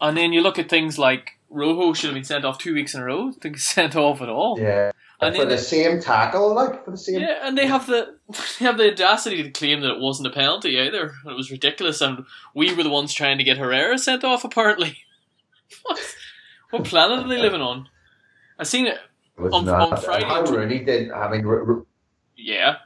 And 0.00 0.16
then 0.16 0.32
you 0.32 0.42
look 0.42 0.58
at 0.58 0.68
things 0.68 0.98
like 0.98 1.38
Rojo 1.50 1.92
should 1.92 2.08
have 2.08 2.14
been 2.14 2.24
sent 2.24 2.44
off 2.44 2.58
two 2.58 2.74
weeks 2.74 2.94
in 2.94 3.00
a 3.00 3.04
row. 3.04 3.30
Didn't 3.30 3.56
get 3.56 3.60
sent 3.60 3.96
off 3.96 4.20
at 4.22 4.28
all. 4.28 4.58
Yeah. 4.58 4.92
And 5.18 5.34
for 5.34 5.46
the 5.46 5.56
same 5.56 5.98
tackle, 6.00 6.54
like 6.54 6.84
for 6.84 6.90
the 6.90 6.98
same. 6.98 7.20
Yeah, 7.20 7.38
and 7.42 7.56
they 7.56 7.66
have 7.66 7.86
the 7.86 8.16
they 8.58 8.66
have 8.66 8.76
the 8.76 8.92
audacity 8.92 9.42
to 9.42 9.50
claim 9.50 9.80
that 9.80 9.92
it 9.92 10.00
wasn't 10.00 10.28
a 10.28 10.30
penalty 10.30 10.78
either. 10.78 11.14
It 11.26 11.36
was 11.36 11.50
ridiculous, 11.50 12.02
and 12.02 12.26
we 12.54 12.74
were 12.74 12.82
the 12.82 12.90
ones 12.90 13.14
trying 13.14 13.38
to 13.38 13.44
get 13.44 13.56
Herrera 13.56 13.96
sent 13.98 14.24
off. 14.24 14.44
Apparently, 14.44 14.98
what 15.84 15.98
what 16.70 16.84
planet 16.84 17.24
are 17.24 17.28
they 17.28 17.38
living 17.38 17.62
on? 17.62 17.88
I 18.58 18.64
seen 18.64 18.86
it 18.86 18.98
on, 19.38 19.66
on 19.68 19.96
Friday. 19.96 20.26
How 20.26 20.42
Rooney 20.44 20.80
did. 20.80 21.10
I 21.10 21.30
mean, 21.30 21.46
r- 21.46 21.76
r- 21.76 21.86
yeah, 22.36 22.76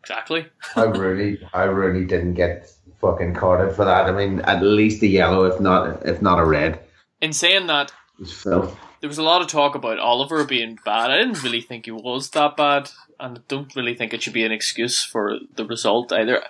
exactly. 0.00 0.46
how 0.58 0.86
Rooney, 0.86 1.38
how 1.52 1.66
Rooney 1.66 2.04
didn't 2.04 2.34
get 2.34 2.70
fucking 3.00 3.34
carded 3.34 3.74
for 3.74 3.84
that. 3.84 4.06
I 4.06 4.12
mean, 4.12 4.40
at 4.40 4.62
least 4.62 5.02
a 5.02 5.06
yellow, 5.06 5.44
if 5.44 5.60
not, 5.60 6.06
if 6.06 6.22
not 6.22 6.38
a 6.38 6.44
red. 6.44 6.80
In 7.20 7.32
saying 7.32 7.66
that, 7.66 7.92
Filth. 8.28 8.76
there 9.00 9.08
was 9.08 9.18
a 9.18 9.22
lot 9.22 9.40
of 9.40 9.48
talk 9.48 9.74
about 9.74 9.98
Oliver 9.98 10.44
being 10.44 10.78
bad. 10.84 11.10
I 11.10 11.18
didn't 11.18 11.42
really 11.42 11.60
think 11.60 11.86
he 11.86 11.90
was 11.90 12.30
that 12.30 12.56
bad, 12.56 12.90
and 13.18 13.38
I 13.38 13.40
don't 13.48 13.74
really 13.74 13.94
think 13.94 14.12
it 14.12 14.22
should 14.22 14.32
be 14.32 14.44
an 14.44 14.52
excuse 14.52 15.02
for 15.02 15.38
the 15.54 15.64
result 15.64 16.12
either. 16.12 16.42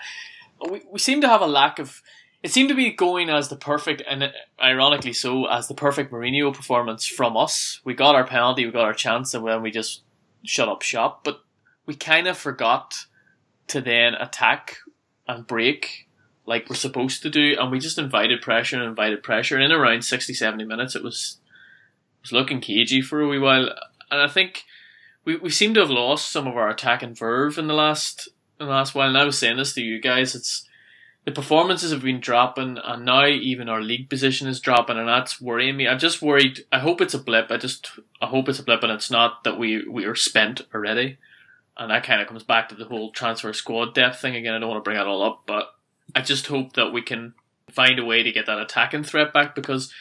We, 0.69 0.83
we 0.91 0.99
seem 0.99 1.21
to 1.21 1.29
have 1.29 1.41
a 1.41 1.47
lack 1.47 1.79
of. 1.79 2.03
It 2.43 2.51
seemed 2.51 2.71
to 2.71 2.75
be 2.75 2.91
going 2.91 3.29
as 3.29 3.49
the 3.49 3.57
perfect, 3.57 4.03
and 4.09 4.33
ironically 4.63 5.13
so, 5.13 5.45
as 5.47 5.69
the 5.69 5.75
perfect 5.75 6.11
Mourinho 6.11 6.55
performance 6.55 7.07
from 7.07 7.37
us. 7.37 7.81
We 7.85 7.95
got 7.95 8.15
our 8.15 8.27
penalty, 8.27 8.65
we 8.65 8.73
got 8.73 8.85
our 8.85 8.95
chance, 8.95 9.35
and 9.35 9.47
then 9.47 9.63
we 9.63 9.71
just 9.71 10.03
shut 10.43 10.69
up 10.69 10.83
shop. 10.83 11.23
But 11.23 11.43
we 11.87 11.95
kind 11.95 12.27
of 12.27 12.39
forgot 12.39 12.95
to 13.69 13.81
then 13.81 14.15
attack 14.15 14.79
and 15.29 15.47
break 15.47 16.09
like 16.47 16.69
we're 16.69 16.77
supposed 16.77 17.23
to 17.23 17.31
do, 17.31 17.57
and 17.59 17.71
we 17.71 17.79
just 17.79 17.99
invited 17.99 18.43
pressure 18.43 18.77
and 18.77 18.85
invited 18.85 19.23
pressure. 19.23 19.57
And 19.57 19.65
in 19.65 19.73
around 19.73 20.05
60, 20.05 20.35
70 20.35 20.65
minutes, 20.65 20.97
it 20.97 21.05
was 21.05 21.40
was 22.23 22.33
looking 22.33 22.61
cagey 22.61 23.01
for 23.01 23.21
a 23.21 23.29
wee 23.29 23.39
while, 23.39 23.69
and 24.11 24.21
I 24.21 24.29
think 24.29 24.65
we, 25.25 25.37
we 25.37 25.51
seem 25.51 25.75
to 25.75 25.81
have 25.81 25.91
lost 25.91 26.31
some 26.31 26.47
of 26.47 26.57
our 26.57 26.69
attacking 26.69 27.15
verve 27.15 27.59
in 27.59 27.67
the 27.67 27.75
last 27.75 28.29
in 28.59 28.67
the 28.67 28.73
last 28.73 28.95
while. 28.95 29.09
And 29.09 29.19
I 29.19 29.25
was 29.25 29.39
saying 29.39 29.57
this 29.57 29.75
to 29.75 29.83
you 29.83 30.01
guys, 30.01 30.35
it's 30.35 30.69
the 31.25 31.33
performances 31.33 31.93
have 31.93 32.03
been 32.03 32.21
dropping, 32.21 32.79
and 32.79 33.05
now 33.05 33.27
even 33.27 33.69
our 33.69 33.83
league 33.83 34.09
position 34.09 34.49
is 34.49 34.61
dropping, 34.61 34.99
and 34.99 35.09
that's 35.09 35.41
worrying 35.41 35.77
me. 35.77 35.87
I'm 35.87 35.99
just 35.99 36.23
worried. 36.23 36.65
I 36.73 36.79
hope 36.79 37.01
it's 37.01 37.15
a 37.15 37.19
blip. 37.19 37.51
I 37.51 37.59
just 37.59 37.91
I 38.21 38.27
hope 38.27 38.49
it's 38.49 38.59
a 38.59 38.65
blip, 38.65 38.83
and 38.83 38.93
it's 38.93 39.11
not 39.11 39.45
that 39.45 39.59
we 39.59 39.87
we 39.87 40.05
are 40.05 40.15
spent 40.15 40.63
already. 40.75 41.19
And 41.77 41.91
that 41.91 42.05
kind 42.05 42.21
of 42.21 42.29
comes 42.29 42.43
back 42.43 42.69
to 42.69 42.75
the 42.75 42.85
whole 42.85 43.11
transfer 43.11 43.53
squad 43.53 43.95
depth 43.95 44.21
thing 44.21 44.37
again. 44.37 44.55
I 44.55 44.59
don't 44.59 44.69
want 44.69 44.83
to 44.83 44.87
bring 44.87 44.97
that 44.97 45.07
all 45.07 45.23
up, 45.23 45.43
but 45.47 45.75
I 46.15 46.21
just 46.21 46.47
hope 46.47 46.75
that 46.75 46.93
we 46.93 47.01
can 47.01 47.35
find 47.71 47.99
a 47.99 48.05
way 48.05 48.23
to 48.23 48.33
get 48.33 48.47
that 48.47 48.59
attacking 48.59 49.05
threat 49.05 49.33
back 49.33 49.55
because 49.55 49.93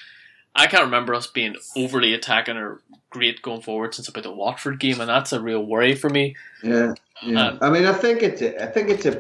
I 0.60 0.68
can't 0.68 0.84
remember 0.84 1.14
us 1.16 1.28
being 1.28 1.56
overly 1.76 2.14
attacking 2.14 2.58
or 2.58 2.82
great 3.10 3.42
going 3.42 3.62
forward 3.62 3.96
since 3.96 4.08
about 4.08 4.24
the 4.24 4.32
Watford 4.32 4.80
game, 4.80 5.00
and 5.00 5.10
that's 5.10 5.32
a 5.34 5.40
real 5.42 5.64
worry 5.66 5.96
for 5.96 6.10
me. 6.10 6.36
Yeah, 6.64 6.94
yeah. 7.24 7.48
Um, 7.48 7.58
I 7.62 7.70
mean, 7.70 7.86
I 7.86 7.94
think 7.94 8.22
it's, 8.22 8.42
a, 8.42 8.62
I 8.62 8.68
think 8.68 8.90
it's 8.90 9.06
a. 9.06 9.18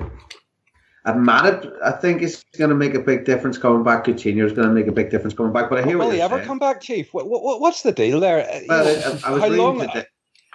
At 1.06 1.18
Manet, 1.18 1.66
I 1.84 1.92
think 1.92 2.22
it's 2.22 2.44
going 2.58 2.70
to 2.70 2.76
make 2.76 2.94
a 2.94 3.00
big 3.00 3.24
difference 3.24 3.58
coming 3.58 3.84
back. 3.84 4.04
Coutinho's 4.06 4.52
going 4.52 4.68
to 4.68 4.74
make 4.74 4.88
a 4.88 4.92
big 4.92 5.10
difference 5.10 5.34
coming 5.34 5.54
back. 5.54 5.70
But 5.70 5.80
I 5.80 5.84
hear 5.88 5.98
Will 5.98 6.08
what 6.08 6.16
he 6.16 6.22
ever 6.22 6.36
saying. 6.36 6.48
come 6.48 6.60
back, 6.60 6.82
Chief? 6.82 7.14
What, 7.14 7.28
what, 7.30 7.62
what's 7.62 7.84
the 7.84 7.94
deal 7.94 8.20
there? 8.20 8.42
Uh, 8.48 8.56
you 8.60 8.66
Well, 8.68 8.84
know, 8.84 8.92
I, 9.24 9.30
I 9.30 9.32
was 9.32 9.42
how 9.42 9.48
reading 9.50 9.58
long- 9.58 9.80
today. 9.80 10.06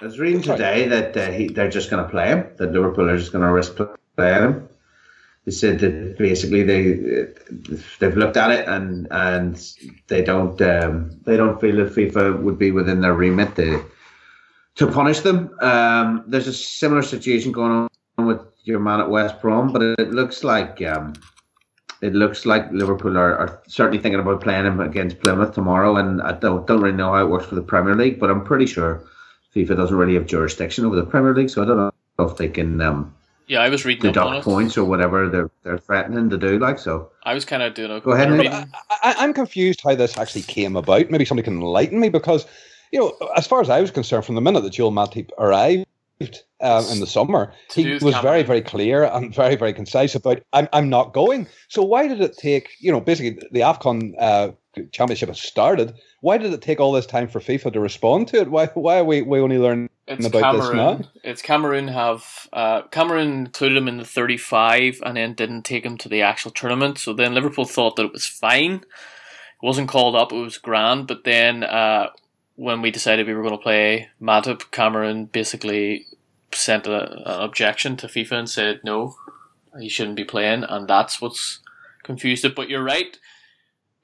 I 0.00 0.04
was 0.04 0.18
reading 0.18 0.42
today 0.42 0.86
that 0.88 1.16
uh, 1.16 1.30
he, 1.30 1.48
they're 1.48 1.70
just 1.70 1.88
going 1.88 2.04
to 2.04 2.10
play 2.10 2.26
him. 2.28 2.46
That 2.58 2.72
Liverpool 2.72 3.08
are 3.08 3.16
just 3.16 3.32
going 3.32 3.44
to 3.46 3.50
risk 3.52 3.76
playing 4.16 4.42
him. 4.42 4.68
They 5.44 5.52
said 5.52 5.78
that 5.80 6.16
basically 6.16 6.62
they 6.62 7.26
they've 7.98 8.16
looked 8.16 8.38
at 8.38 8.50
it 8.50 8.66
and 8.66 9.06
and 9.10 9.62
they 10.08 10.22
don't 10.24 10.60
um, 10.62 11.10
they 11.24 11.36
don't 11.36 11.60
feel 11.60 11.76
that 11.76 11.94
FIFA 11.94 12.40
would 12.40 12.58
be 12.58 12.70
within 12.70 13.02
their 13.02 13.12
remit 13.14 13.54
to 13.56 13.84
to 14.76 14.86
punish 14.86 15.20
them. 15.20 15.54
Um, 15.60 16.24
there's 16.26 16.48
a 16.48 16.52
similar 16.52 17.02
situation 17.02 17.52
going 17.52 17.88
on 18.18 18.26
with 18.26 18.40
your 18.64 18.80
man 18.80 19.00
at 19.00 19.10
West 19.10 19.40
Brom, 19.40 19.72
but 19.72 19.82
it, 19.82 20.10
looks 20.10 20.42
like 20.42 20.80
um, 20.82 21.12
it 22.00 22.14
looks 22.14 22.46
like 22.46 22.72
Liverpool 22.72 23.16
are, 23.18 23.36
are 23.36 23.62
certainly 23.68 23.98
thinking 23.98 24.20
about 24.20 24.40
playing 24.40 24.64
him 24.64 24.80
against 24.80 25.20
Plymouth 25.20 25.54
tomorrow. 25.54 25.96
And 25.96 26.22
I 26.22 26.32
don't 26.32 26.66
don't 26.66 26.80
really 26.80 26.96
know 26.96 27.12
how 27.12 27.24
it 27.24 27.28
works 27.28 27.46
for 27.46 27.54
the 27.54 27.62
Premier 27.62 27.94
League, 27.94 28.18
but 28.18 28.30
I'm 28.30 28.44
pretty 28.44 28.66
sure 28.66 29.04
FIFA 29.54 29.76
doesn't 29.76 29.96
really 29.96 30.14
have 30.14 30.26
jurisdiction 30.26 30.84
over 30.84 30.96
the 30.96 31.06
Premier 31.06 31.34
League, 31.34 31.50
so 31.50 31.62
I 31.62 31.66
don't 31.66 31.76
know 31.76 31.92
if 32.18 32.36
they 32.36 32.48
can 32.48 32.80
um, 32.80 33.14
Yeah, 33.46 33.60
I 33.60 33.68
was 33.68 33.84
reading 33.84 34.10
up 34.10 34.16
on 34.16 34.32
deduct 34.32 34.46
it. 34.46 34.50
points 34.50 34.78
or 34.78 34.84
whatever 34.84 35.28
they're 35.28 35.50
they're 35.62 35.78
threatening 35.78 36.30
to 36.30 36.38
do. 36.38 36.58
Like 36.58 36.78
so, 36.78 37.10
I 37.24 37.34
was 37.34 37.44
kind 37.44 37.62
of 37.62 37.74
doing 37.74 37.90
a 37.90 38.00
Go 38.00 38.12
ahead, 38.12 38.30
bit 38.30 38.52
of 38.52 38.72
I, 39.02 39.14
I'm 39.18 39.34
confused 39.34 39.80
how 39.82 39.94
this 39.94 40.16
actually 40.16 40.42
came 40.42 40.76
about. 40.76 41.10
Maybe 41.10 41.24
somebody 41.24 41.44
can 41.44 41.60
enlighten 41.60 42.00
me 42.00 42.08
because, 42.08 42.46
you 42.90 43.00
know, 43.00 43.28
as 43.36 43.46
far 43.46 43.60
as 43.60 43.68
I 43.68 43.80
was 43.80 43.90
concerned, 43.90 44.24
from 44.24 44.34
the 44.34 44.40
minute 44.40 44.62
that 44.62 44.72
Joel 44.72 44.92
Matip 44.92 45.30
arrived 45.38 45.86
um, 46.60 46.86
in 46.86 47.00
the 47.00 47.06
summer, 47.06 47.52
he 47.72 47.82
do 47.82 47.92
with 47.94 48.02
was 48.02 48.16
very, 48.18 48.42
very 48.42 48.62
clear 48.62 49.04
and 49.04 49.34
very, 49.34 49.56
very 49.56 49.74
concise 49.74 50.14
about 50.14 50.42
I'm, 50.52 50.68
I'm 50.72 50.88
not 50.88 51.12
going. 51.12 51.46
So 51.68 51.82
why 51.82 52.08
did 52.08 52.20
it 52.20 52.36
take, 52.38 52.70
you 52.78 52.90
know, 52.90 53.00
basically 53.00 53.46
the 53.52 53.60
AFCON 53.60 54.14
uh, 54.18 54.52
championship 54.92 55.28
has 55.28 55.40
started. 55.40 55.94
Why 56.24 56.38
did 56.38 56.54
it 56.54 56.62
take 56.62 56.80
all 56.80 56.92
this 56.92 57.04
time 57.04 57.28
for 57.28 57.38
FIFA 57.38 57.74
to 57.74 57.80
respond 57.80 58.28
to 58.28 58.38
it? 58.38 58.50
Why, 58.50 58.68
why 58.68 58.96
are 58.96 59.04
we, 59.04 59.20
we 59.20 59.40
only 59.40 59.58
learning 59.58 59.90
It's 60.06 60.24
about 60.24 60.54
this 60.54 60.70
Cameroon. 60.70 61.00
now? 61.02 61.08
It's 61.22 61.42
Cameroon 61.42 61.88
have 61.88 62.48
uh, 62.50 62.82
Cameroon 62.84 63.44
included 63.44 63.76
him 63.76 63.88
in 63.88 63.98
the 63.98 64.06
35 64.06 65.02
and 65.04 65.18
then 65.18 65.34
didn't 65.34 65.64
take 65.64 65.84
him 65.84 65.98
to 65.98 66.08
the 66.08 66.22
actual 66.22 66.50
tournament. 66.50 66.96
So 66.96 67.12
then 67.12 67.34
Liverpool 67.34 67.66
thought 67.66 67.96
that 67.96 68.06
it 68.06 68.12
was 68.14 68.24
fine. 68.24 68.76
It 68.76 68.86
wasn't 69.62 69.90
called 69.90 70.16
up. 70.16 70.32
It 70.32 70.36
was 70.36 70.56
grand. 70.56 71.08
But 71.08 71.24
then 71.24 71.62
uh, 71.62 72.08
when 72.54 72.80
we 72.80 72.90
decided 72.90 73.26
we 73.26 73.34
were 73.34 73.42
going 73.42 73.58
to 73.58 73.62
play 73.62 74.08
Matip, 74.18 74.70
Cameroon 74.70 75.26
basically 75.26 76.06
sent 76.52 76.86
a, 76.86 77.18
an 77.34 77.42
objection 77.42 77.98
to 77.98 78.06
FIFA 78.06 78.32
and 78.32 78.48
said 78.48 78.80
no, 78.82 79.14
he 79.78 79.90
shouldn't 79.90 80.16
be 80.16 80.24
playing, 80.24 80.64
and 80.64 80.88
that's 80.88 81.20
what's 81.20 81.60
confused 82.02 82.46
it. 82.46 82.54
But 82.54 82.70
you're 82.70 82.82
right. 82.82 83.18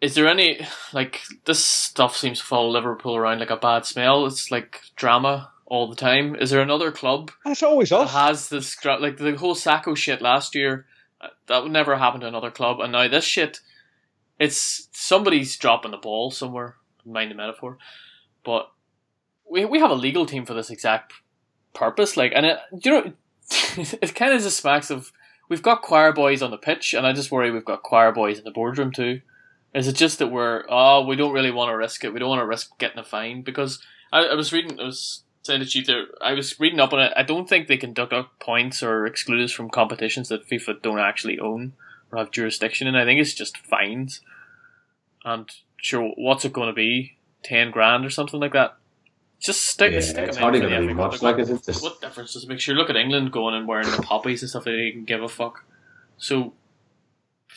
Is 0.00 0.14
there 0.14 0.26
any 0.28 0.66
like 0.92 1.22
this 1.44 1.64
stuff 1.64 2.16
seems 2.16 2.38
to 2.40 2.44
follow 2.44 2.70
Liverpool 2.70 3.16
around 3.16 3.40
like 3.40 3.50
a 3.50 3.56
bad 3.56 3.84
smell? 3.84 4.26
It's 4.26 4.50
like 4.50 4.80
drama 4.96 5.52
all 5.66 5.88
the 5.88 5.96
time. 5.96 6.34
Is 6.36 6.50
there 6.50 6.62
another 6.62 6.90
club 6.90 7.30
It's 7.44 7.62
always 7.62 7.90
that 7.90 8.00
us. 8.00 8.12
has 8.12 8.48
this 8.48 8.76
like 8.84 9.18
the 9.18 9.36
whole 9.36 9.54
Sakho 9.54 9.96
shit 9.96 10.22
last 10.22 10.54
year? 10.54 10.86
uh, 11.20 11.28
That 11.48 11.62
would 11.62 11.72
never 11.72 11.96
happen 11.96 12.20
to 12.22 12.26
another 12.26 12.50
club, 12.50 12.80
and 12.80 12.92
now 12.92 13.08
this 13.08 13.24
shit, 13.24 13.60
it's 14.38 14.88
somebody's 14.92 15.56
dropping 15.56 15.90
the 15.90 15.98
ball 15.98 16.30
somewhere. 16.30 16.76
Mind 17.04 17.30
the 17.30 17.34
metaphor, 17.34 17.78
but 18.44 18.70
we 19.50 19.64
we 19.64 19.80
have 19.80 19.90
a 19.90 19.94
legal 19.94 20.26
team 20.26 20.44
for 20.46 20.54
this 20.54 20.70
exact 20.70 21.12
purpose. 21.74 22.16
Like, 22.16 22.32
and 22.34 22.46
it, 22.46 22.58
you 22.84 22.90
know, 22.90 23.12
it 23.76 24.14
kind 24.14 24.32
of 24.32 24.40
just 24.42 24.58
smacks 24.58 24.90
of 24.90 25.12
we've 25.48 25.62
got 25.62 25.82
choir 25.82 26.12
boys 26.12 26.42
on 26.42 26.50
the 26.50 26.58
pitch, 26.58 26.94
and 26.94 27.06
I 27.06 27.12
just 27.12 27.30
worry 27.30 27.50
we've 27.50 27.64
got 27.64 27.82
choir 27.82 28.12
boys 28.12 28.38
in 28.38 28.44
the 28.44 28.50
boardroom 28.50 28.92
too. 28.92 29.20
Is 29.74 29.86
it 29.86 29.94
just 29.94 30.18
that 30.18 30.28
we're 30.28 30.64
oh 30.68 31.04
we 31.06 31.16
don't 31.16 31.32
really 31.32 31.50
want 31.50 31.70
to 31.70 31.76
risk 31.76 32.04
it? 32.04 32.12
We 32.12 32.18
don't 32.18 32.28
want 32.28 32.40
to 32.40 32.46
risk 32.46 32.76
getting 32.78 32.98
a 32.98 33.04
fine 33.04 33.42
because 33.42 33.80
I, 34.12 34.26
I 34.26 34.34
was 34.34 34.52
reading 34.52 34.80
I 34.80 34.84
was 34.84 35.22
saying 35.42 35.64
to 35.64 35.78
you 35.78 35.84
there 35.84 36.04
I 36.20 36.32
was 36.32 36.58
reading 36.58 36.80
up 36.80 36.92
on 36.92 37.00
it. 37.00 37.12
I 37.16 37.22
don't 37.22 37.48
think 37.48 37.68
they 37.68 37.76
can 37.76 37.92
deduct 37.92 38.40
points 38.40 38.82
or 38.82 39.06
exclude 39.06 39.42
us 39.44 39.52
from 39.52 39.70
competitions 39.70 40.28
that 40.28 40.48
FIFA 40.48 40.82
don't 40.82 40.98
actually 40.98 41.38
own 41.38 41.74
or 42.10 42.18
have 42.18 42.30
jurisdiction 42.30 42.86
in. 42.86 42.96
I 42.96 43.04
think 43.04 43.20
it's 43.20 43.34
just 43.34 43.58
fines. 43.58 44.20
And 45.24 45.48
sure, 45.76 46.12
what's 46.16 46.44
it 46.44 46.52
going 46.52 46.68
to 46.68 46.74
be? 46.74 47.16
Ten 47.42 47.70
grand 47.70 48.04
or 48.04 48.10
something 48.10 48.40
like 48.40 48.52
that. 48.52 48.76
Just 49.38 49.66
stick, 49.66 49.92
Yeah, 49.92 50.00
stick 50.00 50.28
it's 50.28 50.36
them 50.36 50.42
hardly 50.42 50.58
in 50.60 50.64
for 50.64 50.70
going 50.70 50.82
to 50.82 50.88
be 50.88 50.94
much. 50.94 51.22
Like, 51.22 51.38
is 51.38 51.48
it 51.48 51.64
just 51.64 51.82
what 51.82 52.00
difference 52.00 52.34
does 52.34 52.44
it 52.44 52.48
make? 52.48 52.60
Sure, 52.60 52.74
look 52.74 52.90
at 52.90 52.96
England 52.96 53.32
going 53.32 53.54
and 53.54 53.66
wearing 53.66 53.90
the 53.90 54.02
poppies 54.02 54.42
and 54.42 54.50
stuff. 54.50 54.64
They 54.64 54.72
didn't 54.72 55.06
give 55.06 55.22
a 55.22 55.28
fuck. 55.28 55.64
So, 56.18 56.52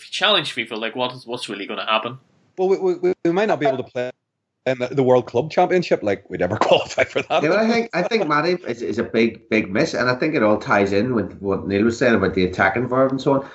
challenge 0.09 0.55
FIFA, 0.55 0.79
like 0.79 0.95
what 0.95 1.13
is 1.13 1.25
what's 1.25 1.49
really 1.49 1.65
going 1.65 1.79
to 1.79 1.85
happen? 1.85 2.17
Well, 2.57 2.69
we, 2.69 2.95
we, 2.95 3.13
we 3.25 3.31
might 3.31 3.47
not 3.47 3.59
be 3.59 3.65
able 3.65 3.77
to 3.77 3.83
play 3.83 4.11
in 4.65 4.79
the, 4.79 4.87
the 4.87 5.03
World 5.03 5.25
Club 5.25 5.51
Championship. 5.51 6.03
Like, 6.03 6.29
we'd 6.29 6.39
never 6.39 6.57
qualify 6.61 7.03
for 7.03 7.21
that. 7.23 7.43
Yeah, 7.43 7.49
but 7.49 7.59
I 7.59 7.69
think 7.69 7.89
I 7.93 8.03
think 8.03 8.23
Matip 8.23 8.65
is, 8.65 8.81
is 8.81 8.97
a 8.97 9.03
big 9.03 9.49
big 9.49 9.71
miss, 9.71 9.93
and 9.93 10.09
I 10.09 10.15
think 10.15 10.35
it 10.35 10.43
all 10.43 10.57
ties 10.57 10.91
in 10.93 11.13
with 11.15 11.37
what 11.39 11.67
Neil 11.67 11.83
was 11.83 11.97
saying 11.97 12.15
about 12.15 12.33
the 12.33 12.45
attacking 12.45 12.87
verve 12.87 13.11
and 13.11 13.21
so 13.21 13.33
on. 13.33 13.49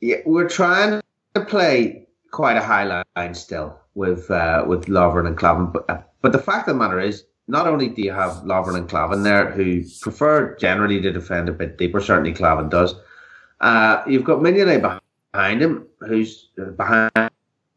Yeah, 0.00 0.16
we're 0.26 0.48
trying 0.48 1.00
to 1.34 1.44
play 1.44 2.06
quite 2.30 2.56
a 2.56 2.62
high 2.62 3.04
line 3.16 3.34
still 3.34 3.78
with 3.94 4.30
uh, 4.30 4.64
with 4.66 4.86
Lovren 4.86 5.26
and 5.26 5.36
Klavan, 5.36 5.66
but 5.66 5.88
uh, 5.88 6.02
but 6.20 6.32
the 6.32 6.38
fact 6.38 6.68
of 6.68 6.74
the 6.74 6.78
matter 6.78 7.00
is, 7.00 7.24
not 7.48 7.66
only 7.66 7.88
do 7.88 8.02
you 8.02 8.12
have 8.12 8.32
Lovren 8.44 8.76
and 8.76 8.88
Klavan 8.88 9.22
there, 9.22 9.50
who 9.50 9.82
prefer 10.00 10.56
generally 10.56 11.00
to 11.00 11.12
defend 11.12 11.48
a 11.48 11.52
bit 11.52 11.78
deeper, 11.78 12.00
certainly 12.00 12.32
Klavan 12.32 12.68
does. 12.68 12.94
Uh, 13.60 14.02
you've 14.06 14.24
got 14.24 14.40
Mignolet 14.40 14.80
behind 14.80 15.00
him, 15.34 15.86
who's 16.00 16.50
uh, 16.60 16.70
behind 16.70 17.30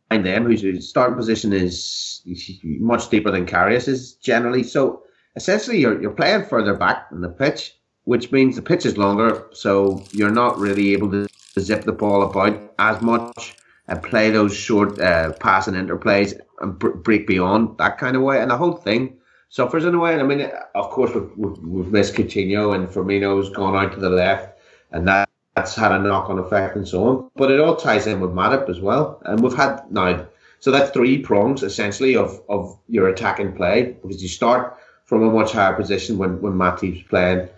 them, 0.10 0.45
whose 0.45 0.62
whose 0.62 0.89
starting 0.89 1.18
position 1.18 1.53
is 1.53 2.22
much 2.64 3.10
deeper 3.10 3.32
than 3.32 3.45
Karius 3.45 3.88
is 3.88 4.14
generally. 4.16 4.64
So 4.64 5.03
essentially 5.36 5.80
you're 5.80 6.01
you're 6.01 6.12
playing 6.12 6.45
further 6.45 6.76
back 6.76 7.08
in 7.12 7.22
the 7.22 7.30
pitch, 7.30 7.76
which 8.03 8.32
means 8.32 8.55
the 8.55 8.62
pitch 8.62 8.86
is 8.86 8.97
longer, 8.97 9.47
so 9.51 10.03
you're 10.12 10.32
not 10.32 10.58
really 10.58 10.93
able 10.93 11.12
to 11.12 11.28
zip 11.60 11.84
the 11.84 11.91
ball 11.91 12.24
about 12.24 12.74
as 12.80 13.01
much 13.01 13.55
and 13.88 14.03
play 14.03 14.30
those 14.30 14.55
short 14.55 14.99
uh, 14.99 15.32
passing 15.39 15.74
interplays 15.74 16.39
and 16.62 16.78
br- 16.78 16.89
break 16.89 17.26
beyond 17.26 17.78
that 17.78 17.97
kind 17.97 18.16
of 18.16 18.22
way. 18.22 18.41
And 18.41 18.51
the 18.51 18.58
whole 18.58 18.74
thing 18.74 19.18
suffers 19.49 19.86
in 19.86 19.95
a 19.95 19.99
way. 19.99 20.14
And 20.14 20.22
I 20.22 20.26
mean, 20.26 20.51
of 20.76 20.89
course, 20.89 21.14
we've, 21.14 21.32
we've, 21.38 21.58
we've 21.60 21.91
missed 21.91 22.14
Coutinho 22.16 22.76
and 22.76 22.88
Firmino's 22.88 23.49
gone 23.49 23.76
out 23.76 23.93
to 23.93 23.99
the 23.99 24.10
left, 24.10 24.60
and 24.91 25.08
that. 25.08 25.26
That's 25.58 25.74
had 25.74 25.91
a 25.91 25.97
knock-on 25.97 26.38
effect 26.38 26.76
and 26.76 26.88
so 26.88 27.03
on, 27.08 27.32
but 27.36 27.49
it 27.49 27.60
all 27.60 27.76
ties 27.76 28.05
in 28.05 28.20
with 28.20 28.30
Matip 28.30 28.70
as 28.70 28.80
well. 28.80 29.20
And 29.26 29.41
we've 29.41 29.55
had 29.55 29.91
now, 29.91 30.28
so 30.60 30.70
that's 30.70 30.91
three 30.91 31.18
prongs 31.18 31.64
essentially 31.64 32.16
of, 32.16 32.39
of 32.47 32.78
your 32.89 33.08
attacking 33.08 33.53
play 33.53 33.97
because 34.03 34.22
you 34.22 34.30
start 34.30 34.78
from 35.05 35.24
a 35.24 35.32
much 35.32 35.53
higher 35.53 35.74
position 35.74 36.20
when 36.20 36.39
when 36.41 36.53
Matip's 36.53 37.01
playing 37.08 37.49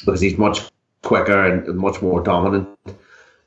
because 0.00 0.18
he's 0.18 0.38
much 0.38 0.62
quicker 1.02 1.44
and 1.44 1.76
much 1.76 2.00
more 2.00 2.22
dominant. 2.22 2.66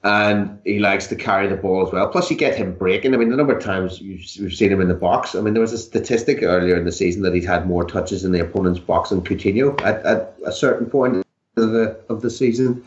And 0.04 0.60
he 0.64 0.78
likes 0.78 1.08
to 1.08 1.16
carry 1.16 1.48
the 1.48 1.58
ball 1.58 1.88
as 1.88 1.92
well. 1.92 2.08
Plus, 2.10 2.30
you 2.30 2.38
get 2.38 2.56
him 2.56 2.76
breaking. 2.76 3.16
I 3.16 3.18
mean, 3.18 3.30
the 3.30 3.36
number 3.36 3.58
of 3.58 3.64
times 3.64 4.00
you've, 4.00 4.24
we've 4.40 4.54
seen 4.54 4.72
him 4.72 4.82
in 4.82 4.88
the 4.88 4.94
box. 4.94 5.34
I 5.34 5.42
mean, 5.42 5.56
there 5.56 5.62
was 5.62 5.74
a 5.74 5.80
statistic 5.80 6.44
earlier 6.44 6.78
in 6.78 6.86
the 6.86 6.92
season 6.92 7.24
that 7.24 7.34
he'd 7.34 7.44
had 7.44 7.66
more 7.66 7.84
touches 7.84 8.24
in 8.24 8.32
the 8.32 8.40
opponent's 8.40 8.80
box 8.80 9.10
than 9.10 9.22
Coutinho 9.22 9.82
at, 9.82 10.06
at 10.06 10.36
a 10.46 10.52
certain 10.52 10.86
point 10.88 11.26
of 11.58 11.72
the 11.72 12.00
of 12.08 12.22
the 12.22 12.30
season. 12.30 12.86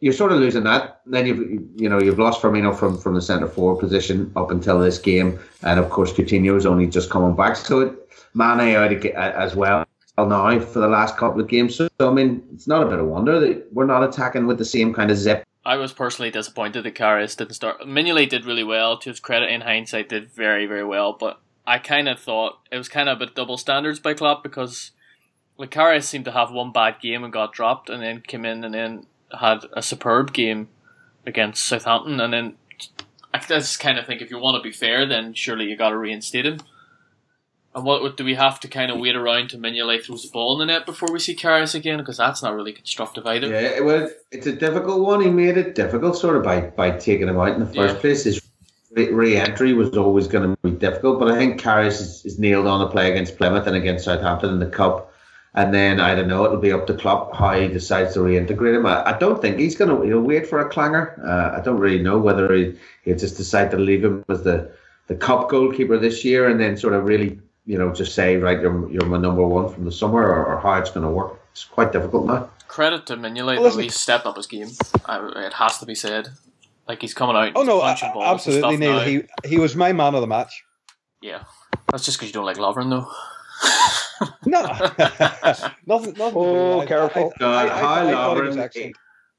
You're 0.00 0.12
sort 0.12 0.32
of 0.32 0.38
losing 0.38 0.64
that. 0.64 1.00
Then 1.06 1.26
you've 1.26 1.80
you 1.80 1.88
know 1.88 2.00
you've 2.00 2.18
lost 2.18 2.42
Firmino 2.42 2.76
from 2.76 2.98
from 2.98 3.14
the 3.14 3.22
centre 3.22 3.48
forward 3.48 3.80
position 3.80 4.30
up 4.36 4.50
until 4.50 4.78
this 4.78 4.98
game, 4.98 5.38
and 5.62 5.80
of 5.80 5.88
course 5.90 6.12
Coutinho 6.12 6.56
is 6.56 6.66
only 6.66 6.86
just 6.86 7.10
coming 7.10 7.34
back. 7.34 7.56
So 7.56 7.80
it, 7.80 8.04
Mane 8.34 8.76
out 8.76 9.04
as 9.16 9.54
well 9.54 9.86
now 10.18 10.60
for 10.60 10.78
the 10.78 10.88
last 10.88 11.16
couple 11.16 11.40
of 11.40 11.48
games. 11.48 11.76
So, 11.76 11.88
I 12.00 12.10
mean, 12.10 12.42
it's 12.52 12.68
not 12.68 12.82
a 12.82 12.86
bit 12.86 12.98
of 12.98 13.06
wonder 13.06 13.40
that 13.40 13.72
we're 13.72 13.86
not 13.86 14.04
attacking 14.04 14.46
with 14.46 14.58
the 14.58 14.64
same 14.64 14.92
kind 14.92 15.10
of 15.10 15.16
zip. 15.16 15.44
I 15.66 15.76
was 15.76 15.92
personally 15.92 16.30
disappointed 16.30 16.82
that 16.84 16.94
Karius 16.94 17.36
didn't 17.36 17.54
start. 17.54 17.80
Mignolet 17.80 18.28
did 18.28 18.44
really 18.44 18.64
well. 18.64 18.98
To 18.98 19.08
his 19.08 19.18
credit, 19.18 19.50
in 19.50 19.62
hindsight, 19.62 20.10
did 20.10 20.30
very 20.30 20.66
very 20.66 20.84
well. 20.84 21.12
But 21.18 21.40
I 21.66 21.78
kind 21.78 22.08
of 22.08 22.20
thought 22.20 22.58
it 22.70 22.76
was 22.76 22.88
kind 22.88 23.08
of 23.08 23.16
a 23.16 23.26
bit 23.26 23.34
double 23.34 23.56
standards 23.56 23.98
by 23.98 24.14
Klopp 24.14 24.42
because 24.42 24.90
like 25.56 25.70
Karius 25.70 26.04
seemed 26.04 26.26
to 26.26 26.32
have 26.32 26.50
one 26.50 26.70
bad 26.70 27.00
game 27.00 27.24
and 27.24 27.32
got 27.32 27.52
dropped, 27.52 27.88
and 27.88 28.02
then 28.02 28.20
came 28.20 28.44
in 28.44 28.62
and 28.62 28.74
then 28.74 29.06
had 29.40 29.64
a 29.72 29.82
superb 29.82 30.32
game 30.32 30.68
against 31.26 31.66
Southampton, 31.66 32.20
and 32.20 32.32
then 32.32 32.54
I 33.32 33.38
just 33.38 33.80
kind 33.80 33.98
of 33.98 34.06
think 34.06 34.22
if 34.22 34.30
you 34.30 34.38
want 34.38 34.56
to 34.56 34.62
be 34.62 34.72
fair, 34.72 35.06
then 35.06 35.34
surely 35.34 35.66
you 35.66 35.76
got 35.76 35.90
to 35.90 35.98
reinstate 35.98 36.46
him. 36.46 36.60
And 37.74 37.84
what, 37.84 38.02
what 38.02 38.16
do 38.16 38.24
we 38.24 38.34
have 38.34 38.60
to 38.60 38.68
kind 38.68 38.92
of 38.92 39.00
wait 39.00 39.16
around 39.16 39.50
to 39.50 39.58
Mignolet 39.58 40.04
throws 40.04 40.22
the 40.22 40.30
ball 40.30 40.52
in 40.60 40.64
the 40.68 40.72
net 40.72 40.86
before 40.86 41.08
we 41.12 41.18
see 41.18 41.34
Karius 41.34 41.74
again? 41.74 41.98
Because 41.98 42.18
that's 42.18 42.40
not 42.40 42.54
really 42.54 42.72
constructive 42.72 43.26
either. 43.26 43.48
Yeah, 43.48 43.80
well, 43.80 44.08
it's 44.30 44.46
a 44.46 44.52
difficult 44.52 45.00
one. 45.00 45.20
He 45.20 45.28
made 45.30 45.56
it 45.58 45.74
difficult 45.74 46.16
sort 46.16 46.36
of 46.36 46.44
by, 46.44 46.60
by 46.60 46.92
taking 46.92 47.26
him 47.26 47.36
out 47.36 47.48
in 47.54 47.58
the 47.58 47.66
first 47.66 47.96
Yeah. 47.96 48.00
place. 48.00 48.22
His 48.22 48.40
re- 48.92 49.10
re-entry 49.10 49.72
was 49.72 49.96
always 49.96 50.28
going 50.28 50.54
to 50.54 50.56
be 50.62 50.70
difficult, 50.70 51.18
but 51.18 51.32
I 51.32 51.36
think 51.36 51.60
Karius 51.60 52.00
is, 52.00 52.24
is 52.24 52.38
nailed 52.38 52.68
on 52.68 52.80
a 52.80 52.88
play 52.88 53.10
against 53.10 53.36
Plymouth 53.38 53.66
and 53.66 53.74
against 53.74 54.04
Southampton 54.04 54.50
in 54.50 54.60
the 54.60 54.66
Cup. 54.66 55.12
And 55.56 55.72
then 55.72 56.00
I 56.00 56.14
don't 56.16 56.26
know. 56.26 56.44
It'll 56.44 56.56
be 56.56 56.72
up 56.72 56.86
to 56.88 56.94
Klopp 56.94 57.34
how 57.36 57.52
he 57.58 57.68
decides 57.68 58.14
to 58.14 58.20
reintegrate 58.20 58.74
him. 58.76 58.86
I, 58.86 59.10
I 59.14 59.18
don't 59.18 59.40
think 59.40 59.58
he's 59.58 59.76
going 59.76 59.88
to. 59.94 60.02
He'll 60.06 60.20
wait 60.20 60.48
for 60.48 60.58
a 60.60 60.68
clanger. 60.68 61.14
Uh, 61.24 61.56
I 61.56 61.62
don't 61.62 61.78
really 61.78 62.02
know 62.02 62.18
whether 62.18 62.52
he, 62.52 62.74
he'll 63.04 63.16
just 63.16 63.36
decide 63.36 63.70
to 63.70 63.76
leave 63.78 64.04
him 64.04 64.24
as 64.28 64.42
the 64.42 64.70
the 65.06 65.14
cup 65.14 65.48
goalkeeper 65.50 65.96
this 65.96 66.24
year, 66.24 66.48
and 66.48 66.58
then 66.58 66.76
sort 66.76 66.94
of 66.94 67.04
really, 67.04 67.38
you 67.66 67.78
know, 67.78 67.92
just 67.92 68.14
say 68.16 68.36
right, 68.36 68.60
you're 68.60 68.90
you're 68.90 69.06
my 69.06 69.18
number 69.18 69.46
one 69.46 69.72
from 69.72 69.84
the 69.84 69.92
summer, 69.92 70.22
or, 70.22 70.44
or 70.44 70.58
how 70.60 70.74
it's 70.74 70.90
going 70.90 71.06
to 71.06 71.12
work. 71.12 71.38
It's 71.52 71.64
quite 71.64 71.92
difficult 71.92 72.26
now. 72.26 72.50
Credit 72.66 73.06
to 73.06 73.16
Mignolet, 73.16 73.44
Well, 73.46 73.54
though 73.56 73.62
listen- 73.62 73.82
he's 73.82 73.94
stepped 74.00 74.26
up 74.26 74.36
his 74.36 74.48
game. 74.48 74.70
I, 75.06 75.24
it 75.46 75.52
has 75.52 75.78
to 75.78 75.86
be 75.86 75.94
said. 75.94 76.30
Like 76.88 77.00
he's 77.00 77.14
coming 77.14 77.36
out. 77.36 77.52
Oh 77.54 77.62
no, 77.62 77.80
punching 77.80 78.10
a- 78.10 78.12
balls 78.12 78.34
absolutely, 78.40 78.60
stuff 78.76 78.78
Neil. 78.80 78.92
now. 78.94 79.00
He 79.04 79.22
he 79.48 79.58
was 79.58 79.76
my 79.76 79.92
man 79.92 80.16
of 80.16 80.20
the 80.20 80.26
match. 80.26 80.64
Yeah, 81.22 81.44
that's 81.92 82.04
just 82.04 82.18
because 82.18 82.28
you 82.30 82.34
don't 82.34 82.44
like 82.44 82.56
Lovren, 82.56 82.90
though. 82.90 83.08
No, 84.46 84.62
nothing. 85.86 86.14
nothing 86.16 86.16
Oh, 86.36 86.80
I- 86.80 86.86
careful. 86.86 87.32
I, 87.40 87.44
I, 87.44 87.64
I, 87.64 87.66
I 87.66 87.80
How 87.80 88.04
thought 88.04 88.36
he 88.36 88.42
was 88.42 88.56
Lovren 88.56 88.58
excellent. 88.58 88.96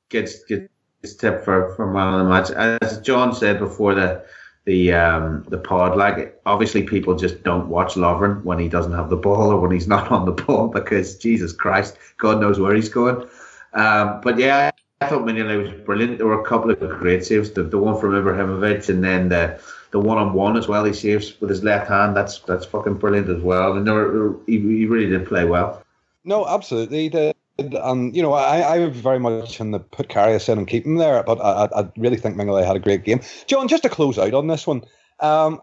gets 0.10 0.44
gets 0.46 1.16
tip 1.16 1.44
for 1.44 1.74
for 1.76 1.88
man 1.92 2.14
of 2.14 2.20
the 2.20 2.30
match. 2.30 2.80
As 2.82 3.00
John 3.02 3.34
said 3.34 3.60
before 3.60 3.94
the 3.96 4.24
the 4.66 4.94
um 4.94 5.46
the 5.50 5.58
pod, 5.58 5.96
like 5.98 6.40
obviously 6.46 6.84
people 6.84 7.16
just 7.16 7.44
don't 7.44 7.68
watch 7.70 7.94
Lovren 7.94 8.44
when 8.44 8.60
he 8.60 8.68
doesn't 8.68 8.94
have 8.94 9.10
the 9.10 9.16
ball 9.16 9.52
or 9.52 9.60
when 9.60 9.72
he's 9.72 9.88
not 9.88 10.12
on 10.12 10.26
the 10.26 10.32
ball 10.32 10.68
because 10.74 11.18
Jesus 11.18 11.54
Christ, 11.54 11.98
God 12.18 12.42
knows 12.42 12.60
where 12.60 12.74
he's 12.74 12.90
going. 12.90 13.28
Um, 13.74 14.22
but 14.22 14.40
yeah, 14.40 14.72
I 15.02 15.08
thought 15.08 15.24
Mignolet 15.24 15.62
was 15.72 15.82
brilliant. 15.86 16.18
There 16.18 16.28
were 16.28 16.42
a 16.42 16.46
couple 16.46 16.72
of 16.72 16.80
great 16.80 17.26
saves. 17.26 17.52
The, 17.52 17.64
the 17.64 17.78
one 17.78 18.00
from 18.00 18.12
Ibrahimovic 18.12 18.90
and 18.90 19.04
then 19.04 19.30
the 19.30 19.60
the 19.96 20.00
one 20.02 20.18
on 20.18 20.34
one 20.34 20.58
as 20.58 20.68
well. 20.68 20.84
He 20.84 20.92
saves 20.92 21.40
with 21.40 21.50
his 21.50 21.64
left 21.64 21.88
hand. 21.88 22.18
That's 22.18 22.40
that's 22.40 22.66
fucking 22.66 22.96
brilliant 22.96 23.30
as 23.30 23.42
well. 23.42 23.78
And 23.78 24.38
he, 24.46 24.60
he 24.60 24.86
really 24.86 25.10
did 25.10 25.26
play 25.26 25.46
well. 25.46 25.82
No, 26.26 26.46
absolutely. 26.46 27.04
He 27.04 27.10
did. 27.10 27.34
And 27.58 28.14
you 28.14 28.22
know, 28.22 28.34
I, 28.34 28.60
I 28.60 28.80
was 28.80 28.98
very 28.98 29.20
much 29.20 29.62
in 29.62 29.72
the 29.72 29.80
put 29.80 30.10
Karius 30.10 30.50
in 30.50 30.58
and 30.58 30.68
keep 30.68 30.86
him 30.86 30.96
there, 30.96 31.24
but 31.24 31.40
I, 31.40 31.70
I 31.74 31.90
really 31.96 32.18
think 32.18 32.36
Mignolet 32.36 32.66
had 32.66 32.76
a 32.76 32.80
great 32.80 33.06
game. 33.06 33.22
John, 33.48 33.70
just 33.70 33.84
to 33.84 33.90
close 33.90 34.20
out 34.20 34.34
on 34.34 34.48
this 34.48 34.68
one, 34.68 34.84
um, 35.22 35.62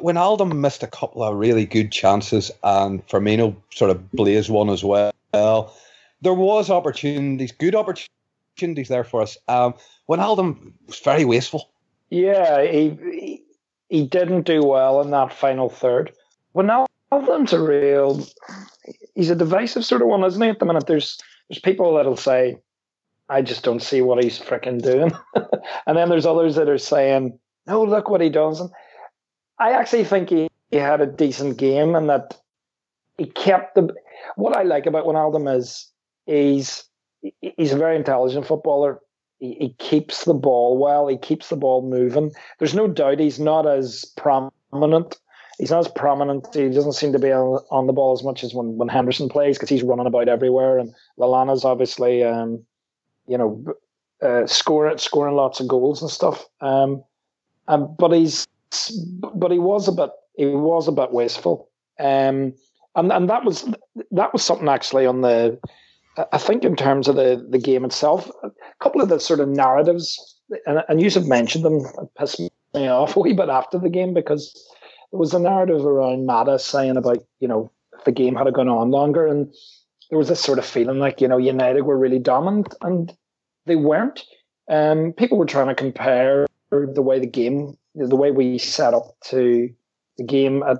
when 0.00 0.16
Wijnaldum 0.16 0.52
missed 0.56 0.82
a 0.82 0.88
couple 0.88 1.22
of 1.22 1.36
really 1.36 1.64
good 1.64 1.92
chances 1.92 2.50
and 2.64 3.06
Firmino 3.06 3.54
sort 3.70 3.92
of 3.92 4.10
blazed 4.10 4.50
one 4.50 4.68
as 4.68 4.82
well, 4.82 5.12
there 5.32 6.34
was 6.34 6.70
opportunities, 6.70 7.52
good 7.52 7.76
opportunities 7.76 8.88
there 8.88 9.04
for 9.04 9.22
us. 9.22 9.38
Um, 9.46 9.74
Wijnaldum 10.08 10.72
was 10.88 10.98
very 10.98 11.24
wasteful. 11.24 11.70
Yeah, 12.10 12.62
he, 12.62 13.44
he, 13.90 14.06
didn't 14.06 14.42
do 14.42 14.62
well 14.62 15.00
in 15.00 15.10
that 15.10 15.32
final 15.32 15.68
third. 15.68 16.12
Wijnaldum's 16.54 17.52
a 17.52 17.60
real 17.60 18.26
he's 19.14 19.30
a 19.30 19.36
divisive 19.36 19.84
sort 19.84 20.02
of 20.02 20.08
one, 20.08 20.24
isn't 20.24 20.42
he? 20.42 20.48
At 20.48 20.58
the 20.58 20.66
minute, 20.66 20.86
there's 20.86 21.18
there's 21.48 21.60
people 21.60 21.94
that'll 21.94 22.16
say, 22.16 22.56
"I 23.28 23.42
just 23.42 23.64
don't 23.64 23.82
see 23.82 24.00
what 24.00 24.22
he's 24.22 24.38
freaking 24.38 24.82
doing," 24.82 25.12
and 25.86 25.96
then 25.96 26.08
there's 26.08 26.26
others 26.26 26.56
that 26.56 26.68
are 26.68 26.78
saying, 26.78 27.38
"No, 27.66 27.82
look 27.82 28.08
what 28.08 28.20
he 28.20 28.30
does." 28.30 28.60
And 28.60 28.70
I 29.58 29.72
actually 29.72 30.04
think 30.04 30.30
he, 30.30 30.48
he 30.70 30.78
had 30.78 31.00
a 31.00 31.06
decent 31.06 31.58
game, 31.58 31.94
and 31.94 32.08
that 32.08 32.38
he 33.18 33.26
kept 33.26 33.74
the. 33.74 33.94
What 34.36 34.56
I 34.56 34.62
like 34.62 34.86
about 34.86 35.04
Wijnaldum 35.04 35.54
is 35.56 35.88
he's 36.26 36.84
he's 37.40 37.72
a 37.72 37.78
very 37.78 37.96
intelligent 37.96 38.46
footballer. 38.46 39.00
He, 39.40 39.74
keeps 39.78 40.24
the 40.24 40.34
ball 40.34 40.78
well. 40.78 41.08
He 41.08 41.16
keeps 41.16 41.48
the 41.48 41.56
ball 41.56 41.88
moving. 41.88 42.30
There's 42.58 42.74
no 42.74 42.86
doubt 42.86 43.20
he's 43.20 43.40
not 43.40 43.66
as 43.66 44.04
prominent 44.16 45.18
he's 45.60 45.70
not 45.70 45.80
as 45.80 45.88
prominent. 45.88 46.48
He 46.54 46.70
doesn't 46.70 46.94
seem 46.94 47.12
to 47.12 47.18
be 47.18 47.30
on, 47.30 47.62
on 47.70 47.86
the 47.86 47.92
ball 47.92 48.12
as 48.12 48.24
much 48.24 48.42
as 48.42 48.54
when, 48.54 48.78
when 48.78 48.88
Henderson 48.88 49.28
plays 49.28 49.56
because 49.56 49.68
he's 49.68 49.82
running 49.82 50.06
about 50.06 50.28
everywhere. 50.28 50.78
And 50.78 50.94
Lallana's 51.18 51.64
obviously, 51.64 52.24
um, 52.24 52.64
you 53.26 53.36
know, 53.36 53.64
uh, 54.22 54.46
scoring 54.46 54.98
scoring 54.98 55.36
lots 55.36 55.60
of 55.60 55.68
goals 55.68 56.00
and 56.00 56.10
stuff. 56.10 56.46
Um, 56.60 57.04
um, 57.68 57.94
but 57.98 58.12
he's 58.12 58.48
but 59.34 59.50
he 59.50 59.58
was 59.58 59.86
a 59.86 59.92
bit 59.92 60.10
he 60.34 60.46
was 60.46 60.88
a 60.88 60.92
bit 60.92 61.12
wasteful. 61.12 61.68
Um, 61.98 62.54
and 62.96 63.12
and 63.12 63.28
that 63.28 63.44
was 63.44 63.68
that 64.10 64.32
was 64.32 64.42
something 64.42 64.68
actually 64.68 65.06
on 65.06 65.20
the. 65.20 65.60
I 66.32 66.38
think 66.38 66.64
in 66.64 66.76
terms 66.76 67.08
of 67.08 67.16
the, 67.16 67.44
the 67.48 67.58
game 67.58 67.84
itself, 67.84 68.30
a 68.42 68.50
couple 68.82 69.00
of 69.00 69.08
the 69.08 69.20
sort 69.20 69.40
of 69.40 69.48
narratives, 69.48 70.38
and, 70.66 70.82
and 70.88 71.00
you 71.00 71.10
have 71.10 71.26
mentioned 71.26 71.64
them, 71.64 71.82
pissed 72.18 72.40
me 72.40 72.88
off 72.88 73.16
a 73.16 73.20
wee 73.20 73.32
bit 73.32 73.48
after 73.48 73.78
the 73.78 73.88
game 73.88 74.14
because 74.14 74.52
there 75.10 75.18
was 75.18 75.34
a 75.34 75.38
narrative 75.38 75.84
around 75.84 76.26
Mata 76.26 76.58
saying 76.58 76.96
about, 76.96 77.18
you 77.40 77.48
know, 77.48 77.70
if 77.98 78.04
the 78.04 78.12
game 78.12 78.34
had 78.34 78.52
gone 78.54 78.68
on 78.68 78.90
longer 78.90 79.26
and 79.26 79.52
there 80.08 80.18
was 80.18 80.28
this 80.28 80.40
sort 80.40 80.58
of 80.58 80.64
feeling 80.64 80.98
like, 80.98 81.20
you 81.20 81.28
know, 81.28 81.38
United 81.38 81.82
were 81.82 81.98
really 81.98 82.18
dominant 82.18 82.74
and 82.80 83.12
they 83.66 83.76
weren't. 83.76 84.24
Um, 84.68 85.12
people 85.12 85.38
were 85.38 85.46
trying 85.46 85.68
to 85.68 85.74
compare 85.74 86.46
the 86.70 87.02
way 87.02 87.18
the 87.18 87.26
game, 87.26 87.76
the 87.94 88.16
way 88.16 88.30
we 88.30 88.58
set 88.58 88.94
up 88.94 89.16
to 89.26 89.68
the 90.16 90.24
game 90.24 90.62
at 90.62 90.78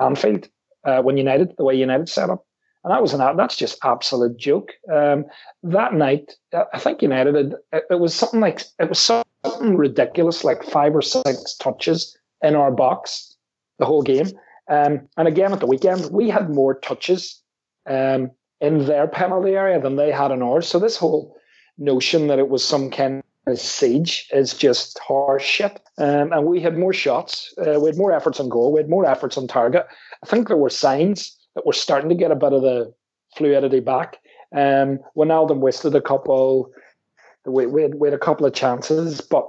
Anfield 0.00 0.48
uh, 0.84 1.02
when 1.02 1.16
United, 1.16 1.54
the 1.56 1.64
way 1.64 1.74
United 1.74 2.08
set 2.08 2.30
up. 2.30 2.44
And 2.84 2.92
that 2.92 3.02
was 3.02 3.14
an 3.14 3.36
that's 3.36 3.56
just 3.56 3.78
absolute 3.84 4.36
joke. 4.36 4.72
Um, 4.92 5.26
that 5.62 5.94
night, 5.94 6.34
I 6.52 6.78
think 6.78 7.02
United 7.02 7.34
had, 7.34 7.54
it 7.90 8.00
was 8.00 8.14
something 8.14 8.40
like 8.40 8.64
it 8.78 8.88
was 8.88 8.98
something 8.98 9.76
ridiculous, 9.76 10.42
like 10.42 10.64
five 10.64 10.94
or 10.94 11.02
six 11.02 11.54
touches 11.56 12.16
in 12.42 12.56
our 12.56 12.72
box 12.72 13.36
the 13.78 13.86
whole 13.86 14.02
game. 14.02 14.26
Um, 14.68 15.08
and 15.16 15.28
again, 15.28 15.52
at 15.52 15.60
the 15.60 15.66
weekend, 15.66 16.10
we 16.12 16.28
had 16.28 16.50
more 16.50 16.74
touches 16.74 17.40
um, 17.88 18.30
in 18.60 18.86
their 18.86 19.06
penalty 19.06 19.52
area 19.52 19.80
than 19.80 19.96
they 19.96 20.10
had 20.10 20.30
in 20.30 20.42
ours. 20.42 20.66
So 20.68 20.78
this 20.78 20.96
whole 20.96 21.36
notion 21.78 22.28
that 22.28 22.38
it 22.38 22.48
was 22.48 22.64
some 22.64 22.90
kind 22.90 23.22
of 23.46 23.58
siege 23.58 24.28
is 24.32 24.54
just 24.54 24.98
horse 25.00 25.42
shit. 25.42 25.80
Um, 25.98 26.32
and 26.32 26.46
we 26.46 26.60
had 26.60 26.78
more 26.78 26.92
shots, 26.92 27.54
uh, 27.58 27.78
we 27.80 27.88
had 27.88 27.98
more 27.98 28.12
efforts 28.12 28.40
on 28.40 28.48
goal, 28.48 28.72
we 28.72 28.80
had 28.80 28.90
more 28.90 29.06
efforts 29.06 29.36
on 29.36 29.46
target. 29.46 29.86
I 30.22 30.26
think 30.26 30.48
there 30.48 30.56
were 30.56 30.70
signs 30.70 31.36
that 31.54 31.66
we're 31.66 31.72
starting 31.72 32.08
to 32.08 32.14
get 32.14 32.30
a 32.30 32.36
bit 32.36 32.52
of 32.52 32.62
the 32.62 32.92
fluidity 33.36 33.80
back. 33.80 34.18
Um, 34.54 35.00
Wijnaldum 35.16 35.58
wasted 35.58 35.94
a 35.94 36.00
couple. 36.00 36.70
We, 37.44 37.66
we, 37.66 37.82
had, 37.82 37.94
we 37.94 38.08
had 38.08 38.14
a 38.14 38.18
couple 38.18 38.46
of 38.46 38.54
chances, 38.54 39.20
but 39.20 39.48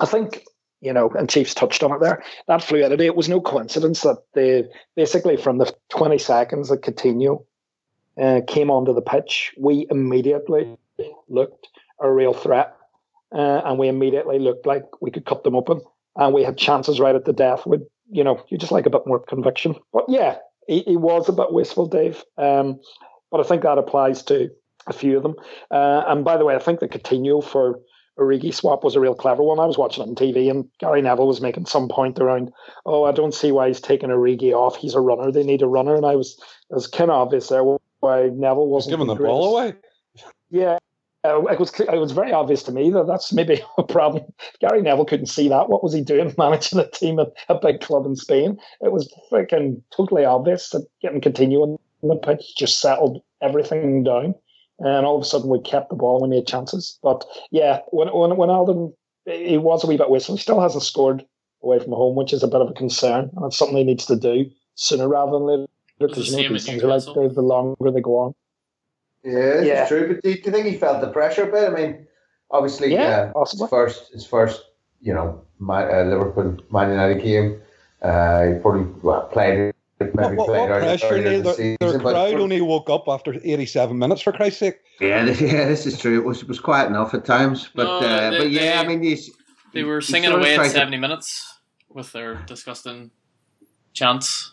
I 0.00 0.06
think 0.06 0.44
you 0.80 0.92
know, 0.92 1.08
and 1.18 1.30
Chiefs 1.30 1.54
touched 1.54 1.82
on 1.82 1.92
it 1.92 2.00
there. 2.00 2.22
That 2.46 2.62
fluidity, 2.62 3.06
it 3.06 3.16
was 3.16 3.26
no 3.26 3.40
coincidence 3.40 4.02
that 4.02 4.18
they 4.34 4.64
basically 4.94 5.38
from 5.38 5.56
the 5.56 5.74
20 5.88 6.18
seconds 6.18 6.68
that 6.68 6.82
Coutinho 6.82 7.42
uh, 8.20 8.42
came 8.46 8.70
onto 8.70 8.92
the 8.92 9.00
pitch, 9.00 9.54
we 9.58 9.86
immediately 9.90 10.76
looked 11.28 11.68
a 12.00 12.10
real 12.10 12.34
threat. 12.34 12.76
Uh, 13.34 13.62
and 13.64 13.78
we 13.78 13.88
immediately 13.88 14.38
looked 14.38 14.66
like 14.66 14.84
we 15.00 15.10
could 15.10 15.26
cut 15.26 15.42
them 15.42 15.56
open. 15.56 15.80
And 16.16 16.32
we 16.32 16.44
had 16.44 16.56
chances 16.56 17.00
right 17.00 17.16
at 17.16 17.24
the 17.24 17.32
death 17.32 17.66
with, 17.66 17.82
you 18.10 18.22
know, 18.22 18.44
you 18.48 18.58
just 18.58 18.70
like 18.70 18.86
a 18.86 18.90
bit 18.90 19.06
more 19.06 19.18
conviction. 19.18 19.74
But 19.92 20.04
yeah, 20.06 20.36
he, 20.66 20.80
he 20.80 20.96
was 20.96 21.28
a 21.28 21.32
bit 21.32 21.52
wasteful, 21.52 21.86
Dave. 21.86 22.24
Um, 22.38 22.80
but 23.30 23.40
I 23.40 23.44
think 23.44 23.62
that 23.62 23.78
applies 23.78 24.22
to 24.24 24.50
a 24.86 24.92
few 24.92 25.16
of 25.16 25.22
them. 25.22 25.34
Uh, 25.70 26.04
and 26.06 26.24
by 26.24 26.36
the 26.36 26.44
way, 26.44 26.54
I 26.54 26.58
think 26.58 26.80
the 26.80 26.88
Coutinho 26.88 27.42
for 27.42 27.80
Origi 28.18 28.54
swap 28.54 28.84
was 28.84 28.94
a 28.94 29.00
real 29.00 29.14
clever 29.14 29.42
one. 29.42 29.58
I 29.58 29.66
was 29.66 29.78
watching 29.78 30.04
it 30.04 30.08
on 30.08 30.14
TV, 30.14 30.50
and 30.50 30.66
Gary 30.78 31.02
Neville 31.02 31.26
was 31.26 31.40
making 31.40 31.66
some 31.66 31.88
point 31.88 32.20
around, 32.20 32.52
"Oh, 32.86 33.04
I 33.04 33.12
don't 33.12 33.34
see 33.34 33.50
why 33.50 33.68
he's 33.68 33.80
taking 33.80 34.10
Origi 34.10 34.52
off. 34.52 34.76
He's 34.76 34.94
a 34.94 35.00
runner. 35.00 35.32
They 35.32 35.42
need 35.42 35.62
a 35.62 35.66
runner." 35.66 35.96
And 35.96 36.06
I 36.06 36.14
was, 36.14 36.38
it 36.70 36.74
was 36.74 36.86
kind 36.86 37.10
of 37.10 37.16
obvious 37.16 37.48
there 37.48 37.64
why 37.64 38.28
Neville 38.28 38.68
wasn't 38.68 38.92
giving 38.92 39.08
the 39.08 39.16
ball 39.16 39.56
away. 39.56 39.74
Yeah, 40.50 40.78
uh, 41.24 41.42
it 41.46 41.58
was 41.58 41.78
it 41.80 42.00
was 42.00 42.12
very 42.12 42.32
obvious 42.32 42.62
to 42.64 42.72
me 42.72 42.90
that 42.90 43.06
that's 43.06 43.32
maybe 43.32 43.62
a 43.78 43.82
problem. 43.82 44.24
Gary 44.60 44.82
Neville 44.82 45.04
couldn't 45.04 45.26
see 45.26 45.48
that. 45.48 45.68
What 45.68 45.82
was 45.82 45.92
he 45.92 46.02
doing 46.02 46.34
managing 46.38 46.78
a 46.78 46.88
team 46.88 47.18
at 47.18 47.32
a 47.48 47.54
big 47.54 47.80
club 47.80 48.06
in 48.06 48.16
Spain? 48.16 48.58
It 48.80 48.92
was 48.92 49.12
freaking 49.30 49.82
totally 49.96 50.24
obvious 50.24 50.70
that 50.70 50.86
getting 51.00 51.20
continuing 51.20 51.78
the 52.02 52.16
pitch 52.16 52.54
just 52.58 52.80
settled 52.80 53.22
everything 53.40 54.04
down 54.04 54.34
and 54.78 55.06
all 55.06 55.16
of 55.16 55.22
a 55.22 55.24
sudden 55.24 55.48
we 55.48 55.60
kept 55.60 55.88
the 55.88 55.96
ball 55.96 56.22
and 56.22 56.30
we 56.30 56.36
made 56.36 56.46
chances. 56.46 56.98
But 57.02 57.24
yeah, 57.50 57.80
when 57.90 58.08
when 58.08 58.30
Wijnaldum 58.30 58.92
he 59.26 59.56
was 59.56 59.84
a 59.84 59.86
wee 59.86 59.96
bit 59.96 60.10
wasteful, 60.10 60.36
he 60.36 60.42
still 60.42 60.60
hasn't 60.60 60.82
scored 60.82 61.24
away 61.62 61.78
from 61.78 61.92
home, 61.92 62.14
which 62.14 62.32
is 62.32 62.42
a 62.42 62.48
bit 62.48 62.60
of 62.60 62.70
a 62.70 62.74
concern, 62.74 63.30
and 63.34 63.46
it's 63.46 63.56
something 63.56 63.76
he 63.76 63.84
needs 63.84 64.06
to 64.06 64.16
do 64.16 64.50
sooner 64.74 65.08
rather 65.08 65.32
than 65.32 65.42
later. 65.42 65.66
Because 65.98 66.30
you 66.30 66.42
know 66.42 66.52
these 66.52 66.66
things 66.66 66.82
are 66.82 66.88
like 66.88 67.04
the 67.04 67.40
longer 67.40 67.90
they 67.90 68.00
go 68.00 68.18
on. 68.18 68.34
Yeah, 69.24 69.60
yeah. 69.62 69.80
it's 69.80 69.88
true. 69.88 70.14
But 70.14 70.22
do, 70.22 70.34
do, 70.34 70.40
you 70.44 70.50
think 70.52 70.66
he 70.66 70.76
felt 70.76 71.00
the 71.00 71.08
pressure 71.08 71.48
a 71.48 71.52
bit? 71.52 71.70
I 71.70 71.74
mean, 71.74 72.06
obviously, 72.50 72.92
yeah, 72.92 73.32
uh, 73.34 73.44
his 73.44 73.62
first, 73.68 74.12
his 74.12 74.26
first, 74.26 74.62
you 75.00 75.14
know, 75.14 75.42
my, 75.58 75.84
uh, 75.84 76.04
Liverpool 76.04 76.58
Man 76.70 76.90
United 76.90 77.22
game. 77.22 77.60
Uh, 78.02 78.48
he 78.48 78.54
probably 78.60 78.84
well, 79.02 79.22
played 79.28 79.72
maybe 80.00 80.36
what, 80.36 80.48
what 80.48 80.68
pressure 80.68 81.22
the, 81.22 81.40
the, 81.40 81.52
season, 81.54 81.76
their 81.80 81.98
crowd 81.98 82.32
for, 82.32 82.38
only 82.38 82.60
woke 82.60 82.90
up 82.90 83.04
after 83.08 83.34
87 83.42 83.98
minutes 83.98 84.20
for 84.20 84.32
Christ's 84.32 84.58
sake 84.58 84.80
yeah 85.00 85.24
yeah 85.26 85.66
this 85.66 85.86
is 85.86 85.98
true 85.98 86.18
it 86.18 86.24
was, 86.24 86.42
it 86.42 86.48
was 86.48 86.60
quiet 86.60 86.88
enough 86.88 87.14
at 87.14 87.24
times 87.24 87.70
but 87.74 87.84
no, 87.84 88.06
uh, 88.06 88.30
they, 88.30 88.38
but 88.38 88.50
yeah 88.50 88.60
they, 88.60 88.78
I 88.78 88.88
mean 88.88 89.02
you, 89.02 89.16
they 89.72 89.84
were 89.84 90.00
singing 90.00 90.32
away 90.32 90.56
at 90.56 90.70
70 90.70 90.96
to... 90.96 91.00
minutes 91.00 91.60
with 91.88 92.12
their 92.12 92.34
disgusting 92.46 93.10
chants 93.92 94.52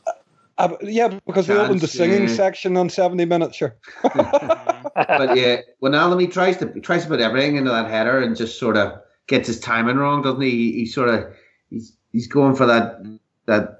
uh, 0.61 0.77
yeah, 0.81 1.19
because 1.25 1.47
Chance, 1.47 1.59
we 1.59 1.65
opened 1.65 1.81
the 1.81 1.87
singing 1.87 2.27
yeah. 2.27 2.35
section 2.35 2.77
on 2.77 2.89
seventy 2.89 3.25
minutes, 3.25 3.57
sure. 3.57 3.75
but 4.03 5.37
yeah, 5.37 5.61
Wijnaldum 5.81 6.31
tries 6.31 6.57
to 6.57 6.79
tries 6.81 7.03
to 7.03 7.09
put 7.09 7.19
everything 7.19 7.55
into 7.55 7.71
that 7.71 7.89
header 7.89 8.21
and 8.21 8.35
just 8.35 8.59
sort 8.59 8.77
of 8.77 9.01
gets 9.27 9.47
his 9.47 9.59
timing 9.59 9.97
wrong, 9.97 10.21
doesn't 10.21 10.41
he? 10.41 10.51
He, 10.51 10.71
he 10.73 10.85
sort 10.85 11.09
of 11.09 11.33
he's 11.69 11.93
he's 12.11 12.27
going 12.27 12.55
for 12.55 12.65
that 12.65 13.01
that 13.45 13.79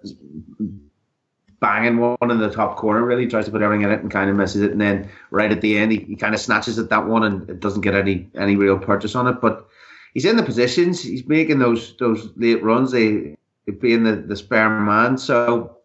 banging 1.59 1.97
one 1.99 2.32
in 2.32 2.39
the 2.39 2.49
top 2.49 2.75
corner, 2.77 3.05
really 3.05 3.27
tries 3.27 3.45
to 3.45 3.51
put 3.51 3.61
everything 3.61 3.86
in 3.86 3.91
it 3.91 4.01
and 4.01 4.09
kind 4.09 4.29
of 4.29 4.36
misses 4.36 4.63
it. 4.63 4.71
And 4.71 4.82
then 4.82 5.09
right 5.29 5.51
at 5.51 5.61
the 5.61 5.77
end, 5.77 5.91
he, 5.91 5.99
he 5.99 6.15
kind 6.15 6.34
of 6.34 6.41
snatches 6.41 6.79
at 6.79 6.89
that 6.89 7.05
one 7.05 7.23
and 7.23 7.47
it 7.49 7.59
doesn't 7.59 7.82
get 7.82 7.93
any 7.93 8.27
any 8.36 8.55
real 8.55 8.79
purchase 8.79 9.15
on 9.15 9.27
it. 9.27 9.39
But 9.39 9.67
he's 10.13 10.25
in 10.25 10.36
the 10.36 10.43
positions, 10.43 11.01
he's 11.01 11.27
making 11.27 11.59
those 11.59 11.95
those 11.97 12.32
late 12.36 12.63
runs, 12.63 12.91
they 12.91 13.38
being 13.79 14.03
the, 14.03 14.15
the 14.15 14.36
spare 14.36 14.69
man. 14.69 15.17
So 15.17 15.77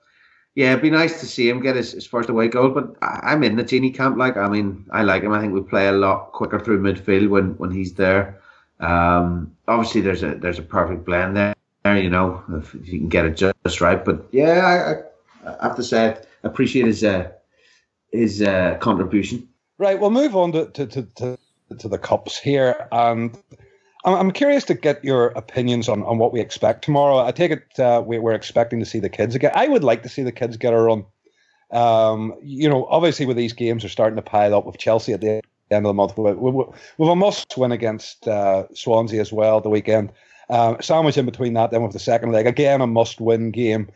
yeah, 0.57 0.71
it'd 0.71 0.83
be 0.83 0.91
nice 0.91 1.21
to 1.21 1.27
see 1.27 1.49
him 1.49 1.61
get 1.61 1.77
his, 1.77 1.93
his 1.93 2.07
first 2.07 2.31
away 2.31 2.49
goal. 2.49 2.71
But 2.71 2.97
I, 3.03 3.35
am 3.35 3.45
in 3.45 3.57
the 3.57 3.63
Gini 3.63 3.95
camp. 3.95 4.17
Like, 4.17 4.39
I 4.39 4.49
mean, 4.49 4.87
I 4.91 5.03
like 5.03 5.23
him. 5.23 5.33
I 5.33 5.41
think 5.41 5.53
we 5.53 5.61
play 5.61 5.87
a 5.87 5.93
lot 5.93 6.33
quicker 6.33 6.59
through 6.59 6.81
midfield 6.81 7.29
when 7.29 7.51
when 7.59 7.71
he's 7.71 7.93
there. 7.93 8.41
Um, 8.81 9.55
obviously, 9.69 10.01
there's 10.01 10.23
a 10.23 10.35
there's 10.35 10.59
a 10.59 10.63
perfect 10.63 11.05
blend 11.05 11.37
there. 11.37 11.55
You 11.85 12.09
know, 12.09 12.43
if, 12.55 12.75
if 12.75 12.89
you 12.89 12.99
can 12.99 13.11
get 13.11 13.27
it 13.27 13.37
just 13.37 13.83
right. 13.83 14.03
But 14.03 14.27
yeah, 14.33 15.05
I, 15.47 15.51
I 15.51 15.69
have 15.69 15.77
to 15.77 15.85
say, 15.85 16.17
I 16.43 16.47
appreciate 16.49 16.87
his 16.87 17.05
uh, 17.05 17.31
his 18.11 18.41
uh, 18.41 18.79
contribution. 18.81 19.47
Right, 19.77 20.01
we'll 20.01 20.11
move 20.11 20.35
on 20.35 20.53
to, 20.53 20.71
to, 20.71 20.87
to, 20.87 21.03
to, 21.03 21.39
to 21.79 21.89
the 21.89 21.99
cups 21.99 22.39
here. 22.39 22.89
And 22.91 23.37
I'm 24.15 24.31
curious 24.31 24.65
to 24.65 24.75
get 24.75 25.05
your 25.05 25.29
opinions 25.29 25.89
on, 25.89 26.05
on 26.05 26.19
what 26.19 26.33
we 26.33 26.41
expect 26.41 26.85
tomorrow. 26.85 27.27
I 27.27 27.33
take 27.33 27.51
it 27.51 27.79
uh, 27.81 28.03
we, 28.07 28.19
are 28.19 28.33
expecting 28.33 28.79
to 28.79 28.87
see 28.87 29.01
the 29.01 29.09
kids 29.09 29.35
again. 29.35 29.51
I 29.55 29.67
would 29.67 29.83
like 29.83 30.05
to 30.05 30.09
see 30.09 30.23
the 30.23 30.33
kids 30.33 30.57
get 30.57 30.73
a 30.73 30.81
run. 30.81 31.05
Um, 31.73 32.35
you 32.41 32.69
know, 32.69 32.87
obviously, 32.87 33.27
with 33.27 33.37
these 33.37 33.53
games 33.53 33.85
are 33.85 33.89
starting 33.89 34.17
to 34.17 34.23
pile 34.23 34.55
up 34.55 34.65
with 34.65 34.79
Chelsea 34.79 35.13
at 35.13 35.21
the 35.21 35.43
end 35.71 35.85
of 35.85 35.91
the 35.91 35.95
month. 35.95 36.17
We, 36.17 36.33
we, 36.33 37.11
a 37.11 37.17
must 37.17 37.57
win 37.59 37.73
against 37.73 38.29
uh, 38.29 38.67
Swansea 38.75 39.21
as 39.21 39.33
well 39.33 39.61
the 39.61 39.69
weekend. 39.69 40.13
Um, 40.49 40.77
sandwich 40.81 41.19
in 41.19 41.27
between 41.27 41.55
that, 41.55 41.73
then 41.73 41.83
with 41.83 41.93
the 41.93 41.99
second 41.99 42.31
leg, 42.31 42.47
again, 42.47 42.81
a 42.81 42.87
must 42.87 43.21
win 43.21 43.51
game. 43.51 43.91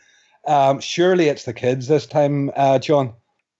Um, 0.46 0.80
surely 0.80 1.28
it's 1.28 1.44
the 1.44 1.52
kids 1.52 1.86
this 1.86 2.06
time, 2.06 2.50
uh, 2.56 2.80
John. 2.80 3.14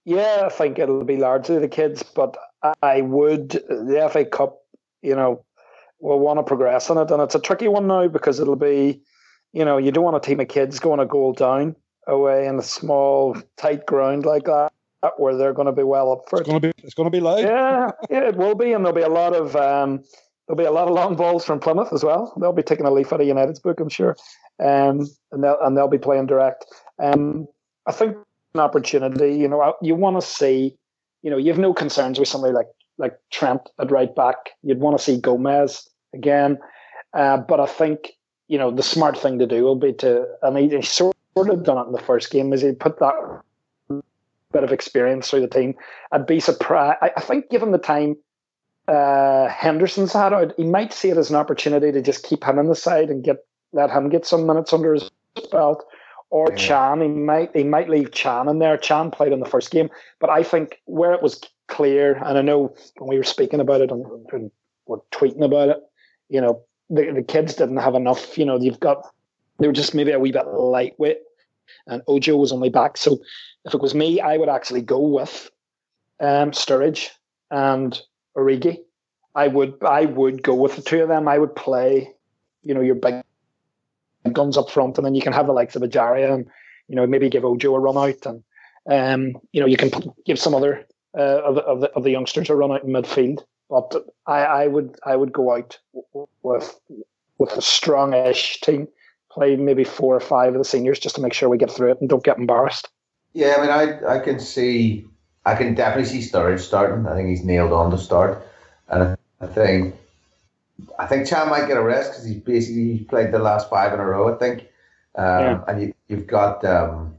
Yeah, 0.04 0.44
I 0.46 0.48
think 0.48 0.80
it'll 0.80 1.04
be 1.04 1.18
largely 1.18 1.58
the 1.58 1.68
kids, 1.68 2.02
but 2.02 2.36
I 2.82 3.02
would 3.02 3.50
the 3.50 4.08
FA 4.12 4.24
Cup. 4.24 4.56
You 5.02 5.14
know, 5.14 5.44
will 6.00 6.18
want 6.18 6.38
to 6.38 6.42
progress 6.42 6.90
in 6.90 6.98
it, 6.98 7.10
and 7.10 7.22
it's 7.22 7.34
a 7.34 7.40
tricky 7.40 7.68
one 7.68 7.86
now 7.86 8.08
because 8.08 8.40
it'll 8.40 8.56
be, 8.56 9.02
you 9.52 9.64
know, 9.64 9.78
you 9.78 9.92
don't 9.92 10.04
want 10.04 10.16
a 10.16 10.20
team 10.20 10.40
of 10.40 10.48
kids 10.48 10.78
going 10.78 11.00
a 11.00 11.06
goal 11.06 11.32
down 11.32 11.76
away 12.06 12.46
in 12.46 12.58
a 12.58 12.62
small, 12.62 13.36
tight 13.56 13.86
ground 13.86 14.24
like 14.24 14.44
that 14.44 14.72
where 15.16 15.36
they're 15.36 15.54
going 15.54 15.66
to 15.66 15.72
be 15.72 15.82
well 15.82 16.12
up 16.12 16.28
for 16.28 16.36
it. 16.36 16.40
It's 16.40 16.48
going 16.48 16.60
to 16.60 16.68
be, 16.68 16.84
it's 16.84 16.94
going 16.94 17.06
to 17.06 17.10
be 17.10 17.20
loud. 17.20 17.40
Yeah, 17.40 17.90
yeah, 18.10 18.28
it 18.28 18.36
will 18.36 18.54
be, 18.54 18.72
and 18.72 18.84
there'll 18.84 18.96
be 18.96 19.02
a 19.02 19.08
lot 19.08 19.34
of 19.34 19.56
um, 19.56 20.02
there'll 20.46 20.58
be 20.58 20.64
a 20.64 20.72
lot 20.72 20.88
of 20.88 20.94
long 20.94 21.16
balls 21.16 21.44
from 21.44 21.60
Plymouth 21.60 21.92
as 21.92 22.04
well. 22.04 22.34
They'll 22.40 22.52
be 22.52 22.62
taking 22.62 22.86
a 22.86 22.90
leaf 22.90 23.12
out 23.12 23.20
of 23.20 23.26
United's 23.26 23.60
book, 23.60 23.80
I'm 23.80 23.88
sure, 23.88 24.16
um, 24.62 25.08
and 25.32 25.42
they'll 25.42 25.58
and 25.62 25.76
they'll 25.76 25.88
be 25.88 25.98
playing 25.98 26.26
direct. 26.26 26.66
Um, 27.02 27.46
I 27.86 27.92
think 27.92 28.16
an 28.54 28.60
opportunity. 28.60 29.36
You 29.36 29.48
know, 29.48 29.74
you 29.82 29.94
want 29.94 30.20
to 30.20 30.26
see. 30.26 30.76
You 31.22 31.30
know, 31.30 31.36
you 31.36 31.48
have 31.48 31.58
no 31.58 31.74
concerns 31.74 32.18
with 32.18 32.28
somebody 32.28 32.54
like 32.54 32.68
like 32.96 33.18
Trent 33.30 33.68
at 33.78 33.90
right 33.90 34.14
back. 34.14 34.36
You'd 34.62 34.80
want 34.80 34.96
to 34.96 35.04
see 35.04 35.20
Gomez 35.20 35.86
again, 36.14 36.58
uh, 37.14 37.38
but 37.38 37.60
I 37.60 37.66
think 37.66 38.12
you 38.48 38.58
know 38.58 38.70
the 38.70 38.82
smart 38.82 39.18
thing 39.18 39.38
to 39.38 39.46
do 39.46 39.64
will 39.64 39.76
be 39.76 39.92
to, 39.94 40.26
and 40.42 40.56
he, 40.56 40.76
he 40.76 40.82
sort 40.82 41.14
of 41.36 41.64
done 41.64 41.78
it 41.78 41.86
in 41.86 41.92
the 41.92 42.02
first 42.02 42.30
game, 42.30 42.52
is 42.52 42.62
he 42.62 42.72
put 42.72 42.98
that 42.98 43.14
bit 44.52 44.64
of 44.64 44.72
experience 44.72 45.30
through 45.30 45.40
the 45.40 45.48
team. 45.48 45.74
I'd 46.12 46.26
be 46.26 46.40
surprised. 46.40 46.98
I, 47.02 47.12
I 47.16 47.20
think 47.20 47.50
given 47.50 47.70
the 47.70 47.78
time 47.78 48.16
uh, 48.88 49.48
Henderson's 49.48 50.12
had 50.12 50.32
out, 50.32 50.52
he 50.56 50.64
might 50.64 50.92
see 50.92 51.10
it 51.10 51.16
as 51.16 51.30
an 51.30 51.36
opportunity 51.36 51.92
to 51.92 52.02
just 52.02 52.24
keep 52.24 52.44
him 52.44 52.58
in 52.58 52.66
the 52.66 52.74
side 52.74 53.10
and 53.10 53.22
get 53.22 53.44
let 53.72 53.90
him 53.90 54.08
get 54.08 54.26
some 54.26 54.46
minutes 54.46 54.72
under 54.72 54.94
his 54.94 55.10
belt. 55.52 55.84
Or 56.30 56.48
yeah. 56.50 56.56
Can, 56.56 57.00
he 57.00 57.08
might 57.08 57.50
he 57.54 57.64
might 57.64 57.88
leave 57.88 58.12
Can 58.12 58.48
in 58.48 58.58
there. 58.58 58.78
Can 58.78 59.10
played 59.10 59.32
in 59.32 59.40
the 59.40 59.48
first 59.48 59.70
game, 59.70 59.90
but 60.20 60.30
I 60.30 60.42
think 60.42 60.80
where 60.84 61.12
it 61.12 61.22
was 61.22 61.40
clear, 61.68 62.14
and 62.24 62.38
I 62.38 62.42
know 62.42 62.74
when 62.98 63.08
we 63.08 63.16
were 63.16 63.24
speaking 63.24 63.60
about 63.60 63.80
it 63.80 63.90
and, 63.90 64.04
and 64.32 64.50
we're 64.86 64.98
tweeting 65.12 65.44
about 65.44 65.70
it, 65.70 65.78
you 66.30 66.40
know, 66.40 66.62
the 66.88 67.10
the 67.12 67.22
kids 67.22 67.54
didn't 67.54 67.76
have 67.76 67.94
enough. 67.94 68.38
You 68.38 68.46
know, 68.46 68.58
you've 68.58 68.80
got 68.80 69.04
they 69.58 69.66
were 69.66 69.72
just 69.72 69.94
maybe 69.94 70.12
a 70.12 70.18
wee 70.18 70.32
bit 70.32 70.46
lightweight, 70.46 71.18
and 71.86 72.02
Ojo 72.06 72.36
was 72.36 72.52
on 72.52 72.60
my 72.60 72.70
back. 72.70 72.96
So 72.96 73.18
if 73.64 73.74
it 73.74 73.80
was 73.80 73.94
me, 73.94 74.20
I 74.20 74.36
would 74.36 74.48
actually 74.48 74.82
go 74.82 75.00
with 75.00 75.50
um, 76.20 76.52
Sturridge 76.52 77.08
and 77.50 78.00
Origi. 78.36 78.78
I 79.34 79.48
would 79.48 79.74
I 79.82 80.06
would 80.06 80.42
go 80.42 80.54
with 80.54 80.76
the 80.76 80.82
two 80.82 81.02
of 81.02 81.08
them. 81.08 81.28
I 81.28 81.38
would 81.38 81.54
play, 81.54 82.12
you 82.62 82.74
know, 82.74 82.80
your 82.80 82.94
big 82.94 83.22
guns 84.32 84.56
up 84.56 84.70
front, 84.70 84.96
and 84.98 85.06
then 85.06 85.14
you 85.14 85.22
can 85.22 85.32
have 85.32 85.46
the 85.46 85.52
likes 85.52 85.76
of 85.76 85.82
Ejaria 85.82 86.32
and 86.32 86.46
you 86.88 86.96
know 86.96 87.06
maybe 87.06 87.28
give 87.28 87.44
Ojo 87.44 87.74
a 87.74 87.78
run 87.80 87.96
out, 87.96 88.26
and 88.26 88.42
um, 88.90 89.40
you 89.52 89.60
know 89.60 89.66
you 89.66 89.76
can 89.76 89.90
give 90.24 90.38
some 90.38 90.54
other 90.54 90.86
uh, 91.16 91.42
of, 91.42 91.58
of, 91.58 91.80
the, 91.80 91.90
of 91.92 92.04
the 92.04 92.10
youngsters 92.10 92.50
a 92.50 92.54
run 92.54 92.72
out 92.72 92.84
in 92.84 92.90
midfield. 92.90 93.44
But 93.68 93.94
I, 94.26 94.40
I 94.40 94.66
would 94.66 94.98
I 95.04 95.14
would 95.14 95.32
go 95.32 95.54
out 95.56 95.78
with 96.42 96.78
with 97.38 97.52
a 97.52 97.62
strong-ish 97.62 98.60
team, 98.60 98.86
play 99.32 99.56
maybe 99.56 99.84
four 99.84 100.14
or 100.14 100.20
five 100.20 100.52
of 100.52 100.58
the 100.58 100.64
seniors 100.64 100.98
just 100.98 101.14
to 101.14 101.22
make 101.22 101.32
sure 101.32 101.48
we 101.48 101.56
get 101.56 101.70
through 101.70 101.92
it 101.92 102.00
and 102.00 102.08
don't 102.08 102.22
get 102.22 102.36
embarrassed. 102.36 102.88
Yeah, 103.32 103.54
I 103.56 103.60
mean, 103.60 103.70
I 103.70 104.16
I 104.16 104.18
can 104.18 104.40
see, 104.40 105.06
I 105.46 105.54
can 105.54 105.74
definitely 105.74 106.10
see 106.10 106.28
Sturridge 106.28 106.60
starting. 106.60 107.06
I 107.06 107.14
think 107.14 107.28
he's 107.28 107.44
nailed 107.44 107.72
on 107.72 107.90
to 107.92 107.98
start, 107.98 108.46
and 108.88 109.16
I 109.40 109.46
think, 109.46 109.94
I 110.98 111.06
think 111.06 111.28
Can 111.28 111.48
might 111.48 111.68
get 111.68 111.76
a 111.76 111.82
rest 111.82 112.10
because 112.10 112.24
he's 112.24 112.40
basically 112.40 112.98
played 113.04 113.32
the 113.32 113.38
last 113.38 113.70
five 113.70 113.92
in 113.92 114.00
a 114.00 114.04
row. 114.04 114.34
I 114.34 114.38
think, 114.38 114.66
um, 115.14 115.24
yeah. 115.24 115.64
and 115.68 115.82
you, 115.82 115.94
you've 116.08 116.26
got 116.26 116.64
um, 116.64 117.14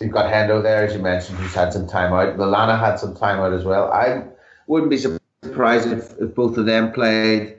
you've 0.00 0.12
got 0.12 0.30
Hendo 0.30 0.62
there 0.62 0.84
as 0.84 0.94
you 0.94 1.00
mentioned, 1.00 1.38
who's 1.38 1.54
had 1.54 1.72
some 1.72 1.86
time 1.86 2.12
out. 2.12 2.36
Lallana 2.36 2.78
had 2.78 2.96
some 2.96 3.14
time 3.14 3.40
out 3.40 3.54
as 3.54 3.64
well. 3.64 3.90
I 3.90 4.24
wouldn't 4.66 4.90
be 4.90 4.98
surprised 4.98 5.90
if, 5.90 6.12
if 6.20 6.34
both 6.34 6.58
of 6.58 6.66
them 6.66 6.92
played. 6.92 7.56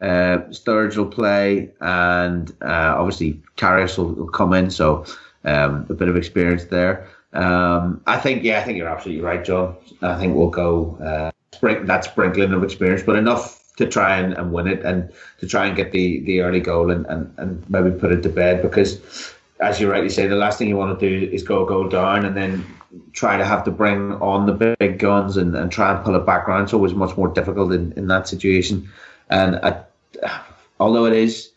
Uh, 0.00 0.38
Sturridge 0.50 0.96
will 0.96 1.06
play, 1.06 1.70
and 1.80 2.50
uh, 2.62 2.94
obviously 2.98 3.40
Karius 3.56 3.96
will, 3.96 4.12
will 4.12 4.28
come 4.28 4.52
in, 4.52 4.70
so 4.70 5.04
um, 5.44 5.86
a 5.88 5.94
bit 5.94 6.08
of 6.08 6.16
experience 6.16 6.64
there. 6.66 7.08
Um, 7.32 8.02
I 8.06 8.18
think, 8.18 8.42
yeah, 8.42 8.60
I 8.60 8.62
think 8.62 8.78
you're 8.78 8.88
absolutely 8.88 9.24
right, 9.24 9.44
John. 9.44 9.76
I 10.02 10.18
think 10.18 10.34
we'll 10.34 10.50
go 10.50 10.96
uh, 11.02 11.30
that 11.60 12.04
sprinkling 12.04 12.52
of 12.52 12.62
experience, 12.62 13.02
but 13.02 13.16
enough 13.16 13.62
to 13.76 13.86
try 13.86 14.16
and, 14.16 14.34
and 14.34 14.52
win 14.52 14.66
it 14.66 14.82
and 14.84 15.12
to 15.38 15.46
try 15.46 15.66
and 15.66 15.76
get 15.76 15.92
the, 15.92 16.20
the 16.20 16.40
early 16.40 16.60
goal 16.60 16.90
and, 16.90 17.06
and, 17.06 17.32
and 17.36 17.68
maybe 17.70 17.90
put 17.90 18.10
it 18.10 18.22
to 18.22 18.28
bed 18.28 18.62
because, 18.62 19.00
as 19.60 19.80
you 19.80 19.90
rightly 19.90 20.08
say, 20.08 20.26
the 20.26 20.36
last 20.36 20.58
thing 20.58 20.68
you 20.68 20.76
want 20.76 20.98
to 20.98 21.08
do 21.08 21.30
is 21.30 21.42
go 21.42 21.64
goal 21.64 21.88
down 21.88 22.24
and 22.24 22.36
then 22.36 22.64
try 23.12 23.36
to 23.36 23.44
have 23.44 23.64
to 23.64 23.70
bring 23.70 24.12
on 24.14 24.46
the 24.46 24.76
big 24.78 24.98
guns 24.98 25.36
and, 25.36 25.54
and 25.54 25.70
try 25.70 25.94
and 25.94 26.02
pull 26.04 26.14
it 26.14 26.24
back 26.24 26.48
around. 26.48 26.64
It's 26.64 26.72
always 26.72 26.94
much 26.94 27.16
more 27.16 27.28
difficult 27.28 27.72
in, 27.72 27.92
in 27.92 28.06
that 28.08 28.28
situation. 28.28 28.88
And 29.28 29.56
I, 29.56 29.84
although 30.80 31.06
it 31.06 31.12
is 31.12 31.52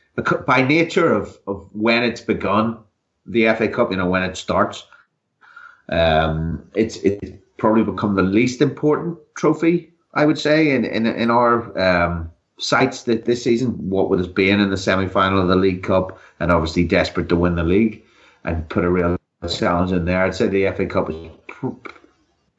by 0.46 0.62
nature 0.62 1.14
of, 1.14 1.38
of 1.48 1.68
when 1.74 2.04
it's 2.04 2.22
begun, 2.22 2.78
the 3.26 3.46
FA 3.54 3.68
Cup, 3.68 3.92
you 3.92 3.98
know, 3.98 4.10
when 4.10 4.24
it 4.24 4.36
starts, 4.38 4.86
um, 5.90 6.64
it's 6.76 6.98
it's 6.98 7.32
probably 7.58 7.84
become 7.84 8.16
the 8.16 8.24
least 8.24 8.62
important 8.62 9.18
trophy, 9.36 9.92
I 10.14 10.26
would 10.26 10.40
say, 10.40 10.72
in 10.72 10.86
in, 10.86 11.06
in 11.06 11.30
our 11.30 11.78
um, 11.80 12.32
sights 12.58 13.04
that 13.04 13.26
this 13.26 13.44
season. 13.44 13.90
What 13.90 14.10
with 14.10 14.20
us 14.20 14.28
being 14.28 14.60
in 14.60 14.70
the 14.70 14.78
semi 14.78 15.08
final 15.08 15.42
of 15.42 15.48
the 15.48 15.56
League 15.56 15.84
Cup 15.84 16.20
and 16.40 16.52
obviously 16.52 16.86
desperate 16.86 17.30
to 17.30 17.36
win 17.36 17.56
the 17.56 17.64
league 17.64 18.04
and 18.44 18.68
put 18.70 18.86
a 18.86 18.90
real 18.90 19.18
challenge 19.48 19.92
in 19.92 20.06
there, 20.06 20.24
I'd 20.24 20.36
say 20.36 20.48
the 20.48 20.72
FA 20.72 20.86
Cup 20.86 21.10
is 21.10 21.30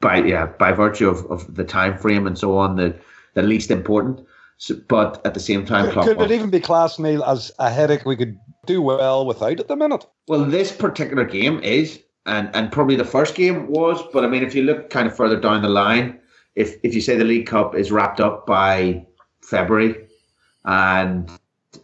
by 0.01 0.19
yeah 0.19 0.47
by 0.47 0.73
virtue 0.73 1.09
of, 1.09 1.25
of 1.27 1.55
the 1.55 1.65
time 1.65 1.97
frame 1.99 2.27
and 2.27 2.39
so 2.39 2.57
on 2.57 2.77
the 2.77 2.97
the 3.35 3.43
least 3.43 3.71
important. 3.71 4.27
So, 4.61 4.75
but 4.89 5.23
at 5.25 5.33
the 5.33 5.41
same 5.41 5.65
time, 5.65 5.91
could 5.91 6.21
it 6.21 6.31
even 6.31 6.51
be 6.51 6.61
class 6.61 6.99
Neil 6.99 7.25
as 7.25 7.51
a 7.59 7.71
headache 7.71 8.05
we 8.05 8.15
could 8.15 8.39
do 8.67 8.83
well 8.83 9.25
without 9.25 9.59
at 9.59 9.69
the 9.69 9.75
minute? 9.75 10.05
Well, 10.29 10.45
this 10.45 10.71
particular 10.71 11.25
game 11.25 11.61
is 11.61 11.99
and 12.27 12.51
and 12.55 12.71
probably 12.71 12.95
the 12.95 13.05
first 13.07 13.35
game 13.35 13.69
was. 13.69 14.03
But 14.13 14.23
I 14.23 14.29
mean, 14.29 14.43
if 14.43 14.55
you 14.55 14.65
look 14.65 14.91
kind 14.91 15.09
of 15.09 15.17
further 15.17 15.41
down 15.41 15.63
the 15.63 15.71
line, 15.71 16.21
if 16.57 16.77
if 16.83 16.95
you 16.95 17.01
say 17.01 17.17
the 17.17 17.25
League 17.25 17.47
Cup 17.47 17.75
is 17.75 17.91
wrapped 17.91 18.21
up 18.21 18.47
by 18.47 19.07
February 19.41 20.07
and 20.67 21.31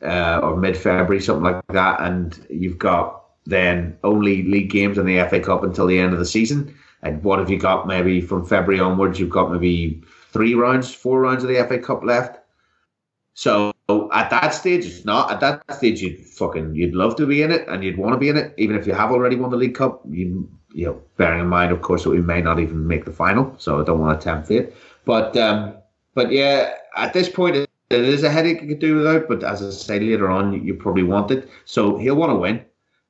uh, 0.03 0.41
or 0.43 0.59
mid 0.59 0.77
February, 0.77 1.23
something 1.23 1.45
like 1.45 1.67
that, 1.69 2.03
and 2.03 2.47
you've 2.51 2.79
got 2.79 3.25
then 3.47 3.97
only 4.05 4.43
league 4.43 4.69
games 4.69 4.99
and 4.99 5.09
the 5.09 5.27
FA 5.31 5.41
Cup 5.41 5.63
until 5.63 5.87
the 5.87 5.99
end 5.99 6.13
of 6.13 6.19
the 6.19 6.27
season. 6.27 6.77
And 7.03 7.23
what 7.23 7.39
have 7.39 7.49
you 7.49 7.59
got? 7.59 7.87
Maybe 7.87 8.21
from 8.21 8.45
February 8.45 8.81
onwards, 8.81 9.19
you've 9.19 9.31
got 9.31 9.51
maybe 9.51 10.03
three 10.31 10.55
rounds, 10.55 10.93
four 10.93 11.23
rounds 11.23 11.43
of 11.43 11.49
the 11.49 11.65
FA 11.67 11.79
Cup 11.79 12.05
left. 12.05 12.39
So 13.37 13.75
at 14.15 14.31
that 14.31 14.55
stage, 14.55 14.87
it's 14.87 15.05
not. 15.05 15.31
At 15.31 15.41
that 15.41 15.77
stage, 15.77 16.01
you'd 16.01 16.19
fucking 16.21 16.75
you'd 16.75 16.95
love 16.95 17.17
to 17.17 17.27
be 17.27 17.43
in 17.43 17.53
it, 17.53 17.69
and 17.69 17.85
you'd 17.85 17.99
want 17.99 18.15
to 18.15 18.19
be 18.19 18.31
in 18.31 18.37
it, 18.39 18.55
even 18.57 18.77
if 18.77 18.87
you 18.87 18.95
have 18.95 19.13
already 19.13 19.37
won 19.37 19.51
the 19.51 19.59
League 19.59 19.75
Cup. 19.75 20.01
You 20.09 20.49
you 20.73 20.87
know, 20.87 21.03
bearing 21.19 21.41
in 21.41 21.47
mind, 21.47 21.71
of 21.71 21.83
course, 21.83 22.05
that 22.05 22.11
we 22.11 22.23
may 22.23 22.41
not 22.41 22.59
even 22.59 22.87
make 22.87 23.05
the 23.05 23.13
final, 23.13 23.55
so 23.59 23.79
I 23.79 23.85
don't 23.85 24.01
want 24.01 24.19
to 24.19 24.25
tempt 24.25 24.49
fate. 24.49 24.73
But 25.05 25.37
um, 25.37 25.75
but 26.15 26.33
yeah, 26.33 26.77
at 26.97 27.13
this 27.13 27.29
point, 27.29 27.57
it, 27.57 27.69
it 27.91 28.05
is 28.05 28.23
a 28.23 28.31
headache 28.31 28.63
you 28.63 28.69
could 28.69 28.79
do 28.79 28.97
without. 28.97 29.29
But 29.29 29.45
as 29.45 29.63
I 29.63 29.69
say 29.69 30.01
later 30.01 30.31
on, 30.31 30.55
you, 30.55 30.61
you 30.61 30.75
probably 30.75 31.03
want 31.03 31.31
it, 31.31 31.47
so 31.67 31.99
he'll 31.99 32.17
want 32.17 32.31
to 32.31 32.37
win. 32.37 32.65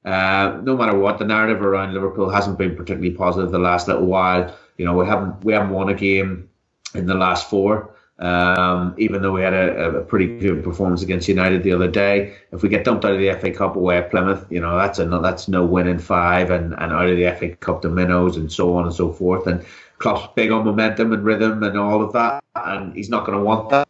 Uh, 0.04 0.60
no 0.64 0.76
matter 0.76 0.98
what, 0.98 1.18
the 1.18 1.24
narrative 1.24 1.62
around 1.62 1.94
Liverpool 1.94 2.30
hasn't 2.30 2.58
been 2.58 2.74
particularly 2.74 3.12
positive 3.12 3.52
the 3.52 3.60
last 3.60 3.86
little 3.86 4.06
while. 4.06 4.52
You 4.76 4.86
know, 4.86 4.94
we 4.94 5.06
haven't 5.06 5.44
we 5.44 5.52
haven't 5.52 5.70
won 5.70 5.88
a 5.88 5.94
game 5.94 6.50
in 6.94 7.06
the 7.06 7.14
last 7.14 7.48
four. 7.48 7.95
Um, 8.18 8.94
even 8.96 9.20
though 9.20 9.32
we 9.32 9.42
had 9.42 9.52
a, 9.52 9.98
a, 9.98 10.02
pretty 10.02 10.38
good 10.38 10.64
performance 10.64 11.02
against 11.02 11.28
United 11.28 11.62
the 11.62 11.72
other 11.72 11.88
day, 11.88 12.34
if 12.50 12.62
we 12.62 12.70
get 12.70 12.82
dumped 12.82 13.04
out 13.04 13.12
of 13.12 13.18
the 13.18 13.30
FA 13.34 13.50
Cup 13.50 13.76
away 13.76 13.98
at 13.98 14.10
Plymouth, 14.10 14.46
you 14.48 14.58
know 14.58 14.74
that's 14.78 14.98
a 14.98 15.04
no, 15.04 15.20
that's 15.20 15.48
no 15.48 15.66
win 15.66 15.86
in 15.86 15.98
five, 15.98 16.50
and, 16.50 16.72
and 16.78 16.92
out 16.94 17.10
of 17.10 17.16
the 17.18 17.30
FA 17.38 17.54
Cup 17.56 17.82
to 17.82 17.90
minnows 17.90 18.38
and 18.38 18.50
so 18.50 18.74
on 18.74 18.86
and 18.86 18.94
so 18.94 19.12
forth. 19.12 19.46
And 19.46 19.62
Klopp's 19.98 20.32
big 20.34 20.50
on 20.50 20.64
momentum 20.64 21.12
and 21.12 21.24
rhythm 21.24 21.62
and 21.62 21.78
all 21.78 22.02
of 22.02 22.14
that, 22.14 22.42
and 22.54 22.96
he's 22.96 23.10
not 23.10 23.26
going 23.26 23.36
to 23.36 23.44
want 23.44 23.68
that. 23.68 23.86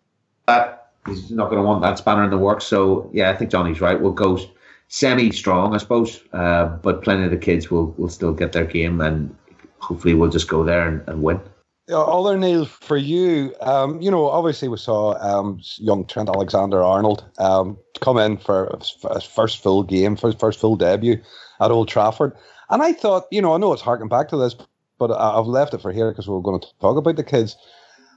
that. 0.49 0.91
He's 1.07 1.31
not 1.31 1.49
going 1.49 1.63
to 1.63 1.67
want 1.67 1.83
that 1.83 1.99
spanner 1.99 2.25
in 2.25 2.31
the 2.31 2.39
works. 2.39 2.65
So 2.65 3.09
yeah, 3.13 3.31
I 3.31 3.37
think 3.37 3.53
Johnny's 3.53 3.81
right. 3.81 4.01
We'll 4.01 4.11
go 4.11 4.41
semi 4.89 5.31
strong, 5.31 5.73
I 5.73 5.79
suppose, 5.79 6.21
uh, 6.33 6.65
but 6.65 7.03
plenty 7.03 7.25
of 7.25 7.31
the 7.31 7.37
kids 7.37 7.71
will 7.71 7.93
will 7.97 8.09
still 8.09 8.33
get 8.33 8.51
their 8.51 8.65
game, 8.65 9.01
and 9.01 9.33
hopefully 9.79 10.15
we'll 10.15 10.31
just 10.31 10.49
go 10.49 10.65
there 10.65 10.89
and, 10.89 11.09
and 11.09 11.23
win. 11.23 11.41
Other 11.89 12.37
Neil 12.37 12.65
for 12.65 12.97
you, 12.97 13.55
um, 13.61 14.01
you 14.01 14.11
know, 14.11 14.27
obviously 14.29 14.69
we 14.69 14.77
saw 14.77 15.17
um, 15.21 15.61
young 15.77 16.07
Trent 16.07 16.29
Alexander 16.29 16.83
Arnold 16.83 17.25
um, 17.39 17.79
come 18.01 18.19
in 18.19 18.37
for 18.37 18.77
his 19.13 19.25
first 19.25 19.63
full 19.63 19.83
game, 19.83 20.17
for 20.17 20.29
his 20.29 20.37
first 20.37 20.59
full 20.59 20.77
debut 20.77 21.21
at 21.61 21.71
Old 21.71 21.89
Trafford, 21.89 22.37
and 22.71 22.83
I 22.83 22.93
thought, 22.93 23.27
you 23.31 23.41
know, 23.41 23.55
I 23.55 23.59
know 23.59 23.73
it's 23.73 23.83
harking 23.83 24.09
back 24.09 24.29
to 24.29 24.37
this, 24.37 24.57
but 24.99 25.13
I've 25.13 25.47
left 25.47 25.75
it 25.75 25.81
for 25.81 25.93
here 25.93 26.11
because 26.11 26.27
we 26.27 26.35
we're 26.35 26.41
going 26.41 26.61
to 26.61 26.67
talk 26.81 26.97
about 26.97 27.17
the 27.17 27.25
kids. 27.25 27.57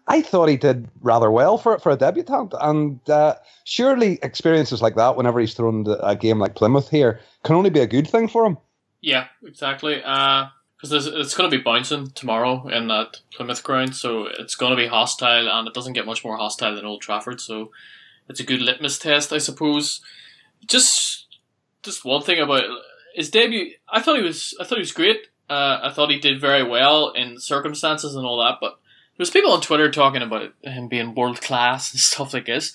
I 0.07 0.21
thought 0.21 0.49
he 0.49 0.57
did 0.57 0.89
rather 1.01 1.29
well 1.29 1.59
for 1.59 1.77
for 1.77 1.91
a 1.91 1.95
debutant, 1.95 2.53
and 2.59 3.07
uh, 3.09 3.35
surely 3.65 4.17
experiences 4.23 4.81
like 4.81 4.95
that, 4.95 5.15
whenever 5.15 5.39
he's 5.39 5.53
thrown 5.53 5.85
a 6.01 6.15
game 6.15 6.39
like 6.39 6.55
Plymouth 6.55 6.89
here, 6.89 7.19
can 7.43 7.55
only 7.55 7.69
be 7.69 7.79
a 7.79 7.87
good 7.87 8.07
thing 8.07 8.27
for 8.27 8.45
him. 8.45 8.57
Yeah, 9.01 9.27
exactly. 9.43 10.03
Because 10.81 11.07
it's 11.07 11.33
going 11.33 11.49
to 11.51 11.57
be 11.57 11.61
bouncing 11.61 12.11
tomorrow 12.11 12.67
in 12.69 12.87
that 12.87 13.17
Plymouth 13.33 13.63
ground, 13.63 13.95
so 13.95 14.27
it's 14.27 14.55
going 14.55 14.71
to 14.71 14.81
be 14.81 14.87
hostile, 14.87 15.49
and 15.49 15.67
it 15.67 15.73
doesn't 15.73 15.93
get 15.93 16.05
much 16.05 16.23
more 16.23 16.37
hostile 16.37 16.73
than 16.73 16.85
Old 16.85 17.01
Trafford. 17.01 17.41
So 17.41 17.71
it's 18.29 18.39
a 18.39 18.45
good 18.45 18.61
litmus 18.61 18.97
test, 18.97 19.33
I 19.33 19.39
suppose. 19.39 19.99
Just, 20.65 21.27
just 21.83 22.05
one 22.05 22.21
thing 22.21 22.39
about 22.39 22.63
his 23.13 23.29
debut. 23.29 23.71
I 23.89 24.01
thought 24.01 24.17
he 24.17 24.23
was, 24.23 24.55
I 24.59 24.63
thought 24.63 24.77
he 24.77 24.81
was 24.81 24.93
great. 24.93 25.27
Uh, 25.49 25.79
I 25.83 25.91
thought 25.91 26.11
he 26.11 26.19
did 26.19 26.39
very 26.39 26.63
well 26.63 27.09
in 27.09 27.39
circumstances 27.39 28.15
and 28.15 28.25
all 28.25 28.41
that, 28.43 28.59
but 28.61 28.79
there's 29.17 29.31
people 29.31 29.51
on 29.51 29.59
Twitter 29.61 29.91
talking 29.91 30.21
about 30.21 30.53
him 30.61 30.87
being 30.87 31.13
world 31.13 31.41
class 31.41 31.91
and 31.91 31.99
stuff 31.99 32.33
like 32.33 32.45
this. 32.45 32.73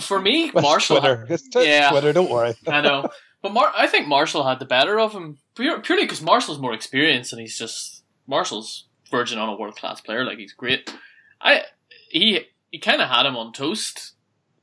For 0.00 0.20
me, 0.20 0.50
Martial. 0.50 0.98
Twitter. 0.98 1.38
T- 1.52 1.64
yeah, 1.64 1.90
Twitter. 1.90 2.12
Don't 2.12 2.30
worry. 2.30 2.54
I 2.66 2.80
know, 2.80 3.10
but 3.42 3.52
Mar- 3.52 3.72
I 3.76 3.86
think 3.86 4.08
Martial 4.08 4.46
had 4.46 4.58
the 4.58 4.64
better 4.64 4.98
of 4.98 5.12
him 5.12 5.38
purely 5.56 6.04
because 6.04 6.22
Martial's 6.22 6.58
more 6.58 6.72
experienced 6.72 7.32
and 7.32 7.40
he's 7.40 7.58
just 7.58 8.04
Martial's 8.26 8.84
verging 9.10 9.38
on 9.38 9.48
a 9.48 9.56
world 9.56 9.76
class 9.76 10.00
player. 10.00 10.24
Like 10.24 10.38
he's 10.38 10.52
great. 10.52 10.92
I 11.40 11.62
he 12.10 12.40
he 12.70 12.78
kind 12.78 13.00
of 13.00 13.08
had 13.08 13.26
him 13.26 13.36
on 13.36 13.52
toast 13.52 14.12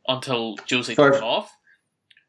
until 0.08 0.56
Josie 0.66 0.96
took 0.96 1.22
off. 1.22 1.56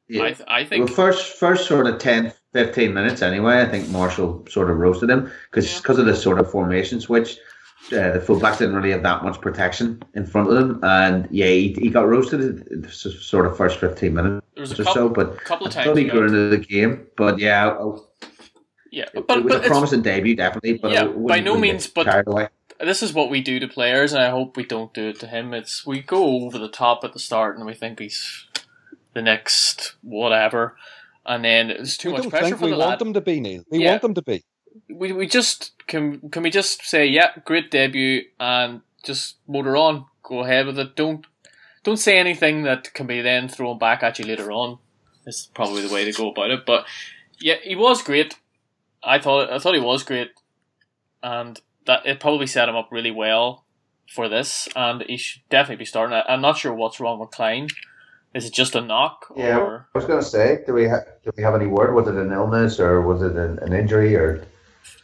Yeah. 0.08 0.22
I, 0.22 0.32
th- 0.32 0.48
I 0.48 0.64
think 0.64 0.86
well, 0.86 0.94
first 0.94 1.36
first 1.36 1.66
sort 1.66 1.86
of 1.86 1.98
10, 1.98 2.32
15 2.52 2.92
minutes 2.92 3.22
anyway. 3.22 3.60
I 3.60 3.66
think 3.66 3.88
Martial 3.88 4.44
sort 4.50 4.70
of 4.70 4.76
roasted 4.76 5.10
him 5.10 5.30
because 5.50 5.80
because 5.80 5.96
yeah. 5.96 6.02
of 6.02 6.06
the 6.06 6.16
sort 6.16 6.38
of 6.38 6.50
formation 6.50 7.00
switch 7.00 7.38
uh, 7.92 8.12
the 8.12 8.18
fullbacks 8.18 8.58
didn't 8.58 8.74
really 8.74 8.90
have 8.90 9.02
that 9.02 9.22
much 9.22 9.40
protection 9.40 10.02
in 10.14 10.24
front 10.24 10.48
of 10.48 10.54
them, 10.54 10.80
and 10.82 11.28
yeah, 11.30 11.46
he, 11.46 11.76
he 11.78 11.90
got 11.90 12.08
roasted 12.08 12.40
in 12.40 12.80
the 12.80 12.88
sort 12.88 13.44
of 13.44 13.56
first 13.56 13.78
fifteen 13.78 14.14
minutes 14.14 14.46
or 14.56 14.66
couple, 14.66 14.94
so. 14.94 15.08
But 15.08 15.38
couple 15.44 15.66
of 15.66 15.72
times 15.72 15.98
he 15.98 16.04
grew 16.04 16.24
into 16.24 16.48
the 16.48 16.56
game, 16.56 17.06
but 17.16 17.38
yeah, 17.38 17.68
I'll, 17.68 18.08
yeah, 18.94 19.04
it, 19.14 19.26
but 19.26 19.38
it 19.38 19.44
was 19.44 19.54
but 19.54 19.64
a 19.64 19.68
promising 19.68 20.02
debut, 20.02 20.36
definitely. 20.36 20.78
But 20.78 20.92
yeah, 20.92 21.06
by 21.06 21.40
no 21.40 21.58
means. 21.58 21.86
But 21.86 22.24
this 22.80 23.02
is 23.02 23.12
what 23.12 23.30
we 23.30 23.40
do 23.40 23.58
to 23.60 23.68
players, 23.68 24.12
and 24.12 24.22
I 24.22 24.30
hope 24.30 24.56
we 24.56 24.64
don't 24.64 24.92
do 24.94 25.08
it 25.08 25.20
to 25.20 25.26
him. 25.26 25.54
It's 25.54 25.86
we 25.86 26.00
go 26.00 26.44
over 26.44 26.58
the 26.58 26.68
top 26.68 27.04
at 27.04 27.12
the 27.12 27.18
start, 27.18 27.56
and 27.56 27.66
we 27.66 27.74
think 27.74 27.98
he's 27.98 28.46
the 29.12 29.22
next 29.22 29.94
whatever, 30.02 30.76
and 31.26 31.44
then 31.44 31.70
it's 31.70 31.96
too 31.96 32.10
we 32.10 32.18
much 32.18 32.28
pressure 32.28 32.56
for 32.56 32.64
we 32.64 32.70
the 32.72 32.78
want 32.78 32.98
them 32.98 33.12
to 33.14 33.20
be 33.20 33.40
Neil. 33.40 33.64
We 33.70 33.82
yeah. 33.82 33.90
want 33.90 34.02
them 34.02 34.14
to 34.14 34.22
be 34.22 34.44
we 34.88 35.12
we 35.12 35.26
just 35.26 35.72
can 35.86 36.28
can 36.30 36.42
we 36.42 36.50
just 36.50 36.84
say 36.84 37.06
yeah, 37.06 37.30
great 37.44 37.70
debut 37.70 38.22
and 38.40 38.80
just 39.04 39.36
motor 39.46 39.76
on, 39.76 40.06
go 40.22 40.40
ahead 40.40 40.66
with 40.66 40.78
it. 40.78 40.96
Don't 40.96 41.26
don't 41.82 41.98
say 41.98 42.18
anything 42.18 42.62
that 42.62 42.92
can 42.94 43.06
be 43.06 43.20
then 43.20 43.48
thrown 43.48 43.78
back 43.78 44.02
at 44.02 44.18
you 44.18 44.24
later 44.24 44.50
on. 44.50 44.78
Is 45.26 45.48
probably 45.54 45.86
the 45.86 45.92
way 45.92 46.04
to 46.04 46.12
go 46.12 46.30
about 46.30 46.50
it. 46.50 46.66
But 46.66 46.86
yeah, 47.38 47.56
he 47.62 47.76
was 47.76 48.02
great. 48.02 48.36
I 49.04 49.18
thought 49.18 49.52
I 49.52 49.58
thought 49.58 49.74
he 49.74 49.80
was 49.80 50.02
great, 50.02 50.30
and 51.22 51.60
that 51.86 52.06
it 52.06 52.20
probably 52.20 52.46
set 52.46 52.68
him 52.68 52.76
up 52.76 52.88
really 52.90 53.10
well 53.10 53.64
for 54.08 54.28
this. 54.28 54.68
And 54.74 55.02
he 55.02 55.16
should 55.16 55.42
definitely 55.50 55.82
be 55.82 55.84
starting. 55.84 56.20
I'm 56.28 56.40
not 56.40 56.58
sure 56.58 56.74
what's 56.74 57.00
wrong 57.00 57.18
with 57.18 57.30
Klein. 57.30 57.68
Is 58.34 58.46
it 58.46 58.52
just 58.52 58.74
a 58.74 58.80
knock? 58.80 59.26
Yeah, 59.36 59.58
or? 59.58 59.88
I 59.94 59.98
was 59.98 60.06
going 60.06 60.18
to 60.18 60.26
say, 60.26 60.64
do 60.66 60.74
we 60.74 60.88
ha- 60.88 61.04
do 61.24 61.30
we 61.36 61.42
have 61.42 61.54
any 61.54 61.66
word? 61.66 61.94
Was 61.94 62.08
it 62.08 62.16
an 62.16 62.32
illness 62.32 62.80
or 62.80 63.00
was 63.00 63.22
it 63.22 63.36
an, 63.36 63.60
an 63.60 63.72
injury 63.72 64.16
or? 64.16 64.44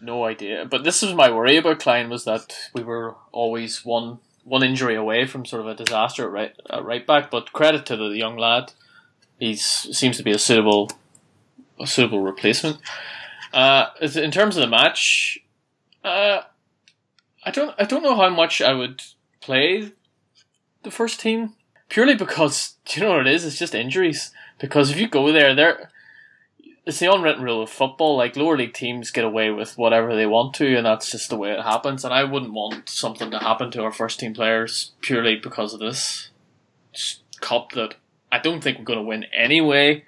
no 0.01 0.25
idea. 0.25 0.67
But 0.69 0.85
this 0.85 1.03
is 1.03 1.15
my 1.15 1.31
worry 1.31 1.57
about 1.57 1.81
Klein 1.81 2.11
was 2.11 2.25
that 2.25 2.57
we 2.75 2.83
were 2.83 3.17
always 3.33 3.85
one 3.85 4.19
one 4.45 4.63
injury 4.63 4.97
away 4.97 5.27
from 5.27 5.45
sort 5.45 5.61
of 5.61 5.69
a 5.69 5.75
disaster 5.75 6.25
at 6.25 6.33
right 6.33 6.53
at 6.71 6.85
right 6.85 7.07
back. 7.07 7.31
But 7.31 7.53
credit 7.53 7.87
to 7.87 7.97
the 7.97 8.09
young 8.11 8.37
lad, 8.37 8.73
he 9.39 9.57
seems 9.57 10.17
to 10.17 10.23
be 10.23 10.33
a 10.33 10.39
suitable 10.39 10.91
a 11.79 11.87
suitable 11.87 12.21
replacement. 12.21 12.79
Uh, 13.53 13.87
in 14.01 14.31
terms 14.31 14.57
of 14.57 14.63
the 14.63 14.69
match, 14.69 15.39
uh, 16.05 16.43
I 17.45 17.51
don't 17.51 17.75
I 17.79 17.85
don't 17.85 18.03
know 18.03 18.17
how 18.17 18.29
much 18.29 18.61
I 18.61 18.73
would 18.73 19.03
play 19.41 19.93
the 20.83 20.91
first 20.91 21.21
team 21.21 21.55
purely 21.89 22.15
because 22.15 22.77
you 22.91 23.03
know 23.03 23.11
what 23.11 23.27
it 23.27 23.35
is. 23.35 23.45
It's 23.45 23.59
just 23.59 23.75
injuries. 23.75 24.33
Because 24.59 24.91
if 24.91 24.99
you 24.99 25.09
go 25.09 25.33
there, 25.33 25.55
they're 25.55 25.91
it's 26.87 26.99
the 26.99 27.13
unwritten 27.13 27.45
rule 27.45 27.63
of 27.63 27.71
football. 27.71 28.17
Like 28.17 28.37
lower 28.37 28.57
league 28.57 28.75
teams 28.75 29.11
get 29.11 29.25
away 29.25 29.51
with 29.51 29.77
whatever 29.79 30.15
they 30.15 30.27
want 30.27 30.55
to, 30.55 30.77
and 30.77 30.87
that's 30.87 31.11
just 31.11 31.31
the 31.31 31.37
way 31.37 31.53
it 31.53 31.63
happens. 31.63 32.05
And 32.05 32.15
I 32.15 32.25
wouldn't 32.25 32.53
want 32.53 32.89
something 32.89 33.31
to 33.31 33.39
happen 33.39 33.71
to 33.73 33.83
our 33.83 33.93
first 33.93 34.21
team 34.21 34.35
players 34.35 34.93
purely 35.01 35.37
because 35.37 35.75
of 35.75 35.81
this 35.81 36.31
cup 37.41 37.73
that 37.73 37.95
I 38.33 38.39
don't 38.39 38.63
think 38.63 38.79
we're 38.79 38.85
going 38.85 38.99
to 38.99 39.05
win 39.05 39.25
anyway. 39.33 40.05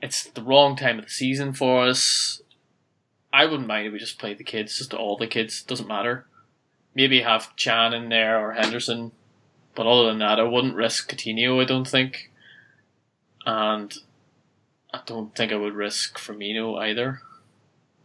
It's 0.00 0.24
the 0.24 0.42
wrong 0.42 0.76
time 0.76 0.98
of 0.98 1.06
the 1.06 1.10
season 1.10 1.52
for 1.52 1.86
us. 1.88 2.40
I 3.32 3.44
wouldn't 3.44 3.68
mind 3.68 3.86
if 3.86 3.92
we 3.92 3.98
just 3.98 4.18
played 4.18 4.38
the 4.38 4.44
kids, 4.44 4.78
just 4.78 4.94
all 4.94 5.16
the 5.16 5.26
kids. 5.26 5.62
Doesn't 5.62 5.88
matter. 5.88 6.26
Maybe 6.94 7.20
have 7.20 7.52
Can 7.56 7.92
in 7.92 8.08
there 8.08 8.40
or 8.40 8.54
Henderson, 8.54 9.12
but 9.74 9.86
other 9.86 10.08
than 10.08 10.18
that, 10.18 10.40
I 10.40 10.44
wouldn't 10.44 10.74
risk 10.74 11.10
Coutinho. 11.10 11.62
I 11.62 11.64
don't 11.64 11.86
think. 11.86 12.30
And 13.46 13.94
I 14.92 15.00
don't 15.06 15.34
think 15.34 15.52
I 15.52 15.56
would 15.56 15.74
risk 15.74 16.18
Firmino 16.18 16.78
either. 16.78 17.20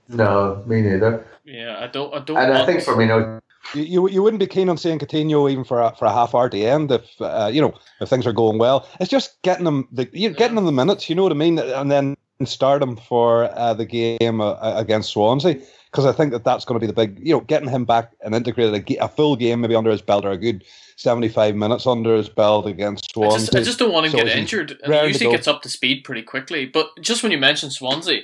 No, 0.10 0.64
me 0.68 0.82
neither. 0.82 1.26
Yeah, 1.46 1.78
I 1.80 1.88
don't. 1.88 2.14
I 2.14 2.20
don't. 2.20 2.38
And 2.38 2.54
I 2.54 2.66
think 2.66 2.82
Firmino. 2.82 3.40
You, 3.74 3.84
you, 3.84 4.10
you 4.10 4.22
wouldn't 4.22 4.42
be 4.42 4.48
keen 4.48 4.68
on 4.68 4.78
seeing 4.78 5.00
Coutinho 5.00 5.50
even 5.50 5.64
for 5.64 5.80
a, 5.80 5.96
for 5.96 6.06
a 6.06 6.12
half 6.12 6.36
hour 6.36 6.46
at 6.46 6.52
the 6.52 6.68
end 6.68 6.92
if 6.92 7.10
uh, 7.22 7.50
you 7.52 7.62
know 7.62 7.74
if 8.02 8.10
things 8.10 8.28
are 8.28 8.34
going 8.34 8.58
well. 8.58 8.88
It's 9.00 9.10
just 9.10 9.42
getting 9.42 9.64
them 9.64 9.88
the 9.92 10.10
you 10.12 10.30
yeah. 10.30 10.36
getting 10.36 10.56
them 10.56 10.66
the 10.66 10.74
minutes. 10.74 11.10
You 11.10 11.16
know 11.16 11.24
what 11.24 11.32
I 11.32 11.36
mean, 11.36 11.58
and 11.58 11.90
then 11.90 12.18
start 12.46 12.80
them 12.80 12.98
for 12.98 13.46
uh, 13.58 13.74
the 13.74 13.86
game 13.86 14.42
uh, 14.42 14.56
against 14.78 15.12
Swansea 15.12 15.62
because 15.92 16.06
I 16.06 16.12
think 16.12 16.32
that 16.32 16.44
that's 16.44 16.66
going 16.66 16.80
to 16.80 16.86
be 16.86 16.88
the 16.88 16.94
big 16.94 17.20
you 17.26 17.34
know 17.34 17.42
getting 17.42 17.70
him 17.70 17.86
back 17.86 18.12
and 18.22 18.34
integrated 18.36 18.90
a, 18.90 19.04
a 19.04 19.08
full 19.08 19.36
game 19.36 19.62
maybe 19.62 19.76
under 19.76 19.92
his 19.92 20.02
belt 20.02 20.26
or 20.26 20.32
a 20.32 20.38
good 20.38 20.64
75 20.98 21.56
minutes 21.56 21.88
under 21.88 22.16
his 22.16 22.30
belt 22.30 22.66
against 22.66 23.12
Swansea. 23.12 23.36
I 23.36 23.40
just, 23.40 23.56
I 23.56 23.62
just 23.62 23.80
don't 23.80 23.92
want 23.92 24.08
him 24.08 24.12
to 24.14 24.18
so 24.20 24.24
get 24.26 24.38
injured. 24.38 24.80
And 24.84 24.94
he 24.94 25.08
usually 25.08 25.32
gets 25.32 25.48
up 25.48 25.62
to 25.64 25.70
speed 25.70 26.04
pretty 26.04 26.24
quickly. 26.24 26.66
But 26.66 26.90
just 27.02 27.24
when 27.24 27.32
you 27.32 27.38
mention 27.38 27.72
Swansea, 27.72 28.22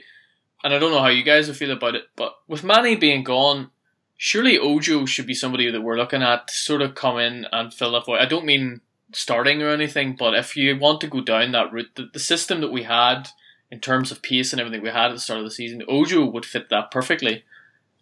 and 0.63 0.73
I 0.73 0.79
don't 0.79 0.91
know 0.91 1.01
how 1.01 1.07
you 1.07 1.23
guys 1.23 1.47
will 1.47 1.55
feel 1.55 1.71
about 1.71 1.95
it, 1.95 2.03
but 2.15 2.35
with 2.47 2.63
Mane 2.63 2.99
being 2.99 3.23
gone, 3.23 3.71
surely 4.17 4.57
Ojo 4.57 5.05
should 5.05 5.25
be 5.25 5.33
somebody 5.33 5.71
that 5.71 5.81
we're 5.81 5.97
looking 5.97 6.21
at 6.21 6.47
to 6.47 6.53
sort 6.53 6.81
of 6.81 6.95
come 6.95 7.17
in 7.17 7.45
and 7.51 7.73
fill 7.73 7.91
that 7.93 8.05
void. 8.05 8.19
I 8.19 8.25
don't 8.25 8.45
mean 8.45 8.81
starting 9.13 9.61
or 9.61 9.69
anything, 9.69 10.15
but 10.17 10.35
if 10.35 10.55
you 10.55 10.77
want 10.77 11.01
to 11.01 11.07
go 11.07 11.21
down 11.21 11.51
that 11.53 11.71
route, 11.71 11.91
the, 11.95 12.09
the 12.13 12.19
system 12.19 12.61
that 12.61 12.71
we 12.71 12.83
had 12.83 13.29
in 13.71 13.79
terms 13.79 14.11
of 14.11 14.21
pace 14.21 14.51
and 14.51 14.59
everything 14.59 14.81
we 14.81 14.89
had 14.89 15.11
at 15.11 15.13
the 15.13 15.19
start 15.19 15.39
of 15.39 15.45
the 15.45 15.51
season, 15.51 15.83
Ojo 15.87 16.25
would 16.25 16.45
fit 16.45 16.69
that 16.69 16.91
perfectly. 16.91 17.43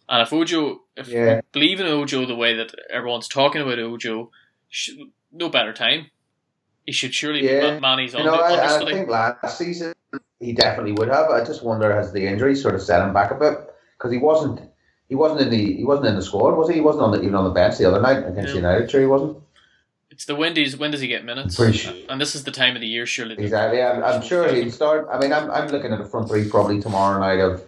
And 0.08 0.22
if 0.22 0.32
Ojo, 0.32 0.82
if 0.96 1.08
yeah. 1.08 1.36
we 1.36 1.40
believe 1.52 1.80
in 1.80 1.86
Ojo 1.86 2.24
the 2.24 2.36
way 2.36 2.54
that 2.54 2.74
everyone's 2.90 3.28
talking 3.28 3.60
about 3.60 3.78
Ojo, 3.78 4.30
no 5.32 5.48
better 5.48 5.72
time. 5.72 6.10
He 6.86 6.92
should 6.92 7.14
surely 7.14 7.44
yeah. 7.44 7.74
be 7.74 7.80
Mane's 7.80 8.14
you 8.14 8.24
know, 8.24 8.34
I, 8.34 8.78
I 8.78 8.84
think 8.84 9.10
last 9.10 9.58
season 9.58 9.92
he 10.40 10.52
definitely 10.52 10.92
would 10.92 11.08
have. 11.08 11.28
I 11.30 11.44
just 11.44 11.62
wonder 11.62 11.94
has 11.94 12.12
the 12.12 12.26
injury 12.26 12.54
sort 12.54 12.74
of 12.74 12.82
set 12.82 13.06
him 13.06 13.12
back 13.12 13.30
a 13.30 13.34
bit 13.34 13.58
because 13.96 14.10
he 14.10 14.18
wasn't 14.18 14.60
he 15.08 15.14
wasn't 15.14 15.42
in 15.42 15.50
the 15.50 15.76
he 15.76 15.84
wasn't 15.84 16.08
in 16.08 16.16
the 16.16 16.22
squad 16.22 16.56
was 16.56 16.68
he? 16.68 16.76
He 16.76 16.80
wasn't 16.80 17.04
on 17.04 17.10
the 17.12 17.20
even 17.20 17.34
on 17.34 17.44
the 17.44 17.50
bench 17.50 17.76
the 17.76 17.84
other 17.84 18.00
night 18.00 18.26
against 18.26 18.50
yeah. 18.50 18.60
United. 18.60 18.90
Sure, 18.90 19.00
he 19.00 19.06
wasn't. 19.06 19.36
It's 20.18 20.24
the 20.24 20.34
when 20.34 20.52
does 20.52 20.76
when 20.76 20.90
does 20.90 21.00
he 21.00 21.06
get 21.06 21.24
minutes? 21.24 21.54
Sure. 21.54 21.94
And 22.08 22.20
this 22.20 22.34
is 22.34 22.42
the 22.42 22.50
time 22.50 22.74
of 22.74 22.80
the 22.80 22.88
year, 22.88 23.06
surely. 23.06 23.36
Exactly. 23.38 23.80
I'm, 23.80 24.02
I'm 24.02 24.20
sure 24.20 24.52
he'll 24.52 24.72
start. 24.72 25.06
I 25.12 25.20
mean, 25.20 25.32
I'm, 25.32 25.48
I'm 25.48 25.68
looking 25.68 25.92
at 25.92 26.00
the 26.00 26.04
front 26.04 26.26
three 26.26 26.48
probably 26.48 26.80
tomorrow 26.80 27.20
night 27.20 27.38
of 27.38 27.62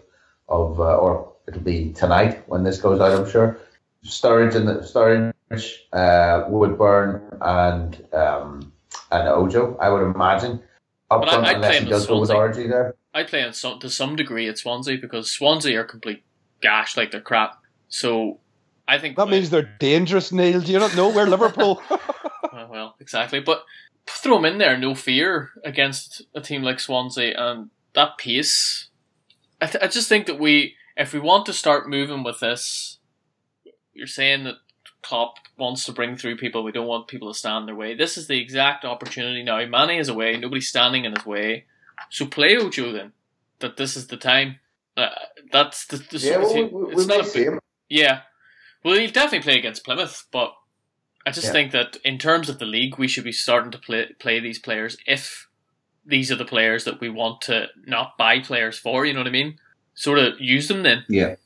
of 0.48 0.80
uh, 0.80 0.96
or 0.96 1.32
it'll 1.46 1.60
be 1.60 1.92
tonight 1.92 2.42
when 2.48 2.64
this 2.64 2.80
goes 2.80 2.98
out. 3.00 3.12
I'm 3.12 3.30
sure. 3.30 3.56
Sturridge 4.04 4.56
and 4.56 4.66
the 4.66 4.80
Sturridge 4.80 5.76
uh, 5.92 6.48
Woodburn, 6.48 7.38
and 7.40 8.04
um, 8.12 8.72
and 9.12 9.28
Ojo. 9.28 9.76
I 9.80 9.88
would 9.88 10.02
imagine. 10.02 10.60
Up 11.08 11.22
front, 11.22 11.46
I, 11.46 11.52
unless 11.52 11.78
he 11.78 11.84
does 11.88 12.08
go 12.08 12.18
with 12.18 12.30
Origi 12.30 12.68
there. 12.68 12.96
I'd 13.14 13.28
play 13.28 13.42
in 13.42 13.52
some, 13.52 13.78
to 13.78 13.88
some 13.88 14.16
degree 14.16 14.48
at 14.48 14.58
Swansea 14.58 14.98
because 15.00 15.30
Swansea 15.30 15.80
are 15.80 15.84
complete 15.84 16.24
gash, 16.60 16.96
like 16.96 17.12
they're 17.12 17.20
crap. 17.20 17.62
So 17.88 18.40
I 18.88 18.98
think 18.98 19.16
that 19.18 19.28
means 19.28 19.50
they're 19.50 19.72
dangerous, 19.78 20.32
Neil. 20.32 20.60
Do 20.60 20.72
you 20.72 20.80
not 20.80 20.96
know 20.96 21.10
we're 21.10 21.26
Liverpool? 21.26 21.80
well, 22.70 22.96
exactly. 23.00 23.40
But 23.40 23.64
throw 24.06 24.36
them 24.36 24.44
in 24.44 24.58
there, 24.58 24.78
no 24.78 24.94
fear 24.94 25.50
against 25.64 26.22
a 26.34 26.40
team 26.40 26.62
like 26.62 26.80
Swansea, 26.80 27.34
and 27.36 27.70
that 27.94 28.18
pace. 28.18 28.88
I, 29.60 29.66
th- 29.66 29.84
I 29.84 29.88
just 29.88 30.08
think 30.08 30.26
that 30.26 30.38
we, 30.38 30.76
if 30.96 31.12
we 31.12 31.20
want 31.20 31.46
to 31.46 31.52
start 31.52 31.88
moving 31.88 32.22
with 32.22 32.40
this, 32.40 32.98
you're 33.92 34.06
saying 34.06 34.44
that 34.44 34.56
Klopp 35.02 35.34
wants 35.58 35.84
to 35.84 35.92
bring 35.92 36.16
through 36.16 36.36
people. 36.36 36.62
We 36.62 36.72
don't 36.72 36.86
want 36.86 37.08
people 37.08 37.32
to 37.32 37.38
stand 37.38 37.62
in 37.62 37.66
their 37.66 37.74
way. 37.74 37.94
This 37.94 38.16
is 38.16 38.26
the 38.26 38.40
exact 38.40 38.84
opportunity 38.84 39.42
now. 39.42 39.64
Mane 39.66 39.98
is 39.98 40.08
away. 40.08 40.36
Nobody's 40.36 40.68
standing 40.68 41.04
in 41.04 41.14
his 41.14 41.26
way. 41.26 41.66
So 42.10 42.26
play 42.26 42.56
Ojo 42.56 42.92
then. 42.92 43.12
That 43.58 43.76
this 43.76 43.96
is 43.96 44.06
the 44.06 44.16
time. 44.16 44.58
Uh, 44.96 45.08
that's 45.52 45.86
the, 45.86 45.98
the 45.98 46.18
yeah, 46.18 46.38
well, 46.38 46.86
we, 46.86 46.92
it's 46.94 47.06
not 47.06 47.28
a 47.28 47.32
big, 47.32 47.58
yeah. 47.88 48.20
Well, 48.84 48.98
he'll 48.98 49.10
definitely 49.10 49.42
play 49.42 49.58
against 49.58 49.84
Plymouth, 49.84 50.26
but 50.32 50.54
I 51.26 51.30
just 51.32 51.48
yeah. 51.48 51.52
think 51.52 51.72
that 51.72 51.96
in 52.04 52.18
terms 52.18 52.48
of 52.48 52.58
the 52.58 52.64
league, 52.64 52.98
we 52.98 53.08
should 53.08 53.24
be 53.24 53.32
starting 53.32 53.70
to 53.72 53.78
play 53.78 54.06
play 54.18 54.40
these 54.40 54.58
players 54.58 54.96
if 55.06 55.48
these 56.06 56.32
are 56.32 56.36
the 56.36 56.44
players 56.44 56.84
that 56.84 57.00
we 57.00 57.10
want 57.10 57.42
to 57.42 57.68
not 57.86 58.16
buy 58.16 58.40
players 58.40 58.78
for. 58.78 59.04
You 59.04 59.12
know 59.12 59.20
what 59.20 59.26
I 59.26 59.32
mean? 59.32 59.58
Sort 59.94 60.18
of 60.18 60.40
use 60.40 60.68
them 60.68 60.82
then. 60.82 61.04
Yeah, 61.08 61.36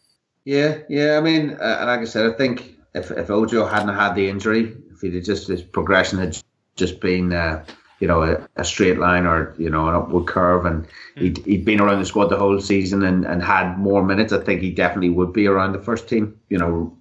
yeah, 0.45 0.79
yeah. 0.89 1.17
I 1.17 1.21
mean, 1.21 1.57
uh, 1.61 1.85
like 1.87 2.01
I 2.01 2.05
said, 2.05 2.33
I 2.33 2.37
think 2.37 2.77
if 2.95 3.11
if 3.11 3.31
Ojo 3.31 3.67
hadn't 3.67 3.95
had 3.95 4.15
the 4.15 4.29
injury, 4.29 4.77
if 4.93 5.01
he'd 5.01 5.25
just 5.25 5.49
his 5.49 5.63
progression 5.63 6.19
had 6.19 6.39
just 6.77 7.01
been. 7.01 7.33
Uh, 7.33 7.65
you 8.01 8.09
know, 8.09 8.23
a, 8.23 8.47
a, 8.57 8.65
straight 8.65 8.99
line 8.99 9.25
or, 9.25 9.55
you 9.57 9.71
know, 9.71 9.89
an 9.89 9.95
upward 9.95 10.27
curve. 10.27 10.67
And 10.67 10.85
mm. 11.17 11.23
he'd, 11.23 11.39
he'd 11.47 11.65
been 11.65 11.81
around 11.81 12.01
the 12.01 12.05
squad 12.05 12.27
the 12.27 12.37
whole 12.37 12.61
season 12.61 13.03
and, 13.03 13.25
and 13.25 13.43
had 13.43 13.79
more 13.79 14.05
minutes. 14.05 14.33
I 14.33 14.41
think 14.41 14.61
he 14.61 14.73
definitely 14.73 15.11
would 15.11 15.33
be 15.33 15.47
around 15.47 15.73
the 15.73 15.79
first 15.79 16.09
team, 16.09 16.39
you 16.51 16.59
know, 16.59 16.95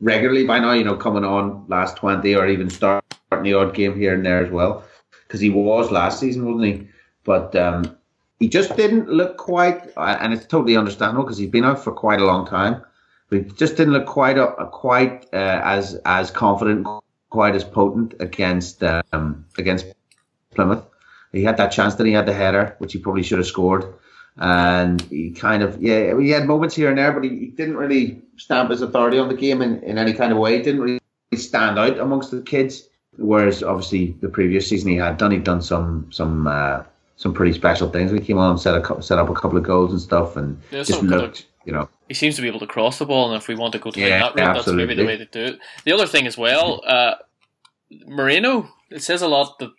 regularly 0.00 0.46
by 0.46 0.58
now, 0.58 0.72
you 0.72 0.84
know, 0.84 0.96
coming 0.96 1.24
on 1.24 1.64
last 1.68 1.96
20 1.96 2.34
or 2.34 2.46
even 2.46 2.70
starting 2.70 3.02
the 3.42 3.54
odd 3.54 3.74
game 3.74 3.96
here 3.96 4.14
and 4.14 4.24
there 4.24 4.44
as 4.44 4.50
well. 4.50 4.84
Because 5.26 5.40
he 5.40 5.50
was 5.50 5.90
last 5.90 6.20
season, 6.20 6.46
wasn't 6.46 6.64
he? 6.64 6.88
But 7.24 7.54
um, 7.56 7.96
he 8.38 8.48
just 8.48 8.76
didn't 8.76 9.08
look 9.08 9.36
quite, 9.36 9.90
and 9.96 10.32
it's 10.32 10.46
totally 10.46 10.76
understandable 10.76 11.24
because 11.24 11.38
he's 11.38 11.50
been 11.50 11.64
out 11.64 11.82
for 11.82 11.92
quite 11.92 12.20
a 12.20 12.24
long 12.24 12.46
time. 12.46 12.82
But 13.28 13.38
he 13.38 13.44
just 13.44 13.76
didn't 13.76 13.92
look 13.92 14.06
quite 14.06 14.38
uh, 14.38 14.52
quite 14.72 15.26
uh, 15.34 15.60
as 15.62 16.00
as 16.06 16.30
confident, 16.30 16.86
quite 17.28 17.54
as 17.54 17.64
potent 17.64 18.14
against 18.20 18.82
um, 18.82 19.44
against 19.58 19.84
Plymouth. 20.54 20.82
He 21.32 21.44
had 21.44 21.58
that 21.58 21.72
chance, 21.72 21.96
that 21.96 22.06
he 22.06 22.14
had 22.14 22.24
the 22.24 22.32
header, 22.32 22.74
which 22.78 22.94
he 22.94 22.98
probably 22.98 23.22
should 23.22 23.38
have 23.38 23.46
scored. 23.46 23.84
And 24.40 25.00
he 25.02 25.32
kind 25.32 25.62
of, 25.62 25.82
yeah, 25.82 26.18
he 26.18 26.30
had 26.30 26.46
moments 26.46 26.76
here 26.76 26.88
and 26.88 26.98
there, 26.98 27.12
but 27.12 27.24
he, 27.24 27.30
he 27.30 27.46
didn't 27.46 27.76
really 27.76 28.22
stamp 28.36 28.70
his 28.70 28.82
authority 28.82 29.18
on 29.18 29.28
the 29.28 29.34
game 29.34 29.62
in, 29.62 29.82
in 29.82 29.98
any 29.98 30.12
kind 30.12 30.32
of 30.32 30.38
way. 30.38 30.56
He 30.56 30.62
didn't 30.62 30.80
really 30.80 31.00
stand 31.34 31.78
out 31.78 31.98
amongst 31.98 32.30
the 32.30 32.40
kids. 32.42 32.88
Whereas 33.16 33.64
obviously 33.64 34.12
the 34.20 34.28
previous 34.28 34.68
season 34.68 34.92
he 34.92 34.96
had 34.96 35.18
done, 35.18 35.32
he'd 35.32 35.42
done 35.42 35.60
some 35.60 36.06
some 36.12 36.46
uh, 36.46 36.84
some 37.16 37.34
pretty 37.34 37.52
special 37.52 37.90
things. 37.90 38.12
We 38.12 38.20
came 38.20 38.38
on 38.38 38.52
and 38.52 38.60
set 38.60 38.76
a 38.76 39.02
set 39.02 39.18
up 39.18 39.28
a 39.28 39.34
couple 39.34 39.58
of 39.58 39.64
goals 39.64 39.90
and 39.90 40.00
stuff, 40.00 40.36
and 40.36 40.60
yeah, 40.70 40.84
just 40.84 41.02
looked, 41.02 41.46
you 41.64 41.72
know. 41.72 41.88
He 42.06 42.14
seems 42.14 42.36
to 42.36 42.42
be 42.42 42.48
able 42.48 42.60
to 42.60 42.66
cross 42.68 43.00
the 43.00 43.06
ball, 43.06 43.32
and 43.32 43.36
if 43.36 43.48
we 43.48 43.56
want 43.56 43.72
to 43.72 43.80
go 43.80 43.90
to 43.90 43.98
yeah, 43.98 44.20
that 44.20 44.36
route, 44.36 44.56
absolutely. 44.56 44.86
that's 44.86 44.88
maybe 44.88 45.02
the 45.02 45.06
way 45.06 45.16
to 45.16 45.24
do 45.24 45.54
it. 45.54 45.58
The 45.84 45.92
other 45.92 46.06
thing 46.06 46.28
as 46.28 46.38
well, 46.38 46.80
uh, 46.86 47.16
Moreno. 48.06 48.68
It 48.90 49.02
says 49.02 49.20
a 49.20 49.28
lot 49.28 49.58
that 49.58 49.70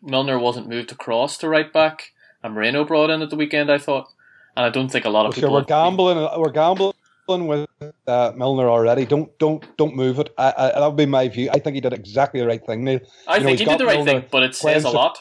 Milner 0.00 0.38
wasn't 0.38 0.68
moved 0.68 0.92
across 0.92 1.36
to 1.38 1.48
right 1.48 1.70
back, 1.72 2.12
and 2.42 2.54
Moreno 2.54 2.84
brought 2.84 3.10
in 3.10 3.22
at 3.22 3.30
the 3.30 3.36
weekend. 3.36 3.70
I 3.70 3.78
thought, 3.78 4.08
and 4.56 4.66
I 4.66 4.70
don't 4.70 4.90
think 4.90 5.04
a 5.04 5.10
lot 5.10 5.26
of 5.26 5.30
well, 5.30 5.34
people. 5.34 5.50
Sure, 5.50 5.60
we're 5.60 5.64
gambling. 5.64 6.28
We're 6.40 6.50
gambling 6.50 6.94
with 7.28 7.68
uh, 8.06 8.32
Milner 8.36 8.68
already. 8.68 9.06
Don't 9.06 9.36
don't 9.38 9.64
don't 9.76 9.94
move 9.94 10.18
it. 10.18 10.32
I, 10.38 10.52
I, 10.56 10.80
that 10.80 10.86
would 10.86 10.96
be 10.96 11.06
my 11.06 11.28
view. 11.28 11.50
I 11.50 11.58
think 11.58 11.74
he 11.74 11.80
did 11.80 11.92
exactly 11.92 12.40
the 12.40 12.46
right 12.46 12.64
thing. 12.64 12.84
Neil. 12.84 13.00
I 13.26 13.36
you 13.36 13.44
think 13.44 13.60
know, 13.60 13.64
he 13.64 13.70
did 13.70 13.80
the 13.80 13.86
right 13.86 14.04
Milner 14.04 14.20
thing, 14.20 14.28
but 14.30 14.42
it 14.42 14.54
says 14.54 14.84
a 14.84 14.90
lot 14.90 15.18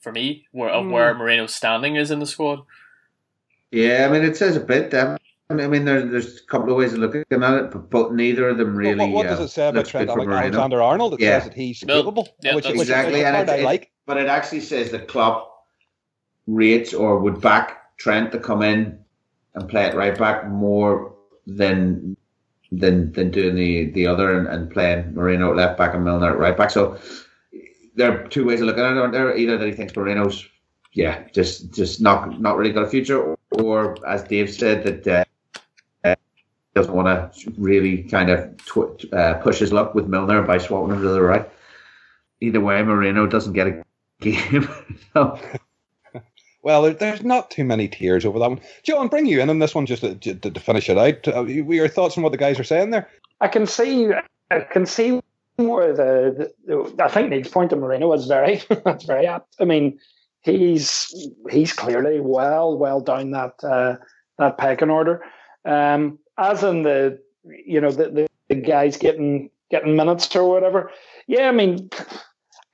for 0.00 0.12
me 0.12 0.46
where 0.52 0.70
of 0.70 0.84
mm. 0.84 0.90
where 0.90 1.14
Moreno's 1.14 1.54
standing 1.54 1.96
is 1.96 2.10
in 2.10 2.18
the 2.18 2.26
squad. 2.26 2.60
Yeah, 3.70 4.06
I 4.08 4.12
mean 4.12 4.22
it 4.22 4.36
says 4.36 4.56
a 4.56 4.60
bit. 4.60 4.94
Um, 4.94 5.18
I 5.50 5.66
mean, 5.66 5.84
there's 5.84 6.10
there's 6.10 6.40
a 6.40 6.46
couple 6.46 6.70
of 6.70 6.76
ways 6.76 6.94
of 6.94 7.00
looking 7.00 7.20
at 7.20 7.24
it, 7.30 7.70
but, 7.70 7.90
but 7.90 8.14
neither 8.14 8.48
of 8.48 8.56
them 8.58 8.74
really. 8.74 8.96
Well, 8.96 9.08
what, 9.08 9.26
what, 9.26 9.36
does 9.36 9.40
it 9.40 9.48
say 9.48 9.66
uh, 9.66 9.70
about 9.70 9.86
Trent 9.86 10.08
Alexander 10.08 10.82
Arnold? 10.82 11.14
It 11.14 11.20
yeah. 11.20 11.40
says 11.40 11.50
that 11.50 11.54
he's 11.54 11.80
capable, 11.80 12.28
yeah, 12.40 12.54
which, 12.54 12.66
exactly, 12.66 13.14
which, 13.14 13.24
which 13.24 13.26
and 13.26 13.48
it, 13.50 13.62
like. 13.62 13.90
But 14.06 14.16
it 14.16 14.26
actually 14.26 14.60
says 14.60 14.90
that 14.92 15.06
Klopp 15.06 15.53
rates 16.46 16.92
or 16.94 17.18
would 17.18 17.40
back 17.40 17.96
Trent 17.96 18.32
to 18.32 18.38
come 18.38 18.62
in 18.62 18.98
and 19.54 19.68
play 19.68 19.84
it 19.84 19.94
right 19.94 20.16
back 20.18 20.48
more 20.48 21.14
than 21.46 22.16
than 22.72 23.12
than 23.12 23.30
doing 23.30 23.54
the 23.54 23.90
the 23.92 24.06
other 24.06 24.36
and, 24.36 24.48
and 24.48 24.70
playing 24.70 25.14
Moreno 25.14 25.50
at 25.50 25.56
left 25.56 25.78
back 25.78 25.94
and 25.94 26.04
Milner 26.04 26.32
at 26.32 26.38
right 26.38 26.56
back. 26.56 26.70
So 26.70 26.98
there 27.94 28.12
are 28.12 28.28
two 28.28 28.44
ways 28.44 28.60
of 28.60 28.66
looking 28.66 28.82
at 28.82 28.96
it. 28.96 29.12
There 29.12 29.36
either 29.36 29.56
that 29.58 29.66
he 29.66 29.72
thinks 29.72 29.94
Moreno's 29.94 30.46
yeah 30.92 31.26
just 31.32 31.72
just 31.72 32.00
not 32.00 32.40
not 32.40 32.56
really 32.56 32.72
got 32.72 32.84
a 32.84 32.88
future, 32.88 33.22
or, 33.22 33.38
or 33.52 34.08
as 34.08 34.24
Dave 34.24 34.52
said 34.52 34.84
that. 34.84 35.28
Uh, 36.04 36.14
doesn't 36.74 36.94
want 36.94 37.06
to 37.06 37.52
really 37.56 38.02
kind 38.02 38.30
of 38.30 38.56
tw- 38.66 39.04
uh, 39.12 39.34
push 39.34 39.60
his 39.60 39.72
luck 39.72 39.94
with 39.94 40.08
Milner 40.08 40.42
by 40.42 40.58
swapping 40.58 40.96
him 40.96 41.02
to 41.02 41.08
the 41.08 41.22
right. 41.22 41.48
Either 42.40 42.60
way, 42.60 42.82
Moreno 42.82 43.26
doesn't 43.28 43.52
get 43.52 43.68
a 43.68 43.84
game. 44.20 44.68
Well, 46.64 46.94
there's 46.94 47.22
not 47.22 47.50
too 47.50 47.62
many 47.62 47.88
tears 47.88 48.24
over 48.24 48.38
that 48.38 48.48
one. 48.48 48.60
John, 48.82 49.08
bring 49.08 49.26
you 49.26 49.38
in 49.38 49.50
on 49.50 49.58
this 49.58 49.74
one 49.74 49.84
just 49.84 50.00
to, 50.00 50.14
to, 50.14 50.50
to 50.50 50.60
finish 50.60 50.88
it 50.88 50.96
out. 50.96 51.28
Uh, 51.28 51.44
your 51.44 51.88
thoughts 51.88 52.16
on 52.16 52.22
what 52.22 52.32
the 52.32 52.38
guys 52.38 52.58
are 52.58 52.64
saying 52.64 52.88
there? 52.88 53.06
I 53.42 53.48
can 53.48 53.66
see, 53.66 54.08
I 54.50 54.60
can 54.60 54.86
see 54.86 55.20
more 55.58 55.92
the, 55.92 56.50
the, 56.64 57.04
I 57.04 57.08
think 57.08 57.28
Neil's 57.28 57.48
point 57.48 57.68
to 57.70 57.76
Moreno 57.76 58.08
was 58.08 58.26
very, 58.26 58.62
that's 58.84 59.04
very 59.04 59.26
apt. 59.26 59.54
I 59.60 59.66
mean, 59.66 59.98
he's 60.40 61.28
he's 61.50 61.74
clearly 61.74 62.20
well, 62.20 62.78
well 62.78 63.00
down 63.00 63.32
that 63.32 63.62
uh, 63.62 63.96
that 64.38 64.56
pecking 64.56 64.90
order. 64.90 65.22
Um, 65.66 66.18
as 66.38 66.64
in 66.64 66.82
the, 66.82 67.20
you 67.44 67.78
know, 67.78 67.90
the, 67.90 68.08
the, 68.08 68.26
the 68.48 68.54
guys 68.54 68.96
getting 68.96 69.50
getting 69.70 69.96
minutes 69.96 70.34
or 70.34 70.48
whatever. 70.48 70.90
Yeah, 71.26 71.48
I 71.48 71.52
mean, 71.52 71.90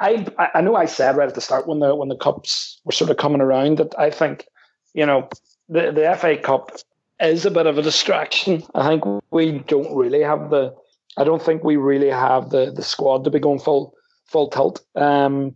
I 0.01 0.26
I 0.55 0.61
know 0.61 0.74
I 0.74 0.86
said 0.86 1.16
right 1.16 1.28
at 1.28 1.34
the 1.34 1.40
start 1.40 1.68
when 1.68 1.78
the 1.78 1.94
when 1.94 2.09
the 2.09 2.16
cups 2.16 2.80
were 2.84 2.92
sort 2.92 3.11
of 3.11 3.18
coming 3.18 3.40
around 3.40 3.78
that 3.78 3.94
I 3.98 4.11
think 4.11 4.46
you 4.94 5.07
know 5.07 5.28
the 5.68 5.92
the 5.92 6.16
FA 6.18 6.36
Cup 6.36 6.72
is 7.20 7.44
a 7.44 7.51
bit 7.51 7.66
of 7.66 7.78
a 7.78 7.82
distraction. 7.82 8.64
I 8.74 8.88
think 8.88 9.05
we 9.30 9.59
don't 9.59 9.94
really 9.94 10.22
have 10.22 10.51
the 10.51 10.74
I 11.16 11.24
don't 11.24 11.42
think 11.42 11.62
we 11.62 11.76
really 11.76 12.11
have 12.11 12.51
the 12.51 12.72
the 12.72 12.82
squad 12.82 13.24
to 13.24 13.30
be 13.30 13.38
going 13.38 13.61
full 13.61 13.94
full 14.26 14.48
tilt. 14.48 14.80
Um, 14.96 15.55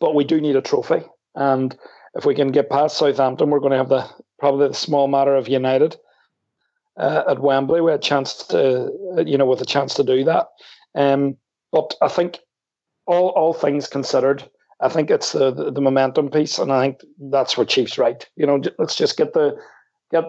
but 0.00 0.14
we 0.14 0.24
do 0.24 0.40
need 0.40 0.56
a 0.56 0.62
trophy, 0.62 1.02
and 1.34 1.76
if 2.14 2.24
we 2.24 2.34
can 2.34 2.52
get 2.52 2.70
past 2.70 2.96
Southampton, 2.96 3.50
we're 3.50 3.60
going 3.60 3.72
to 3.72 3.78
have 3.78 3.88
the 3.88 4.08
probably 4.38 4.68
the 4.68 4.74
small 4.74 5.08
matter 5.08 5.34
of 5.34 5.48
United 5.48 5.96
uh, 6.96 7.24
at 7.28 7.40
Wembley. 7.40 7.80
We 7.80 7.90
had 7.90 8.00
a 8.00 8.02
chance 8.02 8.34
to 8.48 8.90
you 9.26 9.36
know 9.36 9.46
with 9.46 9.60
a 9.60 9.66
chance 9.66 9.94
to 9.94 10.04
do 10.04 10.24
that. 10.24 10.46
Um, 10.94 11.36
but 11.72 11.94
I 12.00 12.08
think 12.08 12.38
all 13.06 13.28
all 13.30 13.52
things 13.52 13.88
considered, 13.88 14.48
I 14.80 14.88
think 14.88 15.10
it's 15.10 15.32
the, 15.32 15.50
the, 15.50 15.70
the 15.70 15.80
momentum 15.80 16.30
piece, 16.30 16.58
and 16.58 16.72
I 16.72 16.82
think 16.82 17.00
that's 17.30 17.56
where 17.56 17.66
Chiefs 17.66 17.98
right. 17.98 18.26
You 18.36 18.46
know, 18.46 18.60
let's 18.78 18.96
just 18.96 19.16
get 19.16 19.32
the 19.32 19.56
get 20.10 20.24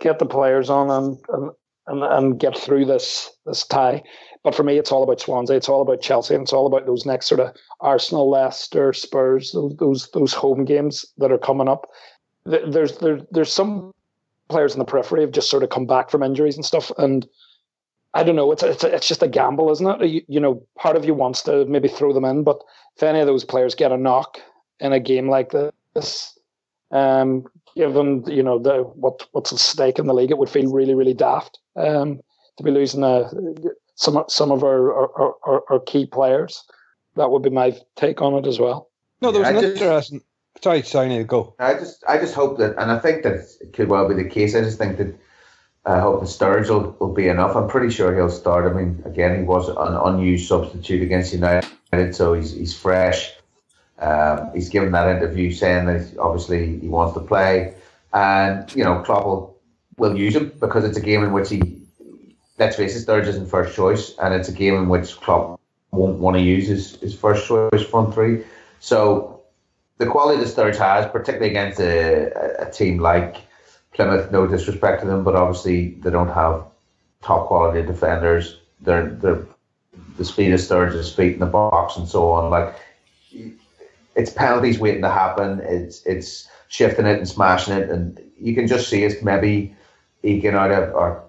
get 0.00 0.18
the 0.18 0.26
players 0.26 0.70
on 0.70 0.90
and 0.90 1.18
and, 1.28 1.50
and, 1.86 2.02
and 2.02 2.40
get 2.40 2.56
through 2.58 2.86
this 2.86 3.30
this 3.46 3.66
tie. 3.66 4.02
But 4.42 4.54
for 4.54 4.62
me, 4.62 4.78
it's 4.78 4.90
all 4.90 5.02
about 5.02 5.20
Swansea. 5.20 5.56
It's 5.56 5.68
all 5.68 5.82
about 5.82 6.00
Chelsea. 6.00 6.34
And 6.34 6.42
it's 6.42 6.52
all 6.52 6.66
about 6.66 6.86
those 6.86 7.04
next 7.04 7.26
sort 7.26 7.40
of 7.40 7.54
Arsenal, 7.80 8.30
Leicester, 8.30 8.92
Spurs, 8.92 9.52
those 9.52 9.76
those, 9.76 10.10
those 10.12 10.32
home 10.32 10.64
games 10.64 11.04
that 11.18 11.32
are 11.32 11.38
coming 11.38 11.68
up. 11.68 11.90
There's 12.46 12.98
there, 12.98 13.20
there's 13.30 13.52
some 13.52 13.92
players 14.48 14.72
in 14.72 14.78
the 14.78 14.84
periphery 14.84 15.20
have 15.20 15.30
just 15.30 15.50
sort 15.50 15.62
of 15.62 15.70
come 15.70 15.86
back 15.86 16.10
from 16.10 16.22
injuries 16.22 16.56
and 16.56 16.64
stuff, 16.64 16.90
and 16.96 17.28
I 18.14 18.24
don't 18.24 18.36
know. 18.36 18.50
It's 18.50 18.62
it's 18.62 18.82
it's 18.82 19.08
just 19.08 19.22
a 19.22 19.28
gamble, 19.28 19.70
isn't 19.70 20.02
it? 20.02 20.08
You, 20.08 20.22
you, 20.26 20.40
know, 20.40 20.66
part 20.76 20.96
of 20.96 21.04
you 21.04 21.14
wants 21.14 21.42
to 21.42 21.64
maybe 21.66 21.88
throw 21.88 22.12
them 22.12 22.24
in, 22.24 22.42
but 22.42 22.60
if 22.96 23.02
any 23.02 23.20
of 23.20 23.26
those 23.26 23.44
players 23.44 23.74
get 23.74 23.92
a 23.92 23.96
knock 23.96 24.40
in 24.80 24.92
a 24.92 24.98
game 24.98 25.28
like 25.28 25.52
this, 25.94 26.38
um, 26.90 27.44
given 27.76 28.24
you 28.26 28.42
know 28.42 28.58
the 28.58 28.82
what 28.82 29.26
what's 29.32 29.52
at 29.52 29.58
stake 29.58 29.98
in 29.98 30.06
the 30.06 30.14
league, 30.14 30.30
it 30.30 30.38
would 30.38 30.48
feel 30.48 30.72
really 30.72 30.94
really 30.94 31.14
daft 31.14 31.58
um, 31.76 32.20
to 32.56 32.64
be 32.64 32.72
losing 32.72 33.04
a, 33.04 33.06
uh, 33.06 33.30
some 33.94 34.24
some 34.28 34.50
of 34.50 34.64
our 34.64 34.92
our, 34.92 35.34
our 35.46 35.62
our, 35.70 35.80
key 35.80 36.04
players. 36.04 36.64
That 37.14 37.30
would 37.30 37.42
be 37.42 37.50
my 37.50 37.76
take 37.96 38.20
on 38.22 38.34
it 38.34 38.46
as 38.46 38.58
well. 38.58 38.90
No, 39.20 39.30
there 39.30 39.42
was 39.42 39.50
yeah, 39.50 39.56
an 39.56 39.62
just, 39.62 39.82
interesting. 39.82 40.20
Sorry, 40.62 40.82
sorry, 40.82 41.08
need 41.08 41.18
to 41.18 41.24
go. 41.24 41.54
I 41.60 41.74
just 41.74 42.02
I 42.08 42.18
just 42.18 42.34
hope 42.34 42.58
that, 42.58 42.74
and 42.76 42.90
I 42.90 42.98
think 42.98 43.22
that 43.22 43.40
it 43.60 43.72
could 43.72 43.88
well 43.88 44.08
be 44.08 44.14
the 44.14 44.28
case. 44.28 44.56
I 44.56 44.62
just 44.62 44.78
think 44.78 44.98
that 44.98 45.14
I 45.84 45.98
hope 45.98 46.20
the 46.20 46.26
Sturridge 46.26 46.68
will, 46.68 46.94
will 46.98 47.12
be 47.12 47.28
enough. 47.28 47.56
I'm 47.56 47.68
pretty 47.68 47.90
sure 47.90 48.14
he'll 48.14 48.30
start. 48.30 48.70
I 48.70 48.74
mean, 48.74 49.02
again, 49.06 49.38
he 49.38 49.44
was 49.44 49.68
an 49.68 49.76
unused 49.78 50.46
substitute 50.46 51.02
against 51.02 51.32
United, 51.32 52.14
so 52.14 52.34
he's, 52.34 52.52
he's 52.52 52.78
fresh. 52.78 53.32
Um, 53.98 54.50
he's 54.54 54.68
given 54.68 54.92
that 54.92 55.16
interview 55.16 55.50
saying 55.52 55.86
that 55.86 56.16
obviously 56.18 56.78
he 56.80 56.88
wants 56.88 57.14
to 57.14 57.20
play, 57.20 57.74
and 58.14 58.74
you 58.74 58.82
know 58.82 59.00
Klopp 59.00 59.26
will, 59.26 59.58
will 59.96 60.16
use 60.16 60.34
him 60.34 60.52
because 60.58 60.84
it's 60.84 60.96
a 60.96 61.02
game 61.02 61.22
in 61.22 61.32
which 61.32 61.50
he, 61.50 61.82
let's 62.58 62.76
face 62.76 62.96
it, 62.96 63.06
Sturridge 63.06 63.26
isn't 63.26 63.48
first 63.48 63.76
choice, 63.76 64.16
and 64.18 64.32
it's 64.32 64.48
a 64.48 64.52
game 64.52 64.74
in 64.74 64.88
which 64.88 65.16
Klopp 65.16 65.60
won't 65.90 66.18
want 66.18 66.36
to 66.36 66.42
use 66.42 66.66
his, 66.66 66.96
his 67.00 67.14
first 67.14 67.46
choice 67.46 67.82
front 67.90 68.14
three. 68.14 68.42
So 68.80 69.42
the 69.98 70.06
quality 70.06 70.42
that 70.42 70.48
Sturridge 70.48 70.78
has, 70.78 71.06
particularly 71.10 71.50
against 71.50 71.78
a, 71.78 72.66
a 72.66 72.70
team 72.70 72.98
like 72.98 73.36
Plymouth, 73.94 74.30
no 74.30 74.46
disrespect 74.46 75.02
to 75.02 75.06
them, 75.06 75.24
but 75.24 75.34
obviously 75.34 75.90
they 76.02 76.10
don't 76.10 76.28
have 76.28 76.64
top 77.22 77.46
quality 77.46 77.86
defenders. 77.86 78.58
They're 78.80 79.10
they're 79.10 79.46
the 80.16 80.24
speed 80.24 80.52
of 80.52 80.60
Sturridge's 80.60 81.12
feet 81.12 81.34
in 81.34 81.40
the 81.40 81.46
box 81.46 81.96
and 81.96 82.08
so 82.08 82.30
on. 82.30 82.50
Like 82.50 82.76
it's 84.14 84.32
penalties 84.32 84.78
waiting 84.78 85.02
to 85.02 85.10
happen. 85.10 85.60
It's 85.62 86.04
it's 86.06 86.48
shifting 86.68 87.06
it 87.06 87.18
and 87.18 87.28
smashing 87.28 87.74
it, 87.74 87.90
and 87.90 88.20
you 88.38 88.54
can 88.54 88.66
just 88.66 88.88
see 88.88 89.02
it's 89.02 89.22
maybe 89.22 89.74
eking 90.22 90.54
out 90.54 90.70
of 90.70 90.94
or 90.94 91.24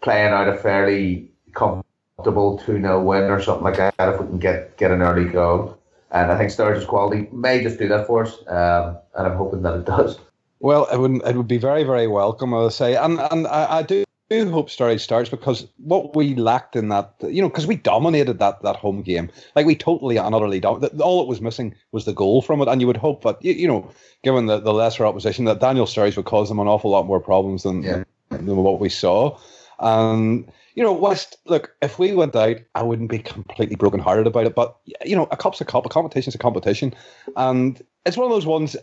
playing 0.00 0.32
out 0.32 0.48
a 0.48 0.56
fairly 0.56 1.30
comfortable 1.54 2.58
two 2.58 2.80
0 2.80 3.02
win 3.02 3.24
or 3.24 3.42
something 3.42 3.64
like 3.64 3.76
that 3.76 3.94
if 4.14 4.20
we 4.20 4.26
can 4.26 4.38
get 4.38 4.76
get 4.76 4.90
an 4.90 5.02
early 5.02 5.24
goal. 5.24 5.78
And 6.10 6.30
I 6.30 6.38
think 6.38 6.50
Sturridge's 6.50 6.86
quality 6.86 7.28
may 7.32 7.62
just 7.62 7.78
do 7.78 7.88
that 7.88 8.06
for 8.06 8.24
us, 8.24 8.32
um, 8.46 8.96
and 9.14 9.26
I'm 9.26 9.36
hoping 9.36 9.62
that 9.62 9.74
it 9.74 9.84
does. 9.84 10.18
Well, 10.60 10.86
it 10.92 10.98
would 10.98 11.22
it 11.26 11.36
would 11.36 11.48
be 11.48 11.58
very 11.58 11.84
very 11.84 12.06
welcome, 12.06 12.54
I 12.54 12.58
would 12.58 12.72
say, 12.72 12.96
and 12.96 13.20
and 13.30 13.46
I, 13.46 13.78
I 13.78 13.82
do 13.82 14.04
do 14.30 14.50
hope 14.50 14.68
Sturridge 14.68 15.00
starts 15.00 15.30
because 15.30 15.68
what 15.76 16.16
we 16.16 16.34
lacked 16.34 16.74
in 16.74 16.88
that, 16.88 17.14
you 17.22 17.40
know, 17.40 17.48
because 17.48 17.66
we 17.66 17.76
dominated 17.76 18.38
that 18.38 18.62
that 18.62 18.76
home 18.76 19.02
game, 19.02 19.30
like 19.54 19.66
we 19.66 19.76
totally 19.76 20.16
and 20.16 20.34
utterly 20.34 20.60
dominated. 20.60 21.00
All 21.00 21.22
it 21.22 21.28
was 21.28 21.40
missing 21.40 21.74
was 21.92 22.04
the 22.04 22.12
goal 22.12 22.42
from 22.42 22.60
it, 22.60 22.68
and 22.68 22.80
you 22.80 22.86
would 22.86 22.96
hope 22.96 23.22
that 23.22 23.42
you, 23.44 23.52
you 23.52 23.68
know, 23.68 23.88
given 24.24 24.46
the, 24.46 24.58
the 24.58 24.72
lesser 24.72 25.06
opposition, 25.06 25.44
that 25.44 25.60
Daniel 25.60 25.86
Sturridge 25.86 26.16
would 26.16 26.26
cause 26.26 26.48
them 26.48 26.58
an 26.58 26.68
awful 26.68 26.90
lot 26.90 27.06
more 27.06 27.20
problems 27.20 27.62
than, 27.62 27.82
yeah. 27.82 28.04
than, 28.30 28.46
than 28.46 28.56
what 28.56 28.80
we 28.80 28.88
saw. 28.88 29.38
And 29.78 30.50
you 30.76 30.82
know, 30.82 30.92
West, 30.92 31.38
look, 31.46 31.74
if 31.80 31.98
we 31.98 32.12
went 32.12 32.36
out, 32.36 32.56
I 32.74 32.82
wouldn't 32.82 33.10
be 33.10 33.18
completely 33.18 33.76
brokenhearted 33.76 34.26
about 34.26 34.46
it. 34.46 34.54
But, 34.54 34.76
you 35.04 35.16
know, 35.16 35.26
a 35.30 35.36
cup's 35.36 35.60
a 35.60 35.64
cup, 35.64 35.86
a 35.86 35.88
competition's 35.88 36.34
a 36.34 36.38
competition. 36.38 36.94
And 37.34 37.80
it's 38.04 38.18
one 38.18 38.26
of 38.26 38.30
those 38.30 38.44
ones, 38.44 38.76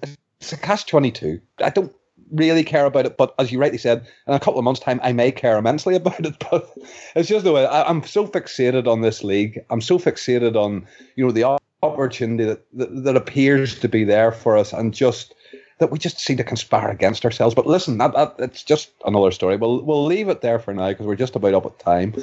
it's 0.44 0.52
a 0.52 0.58
catch 0.58 0.86
22. 0.88 1.40
I 1.64 1.70
don't 1.70 1.94
really 2.32 2.66
care 2.66 2.86
about 2.86 3.06
it, 3.06 3.16
but 3.16 3.34
as 3.40 3.52
you 3.52 3.60
rightly 3.60 3.78
said, 3.78 4.06
in 4.28 4.34
a 4.34 4.40
couple 4.40 4.60
of 4.60 4.66
months' 4.66 4.82
time, 4.82 5.00
I 5.02 5.14
may 5.14 5.32
care 5.32 5.58
immensely 5.58 5.96
about 6.02 6.26
it. 6.26 6.36
But 6.52 6.70
it's 7.16 7.30
just 7.30 7.46
the 7.46 7.54
way 7.54 7.66
I, 7.66 7.90
am 7.90 8.04
so 8.04 8.28
fixated 8.28 8.86
on 8.86 9.02
this 9.02 9.24
league. 9.24 9.64
I'm 9.70 9.80
so 9.80 9.98
fixated 9.98 10.56
on 10.56 10.86
you 11.16 11.26
know 11.26 11.32
the 11.32 11.58
opportunity 11.82 12.44
that, 12.44 12.66
that, 12.74 13.04
that 13.04 13.16
appears 13.16 13.80
to 13.80 13.88
be 13.88 14.04
there 14.04 14.34
for 14.34 14.58
us, 14.58 14.74
and 14.74 14.94
just 14.94 15.34
that 15.84 15.92
we 15.92 16.00
just 16.00 16.18
seem 16.18 16.38
to 16.38 16.46
conspire 16.46 16.90
against 16.90 17.26
ourselves. 17.26 17.54
But 17.54 17.68
listen, 17.68 17.98
that, 17.98 18.14
that 18.14 18.36
it's 18.40 18.64
just 18.64 18.92
another 19.06 19.32
story. 19.32 19.58
We'll 19.58 19.82
we'll 19.82 20.06
leave 20.06 20.30
it 20.30 20.40
there 20.40 20.58
for 20.58 20.74
now 20.74 20.88
because 20.88 21.06
we're 21.06 21.18
just 21.18 21.36
about 21.36 21.54
up 21.54 21.66
at 21.66 21.78
time. 21.78 22.16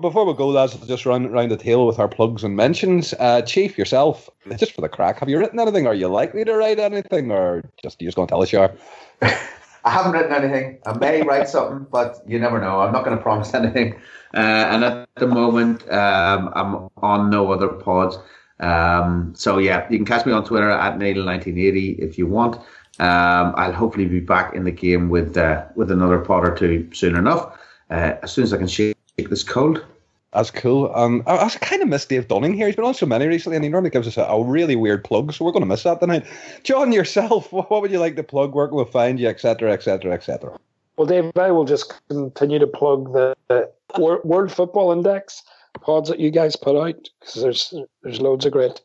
Before 0.00 0.26
we 0.26 0.34
go, 0.34 0.48
lads, 0.48 0.74
just 0.88 1.06
run 1.06 1.30
round 1.30 1.52
the 1.52 1.56
table 1.56 1.86
with 1.86 2.00
our 2.00 2.08
plugs 2.08 2.42
and 2.42 2.56
mentions. 2.56 3.14
Uh, 3.20 3.42
Chief, 3.42 3.78
yourself, 3.78 4.28
just 4.56 4.72
for 4.72 4.80
the 4.80 4.88
crack, 4.88 5.20
have 5.20 5.28
you 5.28 5.38
written 5.38 5.60
anything? 5.60 5.86
Are 5.86 5.94
you 5.94 6.08
likely 6.08 6.44
to 6.44 6.54
write 6.56 6.80
anything, 6.80 7.30
or 7.30 7.62
just 7.80 8.02
you 8.02 8.08
just 8.08 8.16
going 8.16 8.26
to 8.26 8.32
tell 8.32 8.42
us 8.42 8.52
you 8.52 8.58
are? 8.58 8.72
I 9.22 9.90
haven't 9.90 10.10
written 10.10 10.32
anything. 10.32 10.78
I 10.84 10.98
may 10.98 11.22
write 11.22 11.48
something, 11.48 11.86
but 11.92 12.20
you 12.26 12.40
never 12.40 12.60
know. 12.60 12.80
I'm 12.80 12.92
not 12.92 13.04
going 13.04 13.16
to 13.16 13.22
promise 13.22 13.54
anything. 13.62 13.94
Uh, 14.34 14.38
and 14.38 14.82
at 14.82 15.08
the 15.14 15.28
moment, 15.28 15.88
um, 15.88 16.50
I'm 16.56 16.88
on 16.96 17.30
no 17.30 17.52
other 17.52 17.68
pods. 17.68 18.18
Um, 18.58 19.34
so 19.36 19.58
yeah, 19.58 19.86
you 19.90 19.98
can 19.98 20.06
catch 20.06 20.26
me 20.26 20.32
on 20.32 20.44
Twitter 20.44 20.70
at 20.70 20.98
Neil1980 20.98 21.98
if 21.98 22.18
you 22.18 22.26
want. 22.26 22.60
Um, 23.00 23.54
I'll 23.56 23.72
hopefully 23.72 24.06
be 24.06 24.20
back 24.20 24.54
in 24.54 24.64
the 24.64 24.70
game 24.70 25.08
with 25.08 25.36
uh, 25.36 25.64
with 25.74 25.90
another 25.90 26.18
pod 26.18 26.44
or 26.46 26.54
two 26.54 26.88
soon 26.92 27.16
enough. 27.16 27.58
Uh, 27.90 28.14
as 28.22 28.32
soon 28.32 28.44
as 28.44 28.52
I 28.52 28.58
can 28.58 28.68
shake 28.68 28.96
this 29.16 29.42
cold. 29.42 29.84
That's 30.32 30.50
cool. 30.50 30.90
Um, 30.94 31.22
I, 31.26 31.36
I 31.36 31.48
kind 31.48 31.80
of 31.82 31.88
miss 31.88 32.06
Dave 32.06 32.26
Dunning 32.26 32.54
here. 32.54 32.66
He's 32.66 32.74
been 32.74 32.84
on 32.84 32.94
so 32.94 33.06
many 33.06 33.26
recently, 33.26 33.56
and 33.56 33.64
he 33.64 33.70
normally 33.70 33.90
gives 33.90 34.08
us 34.08 34.16
a, 34.16 34.22
a 34.22 34.44
really 34.44 34.74
weird 34.74 35.04
plug, 35.04 35.32
so 35.32 35.44
we're 35.44 35.52
going 35.52 35.62
to 35.62 35.66
miss 35.66 35.84
that 35.84 36.00
tonight. 36.00 36.26
John, 36.64 36.92
yourself, 36.92 37.52
what, 37.52 37.70
what 37.70 37.82
would 37.82 37.92
you 37.92 38.00
like 38.00 38.16
to 38.16 38.24
plug? 38.24 38.54
Where 38.54 38.66
will 38.66 38.84
find 38.84 39.20
you, 39.20 39.28
etc., 39.28 39.72
etc., 39.72 40.12
etc. 40.12 40.58
Well, 40.96 41.06
Dave, 41.06 41.30
I 41.36 41.50
will 41.50 41.64
just 41.64 41.94
continue 42.08 42.58
to 42.58 42.66
plug 42.66 43.12
the, 43.12 43.36
the 43.48 43.70
World 43.96 44.52
Football 44.52 44.92
Index 44.92 45.42
pods 45.80 46.08
that 46.08 46.20
you 46.20 46.30
guys 46.30 46.56
put 46.56 46.76
out 46.76 47.08
because 47.20 47.42
there's 47.42 47.74
there's 48.02 48.20
loads 48.20 48.46
of 48.46 48.52
great 48.52 48.80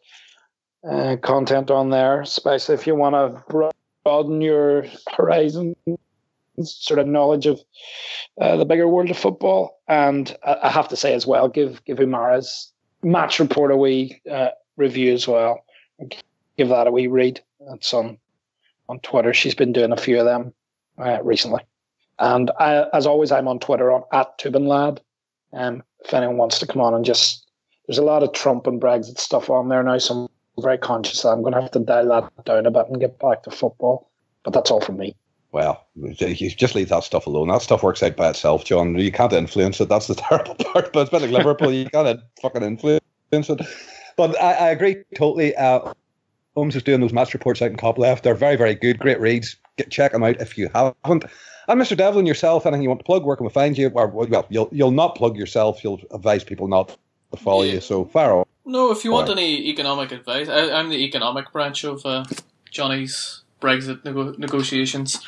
uh, 0.89 1.17
content 1.17 1.69
on 1.71 1.89
there, 1.89 2.21
especially 2.21 2.75
if 2.75 2.87
you 2.87 2.95
want 2.95 3.13
to 3.13 3.43
broaden 4.03 4.41
your 4.41 4.85
horizon 5.15 5.75
sort 6.63 6.99
of 6.99 7.07
knowledge 7.07 7.45
of 7.45 7.61
uh, 8.41 8.57
the 8.57 8.65
bigger 8.65 8.87
world 8.87 9.09
of 9.09 9.17
football. 9.17 9.79
And 9.87 10.35
I 10.43 10.69
have 10.69 10.87
to 10.89 10.95
say 10.95 11.13
as 11.13 11.25
well, 11.25 11.47
give 11.47 11.83
give 11.85 11.97
Umara's 11.97 12.71
match 13.03 13.39
report 13.39 13.71
a 13.71 13.77
wee 13.77 14.21
uh, 14.29 14.49
review 14.77 15.13
as 15.13 15.27
well. 15.27 15.63
Give 16.57 16.69
that 16.69 16.87
a 16.87 16.91
wee 16.91 17.07
read. 17.07 17.41
It's 17.73 17.93
on 17.93 18.17
on 18.87 18.99
Twitter. 18.99 19.33
She's 19.33 19.55
been 19.55 19.71
doing 19.71 19.91
a 19.91 19.97
few 19.97 20.19
of 20.19 20.25
them 20.25 20.53
uh, 20.97 21.19
recently. 21.23 21.61
And 22.17 22.51
I, 22.59 22.85
as 22.93 23.05
always, 23.05 23.31
I'm 23.31 23.47
on 23.47 23.59
Twitter 23.59 23.91
on 23.91 24.03
at 24.11 24.37
Tubinlad. 24.39 24.99
Um, 25.53 25.83
if 26.01 26.13
anyone 26.13 26.37
wants 26.37 26.59
to 26.59 26.67
come 26.67 26.81
on 26.81 26.93
and 26.93 27.05
just, 27.05 27.49
there's 27.87 27.97
a 27.97 28.03
lot 28.03 28.23
of 28.23 28.33
Trump 28.33 28.67
and 28.67 28.81
Brexit 28.81 29.19
stuff 29.19 29.49
on 29.49 29.69
there 29.69 29.83
now, 29.83 29.97
so 29.97 30.29
very 30.59 30.77
conscious 30.77 31.21
that 31.21 31.29
I'm 31.29 31.41
going 31.41 31.53
to 31.53 31.61
have 31.61 31.71
to 31.71 31.79
dial 31.79 32.09
that 32.09 32.45
down 32.45 32.65
a 32.65 32.71
bit 32.71 32.87
and 32.87 32.99
get 32.99 33.19
back 33.19 33.43
to 33.43 33.51
football. 33.51 34.09
But 34.43 34.53
that's 34.53 34.71
all 34.71 34.81
from 34.81 34.97
me 34.97 35.15
well, 35.51 35.85
you 35.95 36.13
just 36.13 36.75
leave 36.75 36.89
that 36.89 37.03
stuff 37.03 37.25
alone. 37.25 37.47
That 37.47 37.61
stuff 37.61 37.81
works 37.81 38.03
out 38.03 38.15
by 38.15 38.29
itself, 38.29 38.65
John. 38.65 38.95
You 38.97 39.11
can't 39.11 39.33
influence 39.33 39.81
it. 39.81 39.89
That's 39.89 40.07
the 40.07 40.15
terrible 40.29 40.55
part. 40.55 40.93
But 40.93 41.01
it's 41.01 41.09
been 41.09 41.21
like 41.21 41.31
Liverpool, 41.31 41.71
you 41.71 41.89
can't 41.89 42.21
fucking 42.41 42.61
influence 42.61 43.01
it. 43.31 43.61
But 44.15 44.39
I, 44.41 44.53
I 44.53 44.69
agree 44.69 44.97
totally. 45.15 45.55
Uh, 45.55 45.93
Holmes 46.55 46.75
is 46.75 46.83
doing 46.83 47.01
those 47.01 47.13
match 47.13 47.33
reports 47.33 47.61
out 47.61 47.71
in 47.71 47.77
Copyleft. 47.77 48.21
They're 48.21 48.35
very, 48.35 48.57
very 48.57 48.75
good. 48.75 48.99
Great 48.99 49.19
reads. 49.19 49.55
Get 49.77 49.89
check 49.89 50.11
them 50.11 50.23
out 50.23 50.41
if 50.41 50.57
you 50.57 50.69
haven't. 50.73 51.25
And 51.67 51.79
Mr. 51.79 51.95
Devlin, 51.95 52.25
yourself, 52.25 52.65
anything 52.65 52.83
you 52.83 52.89
want 52.89 52.99
to 52.99 53.05
plug, 53.05 53.23
where 53.23 53.35
can 53.35 53.45
we 53.45 53.51
find 53.51 53.77
you? 53.77 53.89
Or, 53.89 54.07
well, 54.07 54.45
you'll 54.49 54.69
you'll 54.71 54.91
not 54.91 55.15
plug 55.15 55.37
yourself. 55.37 55.83
You'll 55.83 56.01
advise 56.11 56.43
people 56.43 56.67
not 56.67 56.97
to 57.31 57.37
follow 57.37 57.63
yeah. 57.63 57.73
you. 57.73 57.81
So 57.81 58.05
far 58.05 58.31
away. 58.31 58.45
No, 58.69 58.91
if 58.91 59.03
you 59.03 59.11
want 59.11 59.29
any 59.29 59.67
economic 59.69 60.11
advice, 60.11 60.47
I, 60.47 60.79
am 60.79 60.89
the 60.89 61.03
economic 61.03 61.51
branch 61.51 61.83
of 61.83 62.05
uh, 62.05 62.23
Johnny's 62.69 63.41
Brexit 63.59 64.05
nego- 64.05 64.35
negotiations. 64.37 65.19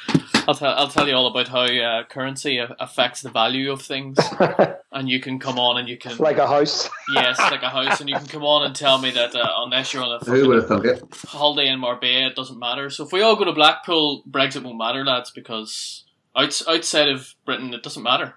I'll, 0.48 0.54
tell 0.54 0.76
I'll 0.76 0.88
tell 0.88 1.08
you 1.08 1.16
all 1.16 1.26
about 1.26 1.48
how 1.48 1.66
uh, 1.66 2.04
currency 2.04 2.60
affects 2.80 3.24
the 3.24 3.32
value 3.32 3.72
of 3.72 3.82
things, 3.82 4.20
and 4.92 5.10
you 5.10 5.20
can 5.20 5.40
come 5.40 5.58
on 5.58 5.80
and 5.80 5.90
you 5.90 5.98
can 5.98 6.18
like 6.18 6.38
a 6.38 6.46
house. 6.48 6.88
yes, 7.16 7.40
like 7.40 7.64
a 7.64 7.70
house, 7.70 8.00
and 8.00 8.08
you 8.08 8.16
can 8.16 8.28
come 8.28 8.44
on 8.44 8.64
and 8.64 8.76
tell 8.76 9.00
me 9.00 9.10
that 9.10 9.34
uh, 9.34 9.50
unless 9.58 9.92
you're 9.92 10.04
on 10.04 10.22
a 10.22 10.24
who 10.24 10.48
would 10.48 10.58
have 10.58 10.68
thunk 10.68 10.86
it 10.86 11.04
holiday 11.26 11.68
in 11.68 11.80
Marbella, 11.80 12.28
it 12.28 12.36
doesn't 12.36 12.60
matter. 12.60 12.92
So 12.92 13.06
if 13.06 13.12
we 13.12 13.24
all 13.24 13.36
go 13.36 13.46
to 13.46 13.54
Blackpool, 13.54 14.22
Brexit 14.30 14.62
won't 14.62 14.78
matter, 14.78 15.04
lads, 15.04 15.32
because 15.32 16.06
outside 16.36 17.10
of 17.10 17.34
Britain, 17.44 17.74
it 17.74 17.82
doesn't 17.82 18.04
matter. 18.04 18.36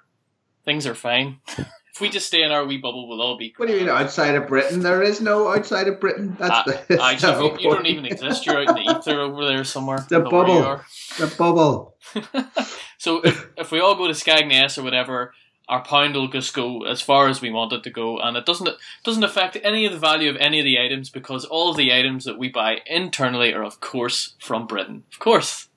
Things 0.64 0.86
are 0.86 0.94
fine. 0.94 1.40
if 1.94 2.00
we 2.00 2.08
just 2.08 2.26
stay 2.26 2.42
in 2.42 2.50
our 2.50 2.64
wee 2.64 2.78
bubble, 2.78 3.08
we'll 3.08 3.22
all 3.22 3.38
be. 3.38 3.54
What 3.56 3.68
do 3.68 3.72
you 3.72 3.80
mean 3.80 3.88
outside 3.88 4.34
of 4.34 4.48
Britain? 4.48 4.80
There 4.80 5.00
is 5.00 5.20
no 5.20 5.46
outside 5.48 5.86
of 5.86 6.00
Britain. 6.00 6.36
That's 6.40 6.68
uh, 6.68 6.82
the, 6.88 7.00
actually, 7.00 7.46
you, 7.62 7.70
you, 7.70 7.74
don't 7.76 7.86
even 7.86 8.04
exist. 8.04 8.44
You're 8.44 8.58
out 8.58 8.76
in 8.76 8.84
the 8.84 8.98
ether 8.98 9.20
over 9.20 9.44
there 9.44 9.62
somewhere. 9.62 10.04
The 10.08 10.18
bubble. 10.18 10.80
The 11.18 11.32
bubble. 11.38 11.94
so 12.98 13.20
if, 13.20 13.48
if 13.56 13.70
we 13.70 13.78
all 13.78 13.94
go 13.94 14.08
to 14.08 14.12
Skegness 14.12 14.76
or 14.76 14.82
whatever, 14.82 15.34
our 15.68 15.84
pound 15.84 16.16
will 16.16 16.26
just 16.26 16.52
go 16.52 16.84
as 16.84 17.00
far 17.00 17.28
as 17.28 17.40
we 17.40 17.52
want 17.52 17.72
it 17.72 17.84
to 17.84 17.90
go, 17.90 18.18
and 18.18 18.36
it 18.36 18.44
doesn't 18.44 18.68
doesn't 19.04 19.22
affect 19.22 19.56
any 19.62 19.86
of 19.86 19.92
the 19.92 19.98
value 19.98 20.28
of 20.28 20.36
any 20.36 20.58
of 20.58 20.64
the 20.64 20.80
items 20.80 21.10
because 21.10 21.44
all 21.44 21.70
of 21.70 21.76
the 21.76 21.92
items 21.92 22.24
that 22.24 22.38
we 22.38 22.48
buy 22.48 22.78
internally 22.86 23.54
are 23.54 23.62
of 23.62 23.78
course 23.78 24.34
from 24.40 24.66
Britain. 24.66 25.04
Of 25.12 25.20
course. 25.20 25.68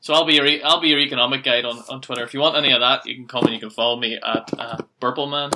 So 0.00 0.14
I'll 0.14 0.24
be 0.24 0.34
your 0.34 0.48
I'll 0.64 0.80
be 0.80 0.88
your 0.88 0.98
economic 0.98 1.44
guide 1.44 1.64
on, 1.64 1.82
on 1.88 2.00
Twitter. 2.00 2.24
If 2.24 2.32
you 2.32 2.40
want 2.40 2.56
any 2.56 2.72
of 2.72 2.80
that, 2.80 3.06
you 3.06 3.14
can 3.14 3.26
come 3.26 3.44
and 3.44 3.54
you 3.54 3.60
can 3.60 3.70
follow 3.70 3.98
me 3.98 4.18
at 4.22 4.50
uh, 4.58 4.78
Burpleman, 4.98 5.50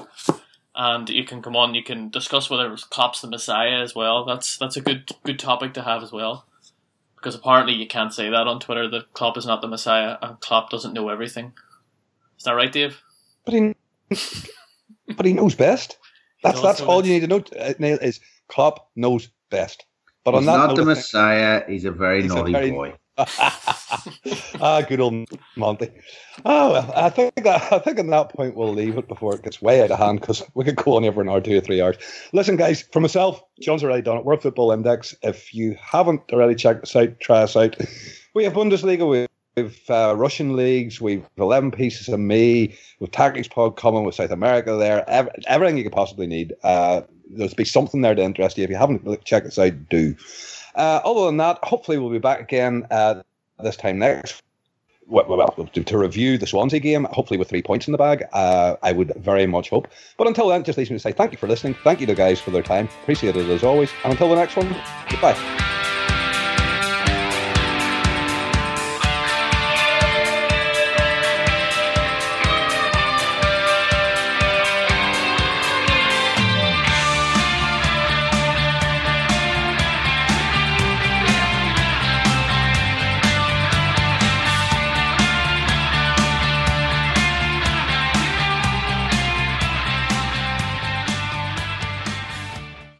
and 0.74 1.08
you 1.08 1.24
can 1.24 1.40
come 1.40 1.56
on. 1.56 1.74
You 1.74 1.82
can 1.82 2.10
discuss 2.10 2.50
whether 2.50 2.76
Klopp's 2.90 3.22
the 3.22 3.28
Messiah 3.28 3.80
as 3.80 3.94
well. 3.94 4.24
That's 4.24 4.58
that's 4.58 4.76
a 4.76 4.82
good 4.82 5.10
good 5.24 5.38
topic 5.38 5.72
to 5.74 5.82
have 5.82 6.02
as 6.02 6.12
well, 6.12 6.46
because 7.16 7.34
apparently 7.34 7.74
you 7.74 7.86
can't 7.86 8.12
say 8.12 8.28
that 8.28 8.46
on 8.46 8.60
Twitter 8.60 8.88
that 8.90 9.14
Klopp 9.14 9.38
is 9.38 9.46
not 9.46 9.62
the 9.62 9.68
Messiah 9.68 10.18
and 10.20 10.38
Klopp 10.40 10.68
doesn't 10.68 10.92
know 10.92 11.08
everything. 11.08 11.52
Is 12.36 12.44
that 12.44 12.52
right, 12.52 12.70
Dave? 12.70 13.00
But 13.46 13.54
he 13.54 13.74
but 15.16 15.24
he 15.24 15.32
knows 15.32 15.54
best. 15.54 15.96
That's 16.42 16.60
that's 16.60 16.82
all 16.82 17.06
you 17.06 17.14
need 17.14 17.20
to 17.20 17.26
know. 17.26 17.42
Uh, 17.58 17.72
Neil 17.78 17.96
is 18.02 18.20
Klopp 18.48 18.90
knows 18.94 19.30
best. 19.48 19.86
But 20.24 20.34
he's 20.34 20.46
on 20.46 20.58
that 20.58 20.66
not 20.66 20.76
the 20.76 20.84
Messiah. 20.84 21.62
He's 21.66 21.86
a 21.86 21.90
very 21.90 22.20
he's 22.20 22.34
naughty 22.34 22.52
a 22.52 22.58
very, 22.58 22.70
boy. 22.70 22.94
Ah, 23.18 24.84
good 24.88 25.00
old 25.00 25.28
Monty. 25.56 25.88
Oh, 26.44 26.72
well, 26.72 26.92
I 26.96 27.10
think 27.10 27.34
that, 27.36 27.72
I 27.72 27.78
think 27.78 27.98
at 27.98 28.06
that 28.08 28.30
point 28.30 28.56
we'll 28.56 28.72
leave 28.72 28.98
it 28.98 29.08
before 29.08 29.34
it 29.34 29.42
gets 29.42 29.62
way 29.62 29.82
out 29.82 29.90
of 29.90 29.98
hand 29.98 30.20
because 30.20 30.42
we 30.54 30.64
could 30.64 30.76
go 30.76 30.96
on 30.96 31.04
here 31.04 31.12
for 31.12 31.22
an 31.22 31.28
hour, 31.28 31.40
two 31.40 31.56
or 31.56 31.60
three 31.60 31.80
hours. 31.80 31.96
Listen, 32.32 32.56
guys, 32.56 32.82
for 32.92 33.00
myself, 33.00 33.42
John's 33.60 33.84
already 33.84 34.02
done 34.02 34.16
it. 34.16 34.24
World 34.24 34.42
Football 34.42 34.72
Index. 34.72 35.14
If 35.22 35.54
you 35.54 35.76
haven't 35.80 36.22
already 36.32 36.54
checked 36.54 36.82
us 36.82 36.96
out, 36.96 37.20
try 37.20 37.42
us 37.42 37.56
out. 37.56 37.76
We 38.34 38.44
have 38.44 38.54
Bundesliga. 38.54 39.08
We 39.08 39.28
We've 39.56 39.88
uh, 39.88 40.14
Russian 40.16 40.56
leagues. 40.56 41.00
We've 41.00 41.24
11 41.38 41.70
pieces 41.70 42.08
of 42.08 42.18
me. 42.18 42.76
With 42.98 43.12
Tactics 43.12 43.48
Pod 43.48 43.76
coming 43.76 44.04
with 44.04 44.16
South 44.16 44.32
America 44.32 44.74
there. 44.76 45.08
Every, 45.08 45.30
everything 45.46 45.76
you 45.76 45.84
could 45.84 45.92
possibly 45.92 46.26
need. 46.26 46.54
Uh, 46.64 47.02
there'll 47.30 47.54
be 47.54 47.64
something 47.64 48.00
there 48.00 48.14
to 48.14 48.22
interest 48.22 48.58
you. 48.58 48.64
If 48.64 48.70
you 48.70 48.76
haven't 48.76 49.24
checked 49.24 49.46
us 49.46 49.58
out, 49.58 49.88
do. 49.88 50.16
Uh, 50.74 51.00
other 51.04 51.26
than 51.26 51.36
that, 51.38 51.58
hopefully 51.62 51.98
we'll 51.98 52.10
be 52.10 52.18
back 52.18 52.40
again 52.40 52.86
uh, 52.90 53.22
this 53.62 53.76
time 53.76 53.98
next 53.98 54.42
well, 55.06 55.26
well 55.28 55.68
to, 55.72 55.98
review 55.98 56.38
the 56.38 56.46
Swansea 56.46 56.80
game, 56.80 57.04
hopefully 57.10 57.38
with 57.38 57.48
three 57.48 57.62
points 57.62 57.86
in 57.86 57.92
the 57.92 57.98
bag. 57.98 58.24
Uh, 58.32 58.76
I 58.82 58.92
would 58.92 59.12
very 59.16 59.46
much 59.46 59.70
hope. 59.70 59.88
But 60.16 60.26
until 60.26 60.48
then, 60.48 60.64
just 60.64 60.78
leaves 60.78 60.90
me 60.90 60.96
to 60.96 61.00
say 61.00 61.12
thank 61.12 61.32
you 61.32 61.38
for 61.38 61.48
listening. 61.48 61.74
Thank 61.84 62.00
you 62.00 62.06
to 62.06 62.14
guys 62.14 62.40
for 62.40 62.50
their 62.50 62.62
time. 62.62 62.88
Appreciate 63.02 63.36
it 63.36 63.48
as 63.48 63.64
always. 63.64 63.90
And 64.02 64.12
until 64.12 64.28
the 64.28 64.36
next 64.36 64.56
one, 64.56 64.74
goodbye. 65.08 65.82